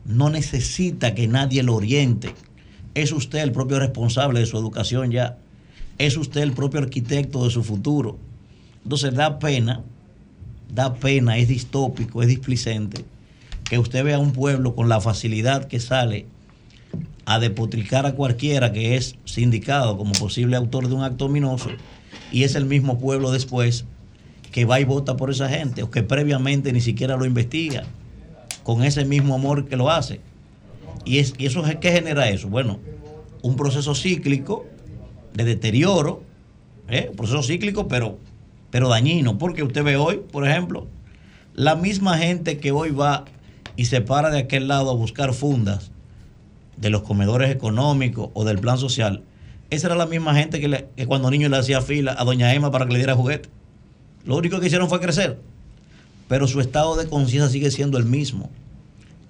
[0.05, 2.33] no necesita que nadie lo oriente.
[2.93, 5.37] Es usted el propio responsable de su educación ya.
[5.97, 8.17] Es usted el propio arquitecto de su futuro.
[8.83, 9.83] Entonces da pena,
[10.69, 13.05] da pena, es distópico, es displicente
[13.63, 16.27] que usted vea un pueblo con la facilidad que sale
[17.25, 21.69] a depotricar a cualquiera que es sindicado como posible autor de un acto ominoso
[22.31, 23.85] y es el mismo pueblo después
[24.51, 27.83] que va y vota por esa gente o que previamente ni siquiera lo investiga
[28.63, 30.21] con ese mismo amor que lo hace.
[31.03, 32.47] ¿Y, es, y eso qué genera eso?
[32.47, 32.79] Bueno,
[33.41, 34.65] un proceso cíclico
[35.33, 36.23] de deterioro,
[36.87, 37.07] ¿eh?
[37.09, 38.17] un proceso cíclico pero,
[38.75, 40.85] pero dañino, porque usted ve hoy, por ejemplo,
[41.53, 43.23] la misma gente que hoy va
[43.77, 45.91] y se para de aquel lado a buscar fundas
[46.75, 49.23] de los comedores económicos o del plan social,
[49.69, 52.85] esa era la misma gente que, cuando niño le hacía fila a doña Emma para
[52.85, 53.47] que le diera juguete.
[54.25, 55.39] Lo único que hicieron fue crecer.
[56.27, 58.49] Pero su estado de conciencia sigue siendo el mismo.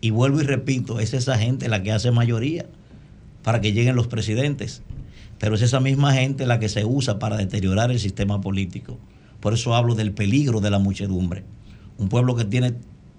[0.01, 2.65] Y vuelvo y repito, es esa gente la que hace mayoría
[3.43, 4.81] para que lleguen los presidentes.
[5.37, 8.97] Pero es esa misma gente la que se usa para deteriorar el sistema político.
[9.45, 11.43] Por eso hablo del peligro de la muchedumbre.
[11.99, 12.73] Un pueblo que tiene,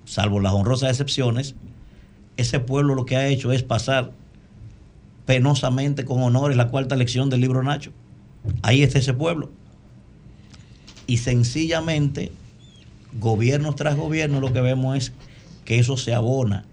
[0.07, 1.55] salvo las honrosas excepciones,
[2.37, 4.11] ese pueblo lo que ha hecho es pasar
[5.25, 7.93] penosamente con honores la cuarta lección del libro Nacho.
[8.63, 9.53] Ahí está ese pueblo.
[11.07, 12.33] Y sencillamente,
[13.21, 15.13] gobierno tras gobierno, lo que vemos es
[15.65, 16.65] que eso se abona,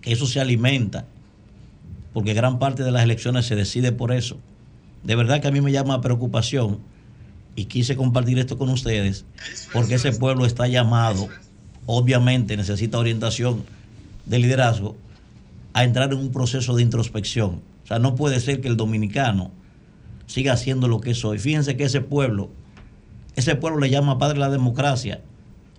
[0.00, 1.06] que eso se alimenta,
[2.12, 4.38] porque gran parte de las elecciones se decide por eso.
[5.02, 6.78] De verdad que a mí me llama preocupación
[7.58, 9.24] y quise compartir esto con ustedes
[9.72, 11.26] porque ese pueblo está llamado,
[11.86, 13.64] obviamente necesita orientación
[14.26, 14.94] de liderazgo,
[15.72, 17.60] a entrar en un proceso de introspección.
[17.82, 19.50] O sea, no puede ser que el dominicano
[20.26, 21.40] siga haciendo lo que es hoy.
[21.40, 22.50] Fíjense que ese pueblo,
[23.34, 25.20] ese pueblo le llama padre de la democracia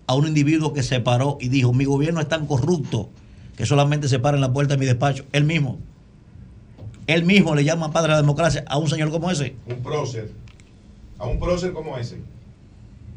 [0.06, 3.10] a un individuo que se paró y dijo, mi gobierno es tan corrupto
[3.56, 5.24] que solamente se para en la puerta de mi despacho.
[5.32, 5.80] Él mismo.
[7.08, 9.56] Él mismo le llama padre de la democracia a un señor como ese.
[9.66, 10.30] Un prócer
[11.20, 12.22] a un prócer como ese.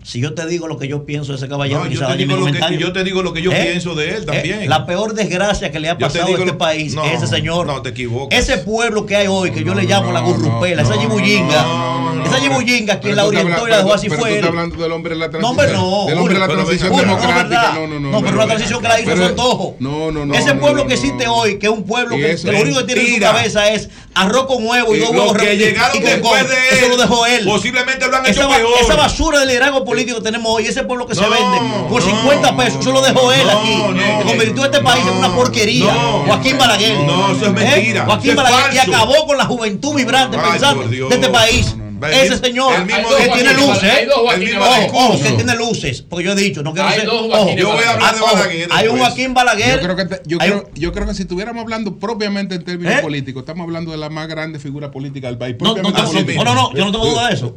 [0.04, 2.36] Si yo te digo lo que yo pienso de ese caballero, no, yo, te digo
[2.36, 3.68] lo que, yo, te digo lo que, yo ¿Eh?
[3.70, 4.26] pienso de él ¿Eh?
[4.26, 4.62] también.
[4.62, 4.68] ¿Eh?
[4.68, 6.58] La peor desgracia que le ha pasado a este lo...
[6.58, 7.66] país no, ese señor.
[7.66, 8.36] No, te equivocas.
[8.36, 12.24] Ese pueblo que hay hoy, que yo le llamo la gurrupela, esa yibullinga.
[12.26, 14.44] esa yibullinga quien la orientó y la dejó así fue él.
[14.44, 15.56] hablando del hombre de la transición.
[15.56, 16.06] No, pero no.
[16.06, 17.72] Del hombre de la transición democrática.
[17.74, 18.10] No, no, no.
[18.10, 19.76] No, pero la transición que la hizo su.
[19.78, 20.34] No, no, no.
[20.34, 23.14] Ese pueblo que existe hoy, que es un pueblo que lo único que tiene en
[23.14, 25.36] su cabeza es arroz con huevo y dos huevos.
[25.36, 26.78] Que llegaron después de él.
[26.78, 27.44] Eso lo dejó él.
[27.44, 28.72] Posiblemente lo han hecho peor.
[28.80, 32.56] Esa basura del liderazgo político que tenemos hoy, ese pueblo que se vende por 50
[32.56, 33.82] pesos, yo lo dejo él aquí.
[34.26, 35.92] Convirtió este país en una porquería.
[36.26, 36.98] Joaquín Balaguer.
[37.00, 37.50] No, eso es ¿Eh?
[37.50, 38.02] mentira.
[38.02, 38.06] ¿eh?
[38.06, 41.76] Joaquín Balaguer y acabó con la juventud vibrante Ay, de este país.
[42.10, 45.22] Ese señor el mismo, que tiene luces.
[45.22, 46.02] Que tiene luces.
[46.02, 47.06] Porque yo he dicho, no quiero hay ser.
[47.06, 48.68] Yo voy a hablar ah, de Balaguer.
[48.72, 49.80] Hay un Joaquín Balaguer.
[50.26, 53.02] Yo creo que, si estuviéramos hablando propiamente en términos ¿Eh?
[53.02, 55.56] políticos, estamos hablando de la más grande figura política del país.
[55.60, 57.56] No, no, no, yo no tengo duda de eso.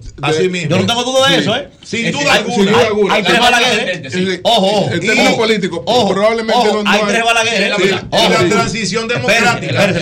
[0.69, 1.69] Yo no tengo duda de eso, ¿eh?
[1.83, 3.13] Sin duda alguna.
[3.13, 4.15] Hay tres Balagueres.
[4.15, 4.39] ¿eh?
[4.43, 7.79] Ojo, En términos políticos, probablemente hay tres Balagueres.
[7.79, 7.99] ¿eh?
[8.11, 9.93] La transición democrática.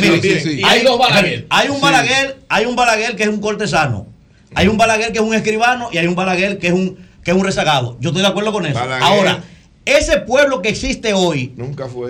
[0.66, 1.48] Hay dos Balaguer.
[1.50, 4.13] Hay un Balaguer, hay un Balaguer que es un cortesano.
[4.56, 7.32] Hay un Balaguer que es un escribano y hay un Balaguer que es un, que
[7.32, 7.98] es un rezagado.
[8.00, 8.80] Yo estoy de acuerdo con eso.
[9.02, 9.44] Ahora,
[9.86, 11.54] ese pueblo que existe hoy,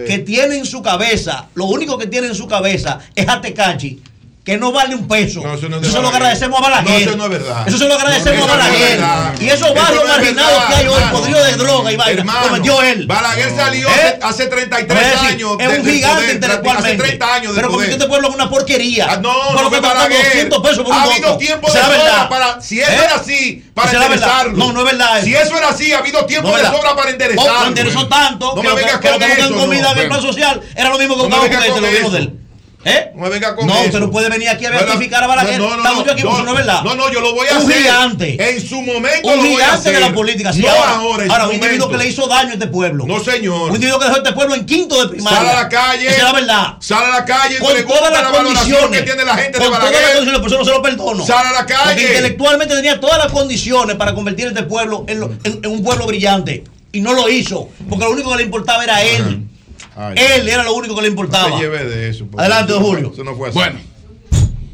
[0.05, 4.01] que tiene en su cabeza, lo único que tiene en su cabeza es Atecachi
[4.43, 5.41] que no vale un peso.
[5.41, 6.91] No, eso, no es eso lo agradecemos a Balaguer.
[6.91, 7.67] No, eso no es verdad.
[7.67, 8.99] Eso se lo agradecemos a Balaguer.
[9.39, 13.07] y esos barrios marginados que hay hoy, podrido de droga y vaina, cometió él.
[13.07, 14.19] Balaguer salió ¿Eh?
[14.22, 15.55] hace 33 decir, años.
[15.59, 16.89] Es un gigante poder, intelectualmente.
[16.89, 17.53] Hace 30 años.
[17.55, 19.07] Pero cometió este pueblo es una porquería.
[19.09, 20.49] Ah, no, por lo que Balaguer.
[20.63, 22.61] Pesos por un ha habido tiempo de sobra para.
[22.61, 23.01] Si eso ¿Eh?
[23.03, 24.57] era así, para enderezarlo.
[24.57, 25.23] No, no es verdad.
[25.23, 27.59] Si eso era así, ha habido tiempo de sobra para oh, enderezarlo.
[27.61, 28.55] No enderezó tanto.
[28.55, 29.55] No me vengas con eso.
[29.55, 32.19] comida en el plan social era lo mismo que un con este, lo mismo de
[32.19, 32.42] él.
[32.85, 33.11] ¿Eh?
[33.15, 35.57] No me venga con no, usted no puede venir aquí a verificar a Balaguer.
[35.59, 36.83] No, no, Estamos yo aquí no, no, ¿verdad?
[36.83, 37.77] No, no, yo lo voy a un hacer.
[37.77, 38.49] Un gigante.
[38.49, 40.51] En su momento Un gigante de la política.
[40.51, 43.05] Sí, ahora, ahora, un individuo que le hizo daño a este pueblo.
[43.07, 43.69] No, señor.
[43.69, 45.39] Un individuo que dejó a este pueblo en quinto de primaria.
[45.39, 46.07] Sale a la calle.
[46.07, 46.73] Esa la verdad.
[46.79, 47.59] Sale a la calle.
[47.59, 48.99] Con todas las la condiciones.
[48.99, 51.25] que tiene la gente con todas las condiciones, por eso no se lo perdono.
[51.25, 52.01] Sale a la calle.
[52.01, 56.63] Intelectualmente tenía todas las condiciones para convertir este pueblo en, en un pueblo brillante.
[56.91, 57.69] Y no lo hizo.
[57.89, 59.47] Porque lo único que le importaba era él.
[59.95, 61.49] Ay, Él era lo único que le importaba.
[61.49, 63.11] No te de eso, Adelante, don Julio.
[63.13, 63.57] Eso no fue así.
[63.57, 63.92] Bueno.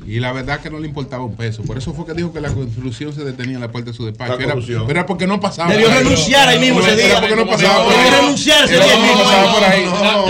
[0.10, 1.62] Y la verdad que no le importaba un peso.
[1.62, 4.08] Por eso fue que dijo que la construcción se detenía en la puerta de su
[4.08, 4.40] despacho.
[4.40, 4.56] Era,
[4.90, 5.72] era, porque no pasaba.
[5.72, 7.06] Debió renunciar ahí mismo ese día.
[7.06, 8.10] Era porque no pasaba por ahí.
[8.10, 9.24] renunciar ese día mismo.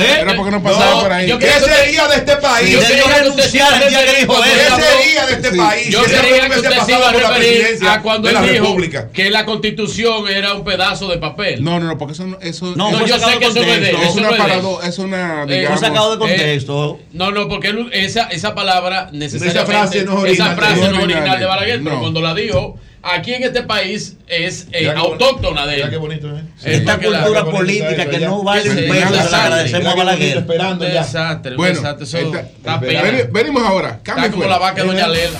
[0.01, 1.31] Era porque no pasaba por ahí.
[1.31, 2.89] Ese día de este país.
[2.89, 4.75] Debió renunciar el día que dijo eso.
[4.75, 5.87] De este, este país.
[5.87, 8.75] Yo quería que usted se iba a referir a cuando él dijo
[9.13, 11.63] que la constitución era un pedazo de papel.
[11.63, 12.37] No, no, no, porque eso no.
[12.41, 14.17] Eso, no, yo sé que eso no es de eso.
[14.17, 15.45] Una es una.
[15.47, 16.99] Eh, sacado de eh, contexto.
[17.13, 21.03] No, no, porque esa, esa palabra necesariamente frase no es original, esa frase no es
[21.03, 21.83] original de Balaguer, no.
[21.85, 25.89] pero cuando la dijo, aquí en este país es eh, autóctona de él.
[25.89, 26.43] Qué bonito, ¿eh?
[26.57, 26.69] sí.
[26.71, 30.37] Esta cultura qué política que no vale un peso, le agradecemos a Balaguer.
[30.37, 31.01] Esperando ya.
[31.01, 33.99] Desastre, bueno, desastre, eso está, está ven, Venimos ahora.
[34.03, 34.59] Cambio está como fuera.
[34.59, 35.39] la vaca Doña Lela.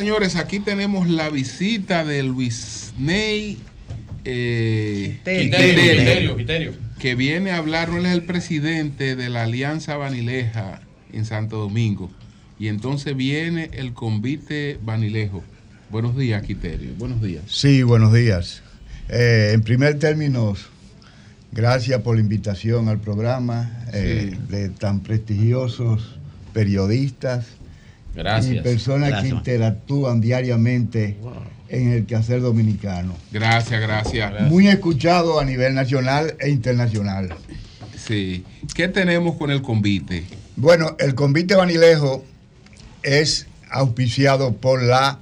[0.00, 3.58] Señores, aquí tenemos la visita de Luis Ney
[4.24, 10.80] eh, Quiterio, que viene a hablar, él es el presidente de la Alianza Vanileja
[11.12, 12.10] en Santo Domingo.
[12.58, 15.42] Y entonces viene el convite Vanilejo.
[15.90, 16.90] Buenos días, Quiterio.
[16.98, 17.42] Buenos días.
[17.48, 18.62] Sí, buenos días.
[19.08, 20.54] Eh, en primer término,
[21.52, 26.16] gracias por la invitación al programa eh, de tan prestigiosos
[26.52, 27.46] periodistas
[28.14, 28.56] Gracias.
[28.56, 31.16] Y personas que interactúan diariamente
[31.68, 33.14] en el quehacer dominicano.
[33.30, 34.50] Gracias, gracias, gracias.
[34.50, 37.34] Muy escuchado a nivel nacional e internacional.
[37.96, 38.44] Sí.
[38.74, 40.24] ¿Qué tenemos con el convite?
[40.56, 42.24] Bueno, el convite Vanilejo
[43.02, 45.20] es auspiciado por la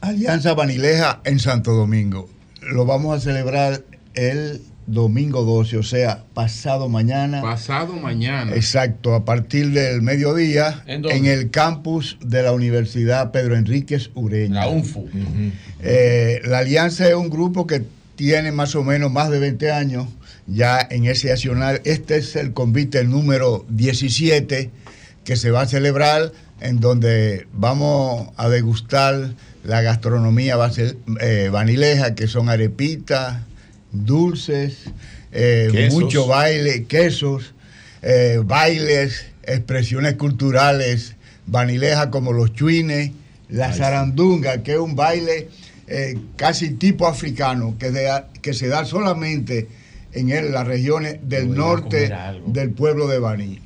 [0.00, 2.28] Alianza Vanileja en Santo Domingo.
[2.60, 3.82] Lo vamos a celebrar
[4.14, 7.42] el domingo 12, o sea, pasado mañana.
[7.42, 8.54] Pasado mañana.
[8.54, 14.60] Exacto, a partir del mediodía en, el campus de la Universidad Pedro Enríquez Ureña.
[14.60, 15.08] La UNFU.
[15.80, 17.82] Eh, la Alianza es un grupo que
[18.16, 20.06] tiene más o menos más de 20 años
[20.46, 21.80] ya en ese accionar.
[21.84, 24.70] Este es el convite número 17
[25.24, 29.30] que se va a celebrar en donde vamos a degustar
[29.64, 33.38] la gastronomía base, eh, vanileja, que son arepitas,
[33.92, 34.84] dulces,
[35.32, 37.54] eh, mucho baile, quesos.
[38.02, 43.12] eh, bailes, expresiones culturales, vanilejas como los chuines,
[43.48, 45.48] la zarandunga, que es un baile
[45.86, 47.92] eh, casi tipo africano, que,
[48.40, 49.68] que se da solamente
[50.12, 52.12] en las regiones del norte
[52.46, 53.60] del pueblo de Baní.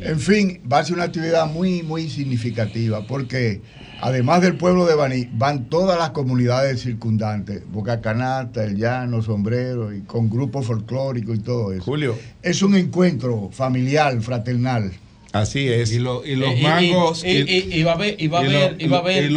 [0.00, 3.60] En fin, va a ser una actividad muy, muy significativa porque
[4.00, 9.94] además del pueblo de Baní, van todas las comunidades circundantes, Boca Canasta, El Llano, Sombrero,
[9.94, 11.82] y con grupos folclóricos y todo eso.
[11.82, 12.16] Julio.
[12.42, 14.92] Es un encuentro familiar, fraternal.
[15.32, 15.92] Así es.
[15.92, 16.24] Y, los
[16.60, 17.24] mangos.
[17.24, 19.30] Y, va a haber, y va a haber, y va a haber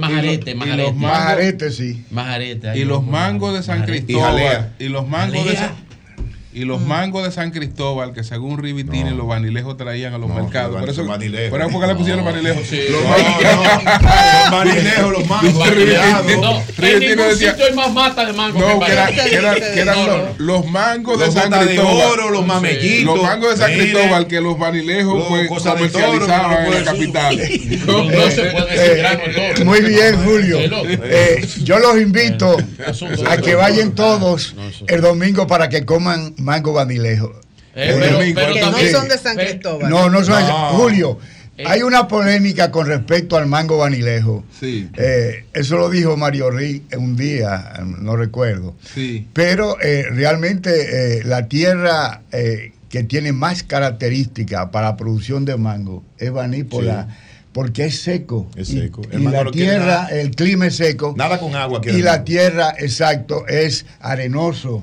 [0.00, 0.92] majarete, majarete.
[0.92, 2.04] Majarete, sí.
[2.10, 2.78] Majarete.
[2.78, 4.74] Y los mangos de San Cristóbal.
[4.78, 5.85] Y los mangos de San
[6.56, 6.86] y los mm.
[6.86, 10.80] mangos de San Cristóbal, que según Rivitini los vanilejos traían a los mercados.
[10.80, 12.66] Por eso, por eso porque le pusieron vanilejos.
[12.66, 12.80] Sí.
[12.90, 13.10] Los, no,
[14.50, 15.52] vanilejos, los mangos.
[15.52, 16.62] No,
[17.36, 18.58] sitio hay más mata de mango.
[18.58, 18.92] No, que,
[19.80, 22.10] eran los, mangos de San Cristóbal.
[22.10, 23.04] oro, los mamellitos.
[23.04, 27.36] Los mangos de San Cristóbal que los vanilejos pues, comercializaban en la capital.
[27.86, 29.04] No se puede decir
[29.60, 30.58] eh, Muy bien, Julio.
[30.58, 32.56] Eh, yo los invito
[33.28, 34.54] a que vayan todos
[34.86, 37.32] el domingo para que coman mango vanilejo.
[37.74, 37.94] Eh,
[38.34, 39.90] pero, que no son de San Cristóbal.
[39.90, 40.42] No, no son.
[40.78, 41.18] Julio,
[41.58, 41.64] eh.
[41.66, 44.44] hay una polémica con respecto al mango vanilejo.
[44.58, 44.88] Sí.
[44.96, 48.74] Eh, eso lo dijo Mario en un día, no recuerdo.
[48.94, 49.26] Sí.
[49.34, 56.64] Pero realmente la tierra que tiene más características para la producción de mango es Baní
[57.52, 58.50] porque es seco.
[58.54, 59.00] Es seco.
[59.10, 61.14] Y, la tierra, el clima es seco.
[61.16, 61.80] Nada con agua.
[61.84, 64.82] Y la tierra, exacto, es arenoso.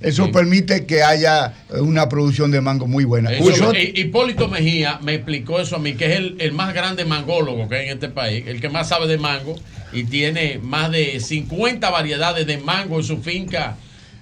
[0.00, 3.30] Eso permite que haya una producción de mango muy buena.
[3.34, 7.76] Hipólito Mejía me explicó eso a mí, que es el, el, más grande mangólogo que
[7.76, 9.56] hay en este país, el que más sabe de mango
[9.92, 13.76] y tiene más de 50 variedades de mango en su finca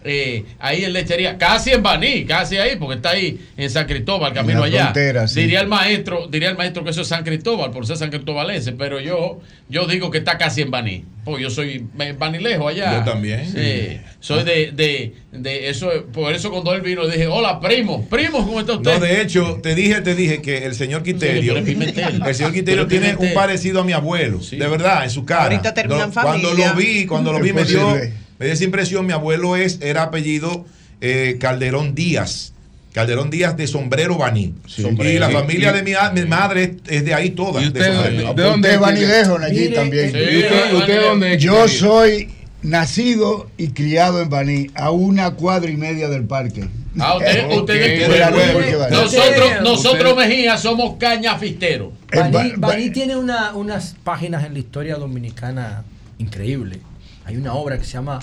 [0.05, 4.35] eh, ahí en Lechería, casi en Baní, casi ahí, porque está ahí en San Cristóbal,
[4.35, 4.93] camino allá.
[5.35, 8.73] Diría el maestro, diría el maestro que eso es San Cristóbal, por ser San Cristóbalense,
[8.73, 11.87] pero yo, yo digo que está casi en Baní, porque yo soy
[12.19, 12.99] banilejo allá.
[12.99, 13.51] Yo también.
[13.51, 18.45] Sí, soy de, de, de, eso, por eso cuando él vino dije, hola primo, primo,
[18.45, 18.93] ¿cómo está usted?
[18.93, 23.17] No, de hecho, te dije, te dije que el señor Quiterio, el señor Quiterio tiene
[23.17, 25.45] un parecido a mi abuelo, de verdad, en su cara.
[25.45, 27.97] Ahorita terminan Cuando lo vi, cuando lo vi me dio
[28.45, 30.67] me dio esa impresión, mi abuelo es, era apellido
[31.01, 32.53] eh, Calderón Díaz.
[32.93, 34.53] Calderón Díaz de Sombrero Baní.
[34.77, 35.93] y la familia de mi,
[36.27, 37.63] madre es de ahí toda.
[37.63, 40.09] ¿Y usted, de, dónde es Baní lejos allí también?
[40.15, 40.39] ¿Y
[40.75, 42.29] usted, dónde Yo soy
[42.63, 46.69] nacido y criado en Baní, a una cuadra y media del parque.
[46.99, 51.95] Ah, usted, usted nosotros, nosotros Mejía somos cañafisteros.
[52.13, 55.83] Baní, Baní tiene una, unas páginas en la historia dominicana
[56.19, 56.79] increíbles.
[57.25, 58.21] Hay una obra que se llama,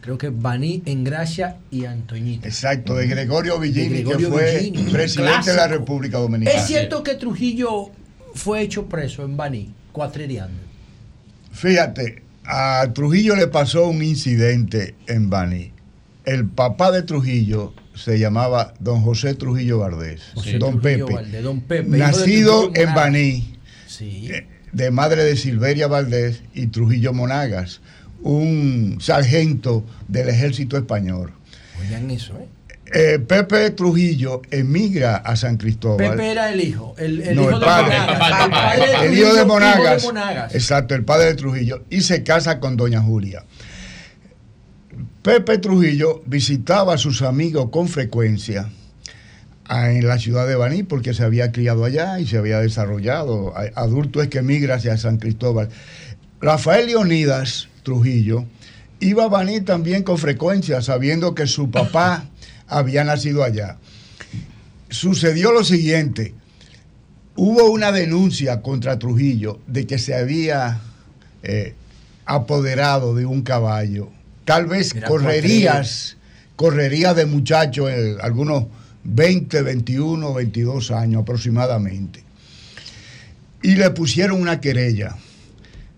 [0.00, 2.46] creo que Baní en Gracia y Antoñita.
[2.46, 6.58] Exacto, de Gregorio Villini, que fue presidente de la República Dominicana.
[6.58, 7.90] ¿Es cierto que Trujillo
[8.34, 10.60] fue hecho preso en Baní, cuatreriando?
[11.52, 15.72] Fíjate, a Trujillo le pasó un incidente en Baní.
[16.24, 20.22] El papá de Trujillo se llamaba don José Trujillo Valdés,
[20.58, 23.56] don, Pepe, don, Pepe, nacido en Baní,
[24.00, 27.80] eh, de madre de Silveria Valdés y Trujillo Monagas
[28.24, 31.32] un sargento del ejército español.
[31.80, 32.48] Oigan eso, ¿eh?
[32.94, 33.18] ¿eh?
[33.18, 36.10] Pepe Trujillo emigra a San Cristóbal.
[36.10, 39.02] Pepe era el hijo, el, hijo de Monagas.
[39.02, 40.54] El, hijo de Monagas.
[40.54, 41.84] Exacto, el padre de Trujillo.
[41.90, 43.44] Y se casa con doña Julia.
[45.22, 48.70] Pepe Trujillo visitaba a sus amigos con frecuencia
[49.70, 53.52] en la ciudad de Baní porque se había criado allá y se había desarrollado.
[53.74, 55.68] Adulto es que emigra hacia San Cristóbal.
[56.40, 58.44] Rafael Leonidas Trujillo,
[58.98, 62.24] iba a Baní también con frecuencia, sabiendo que su papá
[62.66, 63.76] había nacido allá.
[64.88, 66.34] Sucedió lo siguiente,
[67.36, 70.80] hubo una denuncia contra Trujillo de que se había
[71.42, 71.74] eh,
[72.26, 74.08] apoderado de un caballo.
[74.44, 76.16] Tal vez correrías,
[76.56, 78.66] correrías de muchachos, eh, algunos
[79.04, 82.24] 20, 21, 22 años aproximadamente.
[83.62, 85.16] Y le pusieron una querella.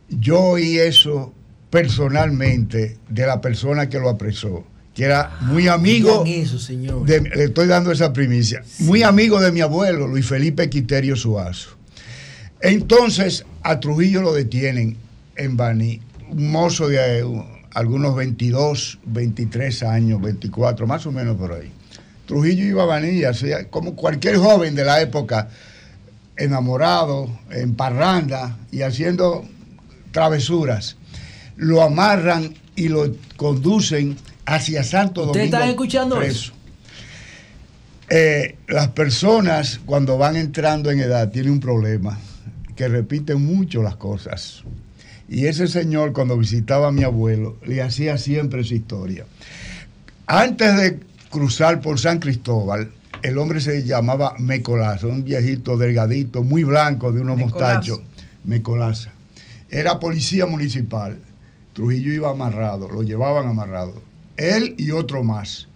[0.09, 1.33] Yo oí eso
[1.71, 4.65] personalmente de la persona que lo apresó,
[4.95, 6.25] que era muy amigo.
[6.27, 7.09] Eso, señor.
[7.09, 8.63] le estoy dando esa primicia.
[8.81, 11.71] Muy amigo de mi abuelo, Luis Felipe Quiterio Suazo.
[12.61, 14.97] Entonces, a Trujillo lo detienen
[15.37, 21.53] en Baní, un mozo de uh, algunos 22, 23 años, 24, más o menos por
[21.53, 21.71] ahí.
[22.27, 25.49] Trujillo iba a Baní, hacía como cualquier joven de la época,
[26.37, 29.45] enamorado, en parranda y haciendo
[30.11, 30.97] travesuras
[31.57, 35.33] lo amarran y lo conducen hacia Santo Domingo.
[35.33, 36.53] ¿Ustedes están escuchando eso?
[38.09, 42.19] Eh, las personas cuando van entrando en edad tienen un problema,
[42.77, 44.63] que repiten mucho las cosas.
[45.29, 49.27] Y ese señor cuando visitaba a mi abuelo le hacía siempre su historia.
[50.29, 52.91] Antes de cruzar por San Cristóbal,
[53.23, 58.01] el hombre se llamaba Mecolaza, un viejito delgadito, muy blanco, de unos mostachos.
[58.45, 59.11] Mecolaza.
[59.69, 61.19] Era policía municipal.
[61.77, 63.93] Trujillo iba amarrado, lo llevaban amarrado.
[64.39, 65.69] Él y otro más.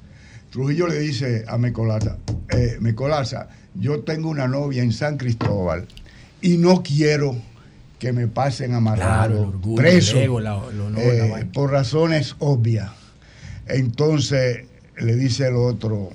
[0.51, 2.17] Trujillo le dice a Mecolaza,
[2.49, 5.87] eh, Mecolaza, yo tengo una novia en San Cristóbal
[6.41, 7.37] y no quiero
[7.99, 10.17] que me pasen amarrado, preso,
[10.97, 12.91] eh, por razones obvias.
[13.67, 14.65] Entonces
[14.97, 16.09] le dice el otro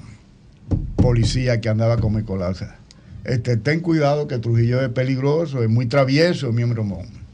[0.95, 2.75] policía que andaba con Mecolaza,
[3.23, 7.24] este, ten cuidado que Trujillo es peligroso, es muy travieso, miembro mon.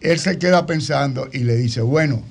[0.00, 2.22] Él se queda pensando y le dice, bueno,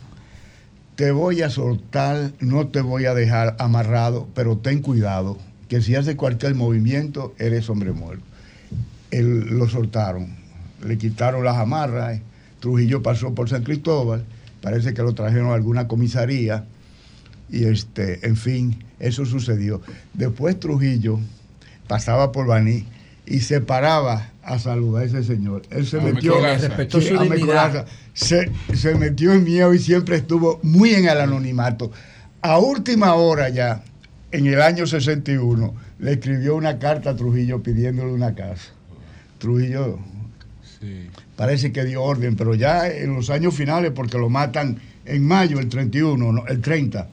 [0.96, 5.96] te voy a soltar, no te voy a dejar amarrado, pero ten cuidado, que si
[5.96, 8.26] hace cualquier movimiento, eres hombre muerto.
[9.12, 10.36] Él, lo soltaron,
[10.84, 12.20] le quitaron las amarras,
[12.60, 14.26] Trujillo pasó por San Cristóbal,
[14.62, 16.66] parece que lo trajeron a alguna comisaría,
[17.50, 19.82] y este, en fin, eso sucedió.
[20.14, 21.20] Después Trujillo
[21.88, 22.86] pasaba por Baní
[23.30, 25.62] y se paraba a saludar a ese señor.
[25.70, 26.34] Él se metió,
[28.14, 31.92] se, se, metió en miedo y siempre estuvo muy en el anonimato.
[32.42, 33.84] A última hora ya,
[34.32, 38.72] en el año 61, le escribió una carta a Trujillo pidiéndole una casa.
[39.38, 40.00] Trujillo
[41.36, 45.60] parece que dio orden, pero ya en los años finales, porque lo matan en mayo,
[45.60, 47.08] el 31, el 30.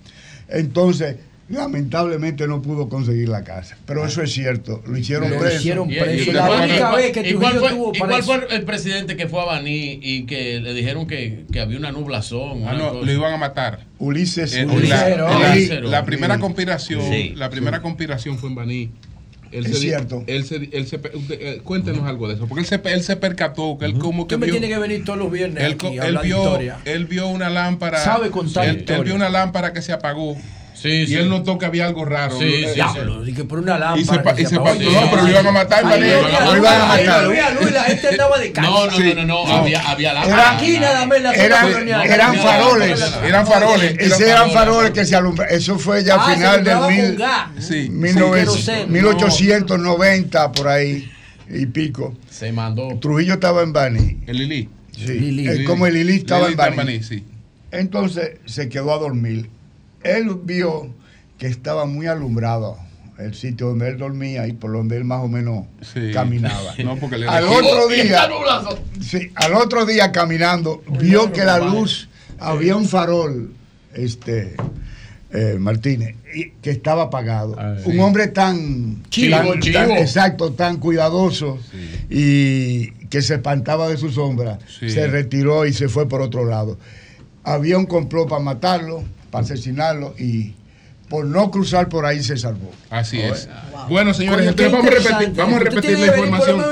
[0.48, 1.16] Entonces,
[1.48, 3.76] lamentablemente no pudo conseguir la casa.
[3.86, 5.56] Pero eso es cierto, lo hicieron lo preso.
[5.56, 6.32] Hicieron preso.
[6.32, 10.26] la única vez que igual fue, igual fue el presidente que fue a Baní y
[10.26, 12.64] que le dijeron que, que había una nublación.
[12.66, 13.80] Ah, no, lo iban a matar.
[13.98, 14.54] Ulises.
[14.54, 17.02] El, la, la, primera conspiración,
[17.36, 18.90] la primera conspiración fue en Baní.
[19.52, 20.24] Él es se, cierto.
[20.26, 21.00] Él se, él se,
[21.30, 24.34] eh, cuéntenos algo de eso, porque él se, él se percató que él como que
[24.34, 27.48] ¿Qué me tiene que venir todos los viernes él, aquí él vio, él vio una
[27.48, 27.98] lámpara.
[27.98, 30.36] Sabe contar él, él vio una lámpara que se apagó
[30.86, 32.38] y él notó que había algo raro.
[32.38, 34.32] Sí, sí, Diablo, y que por una lámpara.
[34.32, 35.96] Y se, y se no, pero lo iban a matar, Lo
[36.56, 37.26] iban a matar.
[37.72, 38.68] la gente andaba de casa.
[38.68, 40.56] No, no, no, no, había, había lámpara.
[40.56, 43.00] Aquí nada más la eran, faroles.
[43.24, 43.96] Eran faroles.
[43.98, 45.54] Esos eran faroles que se alumbraban.
[45.54, 47.18] Eso fue ya a final del mil,
[47.58, 51.10] sí, 1890, por ahí
[51.48, 52.14] y pico.
[52.30, 52.88] Se mandó.
[53.00, 54.18] Trujillo estaba en Bani.
[54.26, 54.68] El Lili.
[54.96, 55.64] Sí.
[55.64, 57.00] Como el Lili estaba en Bani.
[57.70, 59.48] Entonces se quedó a dormir
[60.06, 60.90] él vio
[61.38, 62.78] que estaba muy alumbrado
[63.18, 65.66] el sitio donde él dormía y por donde él más o menos
[66.12, 66.72] caminaba.
[67.28, 68.28] al otro día,
[69.00, 73.52] sí, al otro día caminando, vio que la luz, había un farol,
[73.94, 74.56] este
[75.32, 76.16] eh, Martínez,
[76.60, 77.56] que estaba apagado.
[77.58, 81.58] Ah, un hombre tan, exacto, tan cuidadoso
[82.10, 86.78] y que se espantaba de su sombra, se retiró y se fue por otro lado.
[87.44, 90.54] Había un complot para matarlo para asesinarlo y
[91.08, 92.70] por no cruzar por ahí se salvó.
[92.90, 93.48] Así es.
[93.88, 96.62] Bueno, señores, entonces vamos a repetir, vamos a repetir la información.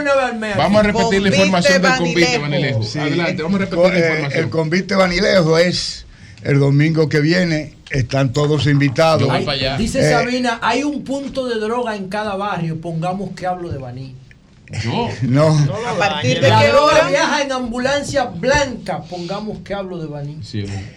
[0.56, 2.84] Vamos a repetir la información del convite Banilejo.
[3.00, 4.44] Adelante, vamos a repetir la información.
[4.44, 6.06] El convite Banilejo es
[6.42, 7.74] el domingo que viene.
[7.90, 9.30] Están todos invitados.
[9.78, 12.80] dice eh, Sabina, hay un punto de droga en cada barrio.
[12.80, 14.14] Pongamos que hablo de Baní.
[14.84, 15.08] No.
[15.22, 15.76] no.
[15.88, 19.02] ¿A partir de qué hora viaja en ambulancia blanca?
[19.02, 20.40] Pongamos que hablo de Baní.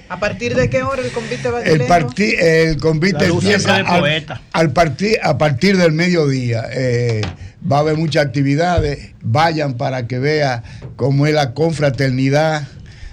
[0.10, 4.72] ¿A partir de qué hora el convite va a El, el convite empieza al, al
[4.72, 6.66] partir, a partir del mediodía.
[6.72, 7.22] Eh,
[7.70, 9.14] va a haber muchas actividades.
[9.22, 10.64] Vayan para que vea
[10.96, 12.68] cómo es la confraternidad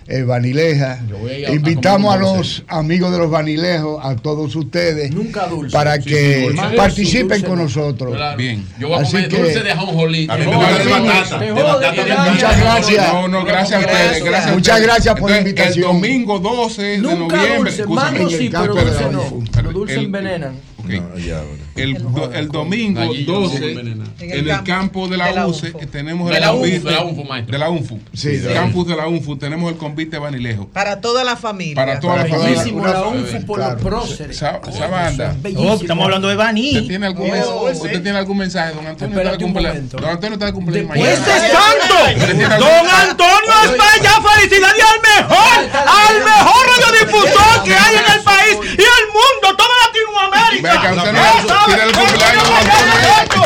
[0.06, 1.00] eh, Vanileja.
[1.50, 5.12] Invitamos a, los amigos de los Vanilejos, a todos ustedes,
[5.72, 8.16] para que participen con nosotros.
[8.36, 8.66] Bien.
[8.78, 10.28] Yo voy a comer dulce de ajonjolí.
[12.28, 13.12] Muchas gracias.
[13.12, 14.24] No, no, gracias a ustedes.
[14.24, 15.96] Gracias Muchas gracias por la invitación.
[15.96, 17.56] El domingo 12 de noviembre.
[17.56, 19.62] Dulce, mango sí, pero dulce no.
[19.62, 20.54] Los dulces envenenan.
[21.76, 21.96] El,
[22.34, 28.00] el, domingo 12 en el, campo de la, UCE tenemos el convite de la UNFU,
[28.22, 31.74] el campus de la UNFU tenemos el convite Banilejo para toda la familia.
[31.74, 32.92] Para toda la familia.
[32.92, 34.36] la UNFU por los próceres.
[34.36, 35.36] Esa, banda.
[35.56, 39.18] oh, estamos hablando de Bani ¿Usted tiene algún, oh, ¿usted tiene algún mensaje don Antonio
[39.18, 41.12] está de cumpleaños don Antonio está de cumpleaños mañana.
[41.12, 42.64] ¡Este es santo!
[42.64, 46.53] don Antonio España felicidades al mejor al mejor
[46.84, 50.80] radiodifusor que hay en el país y el mundo toda Latinoamérica.
[51.66, 52.44] Tiene el cumpleaños.
[52.44, 53.44] Antonio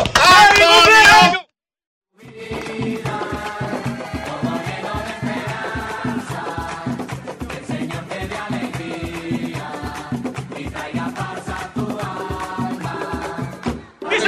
[14.11, 14.27] Dice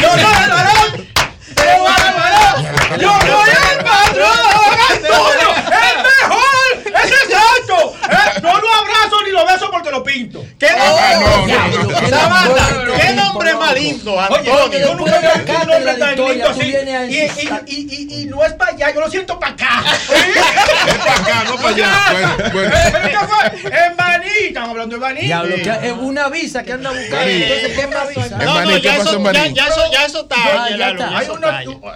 [0.00, 1.08] Yo soy el varón.
[2.98, 4.38] Yo soy el patrón.
[4.90, 6.66] Antonio, el mejor.
[6.86, 7.97] Es exacto.
[8.08, 8.97] Eh, No lo abrazo
[9.38, 10.44] ni lo beso porque lo pinto.
[10.58, 12.08] ¿Qué nombre?
[12.10, 12.68] Sabana,
[13.00, 14.70] ¿qué nombre más lindo, Antonio?
[14.78, 16.74] yo nunca había visto un nombre tan lindo así.
[17.08, 17.86] Y, y, y,
[18.16, 19.82] y, y no es para allá, yo lo siento para acá.
[20.88, 22.36] Es para acá, no para allá.
[23.88, 27.18] En Baní, estamos hablando de que es una visa que anda buscando.
[27.28, 28.26] Entonces, ¿qué más visa?
[28.26, 29.54] En No, Baní, no, ¿qué ya eso, en ya, Baní?
[29.54, 31.18] ya eso, ya eso está.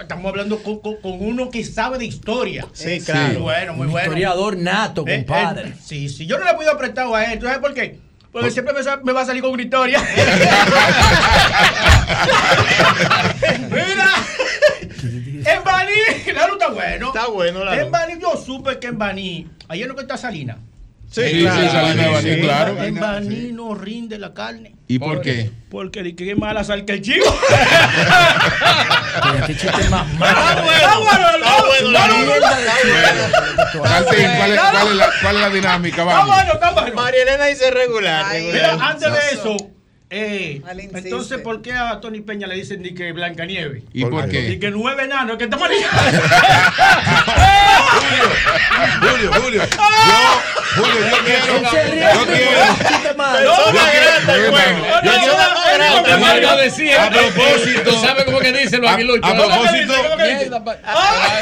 [0.01, 2.65] Estamos hablando con, con- con uno que sabe de historia.
[2.73, 3.39] Sí, claro.
[3.41, 4.07] Bueno, muy bueno.
[4.07, 5.69] Historiador nato, Eh, compadre.
[5.69, 7.32] eh, sí, sí, yo no le he podido prestado a él.
[7.39, 7.99] ¿Tú sabes por qué?
[8.31, 10.01] Porque siempre me, va a salir con una historia.
[13.69, 14.09] Mira,
[15.45, 15.91] en Baní,
[16.33, 17.07] la luz está bueno.
[17.09, 17.91] Está bueno, la En.
[17.91, 20.57] Baní, yo supe que en Baní, ayer no que está Salina.
[21.13, 22.83] Sí, sí, Salina de Baní, claro.
[22.83, 24.73] En Baní no rinde la carne.
[24.87, 25.51] ¿Y por qué?
[25.69, 27.23] Porque es mala sal que el chivo.
[29.45, 30.63] Qué chiste más malo.
[30.63, 32.27] bueno, está bueno, la luz.
[33.79, 34.55] Martín, ¿cuál es,
[34.95, 36.01] la, cuál es la dinámica?
[36.01, 36.35] Está Vamos.
[36.35, 36.95] bueno, está bueno.
[36.95, 38.25] María Elena dice regular.
[38.27, 38.73] Ay, regular.
[38.73, 39.55] Mira, antes de eso,
[40.09, 40.61] eh,
[40.95, 43.83] entonces, ¿por qué a Tony Peña le dicen ni que Blanca Nieve?
[43.93, 44.59] ¿Y por Y qué?
[44.59, 45.71] que nueve enanos, que está mal.
[49.01, 49.61] Julio, Julio.
[49.63, 49.69] Yo,
[50.75, 51.57] Julio, yo quiero.
[51.57, 52.11] Él se ríe Yo de quiero.
[52.11, 52.13] un chiste malo.
[52.13, 52.13] Persona grande el juego.
[52.13, 52.22] Yo quiero- Lo que Mario decía.
[56.93, 59.29] A propósito- ¿Tú sabes cómo que dicen los A- aguiluchos?
[59.29, 59.93] a propósito-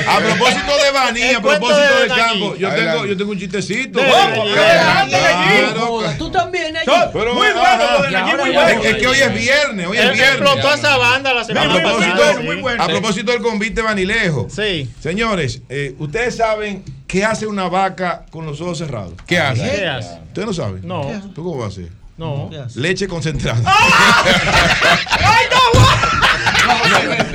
[0.07, 3.39] A propósito de Baní, El a propósito de del campo, yo tengo, yo tengo un
[3.39, 3.99] chistecito.
[6.17, 6.75] Tú también.
[7.13, 8.61] Pero, Muy bueno, lo.
[8.67, 10.29] Es, es que hoy es viernes, hoy es viernes.
[10.29, 11.73] explotó a esa banda la semana
[12.61, 12.83] bueno.
[12.83, 14.47] a propósito del convite Vanilejo.
[14.53, 14.89] Sí.
[15.01, 19.13] Señores, eh, ustedes saben qué hace una vaca con los ojos cerrados.
[19.27, 19.61] ¿Qué hace?
[19.69, 20.13] ¿Qué hace?
[20.27, 20.87] ¿Ustedes no saben?
[20.87, 21.01] No.
[21.35, 21.89] ¿Tú cómo vas a hacer?
[22.17, 22.49] No.
[22.75, 23.59] Leche concentrada.
[23.65, 26.07] ¡Ay, está bueno!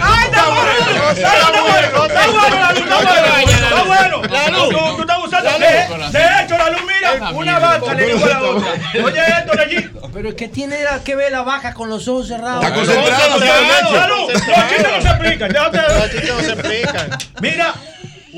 [0.00, 1.10] ¡Ay, está bueno!
[1.10, 2.06] ¡Está bueno!
[2.06, 2.82] ¡Está bueno, la luz!
[2.82, 3.52] ¡Está bueno!
[3.52, 4.22] ¡Está bueno!
[4.30, 4.68] La luz.
[4.70, 5.50] Tú- Tú estás usando...
[5.58, 8.72] De, hecho, la luz, mira, una vaca le dijo a la otra.
[9.04, 9.90] Oye, esto de allí.
[10.14, 12.64] Pero es que tiene que ver la vaca con los ojos cerrados.
[12.64, 13.86] Está concentrada, Concentrado.
[13.88, 15.52] señor La luz, los chistes no se explican.
[15.52, 17.18] Los chistes no se explican.
[17.42, 17.74] Mira,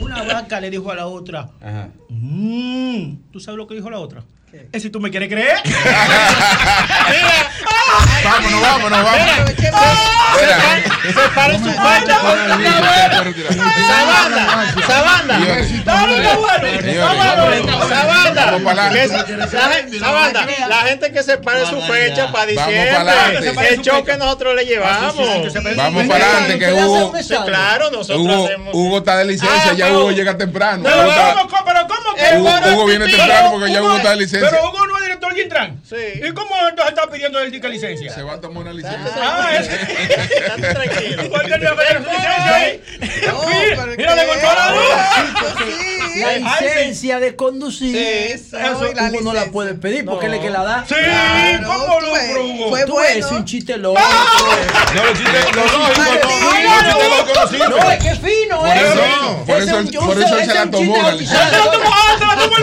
[0.01, 1.51] una vaca le dijo a la otra,
[2.09, 4.25] "Mm", ¿tú sabes lo que dijo la otra?
[4.73, 5.57] Es si tú me quieres creer.
[8.25, 9.51] Vámonos, vámonos, vámonos.
[9.59, 9.73] Se
[11.35, 12.19] para en su fecha.
[13.89, 14.43] Sabanda,
[14.87, 15.37] Sabanda.
[15.85, 16.37] Sabanda.
[18.75, 19.11] La, gen-
[20.01, 22.91] Sabanda, la gente que se pare su fecha para diciembre.
[23.71, 25.15] El show que nosotros le llevamos.
[25.77, 27.13] Vamos para adelante, que Hugo,
[27.47, 28.75] claro, nosotros Hugo, hacemos.
[28.75, 30.83] Hugo está de licencia, Ah, ya Hugo llega temprano.
[30.85, 30.97] Pero,
[32.39, 34.38] ¿cómo, Hugo, viene temprano porque ya Hugo está de licencia.
[34.41, 35.81] Pero Hugo no es director de Intran.
[35.89, 35.97] Sí.
[36.29, 38.13] ¿Y cómo entonces está pidiendo el de licencia?
[38.13, 39.13] Se va a tomar una licencia.
[39.17, 41.31] Ah, es- Estate tranquilo.
[41.31, 42.83] ¿Por qué no va a su licencia ahí?
[43.27, 43.49] No,
[43.97, 44.83] Mira, le la luz.
[45.59, 46.21] Sí.
[46.21, 50.35] La licencia de conducir, Eso, eso y la Hugo no la puede pedir porque él
[50.35, 50.85] es que la da.
[50.89, 52.69] Sí, Claro, ¿cómo ves, Hugo?
[52.71, 52.85] Fue
[53.19, 54.01] es un chiste loco.
[54.01, 56.83] No, los chistes, los lógicos, no,
[57.35, 59.43] los chistes lógicos no es que fino, ¿eh?
[59.47, 59.91] por eso, él
[60.23, 61.51] ese se la tomó licencia.
[61.51, 62.57] ¡Se la tomó, ah, se la tomó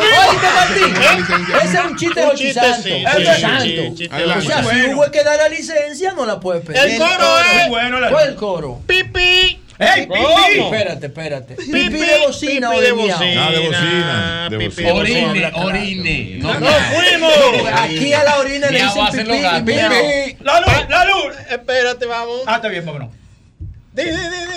[1.65, 2.83] ese es un chiste de Un Ochi chiste, Santo.
[2.83, 3.63] sí, Ochi sí, Santo.
[3.63, 6.79] sí, chiste O sea, si Hugo es que da la licencia, no la puede pedir.
[6.81, 8.81] El coro es bueno la ¿Cuál el coro?
[8.87, 9.59] pipí.
[9.77, 10.59] ¡Ey, pipí!
[10.61, 11.55] Espérate, espérate.
[11.55, 13.47] ¿Pipí de bocina pipí o de bocina.
[13.47, 14.93] Ah, de bocina, de bocina.
[14.93, 16.37] Orine, orine.
[16.39, 17.33] No, ¡Nos fuimos!
[17.73, 19.65] Aquí a la orina le dicen.
[19.65, 20.37] Pipi.
[20.43, 21.35] ¡La luz, la luz!
[21.49, 22.41] Espérate, vamos.
[22.47, 23.09] Ah, está bien, vámonos.
[23.95, 24.55] Di, di, di.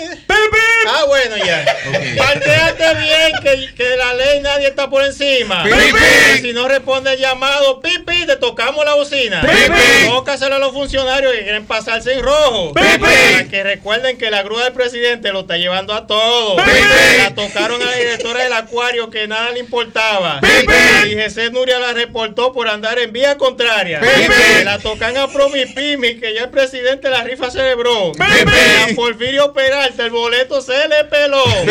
[0.87, 1.65] Ah, bueno, ya.
[2.17, 5.63] Parquéate bien, que, que la ley nadie está por encima.
[5.63, 6.41] Pipi.
[6.41, 9.41] Si no responde el llamado, pipi, te tocamos la bocina.
[9.41, 10.07] Pipi.
[10.07, 12.73] Tócaselo a los funcionarios que quieren pasarse en rojo.
[12.73, 12.97] Pipi.
[12.99, 16.61] Para que recuerden que la grúa del presidente lo está llevando a todos.
[16.61, 17.17] Pipi.
[17.17, 20.39] La tocaron a la directora del acuario que nada le importaba.
[20.41, 21.11] Pipi.
[21.11, 23.99] Y Jesús Nuria la reportó por andar en vía contraria.
[23.99, 24.63] Pipi.
[24.63, 28.11] La tocan a Promipimi, que ya el presidente la rifa celebró.
[28.13, 28.91] Pipi.
[28.91, 28.95] A
[29.29, 31.43] Porfirio Peralta, el boleto se le peló.
[31.45, 31.65] Se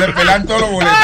[0.00, 0.96] le pelan todos los boletos.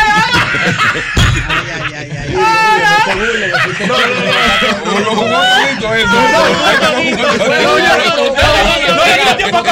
[4.84, 6.10] Como los jugó todito eso.
[6.64, 8.88] Ahí está los jugó todito.
[8.92, 9.62] ¡No le dio tiempo a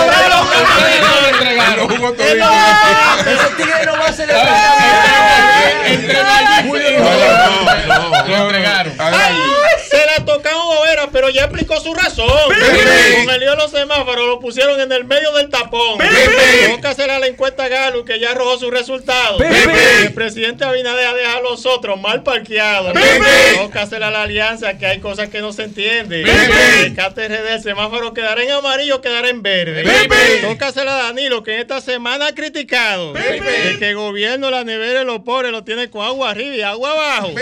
[3.85, 4.47] no a celebrar
[8.29, 8.97] Lo entregaron.
[11.07, 12.27] La pero ya explicó su razón.
[12.27, 15.99] Con el lío de los semáforos lo pusieron en el medio del tapón.
[16.71, 19.39] Tócasela a la encuesta Galo que ya arrojó su resultado.
[19.41, 22.93] El presidente Abinader deja a los otros mal parqueados.
[23.57, 26.27] Tócasela a la alianza que hay cosas que no se entienden.
[26.27, 29.85] El KTRD, el semáforo quedará en amarillo, quedará en verde.
[30.43, 35.03] Tócasela a Danilo que en esta semana ha criticado de que el gobierno, la nevera
[35.03, 37.35] y los pobres lo tiene con agua arriba y agua abajo.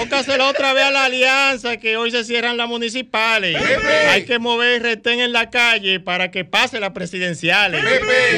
[0.00, 2.68] Tócasela otra vez a la alianza que hoy se cierran las
[3.02, 3.56] municipales.
[4.10, 7.82] Hay que mover retén en la calle para que pase las presidenciales.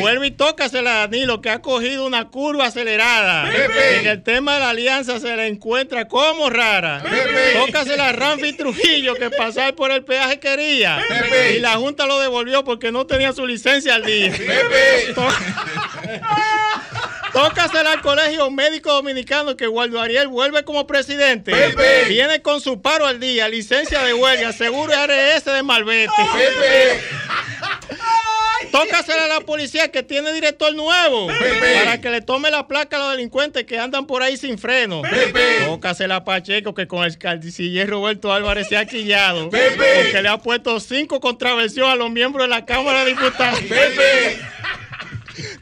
[0.00, 3.50] Vuelve y tócasela a Danilo que ha cogido una curva acelerada.
[4.00, 7.02] En el tema de la alianza se la encuentra como rara.
[7.54, 11.00] Tócasela a Ramfi Trujillo que pasar por el peaje quería.
[11.54, 14.32] Y la Junta lo devolvió porque no tenía su licencia al día.
[15.14, 15.28] Tó-
[17.32, 21.52] Tócasela al Colegio Médico Dominicano que Waldo Ariel vuelve como presidente.
[22.08, 26.12] Viene con su paro al día, licencia de huelga, seguro RS de Malvete.
[28.70, 31.26] Tócasela a la policía que tiene director nuevo
[31.84, 35.02] para que le tome la placa a los delincuentes que andan por ahí sin freno.
[35.66, 40.38] Tócasela a Pacheco que con el canciller Roberto Álvarez se ha quillado porque le ha
[40.38, 43.60] puesto cinco contravención a los miembros de la Cámara de Diputados.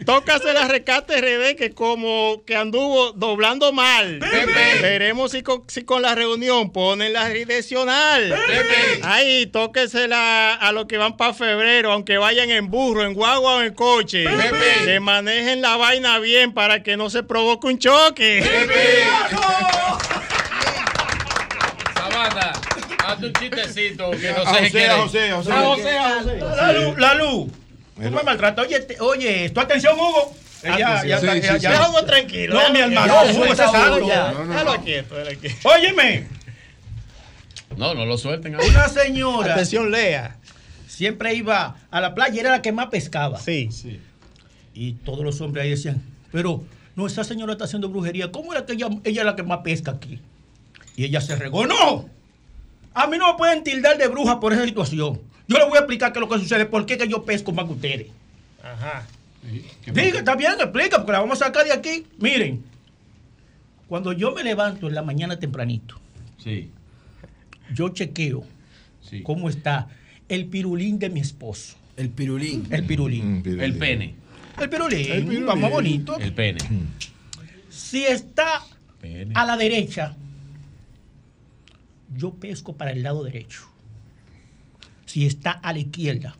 [0.05, 4.20] Tócasela a Recate RD que como que anduvo doblando mal.
[4.81, 8.34] Veremos si con, si con la reunión ponen la direccional.
[9.02, 13.62] Ahí, tóquesela a los que van para febrero, aunque vayan en burro, en guagua o
[13.62, 14.24] en coche.
[14.84, 18.42] Que manejen la vaina bien para que no se provoque un choque.
[21.94, 22.52] Sabana,
[23.05, 25.52] hazte un chistecito que no A sé José, qué a José, a José.
[25.52, 26.39] A José, a José.
[26.39, 27.50] La luz, la luz.
[28.02, 28.66] Tú me maltratas.
[28.66, 30.34] Oye, te- oye, tu atención, Hugo.
[30.62, 31.58] Eh, Ya, ya, Sí, ya, sí, ya, sí, ya.
[31.58, 31.66] sí.
[31.68, 33.12] Déjalo tranquilo, No, mi hermano.
[33.14, 33.96] Hugo, ese es Suelta, algo.
[33.96, 34.32] Hugo, ya.
[34.32, 34.52] No, no, no.
[34.52, 35.68] Déjalo quieto, déjalo quieto.
[35.68, 36.28] Óyeme.
[37.76, 38.56] No, no lo suelten.
[38.56, 39.54] Una señora.
[39.54, 40.36] Atención, Lea.
[40.86, 43.38] Siempre iba a la playa y era la que más pescaba.
[43.40, 43.70] Sí.
[44.74, 46.62] Y todos los hombres ahí decían, pero
[46.94, 48.30] no, esa señora está haciendo brujería.
[48.30, 50.20] ¿Cómo era que ella, ella es la que más pesca aquí?
[50.96, 51.66] Y ella se regó.
[51.66, 52.08] ¡No!
[52.92, 55.20] A mí no me pueden tildar de bruja por esa situación.
[55.50, 57.50] Yo le voy a explicar qué es lo que sucede, por qué que yo pesco
[57.50, 58.06] más que ustedes.
[58.62, 59.04] Ajá.
[59.86, 62.06] Diga, está bien, explica, porque la vamos a sacar de aquí.
[62.18, 62.62] Miren,
[63.88, 65.98] cuando yo me levanto en la mañana tempranito,
[66.38, 66.70] Sí.
[67.74, 68.44] yo chequeo
[69.24, 69.88] cómo está
[70.28, 71.76] el pirulín de mi esposo.
[71.96, 72.68] El pirulín.
[72.70, 73.42] El pirulín.
[73.44, 74.14] El pene.
[74.60, 75.46] El pirulín, El pirulín.
[75.46, 76.16] vamos bonito.
[76.20, 76.60] El pene.
[77.70, 78.62] Si está
[79.34, 80.14] a la derecha,
[82.16, 83.62] yo pesco para el lado derecho.
[85.10, 86.36] Si está a la izquierda,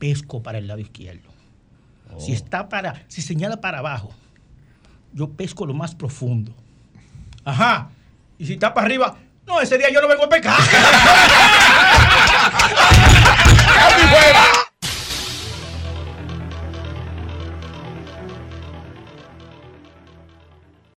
[0.00, 1.28] pesco para el lado izquierdo.
[2.18, 4.12] Si está para, si señala para abajo,
[5.12, 6.52] yo pesco lo más profundo.
[7.44, 7.90] Ajá.
[8.36, 9.16] Y si está para arriba,
[9.46, 10.58] no, ese día yo no vengo a pescar.